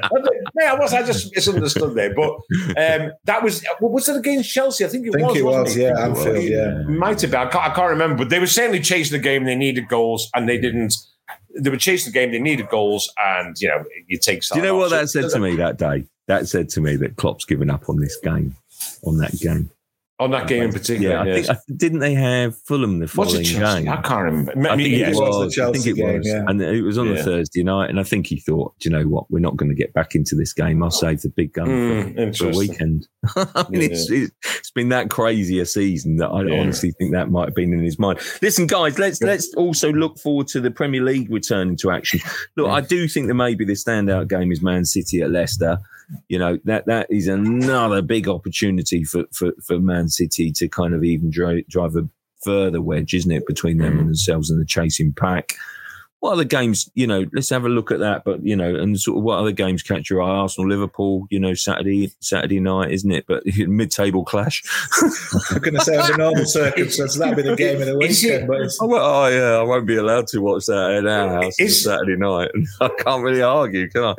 Yeah, 0.61 0.73
I 0.73 0.79
was. 0.79 0.93
I 0.93 1.03
just 1.03 1.35
misunderstood 1.35 1.95
there, 1.97 2.15
but 2.15 2.31
um, 2.77 3.13
that 3.25 3.43
was. 3.43 3.65
Was 3.81 4.09
it 4.09 4.17
against 4.17 4.51
Chelsea? 4.51 4.85
I 4.85 4.89
think 4.89 5.07
it 5.07 5.15
I 5.17 5.19
think 5.19 5.29
was. 5.29 5.37
It 5.37 5.45
was. 5.45 5.77
It? 5.77 5.81
Yeah, 5.83 6.05
Anfield. 6.05 6.45
Yeah, 6.45 6.83
might 6.83 7.21
have 7.21 7.33
been. 7.33 7.41
I 7.41 7.47
can't, 7.47 7.65
I 7.65 7.75
can't 7.75 7.91
remember, 7.91 8.19
but 8.19 8.31
they 8.31 8.39
were 8.39 8.47
certainly 8.47 8.81
chasing 8.81 9.17
the 9.17 9.23
game. 9.23 9.45
They 9.45 9.57
needed 9.57 9.89
goals, 9.89 10.31
and 10.35 10.49
they 10.49 10.59
didn't. 10.59 10.95
They 11.59 11.71
were 11.71 11.77
chasing 11.77 12.13
the 12.13 12.19
game. 12.19 12.31
They 12.31 12.39
needed 12.39 12.69
goals, 12.69 13.13
and 13.19 13.61
you 13.61 13.69
know, 13.69 13.85
you 14.07 14.19
take. 14.19 14.43
Do 14.43 14.61
you 14.61 14.65
know 14.65 14.77
what 14.77 14.91
that 14.91 15.09
said 15.09 15.31
to 15.31 15.41
me 15.41 15.57
that 15.57 15.79
day? 15.79 16.05
That 16.29 16.47
said 16.47 16.69
to 16.71 16.81
me 16.81 16.95
that 16.97 17.17
Klopp's 17.17 17.45
given 17.45 17.71
up 17.71 17.89
on 17.89 17.99
this 17.99 18.17
game, 18.23 18.55
on 19.05 19.19
that 19.19 19.37
game. 19.41 19.71
On 20.21 20.33
that 20.33 20.49
game 20.49 20.65
in 20.65 20.73
particular, 20.73 21.15
yeah. 21.15 21.23
I 21.23 21.27
yes. 21.27 21.47
think 21.47 21.79
didn't 21.79 22.01
they 22.01 22.15
have 22.15 22.59
Fulham 22.63 22.99
the 22.99 23.07
following 23.07 23.45
game? 23.45 23.89
I 23.89 24.01
can't 24.03 24.25
remember. 24.25 24.69
I, 24.69 24.73
I 24.73 24.77
think 24.77 24.95
it 24.95 25.15
was. 25.15 25.57
I 25.57 25.71
think 25.71 25.87
it 25.87 25.93
was, 25.93 25.97
game, 25.97 26.23
yeah. 26.25 26.45
and 26.49 26.61
it 26.61 26.83
was 26.83 26.99
on 26.99 27.07
yeah. 27.07 27.15
the 27.15 27.23
Thursday 27.23 27.63
night. 27.63 27.89
And 27.89 28.01
I 28.01 28.03
think 28.03 28.27
he 28.27 28.41
thought, 28.41 28.77
do 28.81 28.89
you 28.89 28.97
know 28.97 29.05
what? 29.05 29.31
We're 29.31 29.39
not 29.39 29.57
going 29.57 29.69
to 29.69 29.77
get 29.77 29.93
back 29.93 30.17
into 30.17 30.35
this 30.35 30.53
game. 30.53 30.83
I'll 30.83 30.91
save 30.91 31.23
the 31.23 31.29
big 31.29 31.53
gun 31.53 31.69
mm, 31.69 32.37
for, 32.37 32.47
for, 32.47 32.51
a 32.51 32.59
weekend. 32.59 33.07
I 33.37 33.65
mean, 33.71 33.83
yeah. 33.83 33.89
it's, 33.93 34.11
it's 34.11 34.71
been 34.73 34.89
that 34.89 35.09
crazy 35.09 35.61
a 35.61 35.67
season 35.67 36.17
that 36.17 36.31
I 36.31 36.41
honestly 36.59 36.91
think 36.99 37.13
that 37.13 37.31
might 37.31 37.45
have 37.45 37.55
been 37.55 37.73
in 37.73 37.85
his 37.85 38.01
mind. 38.01 38.19
Listen, 38.43 38.67
guys, 38.67 38.99
let's 38.99 39.23
let's 39.23 39.55
also 39.55 39.93
look 39.93 40.19
forward 40.19 40.49
to 40.49 40.61
the 40.61 40.73
Premier 40.73 41.03
League 41.03 41.31
returning 41.31 41.77
to 41.77 41.93
action. 41.93 42.19
Look, 42.57 42.69
I 42.69 42.81
do 42.81 43.07
think 43.07 43.29
that 43.29 43.35
maybe 43.35 43.65
the 43.65 43.75
standout 43.75 44.27
game 44.27 44.51
is 44.51 44.63
Man 44.63 44.85
City 44.85 45.23
at 45.23 45.31
Leicester 45.31 45.79
you 46.29 46.39
know 46.39 46.59
that 46.65 46.87
that 46.87 47.07
is 47.11 47.29
another 47.29 48.03
big 48.03 48.29
opportunity 48.29 49.05
for 49.05 49.25
for, 49.33 49.53
for 49.65 49.79
Man 49.79 50.09
City 50.09 50.53
to 50.53 50.69
kind 50.69 50.95
of 50.95 51.05
even 51.05 51.31
drive, 51.31 51.67
drive 51.69 51.97
a 51.97 52.09
further 52.43 52.81
wedge, 52.81 53.15
isn't 53.15 53.31
it, 53.31 53.47
between 53.47 53.79
them 53.79 53.95
mm. 53.95 53.99
and 54.01 54.09
themselves 54.09 54.51
and 54.51 54.61
the 54.61 54.67
chasing 54.67 55.13
pack 55.13 55.55
what 56.21 56.33
other 56.33 56.45
games, 56.45 56.91
you 56.95 57.07
know, 57.07 57.27
let's 57.33 57.51
have 57.51 57.65
a 57.65 57.69
look 57.69 57.91
at 57.91 58.01
that. 58.01 58.25
But, 58.25 58.45
you 58.45 58.57
know, 58.57 58.75
and 58.75 58.99
sort 59.01 59.19
of 59.19 59.25
what 59.25 59.39
other 59.39 59.53
games 59.53 59.83
catch 59.83 60.11
your 60.11 60.23
eye? 60.23 60.29
Arsenal, 60.29 60.69
Liverpool, 60.69 61.27
you 61.31 61.39
know, 61.39 61.55
Saturday, 61.55 62.11
Saturday 62.21 62.61
night, 62.61 62.91
isn't 62.91 63.11
it? 63.11 63.25
But 63.27 63.45
mid 63.57 63.91
table 63.91 64.25
clash. 64.25 64.63
I'm 65.51 65.59
going 65.59 65.75
to 65.75 65.81
say 65.81 65.97
under 65.97 66.17
normal 66.17 66.45
circumstances, 66.47 67.19
that'd 67.19 67.37
be 67.37 67.43
the 67.43 67.57
game 67.57 67.81
of 67.81 67.87
the 67.87 67.97
weekend. 67.97 68.49
But 68.49 68.71
oh, 68.81 68.87
well, 68.87 69.05
oh, 69.05 69.29
yeah, 69.29 69.61
I 69.61 69.63
won't 69.63 69.87
be 69.87 69.97
allowed 69.97 70.27
to 70.29 70.41
watch 70.41 70.67
that 70.67 70.91
in 70.99 71.07
our 71.07 71.43
house 71.43 71.61
on 71.61 71.69
Saturday 71.69 72.17
night. 72.17 72.51
I 72.81 72.89
can't 72.89 73.23
really 73.23 73.43
argue, 73.43 73.89
can 73.89 74.05
I? 74.05 74.15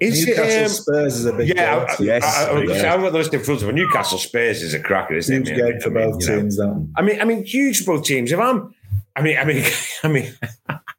Is 0.00 0.26
Newcastle 0.26 0.62
um, 0.62 0.68
Spurs 0.68 1.16
is 1.16 1.26
a 1.26 1.32
big 1.32 1.56
yeah, 1.56 1.96
game. 1.96 2.06
yes. 2.06 2.24
I, 2.24 2.50
I, 2.50 2.88
I, 2.90 2.94
I've 2.94 3.00
got 3.00 3.12
those 3.12 3.28
different 3.28 3.54
but 3.62 3.74
Newcastle 3.74 4.18
Spurs 4.18 4.62
is 4.62 4.74
a 4.74 4.80
cracker, 4.80 5.14
isn't 5.14 5.46
huge 5.46 5.50
it? 5.50 5.56
Huge 5.56 5.72
game 5.72 5.80
for 5.80 5.90
both 5.90 6.20
teams, 6.20 6.58
I 6.60 7.02
mean, 7.02 7.20
I 7.20 7.24
mean, 7.24 7.44
huge 7.44 7.84
for 7.84 7.96
both 7.96 8.04
teams. 8.04 8.32
If 8.32 8.40
I'm, 8.40 8.74
I 9.16 9.22
mean, 9.22 9.38
I 9.38 9.44
mean, 9.44 9.64
I 10.02 10.08
mean, 10.08 10.34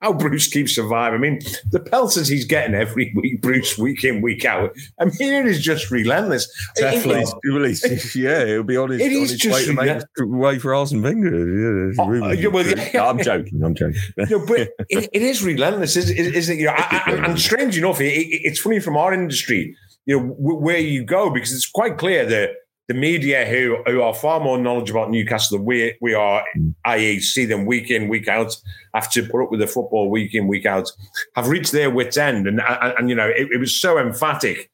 how 0.06 0.14
Bruce 0.14 0.48
keeps 0.48 0.76
surviving. 0.76 1.18
I 1.18 1.22
mean, 1.22 1.40
the 1.72 1.80
pelters 1.80 2.28
he's 2.28 2.46
getting 2.46 2.76
every 2.76 3.12
week, 3.16 3.42
Bruce, 3.42 3.76
week 3.78 4.04
in, 4.04 4.22
week 4.22 4.46
out. 4.46 4.72
I 5.00 5.06
mean, 5.06 5.34
it 5.34 5.48
is 5.48 5.62
just 5.64 5.90
relentless. 5.90 6.48
Definitely. 6.76 7.22
It- 7.22 7.84
it- 7.92 8.16
yeah, 8.16 8.46
he'll 8.46 8.64
be 8.64 8.78
on 8.78 8.92
his, 8.92 9.02
It 9.02 9.06
on 9.08 9.24
is 9.24 9.32
his 9.32 9.40
just 9.40 9.76
way 9.76 10.00
to 10.16 10.26
way 10.28 10.60
for 10.60 10.76
Arsene 10.76 11.02
Wenger. 11.02 11.30
Yeah, 11.36 11.94
Oh, 11.98 12.32
yeah, 12.32 12.48
well, 12.50 12.66
yeah. 12.66 12.90
No, 12.94 13.08
I'm 13.08 13.22
joking. 13.24 13.64
I'm 13.64 13.74
joking. 13.74 14.00
No, 14.18 14.46
but 14.46 14.60
it, 14.90 15.10
it 15.12 15.22
is 15.22 15.44
relentless, 15.44 15.96
isn't 15.96 16.16
is, 16.16 16.28
is 16.34 16.50
it? 16.50 16.60
You 16.60 16.66
know, 16.66 16.74
I, 16.78 17.02
I, 17.08 17.12
and 17.26 17.40
strange 17.40 17.78
enough, 17.78 18.00
it, 18.00 18.14
it, 18.14 18.42
it's 18.44 18.60
funny 18.60 18.80
from 18.80 18.98
our 18.98 19.12
industry, 19.14 19.76
you 20.06 20.20
know, 20.20 20.26
where 20.38 20.78
you 20.78 21.04
go 21.04 21.30
because 21.32 21.52
it's 21.52 21.70
quite 21.70 21.98
clear 21.98 22.26
that 22.28 22.50
the 22.88 22.94
media 22.94 23.46
who 23.46 23.78
who 23.86 24.02
are 24.02 24.14
far 24.14 24.40
more 24.40 24.58
knowledgeable 24.58 25.02
about 25.02 25.12
Newcastle 25.12 25.58
than 25.58 25.66
we 25.66 25.98
we 26.02 26.14
are, 26.14 26.44
i.e., 26.86 27.20
see 27.20 27.46
them 27.46 27.66
week 27.66 27.90
in 27.90 28.08
week 28.08 28.28
out, 28.28 28.56
have 28.94 29.12
to 29.12 29.24
put 29.24 29.44
up 29.44 29.52
with 29.52 29.60
the 29.60 29.68
football 29.68 30.10
week 30.10 30.34
in 30.34 30.48
week 30.48 30.66
out, 30.66 30.92
have 31.36 31.48
reached 31.48 31.72
their 31.72 31.90
wits 31.90 32.18
end, 32.18 32.48
and 32.48 32.62
and, 32.62 32.94
and 32.98 33.10
you 33.10 33.16
know, 33.16 33.28
it, 33.28 33.48
it 33.52 33.60
was 33.60 33.76
so 33.76 33.98
emphatic 33.98 34.70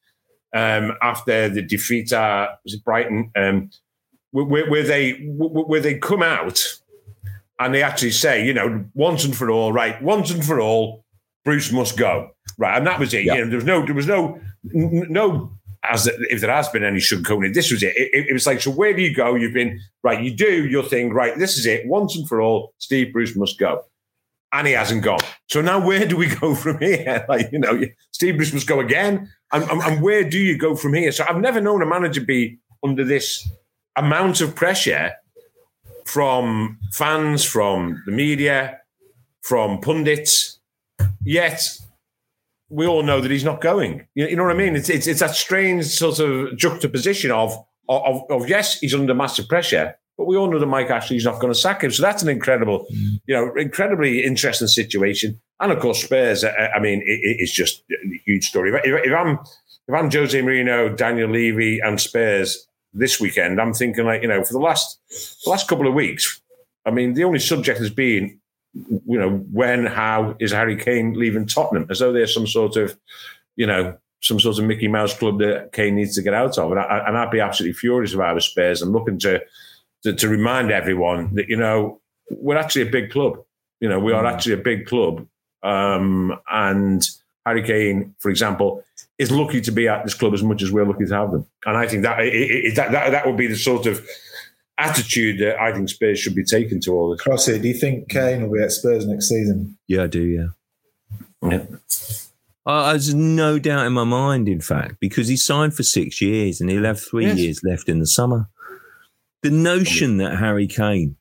um, 0.53 0.93
after 1.01 1.49
the 1.49 1.62
defeat 1.62 2.12
at 2.12 2.59
Brighton, 2.84 3.32
um, 3.36 3.70
where, 4.32 4.70
where 4.70 4.84
they 4.84 5.14
where 5.14 5.82
they 5.82 5.97
come 5.97 6.24
out 6.24 6.62
and 7.59 7.76
they 7.76 7.84
actually 7.84 8.12
say, 8.12 8.45
you 8.45 8.53
know, 8.53 8.84
once 8.95 9.24
and 9.24 9.36
for 9.36 9.51
all, 9.51 9.72
right, 9.72 10.01
once 10.01 10.32
and 10.32 10.43
for 10.43 10.59
all, 10.59 11.05
Bruce 11.45 11.72
must 11.72 11.97
go, 11.97 12.32
right, 12.57 12.78
and 12.78 12.88
that 12.88 12.99
was 12.99 13.14
it. 13.14 13.24
Yeah. 13.24 13.36
You 13.36 13.45
know, 13.45 13.49
there 13.49 13.57
was 13.57 13.66
no, 13.66 13.86
there 13.86 13.95
was 13.95 14.07
no, 14.07 14.39
no, 14.64 15.51
as 15.84 16.07
if 16.07 16.41
there 16.41 16.53
has 16.53 16.69
been 16.69 16.84
any 16.84 16.99
sugarcoating, 16.99 17.53
this 17.53 17.71
was 17.71 17.82
it. 17.84 17.95
It, 17.95 18.09
it. 18.13 18.29
it 18.29 18.34
was 18.34 18.45
like, 18.45 18.61
so 18.61 18.71
where 18.71 18.93
do 18.93 19.01
you 19.01 19.13
go? 19.13 19.36
You've 19.36 19.53
been 19.53 19.79
right. 20.03 20.21
You 20.21 20.32
do 20.32 20.65
your 20.67 20.84
thing, 20.84 21.11
right? 21.11 21.38
This 21.38 21.57
is 21.57 21.65
it. 21.65 21.88
Once 21.88 22.15
and 22.15 22.27
for 22.27 22.41
all, 22.41 22.73
Steve 22.77 23.13
Bruce 23.13 23.36
must 23.36 23.57
go, 23.57 23.82
and 24.53 24.67
he 24.67 24.73
hasn't 24.73 25.03
gone. 25.03 25.19
So 25.49 25.61
now, 25.61 25.86
where 25.86 26.05
do 26.05 26.17
we 26.17 26.27
go 26.27 26.55
from 26.63 26.79
here? 26.79 27.25
Like, 27.27 27.51
you 27.51 27.59
know, 27.59 27.82
Steve 28.11 28.38
Bruce 28.38 28.53
must 28.53 28.67
go 28.67 28.79
again, 28.79 29.32
and, 29.51 29.63
and, 29.63 29.82
and 29.82 30.01
where 30.01 30.23
do 30.23 30.39
you 30.39 30.57
go 30.57 30.75
from 30.75 30.93
here? 30.93 31.11
So 31.11 31.25
I've 31.27 31.41
never 31.41 31.61
known 31.61 31.82
a 31.82 31.86
manager 31.86 32.21
be 32.21 32.59
under 32.84 33.03
this 33.03 33.49
amount 33.95 34.41
of 34.41 34.55
pressure 34.55 35.13
from 36.05 36.79
fans, 36.91 37.43
from 37.43 38.01
the 38.05 38.11
media, 38.11 38.79
from 39.41 39.79
pundits. 39.79 40.59
Yet 41.23 41.77
we 42.72 42.88
all 42.88 43.03
know 43.03 43.19
that 43.22 43.30
he's 43.30 43.43
not 43.43 43.61
going. 43.61 44.07
You, 44.15 44.28
you 44.28 44.36
know 44.36 44.43
what 44.43 44.55
I 44.55 44.57
mean? 44.57 44.76
It's, 44.76 44.89
it's 44.89 45.05
it's 45.05 45.19
that 45.19 45.36
strange 45.36 45.86
sort 45.86 46.19
of 46.19 46.57
juxtaposition 46.57 47.32
of, 47.32 47.53
of 47.89 48.24
of 48.30 48.49
yes, 48.49 48.80
he's 48.80 48.95
under 48.95 49.13
massive 49.13 49.47
pressure, 49.49 49.95
but 50.17 50.26
we 50.26 50.38
all 50.38 50.49
know 50.49 50.57
that 50.57 50.65
Mike 50.65 50.89
Ashley's 50.89 51.26
not 51.26 51.39
going 51.39 51.53
to 51.53 51.59
sack 51.59 51.84
him. 51.84 51.91
So 51.91 52.01
that's 52.01 52.24
an 52.24 52.30
incredible, 52.30 52.88
mm. 52.93 53.19
you 53.28 53.36
know, 53.36 53.53
incredibly 53.55 54.24
interesting 54.24 54.67
situation. 54.67 55.39
And 55.59 55.72
of 55.72 55.80
course, 55.80 56.03
Spurs. 56.03 56.43
I, 56.43 56.69
I 56.76 56.80
mean, 56.80 57.01
it, 57.01 57.19
it's 57.39 57.51
just 57.51 57.84
a 57.91 58.22
huge 58.26 58.45
story. 58.45 58.72
If, 58.72 59.05
if 59.05 59.13
I'm 59.13 59.39
if 59.88 59.93
I'm 59.93 60.09
Jose 60.09 60.41
Mourinho, 60.41 60.95
Daniel 60.95 61.30
Levy, 61.30 61.80
and 61.80 61.99
Spurs 61.99 62.67
this 62.93 63.19
weekend, 63.19 63.59
I'm 63.59 63.74
thinking 63.74 64.05
like 64.05 64.22
you 64.22 64.30
know 64.30 64.43
for 64.43 64.53
the 64.53 64.59
last 64.59 64.97
the 65.43 65.49
last 65.49 65.67
couple 65.67 65.88
of 65.88 65.93
weeks. 65.93 66.41
I 66.84 66.89
mean, 66.89 67.13
the 67.13 67.26
only 67.26 67.38
subject 67.38 67.78
has 67.78 67.91
been, 67.91 68.39
you 68.74 69.19
know, 69.19 69.30
when, 69.51 69.86
how 69.86 70.36
is 70.39 70.51
Harry 70.51 70.78
Kane 70.78 71.13
leaving 71.13 71.45
Tottenham? 71.45 71.88
As 71.89 71.99
though 71.99 72.13
there's 72.13 72.34
some 72.34 72.47
sort 72.47 72.78
of, 72.78 72.97
you 73.55 73.67
know, 73.67 73.97
some 74.22 74.39
sort 74.39 74.57
of 74.57 74.65
Mickey 74.65 74.88
Mouse 74.88 75.17
club 75.17 75.39
that 75.39 75.72
Kane 75.74 75.95
needs 75.95 76.15
to 76.15 76.22
get 76.22 76.34
out 76.34 76.57
of. 76.57 76.72
And, 76.72 76.80
I, 76.80 77.03
and 77.07 77.17
I'd 77.17 77.32
be 77.32 77.39
absolutely 77.39 77.74
furious 77.74 78.13
if 78.13 78.19
I 78.19 78.34
was 78.34 78.45
Spurs. 78.45 78.82
I'm 78.82 78.91
looking 78.91 79.19
to, 79.19 79.41
to 80.03 80.13
to 80.13 80.30
remind 80.30 80.72
everyone 80.72 81.36
that 81.36 81.47
you 81.49 81.57
know 81.57 81.99
we're 82.30 82.57
actually 82.57 82.84
a 82.84 82.91
big 82.91 83.11
club. 83.11 83.43
You 83.80 83.89
know, 83.89 83.99
we 83.99 84.13
are 84.13 84.26
actually 84.26 84.53
a 84.53 84.57
big 84.57 84.86
club, 84.86 85.28
um, 85.63 86.39
and 86.51 87.07
Harry 87.45 87.63
Kane, 87.63 88.15
for 88.19 88.30
example, 88.30 88.84
is 89.17 89.32
lucky 89.32 89.59
to 89.61 89.72
be 89.72 89.88
at 89.88 90.03
this 90.03 90.13
club 90.13 90.34
as 90.34 90.43
much 90.43 90.61
as 90.61 90.72
we're 90.72 90.86
lucky 90.86 91.05
to 91.05 91.15
have 91.15 91.32
them. 91.32 91.45
And 91.65 91.78
I 91.78 91.88
think 91.88 92.03
that 92.03 92.19
it, 92.19 92.34
it, 92.34 92.76
that, 92.76 92.91
that 92.91 93.09
that 93.09 93.26
would 93.26 93.38
be 93.38 93.47
the 93.47 93.55
sort 93.55 93.88
of 93.88 94.05
attitude 94.82 95.39
that 95.39 95.59
I 95.59 95.73
think 95.73 95.89
Spurs 95.89 96.19
should 96.19 96.36
be 96.36 96.43
taking 96.43 96.82
to 96.82 96.91
all 96.93 97.11
this. 97.11 97.21
Crossy, 97.21 97.61
do 97.61 97.67
you 97.67 97.73
think 97.73 98.09
Kane 98.09 98.41
will 98.43 98.57
be 98.57 98.63
at 98.63 98.71
Spurs 98.71 99.05
next 99.07 99.27
season? 99.29 99.77
Yeah, 99.88 100.03
I 100.03 100.07
do. 100.07 100.23
Yeah. 100.23 100.47
Yeah. 101.49 101.65
Uh, 102.65 102.91
there's 102.91 103.13
no 103.13 103.57
doubt 103.57 103.88
in 103.88 103.93
my 103.93 104.03
mind, 104.03 104.47
in 104.47 104.61
fact, 104.61 104.97
because 104.99 105.27
he 105.27 105.36
signed 105.36 105.73
for 105.75 105.84
six 105.84 106.21
years 106.21 106.61
and 106.61 106.69
he'll 106.69 106.84
have 106.86 106.99
three 107.01 107.25
Yes. 107.25 107.38
years 107.39 107.61
left 107.63 107.89
in 107.89 107.99
the 107.99 108.05
summer. 108.07 108.47
The 109.41 109.49
notion 109.49 110.17
that 110.17 110.38
Harry 110.38 110.67
Kane, 110.67 111.15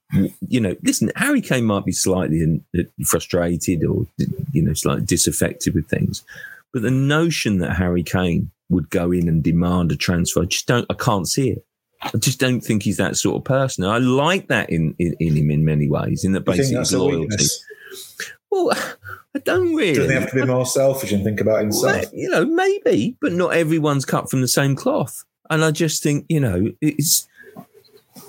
you 0.46 0.60
know, 0.60 0.76
listen, 0.82 1.10
Harry 1.16 1.40
Kane 1.40 1.64
might 1.64 1.86
be 1.86 1.92
slightly 1.92 2.60
uh, 2.78 2.82
frustrated 3.06 3.82
or, 3.84 4.04
you 4.52 4.62
know, 4.62 4.74
slightly 4.74 5.06
disaffected 5.06 5.74
with 5.74 5.88
things, 5.88 6.22
but 6.74 6.82
the 6.82 6.90
notion 6.90 7.58
that 7.58 7.76
Harry 7.76 8.02
Kane 8.02 8.50
would 8.68 8.90
go 8.90 9.10
in 9.10 9.26
and 9.26 9.42
demand 9.42 9.90
a 9.90 9.96
transfer, 9.96 10.42
I 10.42 10.44
just 10.44 10.66
don't, 10.66 10.84
I 10.90 10.94
can't 10.94 11.26
see 11.26 11.48
it. 11.48 11.64
I 12.02 12.16
just 12.18 12.40
don't 12.40 12.60
think 12.60 12.82
he's 12.82 12.96
that 12.96 13.16
sort 13.16 13.36
of 13.36 13.44
person. 13.44 13.84
I 13.84 13.98
like 13.98 14.48
that 14.48 14.70
in, 14.70 14.94
in, 14.98 15.14
in 15.20 15.36
him 15.36 15.50
in 15.50 15.64
many 15.64 15.88
ways, 15.88 16.24
in 16.24 16.32
that 16.32 16.44
Do 16.44 16.52
you 16.52 16.58
basic 16.58 16.98
loyalty. 16.98 17.44
Well, 18.50 18.70
I 19.34 19.38
don't 19.38 19.74
really. 19.74 19.94
Doesn't 19.94 20.10
he 20.10 20.16
have 20.16 20.30
to 20.30 20.36
be 20.36 20.44
more 20.44 20.66
selfish 20.66 21.12
and 21.12 21.22
think 21.22 21.40
about 21.40 21.60
himself? 21.60 21.92
Well, 21.92 22.04
you 22.12 22.28
know, 22.28 22.44
maybe, 22.44 23.16
but 23.20 23.32
not 23.32 23.54
everyone's 23.54 24.04
cut 24.04 24.30
from 24.30 24.40
the 24.40 24.48
same 24.48 24.74
cloth. 24.74 25.24
And 25.50 25.64
I 25.64 25.70
just 25.70 26.02
think, 26.02 26.26
you 26.28 26.40
know, 26.40 26.72
it's 26.80 27.28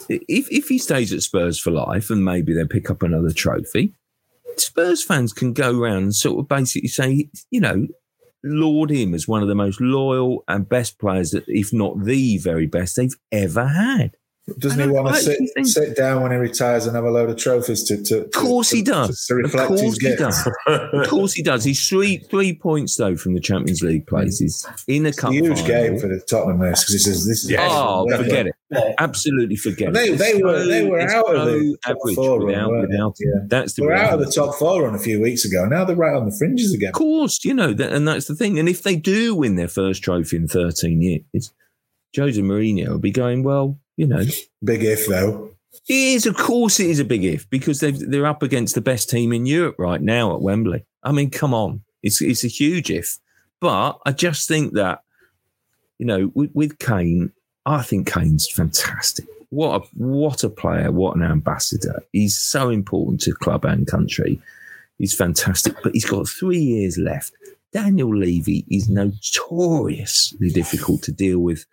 if 0.10 0.52
if 0.52 0.68
he 0.68 0.78
stays 0.78 1.14
at 1.14 1.22
Spurs 1.22 1.60
for 1.60 1.72
life 1.72 2.10
and 2.10 2.26
maybe 2.26 2.54
they 2.54 2.66
pick 2.66 2.90
up 2.90 3.04
another 3.04 3.32
trophy, 3.32 3.94
Spurs 4.58 5.04
fans 5.04 5.34
can 5.34 5.54
go 5.54 5.80
around 5.80 6.04
and 6.04 6.16
sort 6.16 6.40
of 6.40 6.48
basically 6.48 6.90
say, 6.90 7.30
you 7.50 7.62
know, 7.62 7.88
laud 8.44 8.92
him 8.92 9.14
as 9.14 9.28
one 9.28 9.42
of 9.42 9.48
the 9.48 9.56
most 9.56 9.80
loyal 9.82 10.44
and 10.48 10.68
best 10.68 11.00
players 11.00 11.32
that, 11.32 11.44
if 11.48 11.72
not 11.74 12.04
the 12.06 12.38
very 12.40 12.66
best 12.68 12.96
they've 12.96 13.16
ever 13.32 13.68
had. 13.68 14.16
Doesn't 14.58 14.82
I 14.82 14.86
he 14.86 14.90
want 14.90 15.08
to 15.10 15.22
sit 15.22 15.38
think- 15.54 15.68
sit 15.68 15.96
down 15.96 16.24
when 16.24 16.32
he 16.32 16.38
retires 16.38 16.88
and 16.88 16.96
have 16.96 17.06
a 17.06 17.12
load 17.12 17.30
of 17.30 17.38
trophies 17.38 17.84
to? 17.84 18.04
to 18.06 18.26
Of 18.26 18.32
course 18.32 18.72
he 18.72 18.82
does. 18.82 19.26
To, 19.28 19.36
to 19.36 19.36
reflect 19.36 19.66
of 19.72 19.80
his 19.80 19.82
course 19.82 19.98
he 19.98 20.08
gift. 20.08 20.20
does. 20.20 20.48
Of 20.68 21.08
course 21.08 21.34
he 21.34 21.44
does. 21.44 21.64
He's 21.64 21.88
three 21.88 22.18
three 22.18 22.54
points 22.54 22.96
though 22.96 23.16
from 23.16 23.36
the 23.36 23.40
Champions 23.40 23.84
League 23.84 24.08
places 24.08 24.68
in 24.88 25.06
a 25.06 25.10
It's 25.10 25.24
a 25.24 25.30
huge 25.32 25.60
final. 25.62 25.68
game 25.68 26.00
for 26.00 26.08
the 26.08 26.20
Tottenham 26.28 26.60
this 26.60 26.82
because 26.82 26.94
he 26.94 27.00
says 27.00 27.26
this 27.28 27.46
is. 27.46 27.56
Oh, 27.60 28.08
Yeah. 28.10 28.18
forget 28.18 28.48
it. 28.48 28.56
Yeah. 28.72 28.94
Absolutely 29.00 29.56
forget 29.58 29.94
They- 29.94 30.12
it. 30.12 30.18
they 30.18 30.32
It's 30.32 30.44
were- 30.44 30.66
they 30.66 30.86
were 30.86 31.00
out 31.02 31.36
of 31.36 31.46
the 31.48 31.78
so 31.84 31.94
top 31.94 31.98
four 32.16 32.38
run, 32.40 32.46
without, 32.48 32.70
weren't 32.70 32.90
without. 32.90 33.16
Yeah. 33.20 33.42
That's 33.48 33.74
the 33.74 33.82
They 33.82 33.88
were 33.88 33.94
out 33.94 34.14
of 34.20 34.26
the 34.26 34.32
top 34.32 34.56
four 34.56 34.84
run 34.84 34.96
a 34.96 35.00
few 35.00 35.20
weeks 35.22 35.44
ago. 35.46 35.66
Now 35.66 35.84
they're 35.84 35.96
right 35.96 36.16
on 36.16 36.26
the 36.30 36.36
fringes 36.38 36.74
again. 36.74 36.90
Of 36.90 36.94
course, 36.96 37.44
you 37.44 37.54
know, 37.54 37.74
that, 37.74 37.92
and 37.92 38.08
that's 38.08 38.28
the 38.28 38.36
thing. 38.36 38.58
And 38.60 38.70
if 38.70 38.82
they 38.84 38.96
do 38.96 39.36
win 39.36 39.56
their 39.56 39.68
first 39.68 40.04
trophy 40.04 40.38
in 40.38 40.48
13 40.48 41.02
years, 41.02 41.52
Jose 42.16 42.42
Mourinho 42.42 42.88
will 42.90 43.00
be 43.00 43.12
going, 43.12 43.44
well, 43.44 43.78
you 43.98 44.08
know, 44.08 44.24
Big 44.64 44.84
if 44.84 45.08
though. 45.08 45.52
it 45.90 45.94
is, 45.94 46.26
of 46.26 46.36
course, 46.38 46.80
it 46.80 46.90
is 46.90 47.00
a 47.00 47.06
big 47.06 47.24
if 47.24 47.50
because 47.50 47.80
they've, 47.82 47.98
they're 48.00 48.26
up 48.26 48.42
against 48.44 48.76
the 48.76 48.82
best 48.82 49.10
team 49.10 49.34
in 49.34 49.46
Europe 49.46 49.76
right 49.78 50.02
now 50.02 50.34
at 50.34 50.42
Wembley. 50.42 50.86
I 51.04 51.12
mean, 51.12 51.30
come 51.30 51.54
on, 51.54 51.84
it's 52.04 52.22
it's 52.22 52.44
a 52.44 52.48
huge 52.48 52.90
if. 52.92 53.18
But 53.60 54.00
I 54.06 54.12
just 54.12 54.48
think 54.48 54.74
that, 54.74 55.02
you 56.00 56.06
know, 56.06 56.32
with, 56.34 56.52
with 56.54 56.80
Kane, 56.80 57.32
I 57.66 57.82
think 57.84 58.12
Kane's 58.12 58.50
fantastic. 58.50 59.26
What 59.50 59.82
a 59.82 59.86
what 59.96 60.44
a 60.44 60.50
player! 60.50 60.92
What 60.92 61.16
an 61.18 61.24
ambassador! 61.24 62.04
He's 62.14 62.38
so 62.38 62.70
important 62.70 63.22
to 63.22 63.34
club 63.34 63.66
and 63.66 63.86
country. 63.86 64.40
He's 64.98 65.14
fantastic, 65.14 65.76
but 65.84 65.94
he's 65.94 66.06
got 66.06 66.28
three 66.28 66.60
years 66.60 66.98
left. 66.98 67.34
Daniel 67.74 68.16
Levy 68.16 68.66
is 68.70 68.88
notoriously 68.90 70.50
difficult 70.50 71.02
to 71.04 71.12
deal 71.12 71.40
with 71.40 71.66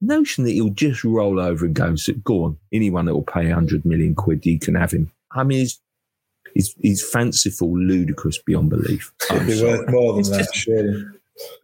notion 0.00 0.44
that 0.44 0.52
he'll 0.52 0.70
just 0.70 1.04
roll 1.04 1.38
over 1.40 1.66
and 1.66 1.74
go, 1.74 1.94
so 1.96 2.12
go 2.24 2.44
on, 2.44 2.56
anyone 2.72 3.04
that 3.06 3.14
will 3.14 3.22
pay 3.22 3.44
100 3.46 3.84
million 3.84 4.14
quid, 4.14 4.46
you 4.46 4.58
can 4.58 4.74
have 4.76 4.92
him. 4.92 5.10
I 5.32 5.42
mean, 5.44 5.58
he's, 5.58 5.80
he's, 6.54 6.74
he's 6.80 7.06
fanciful, 7.10 7.76
ludicrous 7.78 8.38
beyond 8.38 8.70
belief. 8.70 9.12
It'd 9.30 9.46
be 9.46 9.52
sorry. 9.54 9.78
worth 9.78 9.90
more 9.90 10.12
than 10.12 10.20
It's 10.20 10.30
that, 10.30 10.38
just- 10.38 10.54
surely. 10.54 11.04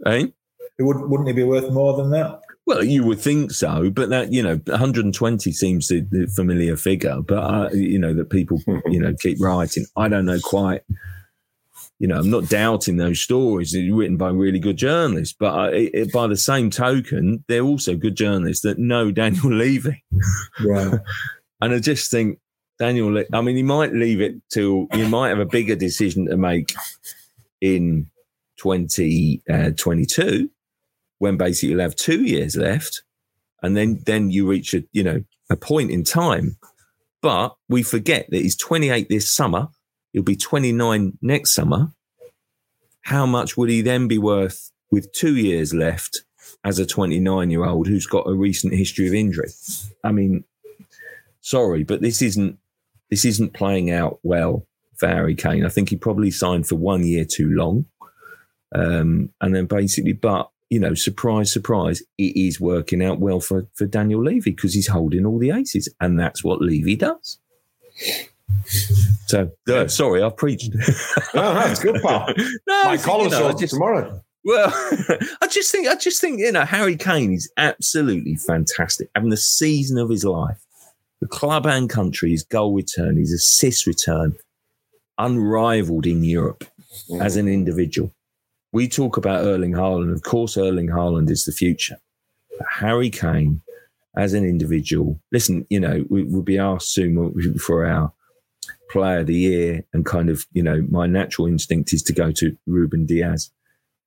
Eh? 0.05 0.27
It 0.79 0.83
would, 0.83 0.99
wouldn't 1.09 1.29
it 1.31 1.37
be 1.37 1.45
worth 1.45 1.72
more 1.72 1.97
than 1.97 2.11
that? 2.11 2.43
Well, 2.67 2.83
you 2.83 3.05
would 3.05 3.21
think 3.21 3.53
so, 3.53 3.91
but 3.91 4.09
that, 4.09 4.33
you 4.33 4.43
know, 4.43 4.57
120 4.67 5.53
seems 5.53 5.87
the, 5.87 6.27
familiar 6.35 6.77
figure, 6.77 7.21
but, 7.23 7.39
uh, 7.39 7.71
you 7.73 7.99
know, 7.99 8.12
that 8.14 8.29
people, 8.31 8.61
you 8.87 8.99
know, 9.01 9.14
keep 9.21 9.41
writing. 9.41 9.87
I 9.97 10.09
don't 10.09 10.27
know 10.27 10.41
quite. 10.43 10.83
You 11.99 12.09
know, 12.09 12.19
I'm 12.19 12.29
not 12.29 12.49
doubting 12.51 12.97
those 12.99 13.21
stories 13.21 13.75
written 13.75 14.17
by 14.19 14.29
really 14.31 14.59
good 14.59 14.77
journalists, 14.77 15.35
but 15.39 15.55
uh, 15.59 15.71
it, 15.71 15.91
it- 15.95 16.12
by 16.12 16.27
the 16.27 16.37
same 16.37 16.69
token, 16.71 17.43
they're 17.49 17.62
also 17.62 17.95
good 17.97 18.17
journalists 18.17 18.62
that 18.64 18.79
know 18.79 19.11
Daniel 19.23 19.53
Levy. 19.53 20.05
Right. 20.64 20.99
And 21.59 21.73
I 21.73 21.79
just 21.79 22.11
think 22.11 22.39
Daniel, 22.79 23.11
Le- 23.14 23.25
I 23.33 23.41
mean, 23.41 23.57
he 23.57 23.62
might 23.62 23.95
leave 23.95 24.21
it 24.21 24.35
till 24.51 24.89
you 24.93 25.09
might 25.09 25.31
have 25.31 25.39
a 25.39 25.47
bigger 25.47 25.75
decision 25.75 26.27
to 26.27 26.37
make 26.37 26.75
in 27.62 28.11
2022 28.59 30.51
when 31.19 31.37
basically 31.37 31.71
you'll 31.71 31.81
have 31.81 31.97
two 31.97 32.25
years 32.25 32.57
left. 32.57 33.03
And 33.62 33.77
then, 33.77 34.03
then 34.07 34.31
you 34.31 34.47
reach 34.49 34.75
a, 34.75 34.85
you 34.93 35.03
know, 35.03 35.25
a 35.51 35.57
point 35.57 35.91
in 35.91 36.05
time. 36.05 36.57
But 37.23 37.57
we 37.69 37.83
forget 37.83 38.27
that 38.31 38.43
he's 38.43 38.57
28 38.57 39.09
this 39.09 39.29
summer. 39.29 39.69
He'll 40.12 40.23
be 40.23 40.37
29 40.37 41.19
next 41.23 41.55
summer. 41.55 41.93
How 43.03 43.27
much 43.27 43.57
would 43.57 43.71
he 43.71 43.83
then 43.83 44.09
be 44.09 44.19
worth 44.19 44.71
with 44.91 45.12
two 45.12 45.37
years 45.37 45.73
left 45.73 46.25
as 46.64 46.79
a 46.79 46.87
29 46.87 47.51
year 47.51 47.64
old 47.64 47.87
who's 47.87 48.07
got 48.07 48.29
a 48.29 48.35
recent 48.35 48.75
history 48.75 49.09
of 49.09 49.14
injury? 49.14 49.51
I 50.05 50.12
mean, 50.12 50.45
sorry, 51.41 51.85
but 51.85 52.03
this 52.03 52.21
isn't 52.23 52.59
this 53.11 53.25
isn't 53.25 53.55
playing 53.55 53.91
out 53.91 54.19
well 54.23 54.67
for 54.97 55.09
Harry 55.09 55.35
Kane. 55.35 55.64
I 55.64 55.69
think 55.69 55.91
he 55.91 55.97
probably 55.97 56.31
signed 56.31 56.67
for 56.67 56.75
one 56.75 57.05
year 57.05 57.25
too 57.25 57.51
long. 57.51 57.87
Um, 58.75 59.31
and 59.41 59.55
then 59.55 59.67
basically, 59.67 60.12
but 60.12 60.51
you 60.71 60.81
know, 60.81 60.95
surprise, 60.95 61.53
surprise, 61.53 62.03
it 62.19 62.37
is 62.37 62.61
working 62.61 63.03
out 63.05 63.21
well 63.21 63.41
for, 63.41 63.67
for 63.75 63.87
Daniel 63.87 64.23
Levy 64.23 64.51
because 64.51 64.75
he's 64.75 64.89
holding 64.89 65.25
all 65.25 65.39
the 65.39 65.51
aces, 65.51 65.89
and 66.01 66.19
that's 66.19 66.43
what 66.43 66.61
Levy 66.61 66.97
does. 66.97 67.39
So, 69.27 69.51
uh, 69.69 69.89
sorry, 69.89 70.23
I 70.23 70.29
preached. 70.31 70.73
no, 71.35 71.55
that's 71.55 71.83
good, 71.83 72.01
pal. 72.03 72.27
no, 72.67 72.85
My 72.85 72.97
think, 72.97 73.23
you 73.25 73.31
know, 73.31 73.53
just- 73.53 73.75
tomorrow. 73.75 74.23
well, 74.45 74.69
I 75.41 75.47
just 75.49 75.71
think, 75.73 75.89
I 75.89 75.95
just 75.97 76.21
think, 76.21 76.41
you 76.41 76.53
know, 76.53 76.64
Harry 76.64 76.97
Kane 76.97 77.33
is 77.33 77.51
absolutely 77.57 78.37
fantastic, 78.37 79.09
having 79.14 79.31
the 79.31 79.37
season 79.37 79.99
of 79.99 80.11
his 80.11 80.25
life. 80.25 80.59
The 81.21 81.27
club 81.29 81.67
and 81.67 81.89
country, 81.89 82.31
his 82.31 82.43
goal 82.43 82.75
return, 82.75 83.17
his 83.17 83.33
assist 83.33 83.87
return, 83.87 84.37
unrivaled 85.19 86.07
in 86.07 86.23
Europe 86.25 86.64
as 87.21 87.37
an 87.37 87.49
individual. 87.49 88.12
We 88.73 88.89
talk 88.89 89.17
about 89.17 89.45
Erling 89.45 89.73
Haaland. 89.73 90.12
Of 90.12 90.23
course, 90.23 90.57
Erling 90.57 90.89
Haaland 90.89 91.31
is 91.31 91.45
the 91.45 91.53
future. 91.53 91.97
But 92.59 92.67
Harry 92.79 93.11
Kane, 93.11 93.62
as 94.17 94.33
an 94.33 94.45
individual, 94.45 95.21
listen, 95.33 95.67
you 95.71 95.81
know, 95.81 96.05
we, 96.09 96.25
we'll 96.25 96.43
be 96.43 96.59
asked 96.59 96.93
soon 96.93 97.59
for 97.59 97.87
our 97.87 98.12
player 98.91 99.21
of 99.21 99.27
the 99.27 99.35
year, 99.35 99.85
and 99.93 100.07
kind 100.07 100.31
of, 100.31 100.47
you 100.53 100.62
know, 100.62 100.87
my 100.91 101.07
natural 101.07 101.47
instinct 101.47 101.93
is 101.93 102.03
to 102.05 102.12
go 102.12 102.31
to 102.33 102.57
Ruben 102.67 103.07
Dias 103.07 103.51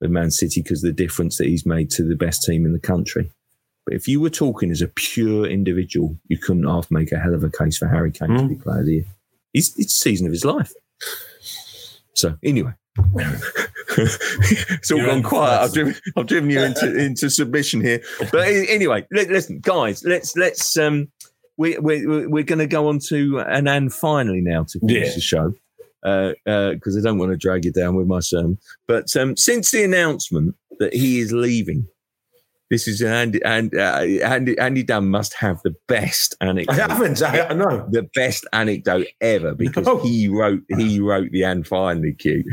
of 0.01 0.11
Man 0.11 0.31
City 0.31 0.61
because 0.61 0.81
the 0.81 0.93
difference 0.93 1.37
that 1.37 1.47
he's 1.47 1.65
made 1.65 1.89
to 1.91 2.03
the 2.03 2.15
best 2.15 2.43
team 2.43 2.65
in 2.65 2.73
the 2.73 2.79
country. 2.79 3.29
But 3.85 3.95
if 3.95 4.07
you 4.07 4.21
were 4.21 4.29
talking 4.29 4.71
as 4.71 4.81
a 4.81 4.87
pure 4.87 5.45
individual, 5.45 6.15
you 6.27 6.37
couldn't 6.37 6.67
half 6.67 6.91
make 6.91 7.11
a 7.11 7.19
hell 7.19 7.33
of 7.33 7.43
a 7.43 7.49
case 7.49 7.77
for 7.77 7.87
Harry 7.87 8.11
Kane 8.11 8.29
to 8.29 8.47
be 8.47 8.55
hmm. 8.55 8.61
player 8.61 8.79
of 8.79 8.85
the 8.85 8.93
year. 8.93 9.05
He's 9.53 9.69
it's 9.77 9.99
the 9.99 10.09
season 10.09 10.27
of 10.27 10.31
his 10.31 10.45
life. 10.45 10.73
So 12.13 12.37
anyway. 12.43 12.73
it's 14.71 14.91
all 14.91 14.97
You're 14.99 15.07
gone 15.07 15.23
quiet. 15.23 15.61
I've 15.61 15.73
driven, 15.73 15.95
I've 16.17 16.27
driven 16.27 16.49
you 16.49 16.61
into, 16.61 16.97
into 17.05 17.29
submission 17.29 17.81
here. 17.81 18.01
But 18.31 18.47
anyway, 18.47 19.05
listen, 19.11 19.59
guys, 19.61 20.03
let's 20.03 20.35
let's 20.35 20.77
um 20.77 21.09
we 21.57 21.77
we 21.79 22.05
we're 22.27 22.43
going 22.43 22.59
to 22.59 22.67
go 22.67 22.87
on 22.87 22.99
to 23.09 23.39
an 23.39 23.67
and 23.67 23.93
finally 23.93 24.41
now 24.41 24.63
to 24.69 24.79
finish 24.79 25.09
Yeah. 25.09 25.13
the 25.15 25.21
show 25.21 25.53
because 26.03 26.97
I 26.97 27.01
don't 27.01 27.17
want 27.17 27.31
to 27.31 27.37
drag 27.37 27.65
you 27.65 27.71
down 27.71 27.95
with 27.95 28.07
my 28.07 28.19
sermon. 28.21 28.57
But 28.87 29.15
um, 29.17 29.35
since 29.35 29.71
the 29.71 29.83
announcement 29.83 30.55
that 30.79 30.93
he 30.93 31.19
is 31.19 31.33
leaving, 31.33 31.87
this 32.69 32.87
is 32.87 33.01
Andy 33.01 33.41
and 33.43 33.73
uh, 33.75 34.01
Andy 34.23 34.57
Andy 34.59 34.83
Dunn 34.83 35.09
must 35.09 35.33
have 35.35 35.61
the 35.63 35.75
best 35.87 36.35
anecdote. 36.41 36.73
I 36.79 36.87
haven't. 36.87 37.21
I, 37.21 37.53
know. 37.53 37.87
The 37.91 38.07
best 38.15 38.45
anecdote 38.53 39.07
ever 39.21 39.55
because 39.55 39.85
No. 39.85 39.99
he 39.99 40.27
wrote 40.27 40.61
he 40.77 40.99
wrote 40.99 41.31
the 41.31 41.43
and 41.43 41.65
finally 41.65 42.13
cue. 42.13 42.43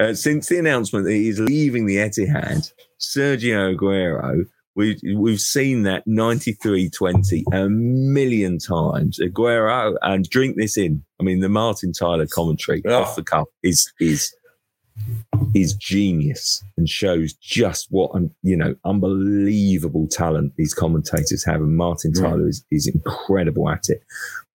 Uh, 0.00 0.14
since 0.14 0.48
the 0.48 0.58
announcement 0.58 1.04
that 1.06 1.12
he's 1.12 1.40
leaving 1.40 1.86
the 1.86 1.96
Etihad, 1.96 2.72
Sergio 3.00 3.74
Aguero, 3.76 4.44
we 4.76 4.96
we've 5.16 5.40
seen 5.40 5.82
that 5.82 6.06
93-20 6.06 7.42
a 7.52 7.68
million 7.68 8.58
times. 8.58 9.18
Aguero 9.18 9.96
and 10.02 10.28
drink 10.28 10.56
this 10.56 10.76
in. 10.76 11.02
I 11.20 11.24
mean, 11.24 11.40
the 11.40 11.48
Martin 11.48 11.92
Tyler 11.92 12.26
commentary 12.26 12.82
Yeah. 12.84 12.92
off 12.94 13.16
the 13.16 13.24
cuff 13.24 13.48
is 13.62 13.92
is 14.00 14.32
is 15.54 15.74
genius 15.74 16.62
and 16.76 16.88
shows 16.88 17.32
just 17.34 17.86
what 17.90 18.10
you 18.42 18.56
know 18.56 18.74
unbelievable 18.84 20.06
talent 20.08 20.52
these 20.56 20.74
commentators 20.74 21.44
have. 21.44 21.60
And 21.60 21.76
martin 21.76 22.12
Mm. 22.12 22.20
tyler 22.22 22.48
is, 22.48 22.64
is 22.70 22.86
incredible 22.86 23.68
at 23.68 23.88
it. 23.88 24.02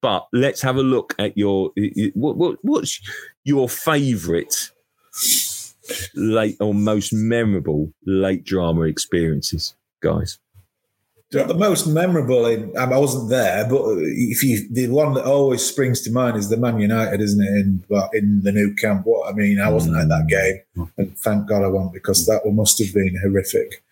But 0.01 0.27
let's 0.33 0.61
have 0.61 0.75
a 0.77 0.83
look 0.83 1.15
at 1.17 1.37
your 1.37 1.71
what, 2.13 2.37
what 2.37 2.57
what's 2.61 2.99
your 3.43 3.69
favorite 3.69 4.71
late 6.15 6.57
or 6.59 6.73
most 6.73 7.13
memorable 7.13 7.91
late 8.05 8.43
drama 8.43 8.81
experiences 8.81 9.75
guys 10.01 10.39
The 11.33 11.53
most 11.55 11.87
memorable, 11.87 12.45
eh, 12.45 12.53
in, 12.53 12.77
I 12.77 12.85
wasn't 12.85 13.29
there, 13.29 13.67
but 13.67 13.81
uh, 13.81 13.95
if 13.97 14.43
you, 14.43 14.67
the 14.71 14.87
one 14.87 15.15
that 15.15 15.25
always 15.25 15.65
springs 15.65 16.01
to 16.01 16.11
mind 16.11 16.37
is 16.37 16.49
the 16.49 16.57
Man 16.57 16.79
United, 16.79 17.21
isn't 17.21 17.41
it? 17.41 17.47
In 17.47 17.83
well, 17.89 18.09
in 18.13 18.43
the 18.43 18.51
Nou 18.51 18.75
Camp. 18.75 19.05
What 19.05 19.29
I 19.29 19.33
mean, 19.33 19.59
I 19.59 19.69
wasn't 19.69 19.97
at 19.97 20.09
that 20.09 20.27
mm. 20.27 20.29
game, 20.29 20.91
and 20.97 21.17
thank 21.19 21.47
God 21.47 21.63
I 21.63 21.69
wasn't 21.69 21.93
because 21.93 22.27
that 22.27 22.41
must 22.45 22.77
have 22.77 22.93
been 22.93 23.19
horrific. 23.23 23.83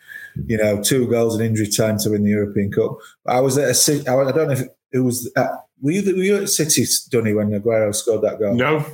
You 0.46 0.58
know, 0.58 0.82
two 0.82 1.10
goals 1.10 1.40
in 1.40 1.46
injury 1.46 1.68
time 1.68 1.98
to 2.00 2.12
win 2.12 2.24
the 2.24 2.30
European 2.30 2.72
Cup. 2.72 2.98
I 3.26 3.40
was 3.40 3.58
at 3.58 3.70
a 3.70 3.74
City. 3.74 4.08
I 4.08 4.16
I 4.16 4.32
don't 4.32 4.48
know 4.48 4.54
if 4.54 4.68
it 4.92 5.00
was. 5.00 5.32
At, 5.36 5.50
were 5.82 5.92
you, 5.92 6.16
were 6.16 6.24
you 6.24 6.38
at 6.38 6.50
City, 6.50 6.86
Dunny, 7.10 7.34
when 7.34 7.50
Aguero 7.50 7.94
scored 7.96 8.22
that 8.22 8.40
goal? 8.40 8.54
No. 8.54 8.86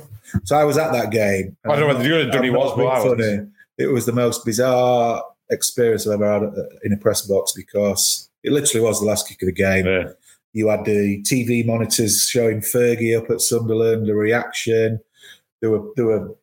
So 0.44 0.56
I 0.56 0.64
was 0.64 0.78
at 0.78 0.92
that 0.92 1.10
game. 1.10 1.56
I 1.64 1.76
don't 1.76 1.80
know 1.80 1.86
whether 1.88 2.04
you 2.04 2.14
were 2.14 2.20
at 2.20 2.32
Dunny 2.32 2.50
was, 2.50 2.70
but 2.70 2.76
being 2.76 2.88
I 2.88 3.04
was. 3.04 3.04
funny. 3.04 3.50
It 3.76 3.86
was 3.88 4.06
the 4.06 4.12
most 4.12 4.44
bizarre 4.44 5.22
experience 5.50 6.06
I've 6.06 6.14
ever 6.14 6.32
had 6.32 6.42
uh, 6.42 6.62
in 6.82 6.92
a 6.92 6.96
press 6.96 7.22
box 7.22 7.52
because 7.52 8.27
it 8.42 8.52
literally 8.52 8.86
was 8.86 9.00
the 9.00 9.06
last 9.06 9.28
kick 9.28 9.42
of 9.42 9.46
the 9.46 9.52
game. 9.52 9.86
Yeah. 9.86 10.10
You 10.52 10.68
had 10.68 10.84
the 10.84 11.22
TV 11.22 11.64
monitors 11.64 12.26
showing 12.26 12.60
Fergie 12.60 13.16
up 13.16 13.30
at 13.30 13.40
Sunderland, 13.40 14.06
the 14.06 14.14
reaction. 14.14 15.00
There 15.60 15.70
were 15.70 15.90
there 15.96 16.06
were 16.06 16.34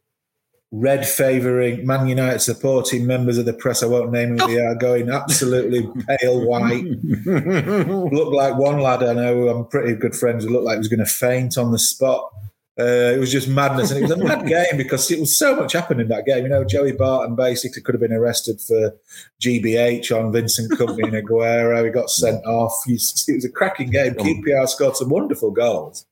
red 0.72 1.08
favouring 1.08 1.86
Man 1.86 2.08
United 2.08 2.40
supporting 2.40 3.08
members 3.08 3.38
of 3.38 3.46
the 3.46 3.54
press. 3.54 3.82
I 3.82 3.88
won't 3.88 4.12
name 4.12 4.38
who 4.38 4.48
they 4.48 4.60
are, 4.60 4.76
going 4.76 5.10
absolutely 5.10 5.90
pale 6.20 6.46
white. 6.46 6.84
Looked 7.26 8.36
like 8.36 8.58
one 8.58 8.80
lad 8.80 9.04
I 9.04 9.14
know. 9.14 9.48
I'm 9.48 9.68
pretty 9.68 9.96
good 9.96 10.16
friends. 10.16 10.44
Who 10.44 10.52
looked 10.52 10.66
like 10.66 10.76
he 10.76 10.80
was 10.80 10.88
going 10.88 11.00
to 11.00 11.06
faint 11.06 11.58
on 11.58 11.72
the 11.72 11.80
spot. 11.80 12.32
Uh, 12.78 13.14
it 13.16 13.20
was 13.20 13.32
just 13.32 13.48
madness, 13.48 13.90
and 13.90 14.00
it 14.00 14.02
was 14.02 14.12
a 14.12 14.18
mad 14.18 14.46
game 14.46 14.76
because 14.76 15.10
it 15.10 15.20
was 15.20 15.38
so 15.38 15.56
much 15.56 15.72
happened 15.72 16.02
in 16.02 16.10
that 16.10 16.26
game. 16.26 16.44
You 16.44 16.50
know, 16.50 16.66
Joey 16.66 16.92
Barton 16.92 17.34
basically 17.34 17.82
could 17.82 17.96
have 17.96 18.02
been 18.02 18.12
arrested 18.12 18.60
for 18.60 18.94
GBH 19.42 20.12
on 20.12 20.34
Vincent 20.34 20.72
Kompany 20.72 21.06
and 21.06 21.28
Aguero. 21.28 21.86
He 21.86 21.90
got 21.90 22.10
sent 22.10 22.46
off. 22.46 22.74
It 22.86 23.02
was 23.34 23.46
a 23.46 23.50
cracking 23.50 23.92
game. 23.92 24.16
QPR 24.16 24.68
scored 24.68 24.98
some 24.98 25.10
wonderful 25.10 25.52
goals, 25.52 26.06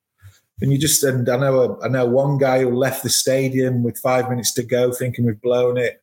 and 0.61 0.71
you 0.71 0.77
just 0.77 1.03
and 1.03 1.27
I 1.27 1.35
know 1.35 1.59
a, 1.59 1.85
I 1.85 1.89
know 1.89 2.05
one 2.05 2.37
guy 2.37 2.61
who 2.61 2.73
left 2.73 3.03
the 3.03 3.09
stadium 3.09 3.83
with 3.83 3.97
five 3.97 4.29
minutes 4.29 4.53
to 4.53 4.63
go, 4.63 4.93
thinking 4.93 5.25
we've 5.25 5.41
blown 5.41 5.77
it. 5.77 6.01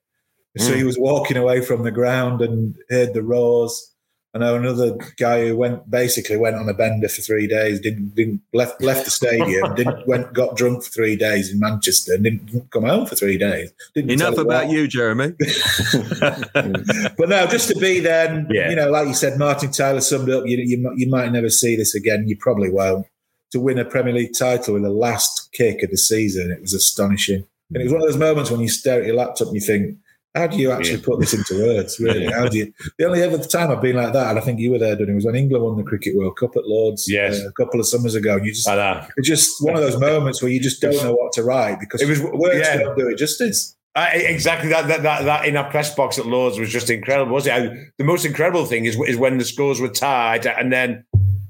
So 0.58 0.74
he 0.74 0.82
was 0.82 0.98
walking 0.98 1.36
away 1.36 1.60
from 1.60 1.84
the 1.84 1.92
ground 1.92 2.42
and 2.42 2.74
heard 2.90 3.14
the 3.14 3.22
roars. 3.22 3.89
I 4.32 4.38
know 4.38 4.54
another 4.54 4.96
guy 5.16 5.48
who 5.48 5.56
went 5.56 5.90
basically 5.90 6.36
went 6.36 6.54
on 6.54 6.68
a 6.68 6.74
bender 6.74 7.08
for 7.08 7.20
three 7.20 7.48
days. 7.48 7.80
Didn't, 7.80 8.14
didn't 8.14 8.40
left 8.52 8.80
left 8.80 9.04
the 9.04 9.10
stadium. 9.10 9.74
didn't 9.74 10.06
went 10.06 10.32
got 10.32 10.56
drunk 10.56 10.84
for 10.84 10.90
three 10.90 11.16
days 11.16 11.52
in 11.52 11.58
Manchester. 11.58 12.14
and 12.14 12.22
Didn't, 12.22 12.46
didn't 12.46 12.70
come 12.70 12.84
home 12.84 13.06
for 13.06 13.16
three 13.16 13.36
days. 13.38 13.72
Didn't 13.92 14.12
enough 14.12 14.38
about 14.38 14.70
you 14.70 14.86
jeremy 14.86 15.32
But 16.54 17.28
no, 17.28 17.46
just 17.48 17.68
to 17.70 17.78
be 17.78 18.00
there, 18.00 18.28
and, 18.32 18.46
Yeah. 18.50 18.70
you 18.70 18.76
know, 18.76 18.90
like 18.90 19.08
you 19.08 19.14
said, 19.14 19.38
Martin 19.38 19.72
Tyler 19.72 20.00
summed 20.00 20.30
up. 20.30 20.46
You, 20.46 20.58
you 20.58 20.92
you 20.96 21.08
might 21.08 21.32
never 21.32 21.50
see 21.50 21.76
this 21.76 21.94
again. 21.94 22.28
You 22.28 22.36
probably 22.36 22.70
won't. 22.70 23.06
To 23.52 23.58
win 23.60 23.78
a 23.78 23.84
Premier 23.84 24.12
League 24.14 24.32
title 24.38 24.74
with 24.74 24.84
the 24.84 24.90
last 24.90 25.48
kick 25.52 25.82
of 25.82 25.90
the 25.90 25.96
season, 25.98 26.52
it 26.52 26.60
was 26.60 26.72
astonishing. 26.72 27.44
And 27.74 27.80
it 27.80 27.84
was 27.84 27.92
one 27.92 28.02
of 28.02 28.08
those 28.08 28.16
moments 28.18 28.50
when 28.50 28.60
you 28.60 28.68
stare 28.68 29.00
at 29.00 29.06
your 29.06 29.16
laptop 29.16 29.48
and 29.48 29.56
you 29.56 29.60
think, 29.60 29.96
how 30.34 30.46
do 30.46 30.56
you 30.58 30.70
actually 30.70 30.96
Yeah. 30.98 31.04
put 31.04 31.20
this 31.20 31.34
into 31.34 31.60
words? 31.66 31.98
Really? 32.00 32.26
How 32.26 32.46
do 32.48 32.58
you? 32.58 32.72
The 32.98 33.06
only 33.06 33.22
ever 33.22 33.38
time 33.38 33.70
I've 33.70 33.80
been 33.82 33.96
like 33.96 34.12
that, 34.12 34.30
and 34.30 34.38
I 34.38 34.42
think 34.42 34.60
you 34.60 34.70
were 34.70 34.78
there, 34.78 34.96
doing 34.96 35.10
it 35.10 35.14
was 35.14 35.24
when 35.24 35.34
England 35.36 35.64
won 35.64 35.76
the 35.76 35.82
Cricket 35.82 36.16
World 36.16 36.36
Cup 36.38 36.56
at 36.56 36.66
Lords 36.66 37.06
Yes. 37.10 37.40
uh, 37.40 37.48
a 37.48 37.52
couple 37.52 37.80
of 37.80 37.86
summers 37.86 38.14
ago. 38.14 38.36
And 38.36 38.46
you 38.46 38.52
just, 38.52 38.68
I 38.68 39.08
it's 39.16 39.28
just 39.28 39.62
one 39.62 39.74
of 39.74 39.80
those 39.82 39.98
moments 39.98 40.42
where 40.42 40.50
you 40.50 40.60
just 40.60 40.80
don't 40.80 40.94
know 41.02 41.12
what 41.14 41.32
to 41.32 41.42
write 41.42 41.80
because 41.80 42.00
It 42.02 42.08
was- 42.08 42.22
words 42.22 42.58
yeah. 42.60 42.78
don't 42.78 42.96
do 42.96 43.08
it 43.08 43.16
justice. 43.18 43.76
Uh, 43.96 44.06
exactly 44.12 44.68
that, 44.68 44.86
that 44.86 45.02
that 45.02 45.24
that 45.24 45.46
in 45.46 45.56
our 45.56 45.68
press 45.68 45.92
box 45.96 46.16
at 46.16 46.24
Lords 46.24 46.60
was 46.60 46.70
just 46.70 46.90
incredible, 46.90 47.32
wasn't 47.32 47.56
it? 47.64 47.70
And 47.72 47.86
the 47.98 48.04
most 48.04 48.24
incredible 48.24 48.64
thing 48.64 48.84
is 48.84 48.94
is 49.08 49.16
when 49.16 49.38
the 49.38 49.44
scores 49.44 49.80
were 49.80 49.88
tied 49.88 50.46
and 50.46 50.72
then 50.72 51.04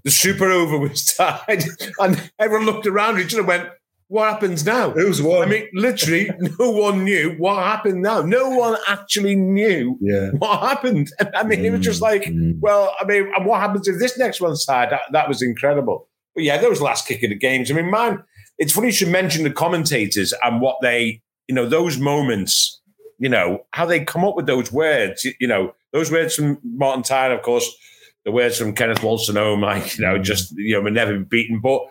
the 0.05 0.11
super 0.11 0.51
over 0.51 0.79
was 0.79 1.05
tied 1.17 1.63
and 1.99 2.31
everyone 2.39 2.65
looked 2.65 2.87
around 2.87 3.19
each 3.19 3.35
other 3.35 3.41
and 3.41 3.49
went, 3.49 3.69
"What 4.11 4.29
happens 4.29 4.67
now?" 4.67 4.91
Who's 4.91 5.23
won? 5.23 5.43
I 5.43 5.47
mean, 5.47 5.69
literally, 5.73 6.31
no 6.59 6.71
one 6.71 7.05
knew 7.05 7.35
what 7.39 7.63
happened 7.63 8.03
now. 8.03 8.21
No 8.21 8.51
one 8.51 8.77
actually 8.87 9.35
knew 9.37 9.97
yeah. 10.01 10.31
what 10.39 10.61
happened. 10.61 11.11
I 11.35 11.43
mean, 11.45 11.65
it 11.65 11.71
was 11.71 11.81
just 11.81 12.03
like, 12.03 12.25
Mm. 12.25 12.59
well, 12.61 12.95
I 13.01 13.05
mean, 13.05 13.33
and 13.35 13.47
what 13.47 13.61
happens 13.61 13.89
if 13.89 13.99
this 13.99 14.19
next 14.19 14.41
one's 14.41 14.65
tied? 14.65 14.91
That, 14.91 15.03
that 15.13 15.29
was 15.29 15.41
incredible. 15.43 16.09
But 16.35 16.45
yeah, 16.45 16.59
those 16.59 16.81
last 16.81 17.07
kick 17.09 17.23
of 17.23 17.31
the 17.31 17.37
games. 17.37 17.71
I 17.71 17.75
mean, 17.75 17.91
man, 17.91 18.23
it's 18.59 18.73
funny 18.73 18.89
you 18.89 18.93
should 18.93 19.09
mention 19.09 19.43
the 19.45 19.51
commentators 19.51 20.35
and 20.43 20.61
what 20.61 20.77
they, 20.83 21.23
you 21.49 21.55
know, 21.55 21.67
those 21.67 21.99
moments, 21.99 22.81
you 23.19 23.29
know, 23.29 23.61
how 23.73 23.87
they 23.87 24.05
come 24.05 24.25
up 24.25 24.37
with 24.37 24.47
those 24.47 24.71
words. 24.73 25.25
You, 25.25 25.33
you 25.41 25.49
know, 25.49 25.75
those 25.93 26.11
words 26.13 26.35
from 26.35 26.59
Martin 26.63 27.03
Tyler, 27.03 27.35
of 27.35 27.43
course, 27.43 27.69
the 28.25 28.31
words 28.31 28.59
from 28.59 28.75
Kenneth 28.75 28.99
Wolstenholme, 29.01 29.63
like, 29.63 29.97
you 29.99 30.05
know, 30.05 30.19
just, 30.19 30.53
you 30.57 30.75
know, 30.75 30.83
we're 30.83 30.91
never 30.91 31.19
beaten. 31.19 31.59
But 31.61 31.83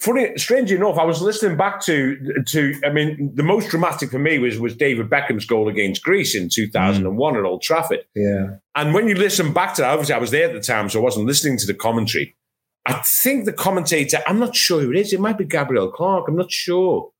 funny, 0.00 0.36
strange 0.36 0.72
enough, 0.72 0.98
I 0.98 1.04
was 1.04 1.22
listening 1.22 1.56
back 1.56 1.80
to 1.82 2.42
to. 2.48 2.74
I 2.84 2.90
mean, 2.90 3.32
the 3.34 3.42
most 3.42 3.68
dramatic 3.68 4.10
for 4.10 4.18
me 4.18 4.38
was 4.38 4.58
was 4.58 4.76
David 4.76 5.08
Beckham's 5.08 5.46
goal 5.46 5.68
against 5.68 6.02
Greece 6.02 6.34
in 6.34 6.48
2001 6.48 7.36
at 7.36 7.44
Old 7.44 7.62
Trafford. 7.62 8.04
Yeah. 8.14 8.56
And 8.74 8.94
when 8.94 9.08
you 9.08 9.14
listen 9.14 9.52
back 9.52 9.74
to 9.74 9.82
that, 9.82 9.90
obviously 9.90 10.14
I 10.14 10.18
was 10.18 10.30
there 10.30 10.48
at 10.48 10.54
the 10.54 10.60
time, 10.60 10.88
so 10.88 11.00
I 11.00 11.02
wasn't 11.02 11.26
listening 11.26 11.58
to 11.58 11.66
the 11.66 11.74
commentary. 11.74 12.36
I 12.86 12.94
think 13.04 13.44
the 13.44 13.52
commentator, 13.52 14.18
I'm 14.26 14.38
not 14.38 14.56
sure 14.56 14.80
who 14.80 14.90
it 14.90 14.96
is. 14.96 15.12
It 15.12 15.20
might 15.20 15.36
be 15.36 15.44
Gabriel 15.44 15.92
Clarke. 15.92 16.28
I'm 16.28 16.36
not 16.36 16.50
sure. 16.50 17.10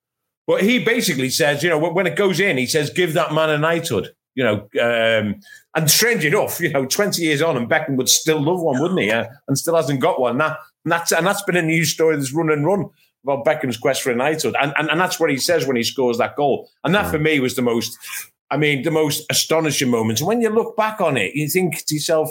But 0.47 0.63
he 0.63 0.83
basically 0.83 1.29
says, 1.29 1.63
you 1.63 1.69
know, 1.69 1.79
when 1.79 2.07
it 2.07 2.17
goes 2.17 2.41
in, 2.41 2.57
he 2.57 2.67
says, 2.67 2.91
give 2.91 3.13
that 3.13 3.33
man 3.33 3.51
a 3.51 3.59
knighthood. 3.59 4.09
You 4.35 4.45
know, 4.45 4.55
um, 4.81 5.41
and 5.77 5.91
strange 5.91 6.25
enough, 6.25 6.61
you 6.61 6.71
know, 6.71 6.87
20 6.87 7.23
years 7.23 7.43
on, 7.43 7.57
and 7.57 7.69
Beckham 7.69 7.97
would 7.97 8.09
still 8.09 8.41
love 8.41 8.61
one, 8.63 8.81
wouldn't 8.81 9.01
he? 9.01 9.11
Uh, 9.11 9.27
and 9.47 9.59
still 9.59 9.77
hasn't 9.77 10.01
got 10.01 10.21
one. 10.21 10.39
That, 10.39 10.57
and 10.85 10.93
that's 10.93 11.13
and 11.13 11.27
that's 11.27 11.43
been 11.43 11.57
a 11.57 11.63
news 11.63 11.93
story 11.93 12.17
that's 12.17 12.33
run 12.33 12.51
and 12.51 12.67
run 12.67 12.91
about 13.25 13.45
Beckham's 13.45 13.77
quest 13.77 14.03
for 14.03 14.11
a 14.11 14.15
knighthood. 14.15 14.55
And, 14.61 14.73
and, 14.77 14.91
and 14.91 15.01
that's 15.01 15.21
what 15.21 15.31
he 15.31 15.37
says 15.37 15.67
when 15.67 15.77
he 15.77 15.83
scores 15.83 16.19
that 16.19 16.37
goal. 16.37 16.71
And 16.85 16.95
that 16.95 17.11
for 17.11 17.19
me 17.19 17.41
was 17.41 17.55
the 17.55 17.63
most, 17.63 17.99
I 18.51 18.57
mean, 18.57 18.83
the 18.83 18.91
most 18.91 19.25
astonishing 19.31 19.91
moment. 19.91 20.21
And 20.21 20.29
when 20.29 20.41
you 20.41 20.51
look 20.51 20.77
back 20.77 21.01
on 21.01 21.17
it, 21.17 21.35
you 21.35 21.49
think 21.49 21.85
to 21.87 21.95
yourself, 21.95 22.31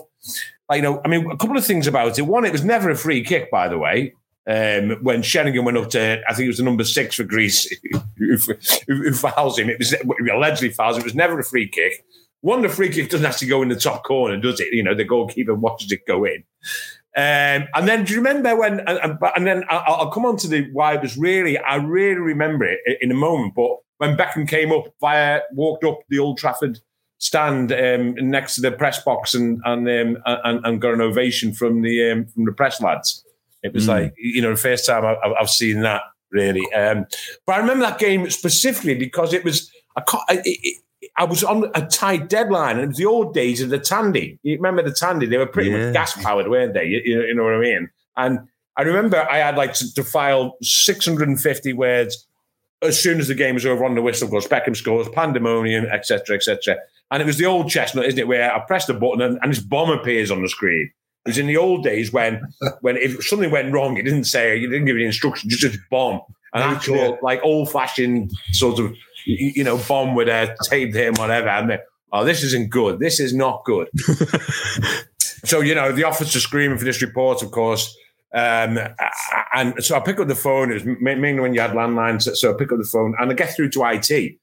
like, 0.67 0.77
you 0.77 0.83
know, 0.83 1.01
I 1.05 1.07
mean, 1.07 1.29
a 1.29 1.37
couple 1.37 1.57
of 1.57 1.65
things 1.65 1.87
about 1.87 2.17
it. 2.17 2.23
One, 2.23 2.45
it 2.45 2.51
was 2.51 2.63
never 2.63 2.89
a 2.89 2.95
free 2.95 3.23
kick, 3.23 3.51
by 3.51 3.67
the 3.67 3.77
way. 3.77 4.13
Um, 4.47 4.97
when 5.03 5.21
Sheringham 5.21 5.65
went 5.65 5.77
up 5.77 5.89
to, 5.91 6.21
I 6.27 6.33
think 6.33 6.45
it 6.45 6.49
was 6.49 6.57
the 6.57 6.63
number 6.63 6.83
six 6.83 7.15
for 7.15 7.23
Greece, 7.23 7.71
who, 8.17 8.35
who, 8.37 8.55
who 8.87 9.13
fouls 9.13 9.59
him. 9.59 9.69
It 9.69 9.77
was 9.77 9.93
allegedly 10.31 10.69
fouls. 10.69 10.97
It 10.97 11.03
was 11.03 11.13
never 11.13 11.39
a 11.39 11.43
free 11.43 11.67
kick. 11.67 12.03
One, 12.41 12.61
the 12.61 12.69
free 12.69 12.89
kick 12.89 13.09
doesn't 13.09 13.25
actually 13.25 13.49
go 13.49 13.61
in 13.61 13.69
the 13.69 13.75
top 13.75 14.03
corner, 14.05 14.37
does 14.37 14.59
it? 14.59 14.69
You 14.71 14.81
know, 14.81 14.95
the 14.95 15.03
goalkeeper 15.03 15.53
watches 15.53 15.91
it 15.91 16.07
go 16.07 16.23
in. 16.23 16.43
Um, 17.17 17.67
and 17.73 17.87
then 17.87 18.05
do 18.05 18.13
you 18.13 18.19
remember 18.19 18.55
when? 18.55 18.81
And, 18.81 19.17
and 19.35 19.47
then 19.47 19.63
I'll, 19.69 19.95
I'll, 19.95 20.11
come 20.11 20.25
on 20.25 20.37
to 20.37 20.47
the 20.47 20.69
why 20.71 20.93
it 20.93 21.01
was 21.01 21.17
really. 21.17 21.57
I 21.57 21.75
really 21.75 22.19
remember 22.19 22.65
it 22.65 22.79
in 23.01 23.11
a 23.11 23.15
moment. 23.15 23.55
But 23.55 23.71
when 23.97 24.15
Beckham 24.15 24.47
came 24.47 24.71
up 24.71 24.85
via 25.01 25.41
walked 25.53 25.83
up 25.83 25.99
the 26.09 26.19
Old 26.19 26.37
Trafford 26.37 26.79
stand 27.17 27.71
um, 27.71 28.15
next 28.15 28.55
to 28.55 28.61
the 28.61 28.71
press 28.71 29.03
box 29.03 29.33
and 29.33 29.59
and, 29.65 29.87
um, 29.89 30.17
and 30.25 30.65
and 30.65 30.81
got 30.81 30.93
an 30.93 31.01
ovation 31.01 31.53
from 31.53 31.81
the 31.81 32.11
um, 32.11 32.25
from 32.27 32.45
the 32.45 32.51
press 32.51 32.81
lads. 32.81 33.25
It 33.63 33.73
was 33.73 33.85
mm. 33.85 33.89
like 33.89 34.13
you 34.17 34.41
know 34.41 34.51
the 34.51 34.57
first 34.57 34.85
time 34.85 35.03
I, 35.03 35.17
have 35.37 35.49
seen 35.49 35.81
that 35.81 36.03
really. 36.31 36.71
Um, 36.73 37.05
but 37.45 37.55
I 37.55 37.57
remember 37.57 37.85
that 37.85 37.99
game 37.99 38.29
specifically 38.29 38.95
because 38.95 39.33
it 39.33 39.43
was 39.43 39.71
I, 39.97 40.03
it, 40.45 40.81
I 41.19 41.25
was 41.25 41.43
on 41.43 41.69
a 41.75 41.85
tight 41.85 42.29
deadline, 42.29 42.77
and 42.77 42.85
it 42.85 42.87
was 42.87 42.97
the 42.97 43.05
old 43.05 43.33
days 43.33 43.61
of 43.61 43.69
the 43.69 43.77
Tandy. 43.77 44.39
You 44.41 44.55
remember 44.55 44.81
the 44.81 44.93
Tandy? 44.93 45.25
They 45.25 45.37
were 45.37 45.45
pretty 45.45 45.69
yeah. 45.69 45.85
much 45.85 45.93
gas 45.93 46.23
powered, 46.23 46.47
weren't 46.47 46.73
they? 46.73 46.85
You, 46.85 47.01
you, 47.03 47.33
know 47.35 47.43
what 47.43 47.55
I 47.55 47.59
mean? 47.59 47.89
And 48.15 48.39
I 48.77 48.83
remember 48.83 49.27
I 49.29 49.39
had 49.39 49.57
like 49.57 49.73
to, 49.75 49.93
to, 49.95 50.03
file 50.03 50.55
650 50.61 51.73
words 51.73 52.25
as 52.81 52.97
soon 52.97 53.19
as 53.19 53.27
the 53.27 53.35
game 53.35 53.55
was 53.55 53.65
over 53.65 53.83
on 53.83 53.95
the 53.95 54.01
whistle 54.01 54.29
goes, 54.29 54.47
Beckham 54.47 54.75
scores, 54.75 55.09
pandemonium, 55.09 55.85
etc., 55.87 56.37
etc. 56.37 56.77
And 57.11 57.21
it 57.21 57.25
was 57.25 57.37
the 57.37 57.45
old 57.45 57.69
chestnut, 57.69 58.05
isn't 58.05 58.19
it, 58.19 58.27
where 58.27 58.53
I 58.53 58.59
pressed 58.59 58.87
the 58.87 58.93
button 58.93 59.21
and, 59.21 59.37
and 59.41 59.51
this 59.51 59.59
bomb 59.59 59.89
appears 59.89 60.31
on 60.31 60.41
the 60.41 60.47
screen. 60.47 60.89
It 61.25 61.29
was 61.29 61.37
in 61.37 61.47
the 61.47 61.57
old 61.57 61.83
days 61.83 62.13
when, 62.13 62.41
when 62.81 62.95
if 62.95 63.25
something 63.25 63.51
went 63.51 63.73
wrong, 63.73 63.97
it 63.97 64.03
didn't 64.03 64.23
say, 64.23 64.55
you 64.55 64.69
didn't 64.69 64.85
give 64.85 64.95
any 64.95 65.05
instructions, 65.05 65.57
just 65.57 65.75
a 65.75 65.79
bomb, 65.91 66.21
an 66.53 66.61
actual 66.61 67.19
like 67.21 67.41
old 67.43 67.69
fashioned 67.69 68.31
sort 68.53 68.79
of 68.79 68.95
you 69.25 69.63
know, 69.63 69.77
bomb 69.77 70.15
with 70.15 70.27
a 70.27 70.55
tape 70.63 70.93
him, 70.93 71.13
whatever. 71.15 71.49
And 71.49 71.69
they, 71.69 71.79
oh, 72.11 72.23
this 72.23 72.43
isn't 72.43 72.69
good. 72.69 72.99
This 72.99 73.19
is 73.19 73.33
not 73.33 73.63
good. 73.65 73.89
so, 75.45 75.61
you 75.61 75.75
know, 75.75 75.91
the 75.91 76.03
officer 76.03 76.39
screaming 76.39 76.77
for 76.77 76.85
this 76.85 77.01
report, 77.01 77.41
of 77.43 77.51
course. 77.51 77.95
Um, 78.33 78.79
and 79.53 79.83
so 79.83 79.95
I 79.95 79.99
pick 80.01 80.19
up 80.19 80.27
the 80.27 80.35
phone. 80.35 80.71
It 80.71 80.85
was 80.85 80.97
mainly 81.01 81.39
when 81.39 81.53
you 81.53 81.61
had 81.61 81.71
landlines. 81.71 82.23
So 82.35 82.53
I 82.53 82.57
pick 82.57 82.71
up 82.71 82.77
the 82.77 82.89
phone 82.91 83.15
and 83.19 83.31
I 83.31 83.33
get 83.33 83.55
through 83.55 83.69
to 83.71 83.85
IT. 83.85 84.35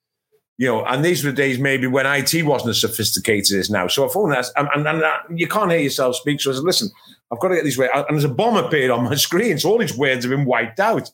You 0.59 0.69
know, 0.69 0.85
and 0.87 1.05
these 1.05 1.23
were 1.23 1.33
the 1.33 1.37
days 1.37 1.59
maybe 1.59 1.87
when 1.87 2.07
IT 2.07 2.43
wasn't 2.45 2.71
as 2.71 2.81
sophisticated 2.81 3.59
as 3.59 3.69
now. 3.69 3.89
So 3.89 4.09
I 4.09 4.13
phone 4.13 4.31
that, 4.31 4.47
and, 4.57 4.69
and, 4.75 4.87
and, 5.03 5.39
you 5.39 5.47
can't 5.47 5.71
hear 5.71 5.81
yourself 5.81 6.17
speak. 6.17 6.41
So 6.41 6.51
I 6.51 6.55
said, 6.55 6.65
listen, 6.65 6.89
I've 7.31 7.41
got 7.41 7.49
to 7.49 7.57
get 7.57 7.65
these 7.65 7.77
words. 7.77 7.93
And 7.95 8.07
there's 8.11 8.25
a 8.25 8.29
bomb 8.29 8.57
appeared 8.57 8.91
on 8.91 9.05
my 9.05 9.15
screen. 9.17 9.59
So 9.59 9.71
all 9.71 9.79
these 9.79 9.97
words 9.97 10.25
have 10.25 10.31
been 10.31 10.47
wiped 10.47 10.81
out. 10.81 11.11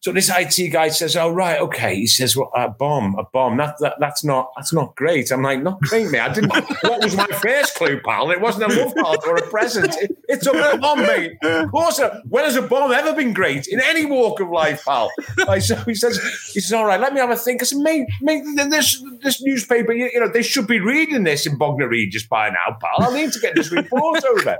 So 0.00 0.12
this 0.12 0.30
IT 0.32 0.70
guy 0.72 0.88
says, 0.88 1.16
"Oh 1.16 1.30
right, 1.30 1.60
okay." 1.60 1.96
He 1.96 2.06
says, 2.06 2.36
"Well, 2.36 2.50
a 2.54 2.68
bomb, 2.68 3.18
a 3.18 3.24
bomb. 3.24 3.56
That, 3.56 3.76
that 3.80 3.96
that's 3.98 4.22
not 4.22 4.52
that's 4.56 4.72
not 4.72 4.94
great." 4.94 5.30
I'm 5.32 5.42
like, 5.42 5.62
"Not 5.62 5.80
great, 5.80 6.10
mate. 6.10 6.20
I 6.20 6.32
didn't. 6.32 6.50
what 6.82 7.02
was 7.02 7.16
my 7.16 7.26
first 7.26 7.74
clue, 7.74 8.00
pal? 8.00 8.30
It 8.30 8.40
wasn't 8.40 8.72
a 8.72 8.76
love 8.76 8.94
card 8.94 9.18
or 9.26 9.36
a 9.36 9.42
present. 9.48 9.96
It, 10.00 10.16
it's 10.28 10.46
a 10.46 10.78
bomb, 10.78 11.00
mate. 11.00 11.32
Of 11.42 11.70
course. 11.72 11.98
Uh, 11.98 12.20
when 12.28 12.44
has 12.44 12.56
a 12.56 12.62
bomb 12.62 12.92
ever 12.92 13.12
been 13.12 13.32
great 13.32 13.66
in 13.66 13.80
any 13.80 14.04
walk 14.06 14.40
of 14.40 14.50
life, 14.50 14.84
pal?" 14.84 15.10
Like, 15.46 15.62
so 15.62 15.74
he 15.76 15.94
says, 15.94 16.20
"He 16.52 16.60
says, 16.60 16.72
all 16.72 16.86
right, 16.86 17.00
let 17.00 17.12
me 17.12 17.20
have 17.20 17.30
a 17.30 17.36
think." 17.36 17.62
I 17.62 17.64
said, 17.64 17.78
"Mate, 17.78 18.06
mate, 18.22 18.44
this 18.56 19.02
this 19.22 19.42
newspaper, 19.42 19.92
you, 19.92 20.10
you 20.12 20.20
know, 20.20 20.28
they 20.28 20.42
should 20.42 20.68
be 20.68 20.78
reading 20.78 21.24
this 21.24 21.46
in 21.46 21.58
Bognor 21.58 21.88
Regis 21.88 22.26
by 22.26 22.50
now, 22.50 22.76
pal. 22.80 23.10
I 23.10 23.14
need 23.14 23.32
to 23.32 23.40
get 23.40 23.56
this 23.56 23.72
report 23.72 24.22
over." 24.24 24.58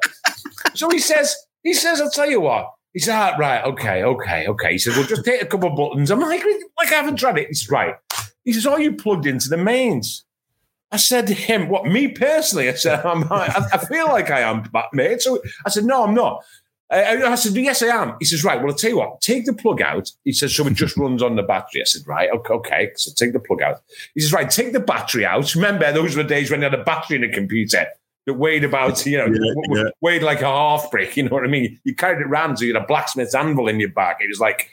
So 0.74 0.90
he 0.90 0.98
says, 0.98 1.36
he 1.62 1.74
says, 1.74 2.00
"I'll 2.00 2.10
tell 2.10 2.28
you 2.28 2.40
what." 2.40 2.72
He 2.98 3.02
said, 3.02 3.38
right, 3.38 3.64
okay, 3.64 4.02
okay, 4.02 4.48
okay. 4.48 4.72
He 4.72 4.78
said, 4.78 4.96
well, 4.96 5.06
just 5.06 5.24
take 5.24 5.40
a 5.40 5.46
couple 5.46 5.70
of 5.70 5.76
buttons. 5.76 6.10
I'm 6.10 6.18
like, 6.18 6.42
like 6.76 6.90
I 6.90 6.96
haven't 6.96 7.14
tried 7.14 7.38
it. 7.38 7.56
Said, 7.56 7.70
right. 7.70 7.94
He 8.44 8.52
says, 8.52 8.66
are 8.66 8.80
you 8.80 8.96
plugged 8.96 9.24
into 9.24 9.48
the 9.48 9.56
mains? 9.56 10.24
I 10.90 10.96
said 10.96 11.28
to 11.28 11.32
him, 11.32 11.68
what, 11.68 11.86
me 11.86 12.08
personally? 12.08 12.68
I 12.68 12.72
said, 12.72 13.06
I'm, 13.06 13.22
I, 13.32 13.68
I 13.72 13.78
feel 13.78 14.08
like 14.08 14.32
I 14.32 14.40
am, 14.40 14.68
mate. 14.92 15.22
So 15.22 15.40
I 15.64 15.70
said, 15.70 15.84
no, 15.84 16.02
I'm 16.02 16.12
not. 16.12 16.42
I, 16.90 17.22
I 17.22 17.34
said, 17.36 17.54
yes, 17.54 17.84
I 17.84 17.86
am. 17.86 18.16
He 18.18 18.24
says, 18.24 18.42
right, 18.42 18.58
well, 18.58 18.72
I'll 18.72 18.76
tell 18.76 18.90
you 18.90 18.98
what, 18.98 19.20
take 19.20 19.44
the 19.44 19.52
plug 19.52 19.80
out. 19.80 20.10
He 20.24 20.32
says, 20.32 20.52
so 20.52 20.66
it 20.66 20.74
just 20.74 20.96
runs 20.96 21.22
on 21.22 21.36
the 21.36 21.44
battery. 21.44 21.82
I 21.82 21.84
said, 21.84 22.02
right, 22.04 22.28
okay, 22.30 22.54
okay. 22.54 22.90
So 22.96 23.12
take 23.14 23.32
the 23.32 23.38
plug 23.38 23.62
out. 23.62 23.76
He 24.16 24.22
says, 24.22 24.32
right, 24.32 24.50
take 24.50 24.72
the 24.72 24.80
battery 24.80 25.24
out. 25.24 25.54
Remember, 25.54 25.92
those 25.92 26.16
were 26.16 26.24
the 26.24 26.28
days 26.28 26.50
when 26.50 26.62
you 26.62 26.64
had 26.64 26.74
a 26.74 26.82
battery 26.82 27.18
in 27.18 27.22
a 27.22 27.32
computer 27.32 27.86
that 28.28 28.34
weighed 28.34 28.62
about, 28.62 29.04
you 29.06 29.18
know, 29.18 29.26
yeah, 29.26 29.52
yeah. 29.70 29.90
weighed 30.00 30.22
like 30.22 30.42
a 30.42 30.46
half 30.46 30.90
brick. 30.90 31.16
You 31.16 31.24
know 31.24 31.30
what 31.30 31.44
I 31.44 31.48
mean? 31.48 31.80
You 31.84 31.94
carried 31.94 32.20
it 32.20 32.26
around, 32.26 32.58
so 32.58 32.64
you 32.64 32.74
had 32.74 32.82
a 32.82 32.86
blacksmith's 32.86 33.34
anvil 33.34 33.68
in 33.68 33.80
your 33.80 33.88
back. 33.88 34.18
It 34.20 34.28
was 34.28 34.38
like, 34.38 34.68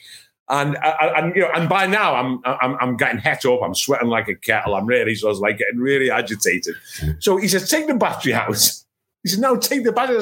and 0.50 0.78
and 0.84 1.36
you 1.36 1.42
know, 1.42 1.50
and 1.56 1.68
by 1.68 1.88
now 1.88 2.16
I'm 2.16 2.40
I'm 2.46 2.76
I'm 2.80 2.98
getting 2.98 3.20
het 3.20 3.46
up. 3.46 3.62
I'm 3.64 3.74
sweating 3.74 4.10
like 4.10 4.28
a 4.28 4.36
kettle. 4.36 4.76
I'm 4.76 4.86
really, 4.86 5.16
so 5.16 5.28
I 5.28 5.30
was 5.30 5.40
like 5.40 5.58
getting 5.58 5.80
really 5.80 6.12
agitated. 6.12 6.76
So 7.20 7.38
he 7.38 7.48
says, 7.48 7.70
take 7.70 7.88
the 7.88 7.96
battery 7.96 8.34
out. 8.34 8.54
He 9.24 9.30
said, 9.30 9.40
no, 9.40 9.58
take 9.58 9.84
the 9.84 9.92
battery. 9.92 10.20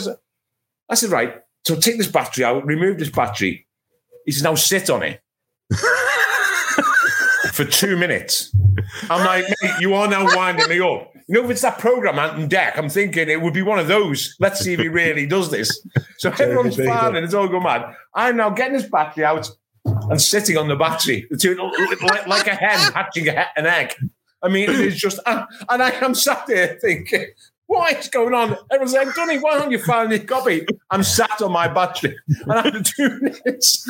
I 0.90 0.96
said, 0.96 1.10
right. 1.10 1.42
So 1.66 1.76
take 1.76 1.98
this 1.98 2.08
battery 2.08 2.46
out. 2.46 2.66
Remove 2.66 3.00
this 3.00 3.10
battery. 3.10 3.68
He 4.26 4.32
says, 4.32 4.44
now 4.44 4.56
sit 4.56 4.90
on 4.90 5.04
it. 5.04 5.22
For 7.52 7.66
two 7.66 7.98
minutes. 7.98 8.56
I'm 9.10 9.26
like, 9.26 9.46
mate, 9.62 9.74
you 9.80 9.94
are 9.94 10.08
now 10.08 10.26
winding 10.36 10.70
me 10.70 10.80
up. 10.80 11.13
You 11.28 11.36
know, 11.36 11.46
if 11.46 11.52
it's 11.52 11.62
that 11.62 11.80
program 11.80 12.20
Ant 12.20 12.38
and 12.38 12.50
Dec, 12.50 12.78
I'm 12.78 12.90
thinking 12.90 13.30
it 13.30 13.42
would 13.42 13.54
be 13.54 13.62
one 13.62 13.80
of 13.80 13.88
those. 13.88 14.36
Let's 14.40 14.60
see 14.60 14.74
if 14.74 14.80
he 14.80 14.88
really 14.88 15.26
does 15.26 15.50
this. 15.52 15.86
So 16.20 16.30
everyone's 16.30 16.80
and 16.80 17.18
it's 17.18 17.34
all 17.34 17.50
going 17.50 17.64
mad. 17.64 17.94
I'm 18.16 18.38
now 18.38 18.50
getting 18.50 18.76
his 18.76 18.86
battery 18.86 19.26
out 19.26 19.50
and 19.84 20.22
sitting 20.22 20.56
on 20.56 20.70
the 20.70 20.76
battery, 20.78 21.28
like 22.28 22.48
a 22.48 22.56
hen 22.56 22.94
hatching 22.94 23.28
an 23.28 23.66
egg. 23.66 23.94
I 24.42 24.48
mean, 24.48 24.70
it's 24.70 24.96
just, 24.96 25.20
and 25.26 25.46
I 25.70 25.90
am 26.02 26.16
sat 26.16 26.48
there 26.48 26.78
thinking, 26.80 27.28
what 27.68 27.98
is 27.98 28.08
going 28.10 28.34
on? 28.34 28.58
Everyone's 28.72 28.94
like, 28.94 29.16
Donny, 29.16 29.40
why 29.40 29.58
aren't 29.58 29.72
you 29.72 29.80
finding 29.80 30.20
the 30.20 30.26
copy? 30.26 30.66
I'm 30.92 31.04
sat 31.04 31.42
on 31.42 31.52
my 31.52 31.68
battery. 31.68 32.18
And 32.28 32.52
after 32.52 32.84
two 32.84 33.20
minutes, 33.22 33.84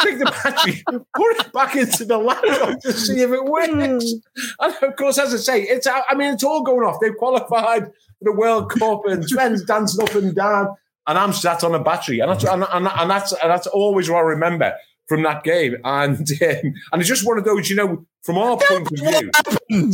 take 0.00 0.18
the 0.18 0.24
battery, 0.24 0.82
put 0.86 1.46
it 1.46 1.52
back 1.52 1.76
into 1.76 2.04
the 2.04 2.18
laptop 2.18 2.80
to 2.80 2.92
see 2.92 3.20
if 3.20 3.30
it 3.30 3.44
works. 3.44 4.12
And 4.60 4.74
of 4.82 4.96
course, 4.96 5.18
as 5.18 5.34
I 5.34 5.36
say, 5.36 5.62
it's 5.62 5.86
I 5.86 6.14
mean, 6.14 6.32
it's 6.34 6.44
all 6.44 6.62
going 6.62 6.86
off. 6.86 6.98
They've 7.00 7.16
qualified 7.16 7.84
for 7.86 7.92
the 8.22 8.32
World 8.32 8.70
Cup 8.70 9.02
and 9.06 9.24
Sven's 9.24 9.64
dancing 9.64 10.02
up 10.02 10.14
and 10.14 10.34
down. 10.34 10.74
And 11.06 11.18
I'm 11.18 11.32
sat 11.32 11.64
on 11.64 11.74
a 11.74 11.82
battery. 11.82 12.20
And 12.20 12.30
that's, 12.30 12.44
and, 12.44 12.64
and, 12.72 12.88
and 12.88 13.10
that's, 13.10 13.32
and 13.32 13.50
that's 13.50 13.66
always 13.66 14.08
what 14.08 14.18
I 14.18 14.20
remember 14.20 14.74
from 15.06 15.22
that 15.24 15.42
game. 15.42 15.76
And 15.84 16.16
um, 16.42 16.74
and 16.92 17.00
it's 17.00 17.08
just 17.08 17.26
one 17.26 17.38
of 17.38 17.44
those, 17.44 17.68
you 17.68 17.76
know, 17.76 18.06
from 18.22 18.38
our 18.38 18.56
point 18.56 18.88
of 18.90 19.30
view. 19.68 19.92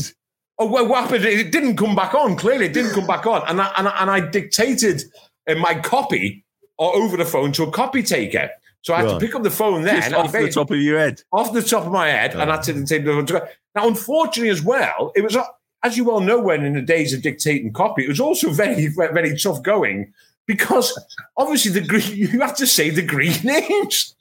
Oh, 0.58 0.66
well, 0.66 0.88
what 0.88 1.04
happened? 1.04 1.24
It 1.24 1.52
didn't 1.52 1.76
come 1.76 1.94
back 1.94 2.14
on. 2.14 2.36
Clearly, 2.36 2.66
it 2.66 2.72
didn't 2.72 2.92
come 2.92 3.06
back 3.06 3.26
on. 3.26 3.42
And 3.46 3.60
I, 3.60 3.72
and 3.76 3.88
I, 3.88 4.00
and 4.00 4.10
I 4.10 4.20
dictated 4.20 5.02
uh, 5.48 5.54
my 5.54 5.74
copy 5.74 6.44
or 6.78 6.94
over 6.96 7.16
the 7.16 7.24
phone 7.24 7.52
to 7.52 7.64
a 7.64 7.70
copy 7.70 8.02
taker. 8.02 8.50
So 8.82 8.94
I 8.94 8.98
had 8.98 9.06
right. 9.06 9.20
to 9.20 9.26
pick 9.26 9.34
up 9.34 9.42
the 9.42 9.50
phone 9.50 9.82
then. 9.82 10.00
Just 10.00 10.14
off 10.14 10.32
the 10.32 10.50
top 10.50 10.70
of 10.70 10.78
your 10.78 10.98
head. 10.98 11.22
Off 11.32 11.52
the 11.52 11.62
top 11.62 11.86
of 11.86 11.92
my 11.92 12.08
head. 12.08 12.32
And 12.34 12.50
I 12.50 12.56
had 12.56 12.62
to 12.64 12.72
dictate 12.72 13.04
the 13.04 13.12
phone. 13.12 13.48
Now, 13.74 13.86
unfortunately, 13.86 14.50
as 14.50 14.62
well, 14.62 15.12
it 15.14 15.22
was, 15.22 15.36
uh, 15.36 15.44
as 15.82 15.96
you 15.96 16.04
well 16.04 16.20
know, 16.20 16.40
when 16.40 16.64
in 16.64 16.74
the 16.74 16.82
days 16.82 17.12
of 17.12 17.22
dictating 17.22 17.72
copy, 17.72 18.04
it 18.04 18.08
was 18.08 18.20
also 18.20 18.50
very, 18.52 18.88
very 18.88 19.36
tough 19.36 19.62
going 19.62 20.12
because 20.46 20.98
obviously 21.36 21.70
the 21.70 21.86
green, 21.86 22.16
you 22.16 22.40
have 22.40 22.56
to 22.56 22.66
say 22.66 22.90
the 22.90 23.02
green 23.02 23.36
names. 23.44 24.16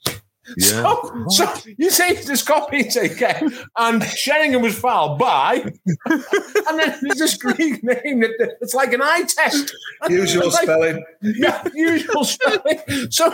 Yeah. 0.56 0.66
So, 0.66 1.24
so 1.28 1.54
you 1.76 1.90
say 1.90 2.14
this 2.14 2.42
copy 2.42 2.84
taker, 2.84 3.40
and 3.76 4.02
Sheringham 4.04 4.62
was 4.62 4.78
fouled 4.78 5.18
by, 5.18 5.64
and 6.06 6.78
then 6.78 6.98
there's 7.02 7.18
this 7.18 7.36
Greek 7.36 7.82
name 7.82 8.20
that 8.20 8.56
it's 8.60 8.74
like 8.74 8.92
an 8.92 9.02
eye 9.02 9.24
test. 9.28 9.74
Usual 10.08 10.46
like- 10.50 10.62
spelling. 10.62 11.04
yeah, 11.22 11.62
usual 11.74 12.24
spelling. 12.24 12.78
So 13.10 13.26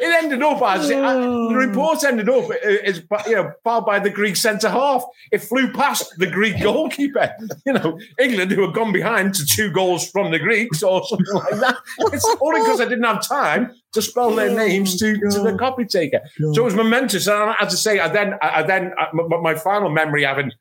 it 0.00 0.22
ended 0.22 0.42
up 0.42 0.62
as 0.62 0.90
uh, 0.90 1.20
the 1.48 1.54
report 1.56 2.04
ended 2.04 2.28
up 2.28 2.50
uh, 2.50 2.54
is 2.62 3.02
you 3.26 3.34
know 3.34 3.52
fouled 3.64 3.86
by 3.86 3.98
the 3.98 4.10
Greek 4.10 4.36
centre 4.36 4.68
half. 4.70 5.04
It 5.32 5.38
flew 5.38 5.72
past 5.72 6.12
the 6.18 6.26
Greek 6.26 6.60
goalkeeper. 6.62 7.34
You 7.66 7.74
know, 7.74 7.98
England 8.18 8.50
who 8.52 8.62
had 8.66 8.74
gone 8.74 8.92
behind 8.92 9.34
to 9.34 9.44
two 9.44 9.70
goals 9.70 10.08
from 10.10 10.30
the 10.32 10.38
Greeks 10.38 10.82
or 10.82 11.04
something 11.06 11.34
like 11.34 11.60
that. 11.60 11.76
It's 12.12 12.24
only 12.40 12.60
because 12.62 12.80
I 12.80 12.84
didn't 12.86 13.04
have 13.04 13.26
time 13.26 13.72
to 13.92 14.02
spell 14.02 14.34
their 14.34 14.50
names 14.50 14.98
to, 14.98 15.14
to 15.30 15.40
the 15.40 15.56
copy 15.58 15.84
taker. 15.84 16.20
So 16.54 16.59
it 16.60 16.64
was 16.64 16.74
momentous. 16.74 17.26
And 17.26 17.54
as 17.60 17.72
I 17.72 17.76
say, 17.76 17.98
I 17.98 18.08
then 18.08 18.34
I 18.42 18.62
then 18.62 18.92
I, 18.98 19.08
my, 19.12 19.36
my 19.38 19.54
final 19.54 19.90
memory 19.90 20.24
having 20.24 20.52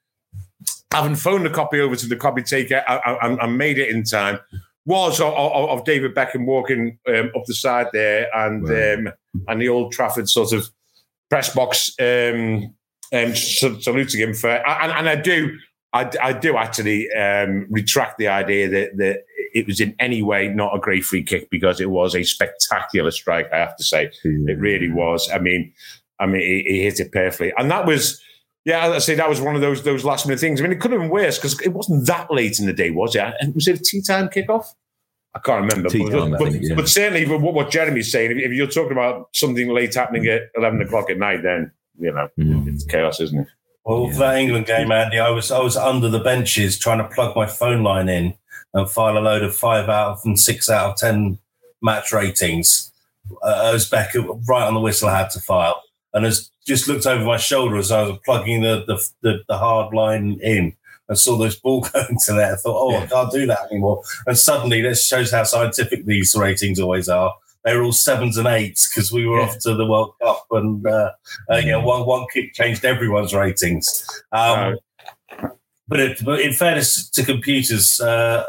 having 0.92 1.16
phoned 1.16 1.46
the 1.46 1.50
copy 1.50 1.80
over 1.80 1.96
to 1.96 2.08
the 2.08 2.16
copy 2.16 2.42
taker 2.42 2.84
I, 2.88 2.96
I, 2.96 3.44
I 3.44 3.48
made 3.48 3.78
it 3.78 3.90
in 3.90 4.04
time 4.04 4.40
was 4.86 5.20
of, 5.22 5.34
of, 5.34 5.86
David 5.86 6.16
Beckham 6.16 6.46
walking 6.46 6.98
um, 7.08 7.32
up 7.36 7.46
the 7.46 7.54
side 7.54 7.88
there 7.94 8.28
and 8.36 8.68
Right. 8.68 8.94
um, 8.94 9.14
and 9.48 9.62
the 9.62 9.70
old 9.70 9.92
Trafford 9.92 10.28
sort 10.28 10.52
of 10.52 10.68
press 11.30 11.54
box 11.54 11.94
um, 12.00 12.74
um, 13.14 13.36
saluting 13.36 14.20
him 14.20 14.34
for 14.34 14.50
and, 14.50 14.92
and 14.92 15.10
I 15.10 15.16
do 15.16 15.58
I, 15.94 16.12
I 16.22 16.34
do 16.34 16.56
actually 16.56 17.12
um, 17.14 17.66
retract 17.70 18.20
the 18.20 18.28
idea 18.28 18.70
that, 18.70 18.98
that 18.98 19.26
it 19.54 19.66
was 19.66 19.80
in 19.82 19.96
any 20.00 20.22
way 20.22 20.48
not 20.48 20.76
a 20.76 20.80
great 20.80 21.04
free 21.04 21.24
kick 21.24 21.50
because 21.50 21.82
it 21.82 21.90
was 21.90 22.16
a 22.16 22.24
spectacular 22.24 23.10
strike. 23.10 23.52
I 23.52 23.58
have 23.58 23.76
to 23.78 23.84
say 23.84 24.12
it 24.24 24.60
really 24.60 24.90
was. 24.92 25.30
I 25.32 25.40
mean, 25.40 25.74
I 26.20 26.28
mean, 26.28 26.42
he, 26.42 26.64
he 26.68 26.84
hit 26.84 27.00
it 27.00 27.12
perfectly, 27.12 27.54
and 27.58 27.72
that 27.72 27.88
was, 27.88 28.22
yeah, 28.66 28.88
I 28.90 29.00
say, 29.00 29.16
that 29.16 29.30
was 29.30 29.42
one 29.42 29.56
of 29.56 29.62
those 29.62 29.82
those 29.84 30.04
last 30.06 30.28
minute 30.28 30.40
things. 30.40 30.60
I 30.60 30.64
mean, 30.64 30.74
it 30.74 30.80
could 30.80 30.92
have 30.92 31.02
been 31.02 31.10
worse 31.10 31.38
because 31.38 31.60
it 31.62 31.70
wasn't 31.70 32.06
that 32.06 32.30
late 32.32 32.60
in 32.60 32.68
the 32.68 32.74
day, 32.74 32.92
was 32.92 33.16
it? 33.16 33.24
And 33.40 33.56
was 33.56 33.68
it 33.68 33.80
a 33.80 33.84
tea 33.84 34.02
time 34.02 34.30
kickoff? 34.30 34.66
I 35.36 35.40
can't 35.40 35.62
remember, 35.62 35.90
Tea 35.90 36.04
but, 36.04 36.12
time, 36.12 36.32
but, 36.32 36.52
think, 36.52 36.64
yeah. 36.64 36.76
but 36.76 36.90
certainly 36.90 37.26
what, 37.28 37.54
what 37.54 37.70
Jeremy's 37.70 38.12
saying, 38.12 38.32
if, 38.32 38.38
if 38.38 38.52
you're 38.52 38.66
talking 38.68 38.92
about 38.92 39.30
something 39.34 39.70
late 39.70 39.94
happening 39.94 40.26
at 40.28 40.50
eleven 40.56 40.82
o'clock 40.82 41.10
at 41.10 41.18
night, 41.18 41.44
then 41.44 41.72
you 42.00 42.12
know 42.12 42.28
Mm. 42.38 42.68
it's 42.68 42.84
chaos, 42.84 43.20
isn't 43.20 43.40
it? 43.42 43.48
Well, 43.90 44.06
Yeah. 44.08 44.14
for 44.14 44.20
that 44.20 44.38
England 44.38 44.66
game, 44.68 44.92
Andy, 44.92 45.20
I 45.20 45.30
was 45.32 45.52
I 45.52 45.60
was 45.60 45.76
under 45.76 46.10
the 46.10 46.20
benches 46.20 46.78
trying 46.78 47.00
to 47.00 47.08
plug 47.16 47.36
my 47.36 47.46
phone 47.48 47.84
line 47.84 48.08
in 48.10 48.36
and 48.74 48.90
file 48.90 49.18
a 49.18 49.20
load 49.20 49.42
of 49.44 49.56
five 49.56 49.90
out 49.90 50.12
of 50.12 50.20
and 50.26 50.40
six 50.40 50.70
out 50.70 50.92
of 50.92 50.96
ten 50.98 51.40
match 51.82 52.12
ratings. 52.12 52.92
Uh, 53.44 53.72
as 53.76 53.90
Beckham 53.90 54.42
right 54.48 54.68
on 54.68 54.74
the 54.74 54.80
whistle 54.80 55.10
I 55.10 55.18
had 55.20 55.30
to 55.32 55.40
file, 55.40 55.82
and 56.14 56.26
as 56.26 56.50
just 56.68 56.88
looked 56.88 57.06
over 57.08 57.24
my 57.24 57.38
shoulder 57.38 57.78
as 57.78 57.92
I 57.92 58.04
was 58.04 58.20
plugging 58.26 58.62
the 58.62 58.84
the, 58.88 59.10
the, 59.22 59.44
the 59.48 59.58
hard 59.58 59.94
line 59.94 60.40
in. 60.42 60.74
and 61.08 61.18
saw 61.18 61.38
those 61.38 61.56
ball 61.60 61.82
going 61.94 62.18
to 62.26 62.34
there. 62.34 62.54
I 62.54 62.56
thought, 62.56 62.80
oh, 62.80 62.96
I 62.96 63.08
can't 63.08 63.32
do 63.32 63.48
that 63.48 63.72
anymore. 63.72 64.04
And 64.28 64.38
suddenly, 64.38 64.82
this 64.82 65.06
shows 65.08 65.32
how 65.32 65.44
scientific 65.44 66.06
these 66.06 66.36
ratings 66.36 66.80
always 66.80 67.10
are. 67.10 67.34
They 67.66 67.76
were 67.76 67.84
all 67.84 67.92
sevens 67.92 68.38
and 68.38 68.48
eights 68.48 68.90
because 68.90 69.12
we 69.12 69.26
were 69.26 69.40
Yeah. 69.40 69.48
off 69.48 69.60
to 69.60 69.76
the 69.76 69.86
World 69.86 70.14
Cup, 70.22 70.46
and 70.52 70.86
uh, 70.88 71.12
uh, 71.50 71.60
know, 71.60 71.82
one 71.82 72.06
one 72.06 72.26
kick 72.34 72.54
changed 72.54 72.86
everyone's 72.86 73.34
ratings. 73.34 74.06
Um, 74.32 74.78
but, 75.88 76.00
it, 76.00 76.24
but 76.24 76.40
in 76.40 76.54
fairness 76.54 77.10
to 77.10 77.24
computers, 77.24 78.00
uh, 78.00 78.46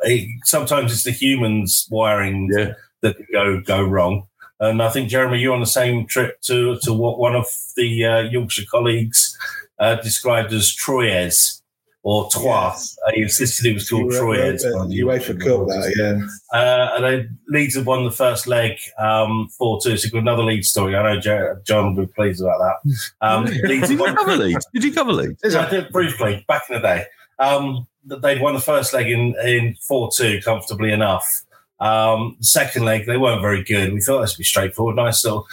it, 0.00 0.28
sometimes 0.44 0.92
it's 0.92 1.04
the 1.04 1.10
humans 1.10 1.86
wiring 1.90 2.48
Yeah. 2.56 2.72
that 3.02 3.16
go 3.32 3.60
go 3.60 3.82
wrong. 3.82 4.26
And 4.60 4.82
I 4.82 4.88
think 4.90 5.08
Jeremy, 5.08 5.38
you're 5.38 5.54
on 5.54 5.60
the 5.60 5.66
same 5.66 6.06
trip 6.06 6.40
to 6.42 6.78
to 6.82 6.92
what 6.92 7.18
one 7.18 7.36
of 7.36 7.46
the 7.76 8.04
uh, 8.04 8.20
Yorkshire 8.22 8.66
colleagues 8.70 9.36
uh, 9.78 9.96
described 9.96 10.52
as 10.52 10.74
Troyes 10.74 11.57
or 12.02 12.28
Trois. 12.30 12.70
Uh, 13.06 13.10
he 13.14 13.22
insisted 13.22 13.66
it 13.66 13.74
was 13.74 13.88
called 13.90 14.12
Troyes. 14.12 14.64
Uh, 14.64 14.84
UEFA 14.86 15.38
Cup, 15.40 15.66
that, 15.68 15.94
yeah. 15.96 16.58
Uh, 16.58 16.90
and 16.96 17.04
then 17.04 17.38
Leeds 17.48 17.74
have 17.76 17.86
won 17.86 18.04
the 18.04 18.10
first 18.10 18.46
leg 18.46 18.78
um, 18.98 19.48
4 19.58 19.80
2. 19.82 19.96
So, 19.96 20.18
another 20.18 20.42
Leeds 20.42 20.68
story. 20.68 20.96
I 20.96 21.02
know 21.02 21.20
Jo- 21.20 21.56
John 21.64 21.94
will 21.94 22.06
be 22.06 22.12
pleased 22.12 22.40
about 22.40 22.58
that. 22.58 23.00
Um, 23.20 23.44
Leeds 23.46 23.60
Did 23.62 23.80
have 23.80 23.90
you 23.90 23.98
won 23.98 24.16
cover 24.16 24.36
Leeds? 24.36 24.66
Did 24.72 24.84
you 24.84 24.92
cover 24.92 25.12
Leeds? 25.12 25.40
yeah, 25.44 25.66
I 25.66 25.70
did 25.70 25.90
briefly 25.90 26.44
back 26.48 26.64
in 26.70 26.76
the 26.76 26.80
day. 26.80 27.04
Um, 27.38 27.86
they'd 28.04 28.40
won 28.40 28.54
the 28.54 28.60
first 28.60 28.92
leg 28.94 29.08
in 29.10 29.34
in 29.44 29.76
four 29.86 30.10
two 30.10 30.40
comfortably 30.44 30.92
enough. 30.92 31.42
Um, 31.80 32.36
second 32.40 32.84
leg 32.84 33.06
they 33.06 33.16
weren't 33.18 33.40
very 33.40 33.62
good. 33.62 33.92
We 33.92 34.00
thought 34.00 34.20
this 34.22 34.34
would 34.34 34.38
be 34.38 34.44
straightforward. 34.44 34.96
Nice 34.96 35.24
little. 35.24 35.46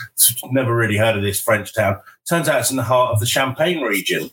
Never 0.52 0.76
really 0.76 0.98
heard 0.98 1.16
of 1.16 1.22
this 1.24 1.40
French 1.40 1.74
town. 1.74 2.00
Turns 2.28 2.48
out 2.48 2.62
it's 2.62 2.72
in 2.72 2.78
the 2.78 2.84
heart 2.84 3.14
of 3.14 3.20
the 3.20 3.28
Champagne 3.28 3.82
region, 3.82 4.32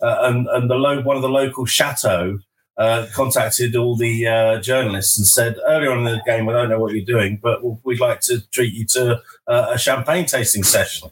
and 0.00 0.48
and 0.48 0.70
the 0.70 0.76
lo- 0.76 1.02
one 1.02 1.16
of 1.16 1.22
the 1.22 1.28
local 1.28 1.66
chateau 1.66 2.38
Uh, 2.78 3.04
contacted 3.14 3.76
all 3.76 3.94
the 3.94 4.26
uh, 4.26 4.58
journalists 4.62 5.18
and 5.18 5.26
said 5.26 5.54
earlier 5.68 5.92
on 5.92 5.98
in 5.98 6.04
the 6.04 6.22
game, 6.24 6.48
I 6.48 6.52
don't 6.54 6.70
know 6.70 6.80
what 6.80 6.94
you're 6.94 7.14
doing, 7.14 7.38
but 7.42 7.60
we'd 7.84 8.00
like 8.08 8.20
to 8.22 8.40
treat 8.56 8.72
you 8.72 8.86
to 8.96 9.20
uh, 9.52 9.66
a 9.74 9.76
champagne 9.76 10.24
tasting 10.24 10.64
session." 10.64 11.10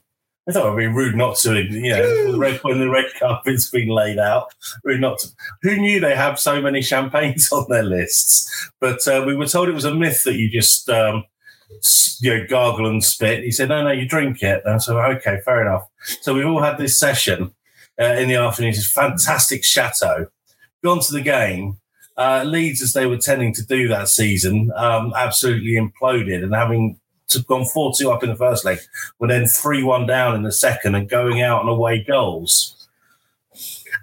I 0.49 0.53
thought 0.53 0.67
it 0.67 0.71
would 0.71 0.79
be 0.79 0.87
rude 0.87 1.15
not 1.15 1.37
to, 1.43 1.51
you 1.61 1.91
know, 1.93 2.33
the 2.33 2.39
red, 2.39 2.59
when 2.63 2.79
the 2.81 2.89
red 2.89 3.13
carpet's 3.21 3.69
been 3.71 3.91
laid 3.91 4.19
out. 4.19 4.47
Rude 4.83 5.03
not 5.03 5.19
to. 5.19 5.29
Who 5.61 5.77
knew 5.77 6.01
they 6.01 6.17
have 6.17 6.39
so 6.39 6.63
many 6.63 6.81
champagnes 6.81 7.53
on 7.53 7.67
their 7.69 7.83
lists? 7.83 8.49
But 8.81 9.07
uh, 9.07 9.25
we 9.27 9.37
were 9.37 9.47
told 9.47 9.69
it 9.69 9.75
was 9.75 9.85
a 9.85 9.95
myth 9.95 10.23
that 10.25 10.39
you 10.41 10.49
just, 10.49 10.89
um, 10.89 11.25
you 12.23 12.31
know, 12.33 12.47
gargle 12.49 12.89
and 12.89 13.05
spit. 13.05 13.45
He 13.45 13.53
said, 13.53 13.69
no, 13.69 13.83
no, 13.83 13.93
you 13.93 14.09
drink 14.09 14.43
it. 14.43 14.63
And 14.65 14.83
said, 14.83 14.97
okay, 14.97 15.37
fair 15.45 15.61
enough. 15.61 15.85
So 16.23 16.33
we've 16.33 16.47
all 16.47 16.63
had 16.63 16.79
this 16.79 16.99
session 16.99 17.53
uh, 18.01 18.05
in 18.05 18.29
the 18.29 18.37
afternoon. 18.37 18.71
It's 18.71 18.91
fantastic 18.91 19.65
chateau. 19.65 20.27
Gone 20.83 21.01
to 21.01 21.13
the 21.13 21.21
game. 21.21 21.79
Uh, 22.17 22.45
Leeds, 22.45 22.83
as 22.83 22.93
they 22.93 23.07
were 23.07 23.17
tending 23.17 23.53
to 23.55 23.65
do 23.65 23.89
that 23.89 24.09
season, 24.09 24.73
um, 24.75 25.13
absolutely 25.17 25.73
imploded 25.73 26.43
and 26.43 26.55
having 26.55 26.99
to 27.29 27.43
gone 27.43 27.67
4 27.67 27.93
2 27.97 28.11
up 28.11 28.23
in 28.23 28.31
the 28.31 28.37
first 28.37 28.65
leg, 28.65 28.79
were 29.19 29.29
then 29.29 29.47
3 29.47 29.83
1 29.83 30.07
down 30.07 30.35
in 30.35 30.43
the 30.43 30.53
second 30.53 30.95
and 30.95 31.09
going 31.09 31.43
out 31.43 31.63
on 31.63 31.69
away 31.69 32.03
goals. 32.03 32.89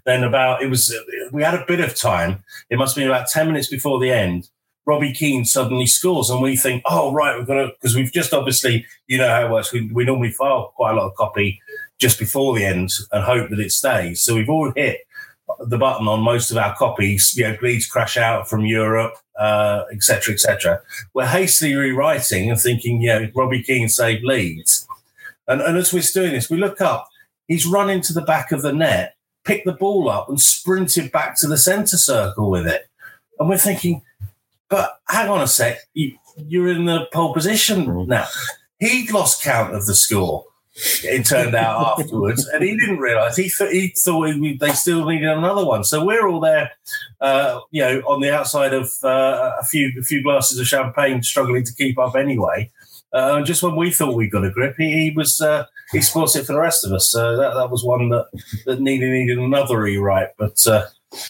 Then, 0.06 0.24
about 0.24 0.62
it 0.62 0.70
was, 0.70 0.96
we 1.32 1.44
had 1.44 1.56
a 1.56 1.66
bit 1.66 1.80
of 1.80 1.96
time. 1.96 2.44
It 2.70 2.78
must 2.78 2.96
have 2.96 3.02
been 3.02 3.10
about 3.10 3.28
10 3.28 3.48
minutes 3.48 3.68
before 3.68 4.00
the 4.00 4.12
end. 4.12 4.50
Robbie 4.86 5.14
Keane 5.14 5.46
suddenly 5.46 5.88
scores, 5.88 6.30
and 6.30 6.42
we 6.42 6.56
think, 6.56 6.84
oh, 6.86 7.12
right, 7.12 7.36
we've 7.36 7.48
got 7.48 7.56
to, 7.56 7.68
because 7.70 7.96
we've 7.96 8.12
just 8.12 8.34
obviously, 8.34 8.86
you 9.08 9.18
know 9.18 9.28
how 9.28 9.46
it 9.46 9.52
works. 9.52 9.74
We, 9.74 9.90
we 9.92 10.06
normally 10.06 10.32
file 10.32 10.74
quite 10.76 10.92
a 10.92 10.96
lot 10.96 11.08
of 11.08 11.16
copy 11.16 11.60
just 12.00 12.20
before 12.20 12.56
the 12.56 12.66
end 12.66 12.92
and 13.12 13.24
hope 13.24 13.50
that 13.50 13.60
it 13.60 13.72
stays. 13.72 14.24
So 14.24 14.36
we've 14.36 14.50
all 14.50 14.72
hit 14.76 15.00
the 15.60 15.78
button 15.78 16.08
on 16.08 16.22
most 16.22 16.52
of 16.52 16.58
our 16.58 16.76
copies. 16.76 17.36
You 17.36 17.48
know, 17.48 17.58
Leeds 17.62 17.88
crash 17.88 18.18
out 18.18 18.50
from 18.50 18.66
Europe, 18.66 19.14
uh, 19.40 19.84
et 19.92 20.04
cetera, 20.04 20.34
et 20.34 20.40
cetera. 20.40 20.82
We're 21.14 21.28
hastily 21.28 21.76
rewriting 21.76 22.50
and 22.50 22.60
thinking, 22.60 23.02
you 23.02 23.08
know, 23.08 23.30
Robbie 23.36 23.64
Keane 23.64 23.90
saved 23.90 24.24
Leeds. 24.24 24.88
And, 25.48 25.62
and 25.62 25.78
as 25.78 25.94
we're 25.94 26.02
doing 26.02 26.32
this, 26.32 26.50
we 26.50 26.58
look 26.58 26.82
up. 26.82 27.08
He's 27.48 27.68
run 27.68 27.90
into 27.90 28.12
the 28.12 28.24
back 28.24 28.52
of 28.52 28.64
the 28.64 28.74
net, 28.74 29.16
picked 29.44 29.66
the 29.66 29.74
ball 29.74 30.10
up, 30.10 30.28
and 30.28 30.42
sprinted 30.42 31.12
back 31.12 31.38
to 31.40 31.48
the 31.48 31.58
centre 31.58 31.98
circle 31.98 32.50
with 32.50 32.66
it. 32.66 32.90
And 33.40 33.48
we're 33.48 33.58
thinking, 33.58 34.02
but 34.68 35.00
hang 35.08 35.30
on 35.30 35.42
a 35.42 35.48
sec, 35.48 35.78
you, 35.94 36.18
you're 36.38 36.70
in 36.70 36.86
the 36.86 37.08
pole 37.14 37.34
position 37.34 38.08
now. 38.08 38.26
He'd 38.80 39.12
lost 39.12 39.44
count 39.44 39.76
of 39.76 39.86
the 39.86 39.94
score. 39.94 40.46
It 41.04 41.26
turned 41.26 41.56
out 41.56 42.00
afterwards, 42.00 42.46
and 42.48 42.64
he 42.64 42.78
didn't 42.78 42.98
realise. 43.00 43.38
He, 43.38 43.50
th- 43.50 43.72
he 43.72 43.88
thought 43.98 44.28
he, 44.34 44.58
they 44.58 44.72
still 44.74 45.06
needed 45.08 45.30
another 45.30 45.66
one. 45.66 45.84
So 45.86 46.04
we're 46.04 46.28
all 46.28 46.40
there, 46.42 46.72
uh, 47.22 47.62
you 47.72 47.82
know, 47.82 48.00
on 48.02 48.20
the 48.22 48.34
outside 48.36 48.74
of 48.74 48.92
uh, 49.04 49.54
a 49.60 49.64
few 49.64 49.92
a 50.00 50.04
few 50.04 50.22
glasses 50.22 50.60
of 50.60 50.68
champagne, 50.68 51.24
struggling 51.24 51.64
to 51.64 51.74
keep 51.74 51.98
up 51.98 52.16
anyway. 52.16 52.72
Uh, 53.14 53.36
and 53.38 53.46
just 53.46 53.64
when 53.64 53.78
we 53.78 53.92
thought 53.92 54.16
we 54.16 54.28
got 54.28 54.44
a 54.44 54.52
grip, 54.52 54.76
he, 54.78 54.92
he 54.92 55.12
was 55.16 55.40
uh, 55.40 55.66
he 55.94 56.02
spoils 56.02 56.36
it 56.36 56.46
for 56.46 56.52
the 56.54 56.60
rest 56.60 56.86
of 56.86 56.92
us. 56.92 57.10
So 57.10 57.38
that, 57.38 57.54
that 57.54 57.70
was 57.72 57.82
one 57.84 58.10
that 58.10 58.26
that 58.66 58.82
needed 58.82 59.10
needed 59.12 59.38
another 59.40 59.80
rewrite. 59.80 60.30
But 60.38 60.68
uh, 60.68 60.88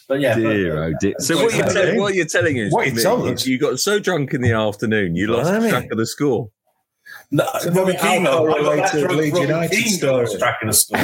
but 0.08 0.20
yeah, 0.20 0.34
Dear, 0.34 0.74
but, 0.76 0.82
oh 0.82 0.94
dear. 1.00 1.14
So 1.20 1.36
what 1.36 1.54
you're, 1.54 1.66
Okay. 1.66 1.74
telling, 1.74 2.00
what 2.00 2.16
you're 2.16 2.26
telling 2.26 2.60
us, 2.60 2.72
What 2.74 2.88
you're 2.88 2.96
Mick, 2.96 3.02
telling 3.04 3.34
us? 3.36 3.46
you 3.46 3.60
got 3.60 3.80
so 3.80 4.00
drunk 4.00 4.34
in 4.34 4.42
the 4.42 4.54
afternoon, 4.54 5.16
you 5.16 5.28
lost 5.28 5.52
Blimey. 5.52 5.70
track 5.70 5.92
of 5.92 6.00
the 6.00 6.08
score. 6.08 6.50
No, 7.32 7.46
So 7.60 7.72
Robbie 7.72 7.92
another 7.92 7.94
Keane, 7.98 8.24
though, 8.24 8.54
I 8.54 8.62
got 8.62 8.76
that 8.76 8.96
alcohol-related 8.96 9.00
drunk, 9.02 9.18
Leeds 9.18 9.34
Robbie 9.34 9.48
United 9.48 9.76
Keane 9.76 9.94
story. 9.94 10.28
tracking 10.38 10.68
the 10.68 10.74
score. 10.74 11.00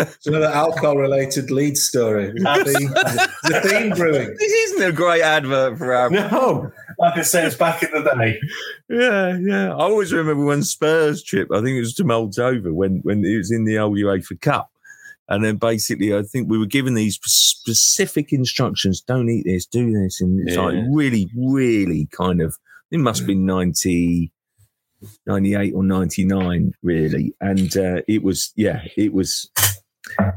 It's 0.00 0.26
another 0.26 0.46
alcohol 0.46 0.96
related 0.96 1.50
lead 1.50 1.76
story. 1.76 2.32
The 2.32 2.74
theme, 2.78 2.90
the 2.90 3.60
theme 3.68 3.90
brewing. 3.90 4.34
This 4.38 4.52
isn't 4.52 4.88
a 4.88 4.92
great 4.92 5.22
advert 5.22 5.78
for 5.78 5.94
our. 5.94 6.10
No, 6.10 6.70
Like 6.98 7.16
I 7.16 7.22
say, 7.22 7.46
it's 7.46 7.56
back 7.56 7.82
in 7.82 7.90
the 7.92 8.02
day. 8.02 8.40
Yeah, 8.88 9.38
yeah. 9.38 9.70
I 9.70 9.78
always 9.78 10.12
remember 10.12 10.44
when 10.44 10.62
Spurs 10.62 11.22
trip. 11.22 11.48
I 11.52 11.56
think 11.58 11.76
it 11.76 11.80
was 11.80 11.94
to 11.94 12.04
Moldova 12.04 12.72
when 12.72 12.98
when 13.04 13.24
it 13.24 13.36
was 13.36 13.50
in 13.50 13.64
the 13.64 13.78
old 13.78 13.96
UEFA 13.96 14.40
Cup, 14.40 14.70
and 15.28 15.44
then 15.44 15.56
basically 15.56 16.14
I 16.14 16.22
think 16.22 16.50
we 16.50 16.58
were 16.58 16.66
given 16.66 16.94
these 16.94 17.18
specific 17.22 18.32
instructions: 18.32 19.00
don't 19.00 19.28
eat 19.28 19.44
this, 19.44 19.66
do 19.66 19.92
this, 19.92 20.20
and 20.20 20.46
it's 20.48 20.56
like 20.56 20.74
really, 20.92 21.30
really 21.36 22.06
kind 22.12 22.40
of. 22.40 22.56
It 22.90 22.98
must 23.00 23.26
be 23.26 23.34
ninety 23.34 24.32
98 25.26 25.74
or 25.74 25.84
99 25.84 26.72
really. 26.82 27.34
And 27.40 27.76
uh, 27.76 28.02
it 28.08 28.22
was 28.22 28.52
yeah 28.56 28.82
it 28.96 29.12
was 29.12 29.50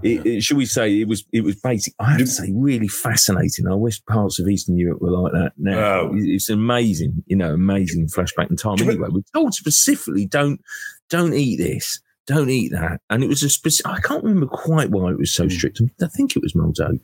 it, 0.03 0.25
it, 0.25 0.43
should 0.43 0.57
we 0.57 0.65
say 0.65 0.99
it 0.99 1.07
was 1.07 1.23
it 1.31 1.43
was 1.43 1.55
basic 1.55 1.93
i 1.99 2.11
have 2.11 2.19
to 2.19 2.27
say 2.27 2.51
really 2.53 2.87
fascinating. 2.87 3.67
I 3.67 3.75
wish 3.75 4.03
parts 4.05 4.39
of 4.39 4.47
eastern 4.47 4.77
europe 4.77 5.01
were 5.01 5.11
like 5.11 5.33
that 5.33 5.53
now. 5.57 6.01
Oh. 6.01 6.11
it's 6.13 6.49
amazing 6.49 7.23
you 7.27 7.35
know 7.35 7.53
amazing 7.53 8.07
flashback 8.07 8.49
in 8.49 8.57
time. 8.57 8.77
Anyway 8.81 9.07
we're 9.09 9.21
told 9.33 9.53
specifically 9.53 10.25
don't 10.25 10.61
don't 11.09 11.33
eat 11.33 11.57
this 11.57 11.99
don't 12.27 12.49
eat 12.49 12.71
that. 12.71 13.01
And 13.09 13.23
it 13.23 13.27
was 13.27 13.43
a 13.43 13.49
specific 13.49 13.91
i 13.91 13.99
can't 13.99 14.23
remember 14.23 14.47
quite 14.47 14.91
why 14.91 15.11
it 15.11 15.17
was 15.17 15.33
so 15.33 15.47
strict. 15.47 15.81
I 16.01 16.07
think 16.07 16.35
it 16.35 16.41
was 16.41 16.53
moldova. 16.53 16.99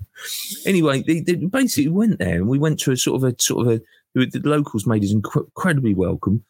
Anyway 0.66 1.04
they, 1.04 1.22
they 1.22 1.36
basically 1.36 1.90
went 1.90 2.20
there 2.20 2.36
and 2.36 2.48
we 2.48 2.60
went 2.60 2.80
to 2.82 2.92
a 2.92 2.98
sort 2.98 3.24
of 3.24 3.30
a 3.32 3.36
sort 3.42 3.66
of 3.66 3.74
a 3.74 3.82
the 4.26 4.42
locals 4.44 4.88
made 4.88 5.04
us 5.04 5.12
incredibly 5.12 5.94
welcome 5.94 6.44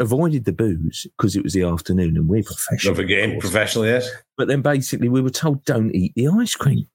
avoided 0.00 0.44
the 0.44 0.52
booze 0.52 1.06
because 1.16 1.36
it 1.36 1.42
was 1.42 1.52
the 1.52 1.62
afternoon 1.62 2.16
and 2.16 2.28
we're 2.28 2.42
professional 2.42 2.94
Love 2.94 3.00
a 3.00 3.04
game, 3.04 3.38
professional, 3.40 3.86
yes. 3.86 4.08
But 4.36 4.48
then 4.48 4.62
basically 4.62 5.08
we 5.08 5.20
were 5.20 5.30
told 5.30 5.64
don't 5.64 5.94
eat 5.94 6.12
the 6.16 6.28
ice 6.28 6.54
cream. 6.54 6.86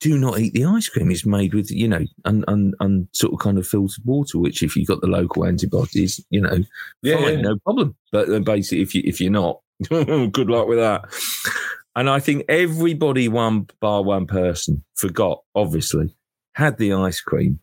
Do 0.00 0.16
not 0.18 0.38
eat 0.38 0.54
the 0.54 0.64
ice 0.64 0.88
cream. 0.88 1.10
It's 1.10 1.26
made 1.26 1.52
with, 1.52 1.70
you 1.70 1.86
know, 1.86 2.04
un, 2.24 2.42
un, 2.48 2.72
un 2.80 3.06
sort 3.12 3.34
of 3.34 3.38
kind 3.40 3.58
of 3.58 3.66
filtered 3.66 4.04
water, 4.04 4.38
which 4.38 4.62
if 4.62 4.74
you've 4.74 4.88
got 4.88 5.02
the 5.02 5.06
local 5.06 5.44
antibodies, 5.44 6.18
you 6.30 6.40
know, 6.40 6.58
Yeah, 7.02 7.16
fine, 7.16 7.34
yeah. 7.34 7.40
no 7.42 7.58
problem. 7.58 7.94
But 8.10 8.28
then 8.28 8.42
basically 8.42 8.80
if 8.80 8.94
you 8.94 9.02
if 9.04 9.20
you're 9.20 9.30
not, 9.30 9.60
good 9.88 10.48
luck 10.48 10.68
with 10.68 10.78
that. 10.78 11.04
And 11.96 12.08
I 12.08 12.18
think 12.20 12.44
everybody 12.48 13.28
one 13.28 13.66
bar 13.80 14.02
one 14.02 14.26
person 14.26 14.84
forgot, 14.94 15.42
obviously, 15.54 16.14
had 16.54 16.78
the 16.78 16.92
ice 16.94 17.20
cream. 17.20 17.60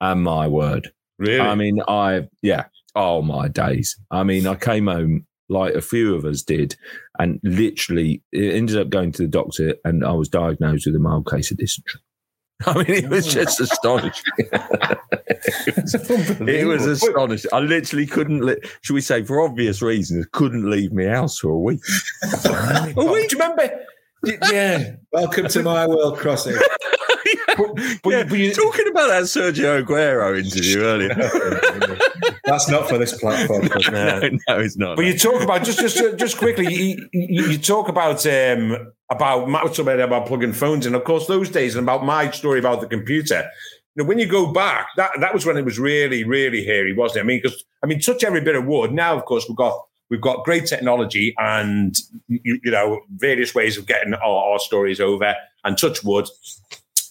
And 0.00 0.22
my 0.22 0.46
word. 0.46 0.92
Really? 1.18 1.40
I 1.40 1.54
mean, 1.54 1.80
I 1.88 2.28
yeah. 2.42 2.66
Oh 2.98 3.22
my 3.22 3.46
days. 3.46 3.96
I 4.10 4.24
mean, 4.24 4.48
I 4.48 4.56
came 4.56 4.88
home 4.88 5.24
like 5.48 5.74
a 5.74 5.80
few 5.80 6.16
of 6.16 6.24
us 6.24 6.42
did, 6.42 6.74
and 7.20 7.38
literally 7.44 8.24
it 8.32 8.56
ended 8.56 8.76
up 8.76 8.90
going 8.90 9.12
to 9.12 9.22
the 9.22 9.28
doctor, 9.28 9.76
and 9.84 10.04
I 10.04 10.10
was 10.14 10.28
diagnosed 10.28 10.84
with 10.84 10.96
a 10.96 10.98
mild 10.98 11.30
case 11.30 11.52
of 11.52 11.58
dysentery. 11.58 12.00
I 12.66 12.78
mean, 12.78 13.04
it 13.04 13.08
was 13.08 13.32
just 13.32 13.60
astonishing. 13.60 14.24
it 14.40 14.58
was 16.66 16.86
astonishing. 16.86 17.50
I 17.52 17.60
literally 17.60 18.04
couldn't. 18.04 18.40
Li- 18.40 18.58
should 18.82 18.94
we 18.94 19.00
say, 19.00 19.22
for 19.22 19.42
obvious 19.42 19.80
reasons, 19.80 20.26
couldn't 20.32 20.68
leave 20.68 20.92
my 20.92 21.04
house 21.04 21.38
for 21.38 21.50
a 21.50 21.58
week. 21.58 21.78
Oh, 22.44 23.12
wait, 23.12 23.30
do 23.30 23.36
you 23.36 23.42
remember? 23.42 23.84
Yeah. 24.50 24.96
Welcome 25.12 25.46
to 25.46 25.62
my 25.62 25.86
world 25.86 26.18
crossing. 26.18 26.56
but, 27.56 27.78
Yeah, 28.06 28.24
but 28.24 28.38
you, 28.38 28.52
talking 28.52 28.88
about 28.88 29.06
that 29.06 29.22
Sergio 29.22 29.84
Aguero 29.84 30.36
interview 30.36 30.80
earlier. 30.80 31.14
That's 32.48 32.68
not 32.68 32.88
for 32.88 32.98
this 32.98 33.18
platform. 33.18 33.68
no, 33.92 34.20
no, 34.20 34.60
it's 34.60 34.76
not. 34.76 34.96
But 34.96 35.04
you 35.04 35.18
talk 35.18 35.42
about 35.42 35.64
just 35.64 35.78
just 35.78 36.16
just 36.16 36.38
quickly. 36.38 36.72
You, 36.72 37.08
you, 37.12 37.44
you 37.50 37.58
talk 37.58 37.88
about 37.88 38.24
um 38.26 38.92
about 39.10 39.48
much 39.48 39.78
about 39.78 40.00
about 40.00 40.26
plugging 40.26 40.52
phones, 40.52 40.86
and 40.86 40.94
of 40.94 41.04
course 41.04 41.26
those 41.26 41.50
days, 41.50 41.76
and 41.76 41.84
about 41.84 42.04
my 42.04 42.30
story 42.30 42.58
about 42.58 42.80
the 42.80 42.86
computer. 42.86 43.48
You 43.94 44.04
know, 44.04 44.08
when 44.08 44.18
you 44.18 44.26
go 44.26 44.52
back, 44.52 44.88
that 44.96 45.10
that 45.20 45.34
was 45.34 45.44
when 45.44 45.56
it 45.56 45.64
was 45.64 45.78
really 45.78 46.24
really 46.24 46.64
hairy, 46.64 46.94
wasn't 46.94 47.18
it? 47.18 47.20
I 47.20 47.26
mean, 47.26 47.40
because 47.42 47.64
I 47.82 47.86
mean, 47.86 48.00
touch 48.00 48.24
every 48.24 48.40
bit 48.40 48.56
of 48.56 48.64
wood. 48.64 48.92
Now, 48.92 49.16
of 49.16 49.24
course, 49.26 49.46
we've 49.48 49.56
got 49.56 49.78
we've 50.10 50.20
got 50.20 50.44
great 50.44 50.66
technology 50.66 51.34
and 51.38 51.96
you, 52.28 52.60
you 52.64 52.70
know 52.70 53.02
various 53.10 53.54
ways 53.54 53.76
of 53.76 53.86
getting 53.86 54.14
our, 54.14 54.52
our 54.52 54.58
stories 54.58 55.00
over. 55.00 55.34
And 55.64 55.76
touch 55.76 56.02
wood, 56.02 56.28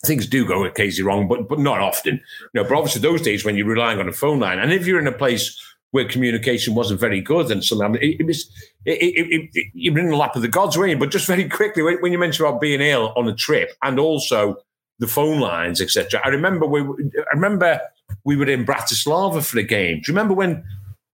things 0.05 0.27
do 0.27 0.45
go 0.45 0.63
occasionally 0.65 1.07
wrong, 1.07 1.27
but 1.27 1.47
but 1.47 1.59
not 1.59 1.79
often. 1.79 2.15
You 2.53 2.61
know, 2.61 2.63
but 2.63 2.75
obviously 2.75 3.01
those 3.01 3.21
days 3.21 3.43
when 3.43 3.55
you're 3.55 3.67
relying 3.67 3.99
on 3.99 4.07
a 4.07 4.13
phone 4.13 4.39
line, 4.39 4.59
and 4.59 4.71
if 4.71 4.85
you're 4.85 4.99
in 4.99 5.07
a 5.07 5.11
place 5.11 5.59
where 5.91 6.07
communication 6.07 6.75
wasn't 6.75 6.99
very 6.99 7.21
good 7.21 7.49
and 7.49 7.63
something, 7.63 7.85
I 7.85 7.89
mean, 7.89 8.03
it, 8.03 8.19
it 8.19 8.25
was 8.25 8.51
it, 8.85 9.01
it, 9.01 9.27
it, 9.31 9.49
it, 9.53 9.67
you 9.73 9.93
were 9.93 9.99
in 9.99 10.09
the 10.09 10.17
lap 10.17 10.35
of 10.35 10.41
the 10.41 10.47
gods, 10.47 10.77
weren't 10.77 10.91
you? 10.91 10.97
But 10.97 11.11
just 11.11 11.27
very 11.27 11.47
quickly, 11.49 11.81
when, 11.81 11.97
when 12.01 12.11
you 12.11 12.17
mentioned 12.17 12.47
about 12.47 12.61
being 12.61 12.81
ill 12.81 13.13
on 13.15 13.27
a 13.27 13.35
trip 13.35 13.71
and 13.81 13.99
also 13.99 14.57
the 14.99 15.07
phone 15.07 15.39
lines, 15.39 15.81
etc. 15.81 16.21
I 16.23 16.29
remember 16.29 16.65
we 16.65 16.81
I 16.81 17.33
remember 17.33 17.79
we 18.23 18.35
were 18.35 18.49
in 18.49 18.65
Bratislava 18.65 19.43
for 19.45 19.55
the 19.55 19.63
game. 19.63 19.97
Do 19.97 20.11
you 20.11 20.15
remember 20.15 20.33
when? 20.33 20.63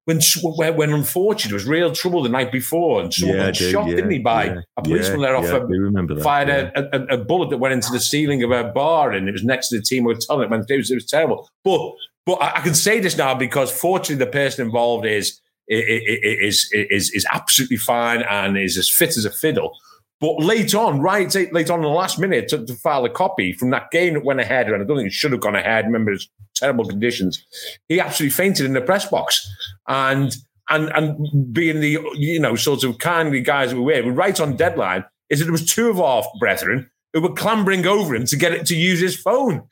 When, 0.06 0.20
when 0.42 0.76
when 0.76 0.92
unfortunate 0.92 1.54
was 1.54 1.64
real 1.66 1.90
trouble 1.90 2.22
the 2.22 2.28
night 2.28 2.52
before 2.52 3.00
and 3.00 3.12
someone 3.12 3.38
Yeah, 3.38 3.46
got 3.46 3.54
do, 3.54 3.70
shot, 3.70 3.88
yeah, 3.88 3.96
didn't 3.96 4.10
he, 4.10 4.18
by 4.18 4.44
yeah, 4.44 4.60
a 4.76 4.82
policeman 4.82 5.20
let 5.20 5.34
off 5.34 5.46
a 5.46 6.22
fired 6.22 6.50
a, 6.50 7.14
a, 7.14 7.14
a 7.14 7.24
bullet 7.24 7.48
that 7.48 7.56
went 7.56 7.72
into 7.72 7.90
the 7.90 8.00
ceiling 8.00 8.42
of 8.42 8.50
a 8.50 8.64
bar 8.64 9.12
and 9.12 9.28
it 9.30 9.32
was 9.32 9.44
next 9.44 9.68
to 9.68 9.76
the 9.78 9.82
team 9.82 10.04
hotel. 10.04 10.42
It 10.42 10.50
went, 10.50 10.70
it 10.70 10.76
was, 10.76 10.90
it 10.90 10.94
was 10.96 11.06
terrible. 11.06 11.48
But 11.64 11.92
but 12.26 12.34
I, 12.34 12.58
I 12.58 12.60
can 12.60 12.74
say 12.74 13.00
this 13.00 13.16
now 13.16 13.34
because 13.34 13.72
fortunately 13.72 14.22
the 14.22 14.30
person 14.30 14.66
involved 14.66 15.06
is 15.06 15.40
is 15.68 16.68
is 16.72 17.10
is 17.10 17.26
absolutely 17.32 17.78
fine 17.78 18.22
and 18.22 18.58
is 18.58 18.76
as 18.76 18.90
fit 18.90 19.16
as 19.16 19.24
a 19.24 19.30
fiddle. 19.30 19.74
But 20.20 20.40
late 20.40 20.74
on, 20.74 21.00
right 21.00 21.32
late 21.52 21.70
on 21.70 21.80
in 21.80 21.82
the 21.82 21.88
last 21.88 22.18
minute 22.18 22.48
to, 22.48 22.64
to 22.64 22.74
file 22.76 23.04
a 23.04 23.10
copy 23.10 23.52
from 23.52 23.70
that 23.70 23.90
game 23.90 24.14
that 24.14 24.24
went 24.24 24.40
ahead, 24.40 24.68
and 24.68 24.82
I 24.82 24.86
don't 24.86 24.96
think 24.96 25.08
it 25.08 25.12
should 25.12 25.32
have 25.32 25.40
gone 25.40 25.56
ahead. 25.56 25.86
Remember, 25.86 26.12
it's 26.12 26.28
terrible 26.54 26.86
conditions. 26.86 27.44
He 27.88 28.00
absolutely 28.00 28.34
fainted 28.34 28.66
in 28.66 28.74
the 28.74 28.80
press 28.80 29.06
box, 29.06 29.46
and 29.88 30.34
and 30.70 30.88
and 30.90 31.52
being 31.52 31.80
the 31.80 31.98
you 32.14 32.40
know 32.40 32.56
sort 32.56 32.84
of 32.84 32.98
kindly 32.98 33.40
guys 33.40 33.74
we 33.74 33.80
were, 33.80 34.12
right 34.12 34.38
on 34.40 34.56
deadline. 34.56 35.04
Is 35.30 35.40
that 35.40 35.50
was 35.50 35.66
two 35.66 35.88
of 35.88 36.00
our 36.00 36.22
brethren 36.38 36.90
who 37.14 37.20
were 37.20 37.32
clambering 37.32 37.86
over 37.86 38.14
him 38.14 38.26
to 38.26 38.36
get 38.36 38.52
it 38.52 38.66
to 38.66 38.76
use 38.76 39.00
his 39.00 39.16
phone 39.16 39.62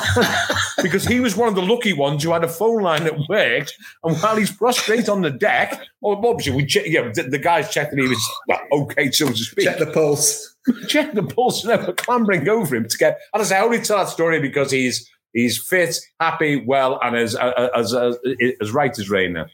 because 0.82 1.06
he 1.06 1.20
was 1.20 1.36
one 1.36 1.48
of 1.48 1.54
the 1.54 1.62
lucky 1.62 1.92
ones 1.92 2.24
who 2.24 2.32
had 2.32 2.42
a 2.42 2.48
phone 2.48 2.82
line 2.82 3.04
that 3.04 3.16
worked. 3.28 3.72
And 4.02 4.16
while 4.18 4.34
he's 4.34 4.50
prostrate 4.50 5.08
on 5.08 5.22
the 5.22 5.30
deck, 5.30 5.80
well, 6.00 6.20
obviously 6.26 6.52
we 6.52 6.66
check, 6.66 6.84
yeah, 6.86 7.10
the, 7.14 7.22
the 7.22 7.38
guys 7.38 7.70
checked 7.70 7.92
that 7.92 8.02
he 8.02 8.08
was 8.08 8.30
well, 8.48 8.60
okay, 8.72 9.12
so 9.12 9.28
to 9.28 9.36
speak. 9.36 9.64
Check 9.64 9.78
the 9.78 9.86
pulse. 9.86 10.56
check 10.88 11.12
the 11.12 11.22
pulse, 11.22 11.64
and 11.64 11.72
they 11.72 11.86
were 11.86 11.92
clambering 11.92 12.48
over 12.48 12.74
him 12.74 12.88
to 12.88 12.98
get. 12.98 13.20
And 13.32 13.40
I 13.40 13.44
say, 13.46 13.56
I 13.56 13.62
only 13.62 13.80
tell 13.80 13.98
that 13.98 14.08
story 14.08 14.40
because 14.40 14.70
he's 14.72 15.08
he's 15.32 15.58
fit, 15.58 15.96
happy, 16.18 16.64
well, 16.66 16.98
and 17.00 17.16
as 17.16 17.36
uh, 17.36 17.52
uh, 17.56 17.68
as 17.76 17.94
as, 17.94 18.18
as 18.60 18.72
right 18.72 18.96
as 18.98 19.08
rain 19.08 19.34
now. 19.34 19.46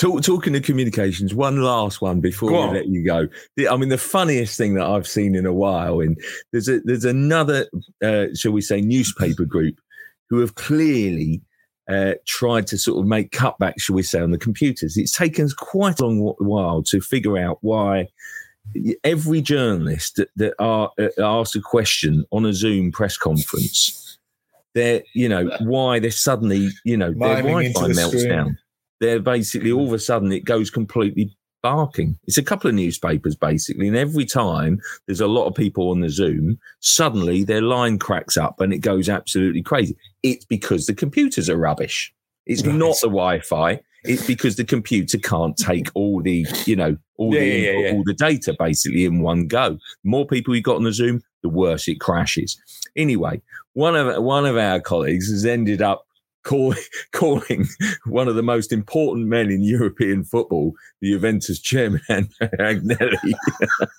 Talk, 0.00 0.22
talking 0.22 0.54
to 0.54 0.62
communications, 0.62 1.34
one 1.34 1.62
last 1.62 2.00
one 2.00 2.20
before 2.20 2.48
Go 2.48 2.68
we 2.68 2.78
let 2.78 2.86
you 2.88 3.04
go. 3.04 3.28
The- 3.56 3.68
I 3.68 3.76
mean, 3.76 3.90
the 3.90 3.98
funniest 3.98 4.56
thing 4.56 4.72
that 4.76 4.86
I've 4.86 5.06
seen 5.06 5.34
in 5.34 5.44
a 5.44 5.52
while, 5.52 6.00
and 6.00 6.18
there's 6.52 6.70
a 6.70 6.80
there's 6.80 7.04
another, 7.04 7.66
uh, 8.02 8.28
shall 8.34 8.52
we 8.52 8.62
say, 8.62 8.80
newspaper 8.80 9.44
group 9.44 9.78
who 10.30 10.38
have 10.38 10.54
clearly 10.54 11.42
uh, 11.86 12.14
tried 12.26 12.66
to 12.68 12.78
sort 12.78 12.98
of 12.98 13.06
make 13.06 13.30
cutbacks, 13.32 13.82
shall 13.82 13.94
we 13.94 14.02
say, 14.02 14.20
on 14.20 14.30
the 14.30 14.38
computers. 14.38 14.96
It's 14.96 15.12
taken 15.12 15.44
us 15.44 15.52
quite 15.52 16.00
a 16.00 16.06
long 16.06 16.34
while 16.38 16.82
to 16.84 17.02
figure 17.02 17.36
out 17.36 17.58
why 17.60 18.08
every 19.04 19.42
journalist 19.42 20.16
that, 20.16 20.30
that 20.36 20.54
are 20.58 20.90
uh, 20.98 21.08
asked 21.18 21.56
a 21.56 21.60
question 21.60 22.24
on 22.30 22.46
a 22.46 22.54
Zoom 22.54 22.90
press 22.90 23.18
conference, 23.18 24.18
they're 24.72 25.02
you 25.12 25.28
know 25.28 25.50
why 25.60 25.98
they're 25.98 26.10
suddenly 26.10 26.70
you 26.86 26.96
know 26.96 27.12
their 27.12 27.42
Miming 27.42 27.66
into 27.66 27.80
Wi-Fi 27.80 27.88
the 27.88 27.94
melts 27.94 28.16
screen. 28.16 28.28
down 28.30 28.58
they're 29.00 29.20
basically 29.20 29.72
all 29.72 29.84
of 29.84 29.90
mm. 29.90 29.94
a 29.94 29.98
sudden 29.98 30.32
it 30.32 30.44
goes 30.44 30.70
completely 30.70 31.34
barking. 31.62 32.18
It's 32.26 32.38
a 32.38 32.42
couple 32.42 32.68
of 32.68 32.74
newspapers 32.74 33.36
basically, 33.36 33.88
and 33.88 33.96
every 33.96 34.24
time 34.24 34.80
there's 35.06 35.20
a 35.20 35.26
lot 35.26 35.46
of 35.46 35.54
people 35.54 35.90
on 35.90 36.00
the 36.00 36.08
Zoom, 36.08 36.58
suddenly 36.80 37.44
their 37.44 37.62
line 37.62 37.98
cracks 37.98 38.36
up 38.36 38.60
and 38.60 38.72
it 38.72 38.78
goes 38.78 39.08
absolutely 39.08 39.62
crazy. 39.62 39.96
It's 40.22 40.44
because 40.44 40.86
the 40.86 40.94
computers 40.94 41.50
are 41.50 41.56
rubbish. 41.56 42.12
It's 42.46 42.64
Right. 42.64 42.76
not 42.76 42.96
the 43.00 43.08
Wi-Fi. 43.08 43.80
It's 44.04 44.26
because 44.26 44.56
the 44.56 44.64
computer 44.64 45.18
can't 45.18 45.56
take 45.58 45.88
all 45.94 46.22
the, 46.22 46.46
you 46.64 46.74
know, 46.74 46.96
all 47.18 47.34
Yeah, 47.34 47.40
the 47.40 47.46
yeah, 47.46 47.72
yeah, 47.72 47.92
all 47.92 48.02
the 48.04 48.14
data 48.14 48.56
basically 48.58 49.04
in 49.04 49.20
one 49.20 49.46
go. 49.46 49.72
The 50.02 50.08
more 50.08 50.26
people 50.26 50.56
you 50.56 50.62
got 50.62 50.76
on 50.76 50.84
the 50.84 50.92
Zoom, 50.92 51.20
the 51.42 51.50
worse 51.50 51.86
it 51.86 52.00
crashes. 52.00 52.58
Anyway, 52.96 53.42
one 53.74 53.94
of 53.94 54.22
one 54.22 54.46
of 54.46 54.56
our 54.56 54.80
colleagues 54.80 55.30
has 55.30 55.44
ended 55.44 55.82
up 55.82 56.06
call, 56.50 56.74
calling 57.12 57.66
one 58.06 58.28
of 58.28 58.34
the 58.34 58.42
most 58.42 58.72
important 58.72 59.26
men 59.28 59.50
in 59.50 59.62
European 59.62 60.24
football, 60.24 60.74
the 61.00 61.12
Juventus 61.12 61.60
chairman 61.60 62.00
Agnelli, 62.10 63.34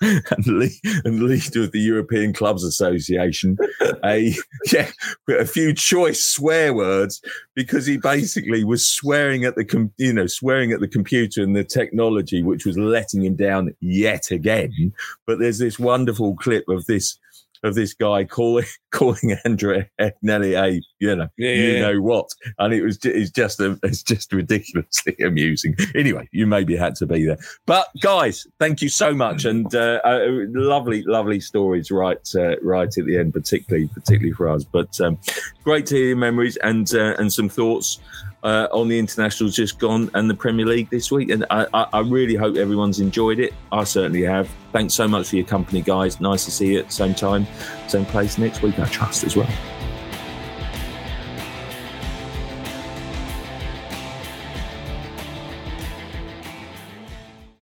and, 0.00 0.46
lead, 0.46 0.72
and 1.04 1.22
leader 1.22 1.62
of 1.62 1.72
the 1.72 1.80
European 1.80 2.32
Clubs 2.32 2.62
Association, 2.62 3.56
a 4.04 4.34
yeah, 4.70 4.90
a 5.28 5.46
few 5.46 5.72
choice 5.72 6.24
swear 6.24 6.74
words 6.74 7.22
because 7.54 7.86
he 7.86 7.96
basically 7.96 8.64
was 8.64 8.88
swearing 8.88 9.44
at 9.44 9.56
the 9.56 9.64
com- 9.64 9.92
you 9.96 10.12
know 10.12 10.26
swearing 10.26 10.72
at 10.72 10.80
the 10.80 10.88
computer 10.88 11.42
and 11.42 11.56
the 11.56 11.64
technology, 11.64 12.42
which 12.42 12.66
was 12.66 12.76
letting 12.76 13.24
him 13.24 13.34
down 13.34 13.74
yet 13.80 14.30
again. 14.30 14.92
But 15.26 15.38
there's 15.38 15.58
this 15.58 15.78
wonderful 15.78 16.36
clip 16.36 16.68
of 16.68 16.84
this 16.86 17.18
of 17.62 17.74
this 17.74 17.94
guy 17.94 18.24
calling 18.24 18.64
calling 18.90 19.36
Andrea 19.44 19.88
Agnelli 20.00 20.60
a 20.60 20.80
you 20.98 21.16
know 21.16 21.28
Yeah, 21.36 21.50
you 21.50 21.72
yeah, 21.72 21.80
know 21.80 22.00
what, 22.00 22.28
and 22.58 22.74
it 22.74 22.82
was 22.82 22.98
it's 23.04 23.30
just 23.30 23.60
a, 23.60 23.78
it's 23.82 24.02
just 24.02 24.32
ridiculously 24.32 25.16
amusing. 25.24 25.76
Anyway, 25.94 26.28
you 26.32 26.46
maybe 26.46 26.76
had 26.76 26.94
to 26.96 27.06
be 27.06 27.26
there, 27.26 27.38
but 27.66 27.88
guys, 28.00 28.46
thank 28.58 28.82
you 28.82 28.88
so 28.88 29.14
much, 29.14 29.44
and 29.44 29.74
uh, 29.74 30.00
uh, 30.04 30.26
lovely, 30.48 31.02
lovely 31.02 31.40
stories 31.40 31.90
right 31.90 32.28
uh, 32.34 32.56
right 32.62 32.96
at 32.96 33.06
the 33.06 33.18
end, 33.18 33.32
particularly 33.32 33.88
particularly 33.88 34.32
for 34.32 34.48
us. 34.48 34.64
But 34.64 35.00
um, 35.00 35.18
great 35.64 35.86
to 35.86 35.96
hear 35.96 36.08
your 36.08 36.16
memories 36.16 36.56
and 36.58 36.92
uh, 36.94 37.14
and 37.18 37.32
some 37.32 37.48
thoughts 37.48 37.98
uh, 38.42 38.68
on 38.72 38.88
the 38.88 38.98
internationals 38.98 39.54
just 39.54 39.78
gone 39.78 40.10
and 40.14 40.28
the 40.28 40.34
Premier 40.34 40.66
League 40.66 40.90
this 40.90 41.10
week. 41.10 41.30
And 41.30 41.46
I, 41.50 41.66
I, 41.72 41.86
I, 41.92 42.00
really 42.00 42.34
hope 42.34 42.56
everyone's 42.56 43.00
enjoyed 43.00 43.38
it. 43.38 43.54
I 43.70 43.84
certainly 43.84 44.22
have. 44.22 44.50
Thanks 44.72 44.94
so 44.94 45.06
much 45.06 45.28
for 45.28 45.36
your 45.36 45.46
company, 45.46 45.82
guys. 45.82 46.20
Nice 46.20 46.44
to 46.46 46.50
see 46.50 46.72
you 46.72 46.80
at 46.80 46.86
the 46.86 46.92
same 46.92 47.14
time, 47.14 47.46
same 47.88 48.04
place 48.06 48.38
next 48.38 48.62
week, 48.62 48.78
I 48.78 48.86
trust 48.86 49.24
as 49.24 49.36
well. 49.36 49.48